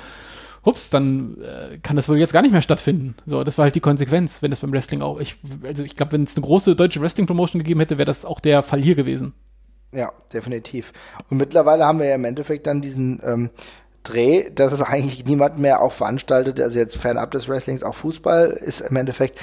ups, 0.67 0.91
dann 0.91 1.39
äh, 1.43 1.79
kann 1.79 1.97
das 1.97 2.09
wohl 2.09 2.19
jetzt 2.19 2.33
gar 2.33 2.43
nicht 2.43 2.53
mehr 2.53 2.63
stattfinden. 2.63 3.15
So, 3.27 3.45
das 3.45 3.57
war 3.59 3.65
halt 3.65 3.75
die 3.75 3.81
Konsequenz, 3.81 4.43
wenn 4.43 4.51
das 4.51 4.61
beim 4.61 4.73
Wrestling 4.73 5.03
auch. 5.03 5.21
Ich, 5.21 5.37
also 5.65 5.85
ich 5.85 5.97
glaube, 5.97 6.13
wenn 6.13 6.25
es 6.25 6.37
eine 6.37 6.45
große 6.45 6.77
deutsche 6.77 7.01
Wrestling-Promotion 7.01 7.61
gegeben 7.61 7.81
hätte, 7.81 7.99
wäre 7.99 8.07
das 8.07 8.25
auch 8.25 8.41
der 8.41 8.63
Fall 8.63 8.83
hier 8.83 8.95
gewesen. 8.95 9.35
Ja, 9.93 10.13
definitiv. 10.33 10.93
Und 11.31 11.39
mittlerweile 11.39 11.87
haben 11.87 11.99
wir 11.99 12.07
ja 12.07 12.17
im 12.17 12.25
Endeffekt 12.25 12.67
dann 12.67 12.81
diesen 12.81 13.21
ähm, 13.25 13.51
Dreh, 14.03 14.51
dass 14.51 14.73
es 14.73 14.83
eigentlich 14.83 15.25
niemand 15.25 15.59
mehr 15.59 15.83
auch 15.83 15.93
veranstaltet, 15.93 16.61
also 16.61 16.79
jetzt 16.79 16.97
fernab 16.97 17.31
des 17.33 17.49
Wrestlings, 17.49 17.83
auch 17.83 17.95
Fußball 17.95 18.51
ist 18.51 18.81
im 18.81 18.97
Endeffekt 18.97 19.41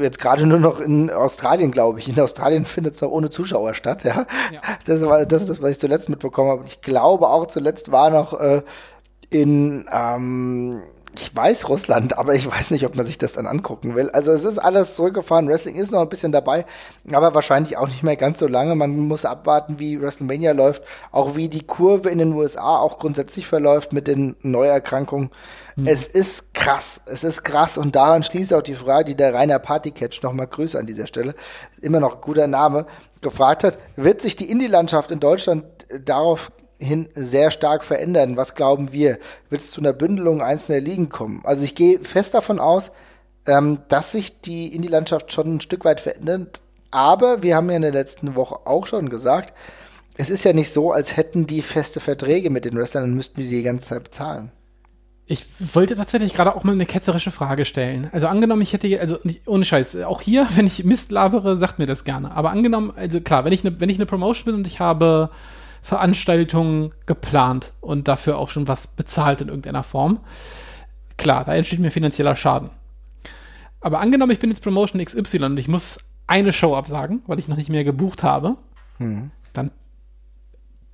jetzt 0.00 0.18
gerade 0.18 0.46
nur 0.46 0.58
noch 0.58 0.80
in 0.80 1.10
Australien, 1.10 1.70
glaube 1.70 2.00
ich. 2.00 2.08
In 2.08 2.18
Australien 2.18 2.64
findet 2.64 2.96
es 2.96 3.02
auch 3.02 3.10
ohne 3.10 3.30
Zuschauer 3.30 3.74
statt, 3.74 4.04
ja. 4.04 4.26
ja. 4.52 4.60
Das 4.86 5.02
war 5.02 5.24
das, 5.26 5.46
das, 5.46 5.62
was 5.62 5.70
ich 5.70 5.78
zuletzt 5.78 6.08
mitbekommen 6.08 6.50
habe. 6.50 6.64
Ich 6.66 6.80
glaube 6.80 7.28
auch 7.28 7.46
zuletzt 7.46 7.92
war 7.92 8.10
noch 8.10 8.38
äh, 8.40 8.62
in 9.34 9.86
ähm, 9.90 10.80
ich 11.16 11.34
weiß 11.34 11.68
Russland, 11.68 12.18
aber 12.18 12.34
ich 12.34 12.50
weiß 12.50 12.70
nicht, 12.70 12.84
ob 12.86 12.96
man 12.96 13.06
sich 13.06 13.18
das 13.18 13.34
dann 13.34 13.46
angucken 13.46 13.94
will. 13.94 14.10
Also 14.10 14.32
es 14.32 14.44
ist 14.44 14.58
alles 14.58 14.96
zurückgefahren. 14.96 15.48
Wrestling 15.48 15.76
ist 15.76 15.92
noch 15.92 16.00
ein 16.00 16.08
bisschen 16.08 16.32
dabei, 16.32 16.66
aber 17.12 17.34
wahrscheinlich 17.34 17.76
auch 17.76 17.88
nicht 17.88 18.02
mehr 18.02 18.16
ganz 18.16 18.40
so 18.40 18.48
lange. 18.48 18.74
Man 18.74 18.96
muss 18.98 19.24
abwarten, 19.24 19.78
wie 19.78 20.00
WrestleMania 20.00 20.52
läuft, 20.52 20.82
auch 21.12 21.36
wie 21.36 21.48
die 21.48 21.64
Kurve 21.64 22.10
in 22.10 22.18
den 22.18 22.32
USA 22.32 22.78
auch 22.78 22.98
grundsätzlich 22.98 23.46
verläuft 23.46 23.92
mit 23.92 24.08
den 24.08 24.34
Neuerkrankungen. 24.42 25.30
Mhm. 25.76 25.86
Es 25.86 26.06
ist 26.06 26.52
krass, 26.52 27.00
es 27.06 27.22
ist 27.22 27.44
krass 27.44 27.78
und 27.78 27.94
daran 27.94 28.22
schließt 28.22 28.52
auch 28.52 28.62
die 28.62 28.74
Frage, 28.74 29.04
die 29.04 29.16
der 29.16 29.34
Rainer 29.34 29.58
Partycatch 29.58 30.22
nochmal 30.22 30.48
Grüße 30.48 30.78
an 30.78 30.86
dieser 30.86 31.06
Stelle, 31.06 31.34
immer 31.80 32.00
noch 32.00 32.20
guter 32.20 32.46
Name, 32.46 32.86
gefragt 33.20 33.64
hat, 33.64 33.78
wird 33.96 34.20
sich 34.20 34.36
die 34.36 34.50
Indie-Landschaft 34.50 35.10
in 35.10 35.20
Deutschland 35.20 35.64
darauf 36.04 36.50
hin 36.84 37.08
sehr 37.14 37.50
stark 37.50 37.84
verändern. 37.84 38.36
Was 38.36 38.54
glauben 38.54 38.92
wir? 38.92 39.18
Wird 39.50 39.62
es 39.62 39.70
zu 39.70 39.80
einer 39.80 39.92
Bündelung 39.92 40.42
einzelner 40.42 40.80
Ligen 40.80 41.08
kommen? 41.08 41.40
Also 41.44 41.64
ich 41.64 41.74
gehe 41.74 41.98
fest 42.00 42.34
davon 42.34 42.60
aus, 42.60 42.92
ähm, 43.46 43.78
dass 43.88 44.12
sich 44.12 44.40
die 44.40 44.74
Indie-Landschaft 44.74 45.32
schon 45.32 45.56
ein 45.56 45.60
Stück 45.60 45.84
weit 45.84 46.00
verändert. 46.00 46.60
Aber 46.90 47.42
wir 47.42 47.56
haben 47.56 47.68
ja 47.70 47.76
in 47.76 47.82
der 47.82 47.92
letzten 47.92 48.36
Woche 48.36 48.66
auch 48.66 48.86
schon 48.86 49.08
gesagt, 49.08 49.52
es 50.16 50.30
ist 50.30 50.44
ja 50.44 50.52
nicht 50.52 50.72
so, 50.72 50.92
als 50.92 51.16
hätten 51.16 51.46
die 51.46 51.62
feste 51.62 51.98
Verträge 52.00 52.50
mit 52.50 52.64
den 52.64 52.76
Wrestlern 52.76 53.04
und 53.04 53.14
müssten 53.14 53.40
die 53.40 53.48
die 53.48 53.62
ganze 53.62 53.88
Zeit 53.88 54.04
bezahlen. 54.04 54.52
Ich 55.26 55.46
wollte 55.58 55.96
tatsächlich 55.96 56.34
gerade 56.34 56.54
auch 56.54 56.64
mal 56.64 56.72
eine 56.72 56.84
ketzerische 56.84 57.30
Frage 57.30 57.64
stellen. 57.64 58.10
Also 58.12 58.26
angenommen, 58.26 58.60
ich 58.60 58.74
hätte, 58.74 59.00
also 59.00 59.18
ohne 59.46 59.64
Scheiß, 59.64 59.96
auch 60.02 60.20
hier, 60.20 60.46
wenn 60.54 60.66
ich 60.66 60.84
Mist 60.84 61.10
labere, 61.10 61.56
sagt 61.56 61.78
mir 61.78 61.86
das 61.86 62.04
gerne. 62.04 62.32
Aber 62.32 62.50
angenommen, 62.50 62.92
also 62.94 63.20
klar, 63.20 63.44
wenn 63.44 63.52
ich 63.52 63.64
eine, 63.64 63.80
wenn 63.80 63.88
ich 63.88 63.96
eine 63.96 64.06
Promotion 64.06 64.46
bin 64.46 64.54
und 64.54 64.66
ich 64.66 64.80
habe 64.80 65.30
Veranstaltungen 65.84 66.92
geplant 67.04 67.74
und 67.82 68.08
dafür 68.08 68.38
auch 68.38 68.48
schon 68.48 68.66
was 68.66 68.86
bezahlt 68.86 69.42
in 69.42 69.48
irgendeiner 69.48 69.82
Form. 69.82 70.20
Klar, 71.18 71.44
da 71.44 71.54
entsteht 71.54 71.78
mir 71.78 71.90
finanzieller 71.90 72.36
Schaden. 72.36 72.70
Aber 73.82 74.00
angenommen, 74.00 74.32
ich 74.32 74.38
bin 74.38 74.48
jetzt 74.48 74.62
Promotion 74.62 75.04
XY 75.04 75.44
und 75.44 75.58
ich 75.58 75.68
muss 75.68 75.98
eine 76.26 76.54
Show 76.54 76.74
absagen, 76.74 77.22
weil 77.26 77.38
ich 77.38 77.48
noch 77.48 77.58
nicht 77.58 77.68
mehr 77.68 77.84
gebucht 77.84 78.22
habe, 78.22 78.56
mhm. 78.98 79.30
dann 79.52 79.72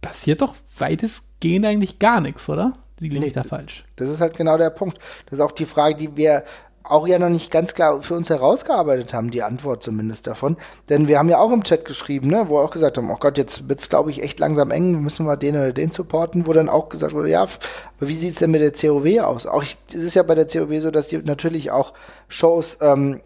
passiert 0.00 0.42
doch 0.42 0.56
weitestgehend 0.76 1.66
eigentlich 1.66 2.00
gar 2.00 2.20
nichts, 2.20 2.48
oder? 2.48 2.72
Die 2.98 3.10
liegt 3.10 3.24
nee, 3.24 3.30
da 3.30 3.44
falsch. 3.44 3.84
Das 3.94 4.10
ist 4.10 4.20
halt 4.20 4.36
genau 4.36 4.58
der 4.58 4.70
Punkt. 4.70 4.98
Das 5.26 5.34
ist 5.34 5.40
auch 5.40 5.52
die 5.52 5.66
Frage, 5.66 5.94
die 5.94 6.16
wir 6.16 6.42
auch 6.82 7.06
ja 7.06 7.18
noch 7.18 7.28
nicht 7.28 7.50
ganz 7.50 7.74
klar 7.74 8.02
für 8.02 8.14
uns 8.14 8.30
herausgearbeitet 8.30 9.12
haben, 9.14 9.30
die 9.30 9.42
Antwort 9.42 9.82
zumindest 9.82 10.26
davon. 10.26 10.56
Denn 10.88 11.08
wir 11.08 11.18
haben 11.18 11.28
ja 11.28 11.38
auch 11.38 11.52
im 11.52 11.62
Chat 11.62 11.84
geschrieben, 11.84 12.28
ne, 12.28 12.46
wo 12.48 12.54
wir 12.54 12.62
auch 12.62 12.70
gesagt 12.70 12.96
haben, 12.96 13.10
oh 13.10 13.16
Gott, 13.18 13.38
jetzt 13.38 13.68
wird's 13.68 13.88
glaube 13.88 14.10
ich 14.10 14.22
echt 14.22 14.38
langsam 14.38 14.70
eng, 14.70 15.00
müssen 15.02 15.26
wir 15.26 15.36
den 15.36 15.56
oder 15.56 15.72
den 15.72 15.90
supporten, 15.90 16.46
wo 16.46 16.52
dann 16.52 16.68
auch 16.68 16.88
gesagt 16.88 17.12
wurde, 17.12 17.30
ja, 17.30 17.42
aber 17.42 17.58
wie 18.00 18.16
sieht's 18.16 18.38
denn 18.38 18.50
mit 18.50 18.62
der 18.62 18.72
COW 18.72 19.20
aus? 19.20 19.46
Auch 19.46 19.62
es 19.62 19.94
ist 19.94 20.14
ja 20.14 20.22
bei 20.22 20.34
der 20.34 20.46
COW 20.46 20.80
so, 20.80 20.90
dass 20.90 21.08
die 21.08 21.18
natürlich 21.18 21.70
auch 21.70 21.92
Shows 22.28 22.78
ähm, 22.80 23.20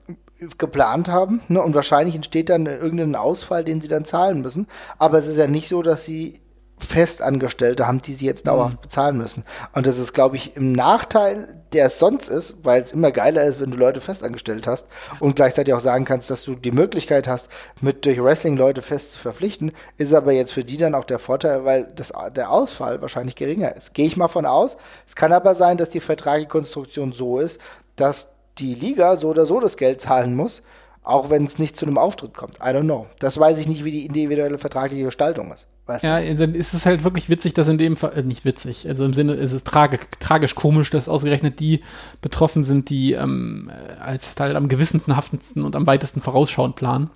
geplant 0.59 1.09
haben 1.09 1.41
ne, 1.49 1.63
und 1.63 1.75
wahrscheinlich 1.75 2.17
entsteht 2.17 2.49
dann 2.51 2.67
irgendein 2.67 3.15
Ausfall, 3.15 3.65
den 3.65 3.81
sie 3.81 3.89
dann 3.89 4.05
zahlen 4.05 4.43
müssen. 4.43 4.67
Aber 4.99 5.19
es 5.19 5.27
ist 5.27 5.37
ja 5.37 5.47
nicht 5.47 5.69
so, 5.69 5.83
dass 5.83 6.05
sie 6.05 6.41
Festangestellte 6.85 7.87
haben, 7.87 7.99
die 7.99 8.15
sie 8.15 8.27
jetzt 8.27 8.47
dauerhaft 8.47 8.77
mhm. 8.77 8.83
bezahlen 8.83 9.19
müssen. 9.19 9.45
Und 9.73 9.87
das 9.87 9.99
ist, 9.99 10.13
glaube 10.13 10.37
ich, 10.37 10.57
im 10.57 10.73
Nachteil, 10.73 11.61
der 11.73 11.87
es 11.87 11.99
sonst 11.99 12.29
ist, 12.29 12.57
weil 12.63 12.83
es 12.83 12.93
immer 12.93 13.11
geiler 13.11 13.43
ist, 13.45 13.61
wenn 13.61 13.71
du 13.71 13.77
Leute 13.77 14.01
festangestellt 14.01 14.67
hast 14.67 14.87
und 15.19 15.37
gleichzeitig 15.37 15.75
auch 15.75 15.81
sagen 15.81 16.05
kannst, 16.05 16.31
dass 16.31 16.45
du 16.45 16.55
die 16.55 16.71
Möglichkeit 16.71 17.27
hast, 17.27 17.49
mit 17.81 18.05
durch 18.05 18.23
Wrestling 18.23 18.57
Leute 18.57 18.81
fest 18.81 19.13
zu 19.13 19.19
verpflichten, 19.19 19.73
ist 19.99 20.15
aber 20.15 20.33
jetzt 20.33 20.53
für 20.53 20.65
die 20.65 20.77
dann 20.77 20.95
auch 20.95 21.05
der 21.05 21.19
Vorteil, 21.19 21.65
weil 21.65 21.89
das, 21.97 22.13
der 22.35 22.51
Ausfall 22.51 23.03
wahrscheinlich 23.03 23.35
geringer 23.35 23.75
ist. 23.77 23.93
Gehe 23.95 24.07
ich 24.07 24.17
mal 24.17 24.29
von 24.29 24.47
aus. 24.47 24.77
Es 25.07 25.17
kann 25.17 25.33
aber 25.33 25.55
sein, 25.55 25.77
dass 25.77 25.91
die 25.91 26.01
Vertragskonstruktion 26.01 27.13
so 27.13 27.41
ist, 27.41 27.61
dass 27.97 28.29
die 28.59 28.75
Liga 28.75 29.17
so 29.17 29.29
oder 29.29 29.47
so 29.47 29.61
das 29.61 29.77
Geld 29.77 30.01
zahlen 30.01 30.37
muss, 30.37 30.63
auch 31.03 31.29
wenn 31.29 31.45
es 31.45 31.59
nicht 31.59 31.77
zu 31.77 31.87
einem 31.87 31.99
Auftritt 31.99 32.35
kommt. 32.35 32.57
I 32.57 32.69
don't 32.69 32.83
know. 32.83 33.07
Das 33.19 33.39
weiß 33.39 33.59
ich 33.59 33.67
nicht, 33.67 33.85
wie 33.85 33.91
die 33.91 34.07
individuelle 34.07 34.59
vertragliche 34.59 35.05
Gestaltung 35.05 35.53
ist. 35.53 35.69
Weiß 35.87 36.03
ja, 36.03 36.15
also 36.15 36.45
ist 36.45 36.73
es 36.73 36.87
halt 36.87 37.05
wirklich 37.05 37.29
witzig, 37.29 37.53
dass 37.53 37.69
in 37.69 37.77
dem 37.77 37.97
Fall, 37.97 38.15
äh, 38.15 38.23
nicht 38.23 38.47
witzig, 38.47 38.89
also 38.89 39.05
im 39.05 39.13
Sinne, 39.13 39.35
ist 39.35 39.53
es 39.53 39.65
tragi 39.65 39.99
tragisch 40.19 40.55
komisch, 40.55 40.89
dass 40.89 41.09
ausgerechnet 41.09 41.61
die 41.61 41.83
betroffen 42.23 42.65
sind, 42.65 42.89
die 42.89 43.13
ähm, 43.13 43.71
als 44.01 44.35
Teil 44.35 44.57
am 44.57 44.69
gewissenhaftendsten 44.69 45.63
und 45.63 45.77
am 45.77 45.87
weitesten 45.87 46.23
vorausschauend 46.23 46.75
planen. 46.75 47.11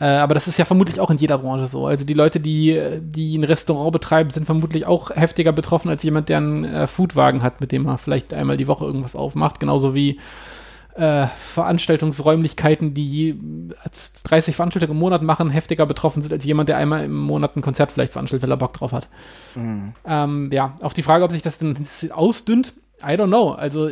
Äh, 0.00 0.06
aber 0.06 0.32
das 0.32 0.48
ist 0.48 0.58
ja 0.58 0.64
vermutlich 0.64 0.98
auch 0.98 1.10
in 1.10 1.18
jeder 1.18 1.36
Branche 1.36 1.66
so. 1.66 1.86
Also 1.86 2.06
die 2.06 2.14
Leute, 2.14 2.40
die, 2.40 2.80
die 3.02 3.36
ein 3.36 3.44
Restaurant 3.44 3.92
betreiben, 3.92 4.30
sind 4.30 4.46
vermutlich 4.46 4.86
auch 4.86 5.10
heftiger 5.10 5.52
betroffen 5.52 5.90
als 5.90 6.02
jemand, 6.02 6.30
der 6.30 6.38
einen 6.38 6.64
äh, 6.64 6.86
Foodwagen 6.86 7.42
hat, 7.42 7.60
mit 7.60 7.70
dem 7.70 7.86
er 7.86 7.98
vielleicht 7.98 8.32
einmal 8.32 8.56
die 8.56 8.66
Woche 8.66 8.86
irgendwas 8.86 9.14
aufmacht. 9.14 9.60
Genauso 9.60 9.94
wie 9.94 10.18
äh, 11.00 11.28
Veranstaltungsräumlichkeiten, 11.28 12.92
die 12.92 13.40
30 14.24 14.54
Veranstaltungen 14.54 14.92
im 14.92 14.98
Monat 14.98 15.22
machen, 15.22 15.48
heftiger 15.48 15.86
betroffen 15.86 16.20
sind 16.20 16.32
als 16.32 16.44
jemand, 16.44 16.68
der 16.68 16.76
einmal 16.76 17.04
im 17.04 17.16
Monat 17.16 17.56
ein 17.56 17.62
Konzert 17.62 17.90
vielleicht 17.90 18.12
veranstaltet, 18.12 18.42
weil 18.42 18.52
er 18.52 18.58
Bock 18.58 18.74
drauf 18.74 18.92
hat. 18.92 19.08
Mhm. 19.54 19.94
Ähm, 20.04 20.50
ja, 20.52 20.76
auf 20.82 20.92
die 20.92 21.02
Frage, 21.02 21.24
ob 21.24 21.32
sich 21.32 21.42
das 21.42 21.58
denn 21.58 21.86
ausdünnt, 22.12 22.74
I 23.02 23.12
don't 23.12 23.28
know. 23.28 23.52
Also 23.52 23.88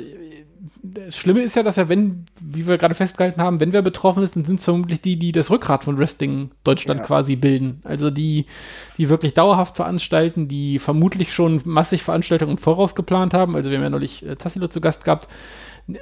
das 0.82 1.16
Schlimme 1.16 1.42
ist 1.42 1.56
ja, 1.56 1.62
dass 1.62 1.76
ja, 1.76 1.88
wenn, 1.88 2.26
wie 2.40 2.66
wir 2.66 2.78
gerade 2.78 2.94
festgehalten 2.94 3.40
haben, 3.40 3.60
wenn 3.60 3.72
wer 3.72 3.82
betroffen 3.82 4.22
ist, 4.22 4.36
dann 4.36 4.44
sind 4.44 4.58
es 4.58 4.64
vermutlich 4.64 5.00
die, 5.00 5.18
die 5.18 5.32
das 5.32 5.50
Rückgrat 5.50 5.84
von 5.84 5.98
Wrestling 5.98 6.50
Deutschland 6.64 7.00
ja. 7.00 7.06
quasi 7.06 7.36
bilden. 7.36 7.80
Also 7.84 8.10
die, 8.10 8.46
die 8.98 9.08
wirklich 9.08 9.34
dauerhaft 9.34 9.76
veranstalten, 9.76 10.46
die 10.46 10.78
vermutlich 10.78 11.32
schon 11.32 11.62
massig 11.64 12.02
Veranstaltungen 12.02 12.52
im 12.52 12.58
Voraus 12.58 12.94
geplant 12.94 13.34
haben. 13.34 13.56
Also 13.56 13.70
wir 13.70 13.78
haben 13.78 13.84
ja 13.84 13.90
neulich 13.90 14.26
äh, 14.26 14.36
Tassilo 14.36 14.68
zu 14.68 14.80
Gast 14.80 15.04
gehabt, 15.04 15.28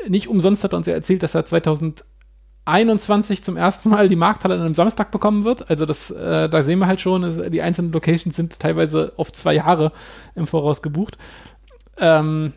nicht 0.08 0.28
umsonst 0.28 0.64
hat 0.64 0.72
er 0.72 0.78
uns 0.78 0.86
ja 0.86 0.94
erzählt, 0.94 1.22
dass 1.22 1.34
er 1.34 1.44
2021 1.44 3.44
zum 3.44 3.56
ersten 3.56 3.90
Mal 3.90 4.08
die 4.08 4.16
Markthalle 4.16 4.54
an 4.54 4.62
einem 4.62 4.74
Samstag 4.74 5.10
bekommen 5.10 5.44
wird. 5.44 5.70
Also 5.70 5.86
das, 5.86 6.10
äh, 6.10 6.48
da 6.48 6.62
sehen 6.62 6.80
wir 6.80 6.86
halt 6.86 7.00
schon, 7.00 7.50
die 7.50 7.62
einzelnen 7.62 7.92
Locations 7.92 8.34
sind 8.34 8.58
teilweise 8.58 9.12
oft 9.16 9.36
zwei 9.36 9.54
Jahre 9.54 9.92
im 10.34 10.46
Voraus 10.46 10.82
gebucht. 10.82 11.18
Ähm, 11.98 12.52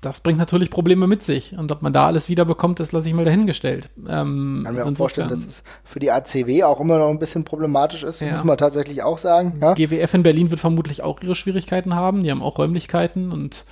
das 0.00 0.20
bringt 0.20 0.38
natürlich 0.38 0.70
Probleme 0.70 1.06
mit 1.06 1.22
sich. 1.22 1.56
Und 1.56 1.72
ob 1.72 1.82
man 1.82 1.92
da 1.92 2.06
alles 2.06 2.28
wieder 2.28 2.44
bekommt, 2.44 2.80
das 2.80 2.92
lasse 2.92 3.08
ich 3.08 3.14
mal 3.14 3.24
dahingestellt. 3.24 3.88
Ähm, 4.08 4.62
Kann 4.64 4.74
mir 4.74 4.86
auch 4.86 4.96
vorstellen, 4.96 5.28
dass 5.28 5.44
es 5.44 5.62
für 5.84 5.98
die 5.98 6.10
ACW 6.10 6.64
auch 6.64 6.80
immer 6.80 6.98
noch 6.98 7.08
ein 7.08 7.18
bisschen 7.18 7.44
problematisch 7.44 8.02
ist, 8.02 8.20
ja. 8.20 8.32
muss 8.32 8.44
man 8.44 8.58
tatsächlich 8.58 9.02
auch 9.02 9.18
sagen. 9.18 9.58
Ja? 9.60 9.74
GWF 9.74 10.14
in 10.14 10.22
Berlin 10.22 10.50
wird 10.50 10.60
vermutlich 10.60 11.02
auch 11.02 11.20
ihre 11.22 11.34
Schwierigkeiten 11.34 11.94
haben. 11.94 12.22
Die 12.22 12.30
haben 12.30 12.42
auch 12.42 12.58
Räumlichkeiten 12.58 13.32
und 13.32 13.64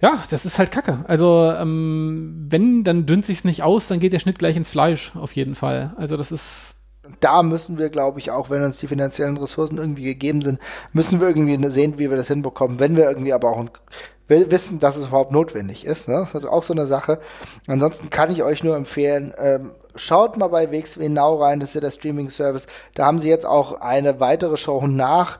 ja, 0.00 0.22
das 0.30 0.44
ist 0.44 0.58
halt 0.58 0.72
Kacke. 0.72 1.04
Also, 1.06 1.52
ähm, 1.56 2.46
wenn, 2.48 2.84
dann 2.84 3.06
dünnt 3.06 3.24
sich's 3.24 3.44
nicht 3.44 3.62
aus, 3.62 3.88
dann 3.88 4.00
geht 4.00 4.12
der 4.12 4.18
Schnitt 4.18 4.38
gleich 4.38 4.56
ins 4.56 4.70
Fleisch, 4.70 5.12
auf 5.16 5.32
jeden 5.32 5.54
Fall. 5.54 5.94
Also, 5.96 6.16
das 6.16 6.32
ist. 6.32 6.70
Da 7.20 7.42
müssen 7.42 7.76
wir, 7.76 7.90
glaube 7.90 8.18
ich, 8.18 8.30
auch 8.30 8.48
wenn 8.48 8.62
uns 8.62 8.78
die 8.78 8.86
finanziellen 8.86 9.36
Ressourcen 9.36 9.76
irgendwie 9.76 10.04
gegeben 10.04 10.40
sind, 10.40 10.58
müssen 10.92 11.20
wir 11.20 11.28
irgendwie 11.28 11.68
sehen, 11.68 11.98
wie 11.98 12.08
wir 12.08 12.16
das 12.16 12.28
hinbekommen. 12.28 12.80
Wenn 12.80 12.96
wir 12.96 13.04
irgendwie 13.04 13.34
aber 13.34 13.50
auch 13.50 13.58
ein, 13.58 13.70
wissen, 14.28 14.80
dass 14.80 14.96
es 14.96 15.08
überhaupt 15.08 15.32
notwendig 15.32 15.84
ist. 15.84 16.08
Ne? 16.08 16.26
Das 16.32 16.34
ist 16.34 16.48
auch 16.48 16.62
so 16.62 16.72
eine 16.72 16.86
Sache. 16.86 17.20
Ansonsten 17.66 18.08
kann 18.10 18.32
ich 18.32 18.42
euch 18.42 18.64
nur 18.64 18.74
empfehlen, 18.74 19.34
ähm, 19.38 19.72
schaut 19.96 20.36
mal 20.36 20.48
bei 20.48 20.72
WXW 20.72 21.08
Now 21.08 21.42
rein, 21.42 21.60
das 21.60 21.70
ist 21.70 21.74
ja 21.74 21.80
der 21.82 21.90
Streaming-Service. 21.90 22.66
Da 22.94 23.06
haben 23.06 23.18
sie 23.18 23.28
jetzt 23.28 23.46
auch 23.46 23.80
eine 23.80 24.20
weitere 24.20 24.56
Show 24.56 24.86
nach 24.86 25.38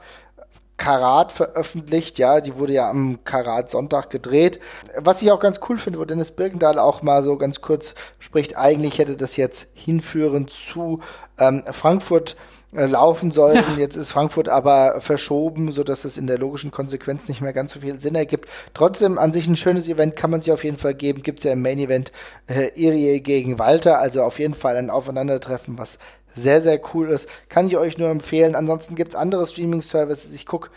Karat 0.77 1.31
veröffentlicht, 1.31 2.19
ja, 2.19 2.41
die 2.41 2.57
wurde 2.57 2.73
ja 2.73 2.89
am 2.89 3.19
Karat 3.23 3.69
Sonntag 3.69 4.09
gedreht. 4.09 4.59
Was 4.97 5.21
ich 5.21 5.31
auch 5.31 5.39
ganz 5.39 5.59
cool 5.69 5.77
finde, 5.77 5.99
wo 5.99 6.05
Dennis 6.05 6.31
Birkendahl 6.31 6.79
auch 6.79 7.01
mal 7.01 7.23
so 7.23 7.37
ganz 7.37 7.61
kurz 7.61 7.95
spricht, 8.19 8.57
eigentlich 8.57 8.99
hätte 8.99 9.15
das 9.15 9.37
jetzt 9.37 9.67
hinführend 9.73 10.49
zu 10.49 10.99
ähm, 11.39 11.63
Frankfurt 11.71 12.35
äh, 12.75 12.87
laufen 12.87 13.31
sollen. 13.31 13.55
Ja. 13.55 13.77
Jetzt 13.77 13.95
ist 13.95 14.11
Frankfurt 14.11 14.49
aber 14.49 14.99
verschoben, 14.99 15.71
so 15.71 15.83
dass 15.83 16.03
es 16.03 16.17
in 16.17 16.27
der 16.27 16.37
logischen 16.37 16.71
Konsequenz 16.71 17.29
nicht 17.29 17.39
mehr 17.39 17.53
ganz 17.53 17.71
so 17.71 17.79
viel 17.79 18.01
Sinn 18.01 18.15
ergibt. 18.15 18.49
Trotzdem 18.73 19.17
an 19.17 19.31
sich 19.31 19.47
ein 19.47 19.55
schönes 19.55 19.87
Event 19.87 20.17
kann 20.17 20.29
man 20.29 20.41
sich 20.41 20.51
auf 20.51 20.65
jeden 20.65 20.77
Fall 20.77 20.93
geben. 20.93 21.23
Gibt's 21.23 21.45
ja 21.45 21.53
im 21.53 21.61
Main 21.61 21.79
Event 21.79 22.11
äh, 22.47 22.69
Irie 22.75 23.21
gegen 23.21 23.59
Walter, 23.59 23.99
also 23.99 24.23
auf 24.23 24.39
jeden 24.39 24.55
Fall 24.55 24.75
ein 24.75 24.89
Aufeinandertreffen, 24.89 25.77
was 25.77 25.99
sehr, 26.35 26.61
sehr 26.61 26.79
cool 26.93 27.09
ist. 27.09 27.27
Kann 27.49 27.67
ich 27.67 27.77
euch 27.77 27.97
nur 27.97 28.09
empfehlen. 28.09 28.55
Ansonsten 28.55 28.95
gibt 28.95 29.09
es 29.09 29.15
andere 29.15 29.47
Streaming-Services. 29.47 30.33
Ich 30.33 30.45
gucke 30.45 30.69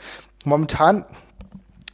momentan 0.45 1.05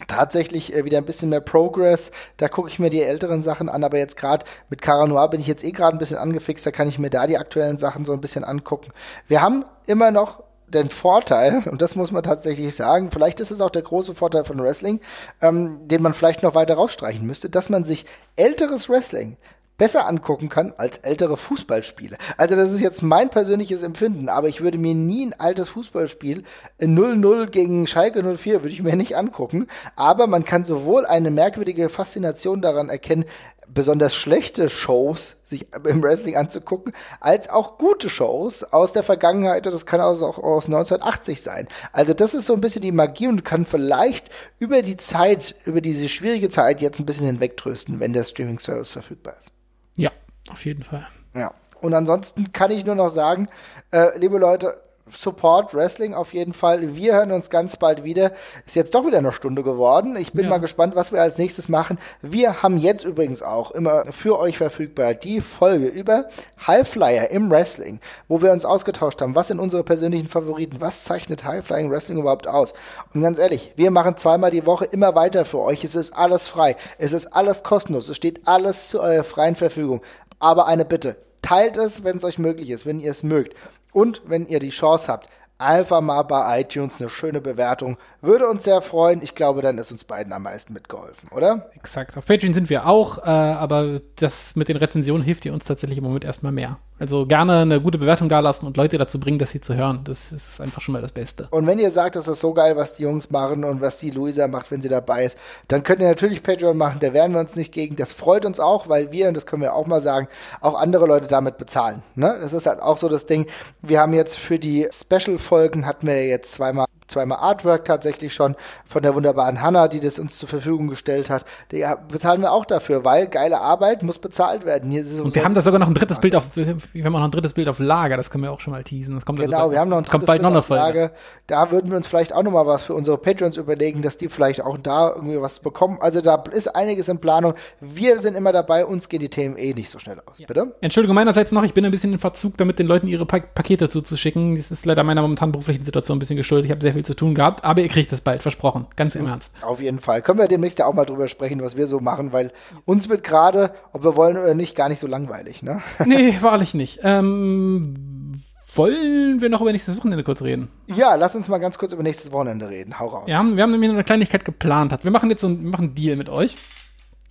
tatsächlich 0.06 0.74
äh, 0.74 0.84
wieder 0.84 0.98
ein 0.98 1.04
bisschen 1.04 1.30
mehr 1.30 1.40
Progress. 1.40 2.10
Da 2.36 2.48
gucke 2.48 2.68
ich 2.68 2.78
mir 2.78 2.90
die 2.90 3.02
älteren 3.02 3.42
Sachen 3.42 3.68
an, 3.68 3.84
aber 3.84 3.98
jetzt 3.98 4.16
gerade 4.16 4.44
mit 4.68 4.82
Cara 4.82 5.06
Noir 5.06 5.28
bin 5.30 5.40
ich 5.40 5.46
jetzt 5.46 5.64
eh 5.64 5.72
gerade 5.72 5.96
ein 5.96 5.98
bisschen 5.98 6.18
angefixt, 6.18 6.66
da 6.66 6.70
kann 6.70 6.88
ich 6.88 6.98
mir 6.98 7.10
da 7.10 7.26
die 7.26 7.38
aktuellen 7.38 7.78
Sachen 7.78 8.04
so 8.04 8.12
ein 8.12 8.20
bisschen 8.20 8.44
angucken. 8.44 8.92
Wir 9.28 9.40
haben 9.40 9.64
immer 9.86 10.10
noch 10.10 10.42
den 10.66 10.88
Vorteil, 10.88 11.62
und 11.70 11.82
das 11.82 11.94
muss 11.94 12.10
man 12.10 12.22
tatsächlich 12.22 12.74
sagen, 12.74 13.10
vielleicht 13.10 13.40
ist 13.40 13.50
es 13.50 13.60
auch 13.60 13.70
der 13.70 13.82
große 13.82 14.14
Vorteil 14.14 14.44
von 14.44 14.62
Wrestling, 14.62 15.00
ähm, 15.40 15.86
den 15.88 16.02
man 16.02 16.14
vielleicht 16.14 16.42
noch 16.42 16.54
weiter 16.54 16.74
rausstreichen 16.74 17.26
müsste, 17.26 17.48
dass 17.48 17.70
man 17.70 17.84
sich 17.84 18.06
älteres 18.36 18.88
Wrestling 18.88 19.36
besser 19.76 20.06
angucken 20.06 20.48
kann 20.48 20.72
als 20.76 20.98
ältere 20.98 21.36
Fußballspiele. 21.36 22.16
Also 22.36 22.56
das 22.56 22.70
ist 22.70 22.80
jetzt 22.80 23.02
mein 23.02 23.30
persönliches 23.30 23.82
Empfinden, 23.82 24.28
aber 24.28 24.48
ich 24.48 24.60
würde 24.60 24.78
mir 24.78 24.94
nie 24.94 25.26
ein 25.26 25.38
altes 25.38 25.70
Fußballspiel 25.70 26.44
0-0 26.80 27.46
gegen 27.46 27.86
Schalke 27.86 28.22
04 28.22 28.62
würde 28.62 28.72
ich 28.72 28.82
mir 28.82 28.96
nicht 28.96 29.16
angucken, 29.16 29.66
aber 29.96 30.26
man 30.26 30.44
kann 30.44 30.64
sowohl 30.64 31.06
eine 31.06 31.30
merkwürdige 31.30 31.88
Faszination 31.88 32.62
daran 32.62 32.88
erkennen, 32.88 33.24
besonders 33.66 34.14
schlechte 34.14 34.68
Shows 34.68 35.36
sich 35.44 35.66
im 35.72 36.02
Wrestling 36.02 36.36
anzugucken, 36.36 36.92
als 37.20 37.48
auch 37.48 37.78
gute 37.78 38.08
Shows 38.08 38.62
aus 38.62 38.92
der 38.92 39.02
Vergangenheit. 39.02 39.66
Das 39.66 39.86
kann 39.86 40.00
also 40.00 40.26
auch 40.26 40.38
aus 40.38 40.66
1980 40.66 41.42
sein. 41.42 41.68
Also 41.92 42.14
das 42.14 42.34
ist 42.34 42.46
so 42.46 42.54
ein 42.54 42.60
bisschen 42.60 42.82
die 42.82 42.92
Magie 42.92 43.28
und 43.28 43.44
kann 43.44 43.64
vielleicht 43.64 44.30
über 44.58 44.82
die 44.82 44.96
Zeit, 44.96 45.54
über 45.64 45.80
diese 45.80 46.08
schwierige 46.08 46.50
Zeit 46.50 46.80
jetzt 46.80 47.00
ein 47.00 47.06
bisschen 47.06 47.26
hinwegtrösten, 47.26 48.00
wenn 48.00 48.12
der 48.12 48.24
Streaming-Service 48.24 48.92
verfügbar 48.92 49.36
ist. 49.38 49.50
Ja, 49.96 50.10
auf 50.50 50.64
jeden 50.64 50.82
Fall. 50.82 51.06
Ja. 51.34 51.52
Und 51.80 51.94
ansonsten 51.94 52.52
kann 52.52 52.70
ich 52.70 52.84
nur 52.84 52.94
noch 52.94 53.10
sagen, 53.10 53.48
äh, 53.90 54.18
liebe 54.18 54.38
Leute, 54.38 54.80
Support 55.10 55.74
Wrestling 55.74 56.14
auf 56.14 56.32
jeden 56.32 56.54
Fall. 56.54 56.96
Wir 56.96 57.14
hören 57.14 57.30
uns 57.30 57.50
ganz 57.50 57.76
bald 57.76 58.04
wieder. 58.04 58.32
Ist 58.64 58.74
jetzt 58.74 58.94
doch 58.94 59.04
wieder 59.06 59.18
eine 59.18 59.32
Stunde 59.32 59.62
geworden. 59.62 60.16
Ich 60.16 60.32
bin 60.32 60.44
ja. 60.44 60.50
mal 60.50 60.58
gespannt, 60.58 60.96
was 60.96 61.12
wir 61.12 61.20
als 61.20 61.36
nächstes 61.36 61.68
machen. 61.68 61.98
Wir 62.22 62.62
haben 62.62 62.78
jetzt 62.78 63.04
übrigens 63.04 63.42
auch 63.42 63.70
immer 63.72 64.06
für 64.12 64.38
euch 64.38 64.56
verfügbar 64.56 65.12
die 65.12 65.42
Folge 65.42 65.88
über 65.88 66.30
Highflyer 66.66 67.30
im 67.30 67.50
Wrestling, 67.50 68.00
wo 68.28 68.40
wir 68.40 68.50
uns 68.50 68.64
ausgetauscht 68.64 69.20
haben. 69.20 69.34
Was 69.34 69.48
sind 69.48 69.60
unsere 69.60 69.84
persönlichen 69.84 70.28
Favoriten? 70.28 70.80
Was 70.80 71.04
zeichnet 71.04 71.44
Highflying 71.44 71.90
Wrestling 71.90 72.18
überhaupt 72.18 72.48
aus? 72.48 72.72
Und 73.12 73.20
ganz 73.20 73.38
ehrlich, 73.38 73.74
wir 73.76 73.90
machen 73.90 74.16
zweimal 74.16 74.52
die 74.52 74.64
Woche 74.64 74.86
immer 74.86 75.14
weiter 75.14 75.44
für 75.44 75.60
euch. 75.60 75.84
Es 75.84 75.94
ist 75.94 76.16
alles 76.16 76.48
frei. 76.48 76.76
Es 76.96 77.12
ist 77.12 77.26
alles 77.26 77.62
kostenlos. 77.62 78.08
Es 78.08 78.16
steht 78.16 78.48
alles 78.48 78.88
zu 78.88 79.02
eurer 79.02 79.22
freien 79.24 79.56
Verfügung. 79.56 80.00
Aber 80.38 80.66
eine 80.66 80.86
Bitte. 80.86 81.16
Teilt 81.42 81.76
es, 81.76 82.04
wenn 82.04 82.16
es 82.16 82.24
euch 82.24 82.38
möglich 82.38 82.70
ist, 82.70 82.86
wenn 82.86 82.98
ihr 82.98 83.10
es 83.10 83.22
mögt. 83.22 83.54
Und 83.94 84.20
wenn 84.26 84.46
ihr 84.46 84.58
die 84.58 84.70
Chance 84.70 85.10
habt, 85.10 85.28
einfach 85.56 86.00
mal 86.00 86.22
bei 86.22 86.60
iTunes 86.60 87.00
eine 87.00 87.08
schöne 87.08 87.40
Bewertung. 87.40 87.96
Würde 88.20 88.48
uns 88.48 88.64
sehr 88.64 88.82
freuen. 88.82 89.22
Ich 89.22 89.34
glaube, 89.34 89.62
dann 89.62 89.78
ist 89.78 89.92
uns 89.92 90.04
beiden 90.04 90.32
am 90.32 90.42
meisten 90.42 90.72
mitgeholfen, 90.72 91.30
oder? 91.30 91.70
Exakt. 91.74 92.16
Auf 92.16 92.26
Patreon 92.26 92.52
sind 92.52 92.70
wir 92.70 92.86
auch, 92.86 93.18
äh, 93.18 93.30
aber 93.30 94.00
das 94.16 94.56
mit 94.56 94.68
den 94.68 94.76
Rezensionen 94.76 95.22
hilft 95.22 95.46
ihr 95.46 95.54
uns 95.54 95.64
tatsächlich 95.64 95.98
im 95.98 96.04
Moment 96.04 96.24
erstmal 96.24 96.52
mehr. 96.52 96.78
Also 96.98 97.26
gerne 97.26 97.58
eine 97.60 97.80
gute 97.80 97.98
Bewertung 97.98 98.28
dalassen 98.28 98.66
und 98.66 98.76
Leute 98.76 98.98
dazu 98.98 99.18
bringen, 99.18 99.38
dass 99.40 99.50
sie 99.50 99.60
zu 99.60 99.74
hören. 99.74 100.02
Das 100.04 100.30
ist 100.30 100.60
einfach 100.60 100.80
schon 100.80 100.92
mal 100.92 101.02
das 101.02 101.10
Beste. 101.10 101.48
Und 101.50 101.66
wenn 101.66 101.80
ihr 101.80 101.90
sagt, 101.90 102.14
das 102.14 102.28
ist 102.28 102.40
so 102.40 102.54
geil, 102.54 102.76
was 102.76 102.94
die 102.94 103.02
Jungs 103.02 103.30
machen 103.30 103.64
und 103.64 103.80
was 103.80 103.98
die 103.98 104.10
Luisa 104.10 104.46
macht, 104.46 104.70
wenn 104.70 104.80
sie 104.80 104.88
dabei 104.88 105.24
ist, 105.24 105.36
dann 105.66 105.82
könnt 105.82 106.00
ihr 106.00 106.06
natürlich 106.06 106.42
Patreon 106.42 106.76
machen. 106.76 107.00
Da 107.00 107.12
wehren 107.12 107.32
wir 107.32 107.40
uns 107.40 107.56
nicht 107.56 107.72
gegen. 107.72 107.96
Das 107.96 108.12
freut 108.12 108.44
uns 108.46 108.60
auch, 108.60 108.88
weil 108.88 109.10
wir, 109.10 109.26
und 109.26 109.34
das 109.34 109.44
können 109.44 109.62
wir 109.62 109.74
auch 109.74 109.86
mal 109.86 110.00
sagen, 110.00 110.28
auch 110.60 110.74
andere 110.74 111.06
Leute 111.06 111.26
damit 111.26 111.58
bezahlen. 111.58 112.04
Ne? 112.14 112.38
Das 112.40 112.52
ist 112.52 112.66
halt 112.66 112.80
auch 112.80 112.96
so 112.96 113.08
das 113.08 113.26
Ding. 113.26 113.46
Wir 113.82 114.00
haben 114.00 114.14
jetzt 114.14 114.38
für 114.38 114.60
die 114.60 114.88
Special-Folgen 114.92 115.86
hatten 115.86 116.06
wir 116.06 116.26
jetzt 116.26 116.54
zweimal 116.54 116.86
zweimal 117.14 117.38
Artwork 117.38 117.84
tatsächlich 117.84 118.34
schon 118.34 118.56
von 118.86 119.02
der 119.02 119.14
wunderbaren 119.14 119.62
Hanna, 119.62 119.88
die 119.88 120.00
das 120.00 120.18
uns 120.18 120.38
zur 120.38 120.48
Verfügung 120.48 120.88
gestellt 120.88 121.30
hat. 121.30 121.44
Die 121.72 121.84
bezahlen 122.08 122.42
wir 122.42 122.52
auch 122.52 122.64
dafür, 122.64 123.04
weil 123.04 123.26
geile 123.28 123.60
Arbeit 123.60 124.02
muss 124.02 124.18
bezahlt 124.18 124.66
werden. 124.66 124.90
Hier 124.90 125.02
und 125.02 125.08
so 125.08 125.34
wir 125.34 125.44
haben 125.44 125.54
da 125.54 125.62
sogar 125.62 125.80
noch 125.80 125.88
ein 125.88 125.94
drittes 125.94 126.20
Bild 126.20 126.34
auf, 126.34 126.44
wir 126.54 126.66
haben 126.66 127.14
auch 127.14 127.20
noch 127.20 127.24
ein 127.24 127.30
drittes 127.30 127.54
Bild 127.54 127.68
auf 127.68 127.78
Lager, 127.78 128.16
das 128.16 128.30
können 128.30 128.44
wir 128.44 128.52
auch 128.52 128.60
schon 128.60 128.72
mal 128.72 128.84
teasen. 128.84 129.14
Das 129.14 129.24
kommt 129.24 129.40
genau, 129.40 129.58
also, 129.58 129.72
wir 129.72 129.80
haben 129.80 129.88
noch 129.88 129.98
ein 129.98 130.04
drittes 130.04 130.26
bald 130.26 130.42
Bild 130.42 130.52
noch 130.52 130.58
auf 130.58 130.68
Lager. 130.68 131.12
Da 131.46 131.70
würden 131.70 131.90
wir 131.90 131.96
uns 131.96 132.06
vielleicht 132.06 132.32
auch 132.32 132.42
noch 132.42 132.52
mal 132.52 132.66
was 132.66 132.82
für 132.82 132.94
unsere 132.94 133.16
Patrons 133.18 133.56
überlegen, 133.56 134.02
dass 134.02 134.18
die 134.18 134.28
vielleicht 134.28 134.62
auch 134.62 134.78
da 134.78 135.12
irgendwie 135.14 135.40
was 135.40 135.60
bekommen. 135.60 135.98
Also 136.00 136.20
da 136.20 136.42
ist 136.52 136.74
einiges 136.74 137.08
in 137.08 137.18
Planung. 137.18 137.54
Wir 137.80 138.20
sind 138.22 138.36
immer 138.36 138.52
dabei, 138.52 138.84
uns 138.84 139.08
gehen 139.08 139.20
die 139.20 139.28
Themen 139.28 139.56
eh 139.56 139.72
nicht 139.72 139.90
so 139.90 139.98
schnell 139.98 140.20
aus. 140.26 140.38
Ja. 140.38 140.46
Bitte? 140.46 140.74
Entschuldigung 140.80 141.14
meinerseits 141.14 141.52
noch, 141.52 141.62
ich 141.62 141.74
bin 141.74 141.84
ein 141.84 141.90
bisschen 141.90 142.12
in 142.12 142.18
Verzug, 142.18 142.56
damit 142.56 142.78
den 142.78 142.86
Leuten 142.86 143.06
ihre 143.06 143.26
pa 143.26 143.40
Pakete 143.40 143.88
zuzuschicken. 143.88 144.56
Das 144.56 144.70
ist 144.70 144.86
leider 144.86 145.04
meiner 145.04 145.22
momentanen 145.22 145.52
beruflichen 145.52 145.84
Situation 145.84 146.16
ein 146.16 146.18
bisschen 146.18 146.36
geschuldet. 146.36 146.66
Ich 146.66 146.70
habe 146.70 146.80
sehr 146.80 146.92
viel 146.92 147.03
zu 147.04 147.14
tun 147.14 147.34
gehabt, 147.34 147.64
aber 147.64 147.82
ihr 147.82 147.88
kriegt 147.88 148.12
das 148.12 148.20
bald, 148.20 148.42
versprochen. 148.42 148.86
Ganz 148.96 149.14
im 149.14 149.26
Ernst. 149.26 149.52
Auf 149.62 149.80
jeden 149.80 150.00
Fall. 150.00 150.22
Können 150.22 150.38
wir 150.38 150.48
demnächst 150.48 150.78
ja 150.78 150.86
auch 150.86 150.94
mal 150.94 151.04
drüber 151.04 151.28
sprechen, 151.28 151.62
was 151.62 151.76
wir 151.76 151.86
so 151.86 152.00
machen, 152.00 152.32
weil 152.32 152.52
uns 152.84 153.08
wird 153.08 153.24
gerade, 153.24 153.74
ob 153.92 154.04
wir 154.04 154.16
wollen 154.16 154.36
oder 154.36 154.54
nicht, 154.54 154.74
gar 154.74 154.88
nicht 154.88 154.98
so 154.98 155.06
langweilig, 155.06 155.62
ne? 155.62 155.82
Nee, 156.04 156.36
wahrlich 156.40 156.74
nicht. 156.74 157.00
Ähm, 157.02 158.34
wollen 158.74 159.40
wir 159.40 159.48
noch 159.48 159.60
über 159.60 159.72
nächstes 159.72 159.96
Wochenende 159.96 160.24
kurz 160.24 160.42
reden? 160.42 160.68
Ja, 160.86 161.14
lass 161.14 161.34
uns 161.34 161.48
mal 161.48 161.58
ganz 161.58 161.78
kurz 161.78 161.92
über 161.92 162.02
nächstes 162.02 162.32
Wochenende 162.32 162.68
reden. 162.68 162.98
Hau 162.98 163.06
raus. 163.08 163.26
Wir 163.26 163.38
haben, 163.38 163.56
wir 163.56 163.62
haben 163.62 163.70
nämlich 163.70 163.90
eine 163.90 164.04
Kleinigkeit 164.04 164.44
geplant. 164.44 164.92
Wir 165.02 165.10
machen 165.10 165.30
jetzt 165.30 165.42
so 165.42 165.48
ein, 165.48 165.62
wir 165.62 165.70
machen 165.70 165.86
einen 165.86 165.94
Deal 165.94 166.16
mit 166.16 166.28
euch. 166.28 166.54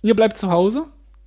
Ihr 0.02 0.14
bleibt 0.14 0.38
zu 0.38 0.50
Hause, 0.50 0.84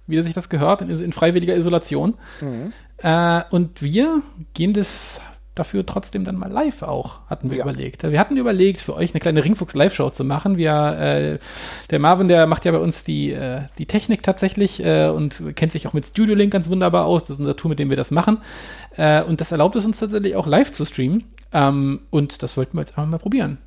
wie 0.08 0.22
sich 0.22 0.34
das 0.34 0.50
gehört, 0.50 0.82
in, 0.82 0.90
in 0.90 1.14
freiwilliger 1.14 1.56
Isolation. 1.56 2.16
Mhm. 2.42 2.74
Äh, 2.98 3.44
und 3.52 3.82
wir 3.82 4.22
gehen 4.54 4.74
das 4.74 5.22
dafür 5.58 5.86
trotzdem 5.86 6.24
dann 6.24 6.36
mal 6.36 6.52
live 6.52 6.84
auch, 6.84 7.20
hatten 7.28 7.50
wir 7.50 7.58
ja. 7.58 7.64
überlegt. 7.64 8.04
Wir 8.04 8.20
hatten 8.20 8.38
überlegt, 8.38 8.82
für 8.82 8.96
euch 8.96 9.14
eine 9.14 9.20
kleine 9.20 9.44
Ringfuchs-Live-Show 9.44 10.10
zu 10.12 10.24
machen. 10.24 10.58
Wir, 10.58 10.72
äh, 10.74 11.40
der 11.90 12.00
Marvin, 12.00 12.28
der 12.28 12.48
macht 12.48 12.66
ja 12.66 12.72
bei 12.72 12.80
uns 12.80 13.04
die, 13.04 13.32
äh, 13.32 13.62
die 13.78 13.86
Technik 13.86 14.24
tatsächlich 14.24 14.84
äh, 14.84 15.08
und 15.10 15.56
kennt 15.56 15.72
sich 15.72 15.88
auch 15.88 15.94
mit 15.94 16.06
Studio 16.06 16.36
Link 16.36 16.52
ganz 16.52 16.70
wunderbar 16.70 17.06
aus. 17.06 17.24
Das 17.24 17.32
ist 17.32 17.40
unser 17.40 17.56
Tool, 17.56 17.70
mit 17.70 17.80
dem 17.80 17.90
wir 17.90 17.98
das 17.98 18.12
machen. 18.12 18.38
Äh, 18.96 19.24
und 19.24 19.42
das 19.42 19.52
erlaubt 19.52 19.76
es 19.76 19.86
uns 19.86 20.00
tatsächlich 20.00 20.36
auch 20.36 20.48
live 20.48 20.72
zu 20.72 20.86
streamen. 20.86 21.24
Ähm, 21.54 22.02
und 22.10 22.44
das 22.44 22.58
wollten 22.58 22.78
wir 22.78 22.82
jetzt 22.82 22.98
einfach 22.98 23.10
mal 23.10 23.20
probieren 23.20 23.58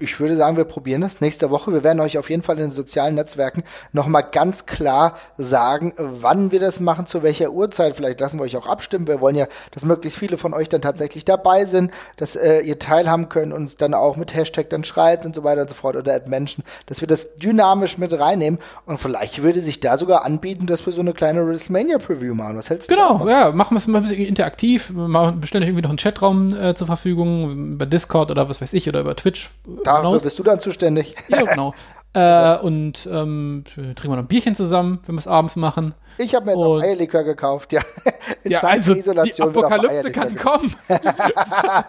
ich 0.00 0.20
würde 0.20 0.36
sagen, 0.36 0.56
wir 0.56 0.64
probieren 0.64 1.00
das 1.00 1.20
nächste 1.20 1.50
Woche. 1.50 1.72
Wir 1.72 1.82
werden 1.82 2.00
euch 2.00 2.18
auf 2.18 2.30
jeden 2.30 2.42
Fall 2.42 2.56
in 2.56 2.66
den 2.66 2.72
sozialen 2.72 3.16
Netzwerken 3.16 3.64
nochmal 3.92 4.24
ganz 4.30 4.66
klar 4.66 5.16
sagen, 5.36 5.92
wann 5.96 6.52
wir 6.52 6.60
das 6.60 6.78
machen, 6.78 7.06
zu 7.06 7.22
welcher 7.22 7.50
Uhrzeit. 7.50 7.96
Vielleicht 7.96 8.20
lassen 8.20 8.38
wir 8.38 8.44
euch 8.44 8.56
auch 8.56 8.66
abstimmen. 8.66 9.08
Wir 9.08 9.20
wollen 9.20 9.34
ja, 9.34 9.46
dass 9.72 9.84
möglichst 9.84 10.18
viele 10.18 10.36
von 10.36 10.54
euch 10.54 10.68
dann 10.68 10.82
tatsächlich 10.82 11.24
dabei 11.24 11.64
sind, 11.64 11.90
dass 12.16 12.36
äh, 12.36 12.60
ihr 12.60 12.78
teilhaben 12.78 13.28
könnt 13.28 13.52
und 13.52 13.62
uns 13.62 13.76
dann 13.76 13.92
auch 13.92 14.16
mit 14.16 14.34
Hashtag 14.34 14.70
dann 14.70 14.84
schreibt 14.84 15.26
und 15.26 15.34
so 15.34 15.42
weiter 15.42 15.62
und 15.62 15.68
so 15.68 15.74
fort 15.74 15.96
oder 15.96 16.14
at 16.14 16.28
Menschen, 16.28 16.62
dass 16.86 17.00
wir 17.00 17.08
das 17.08 17.34
dynamisch 17.36 17.98
mit 17.98 18.16
reinnehmen. 18.18 18.60
Und 18.86 18.98
vielleicht 19.00 19.42
würde 19.42 19.62
sich 19.62 19.80
da 19.80 19.98
sogar 19.98 20.24
anbieten, 20.24 20.66
dass 20.66 20.86
wir 20.86 20.92
so 20.92 21.00
eine 21.00 21.12
kleine 21.12 21.46
WrestleMania-Preview 21.46 22.34
machen. 22.34 22.56
Was 22.56 22.70
hältst 22.70 22.88
du 22.88 22.94
Genau, 22.94 23.28
ja, 23.28 23.50
machen 23.50 23.74
wir 23.74 23.78
es 23.78 23.86
mal 23.88 23.98
ein 23.98 24.04
bisschen 24.04 24.24
interaktiv. 24.24 24.90
Wir 24.94 25.32
bestellen 25.32 25.64
euch 25.64 25.70
irgendwie 25.70 25.82
noch 25.82 25.90
einen 25.90 25.98
Chatraum 25.98 26.54
äh, 26.54 26.74
zur 26.74 26.86
Verfügung, 26.86 27.72
über 27.74 27.86
Discord 27.86 28.30
oder 28.30 28.48
was 28.48 28.60
weiß 28.60 28.72
ich, 28.74 28.88
oder 28.88 29.00
über 29.00 29.16
Twitch 29.16 29.50
Dafür 29.88 30.08
hinaus. 30.08 30.22
bist 30.22 30.38
du 30.38 30.42
dann 30.42 30.60
zuständig. 30.60 31.14
Ja, 31.28 31.42
genau. 31.42 31.74
äh, 32.14 32.58
und 32.58 33.08
ähm, 33.10 33.64
trinken 33.74 34.04
wir 34.04 34.16
noch 34.16 34.18
ein 34.18 34.28
Bierchen 34.28 34.54
zusammen, 34.54 35.00
wenn 35.06 35.14
wir 35.14 35.20
es 35.20 35.28
abends 35.28 35.56
machen. 35.56 35.94
Ich 36.18 36.34
habe 36.34 36.46
mir 36.46 36.52
jetzt 36.52 36.60
noch 36.60 36.80
Eierlikör 36.80 37.22
gekauft, 37.22 37.72
ja. 37.72 37.80
In 38.42 38.50
ja, 38.50 38.60
also 38.60 38.94
die 38.94 39.42
Apokalypse 39.42 40.10
kann 40.10 40.36
kommen. 40.36 40.74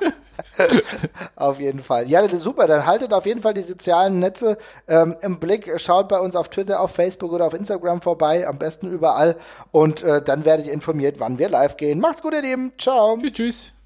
auf 1.35 1.59
jeden 1.59 1.79
Fall. 1.79 2.09
Ja, 2.09 2.21
das 2.21 2.33
ist 2.33 2.43
super. 2.43 2.67
Dann 2.67 2.85
haltet 2.85 3.13
auf 3.13 3.25
jeden 3.25 3.41
Fall 3.41 3.53
die 3.53 3.61
sozialen 3.61 4.19
Netze 4.19 4.57
ähm, 4.87 5.15
im 5.21 5.39
Blick. 5.39 5.71
Schaut 5.79 6.07
bei 6.07 6.19
uns 6.19 6.35
auf 6.35 6.49
Twitter, 6.49 6.79
auf 6.79 6.91
Facebook 6.91 7.31
oder 7.31 7.45
auf 7.45 7.53
Instagram 7.53 8.01
vorbei. 8.01 8.47
Am 8.47 8.59
besten 8.59 8.89
überall. 8.89 9.35
Und 9.71 10.03
äh, 10.03 10.21
dann 10.21 10.45
werdet 10.45 10.67
ihr 10.67 10.73
informiert, 10.73 11.15
wann 11.19 11.39
wir 11.39 11.49
live 11.49 11.77
gehen. 11.77 11.99
Macht's 11.99 12.21
gut, 12.21 12.33
ihr 12.33 12.41
Lieben. 12.41 12.73
Ciao. 12.77 13.17
Tschüss, 13.17 13.33
tschüss. 13.33 13.78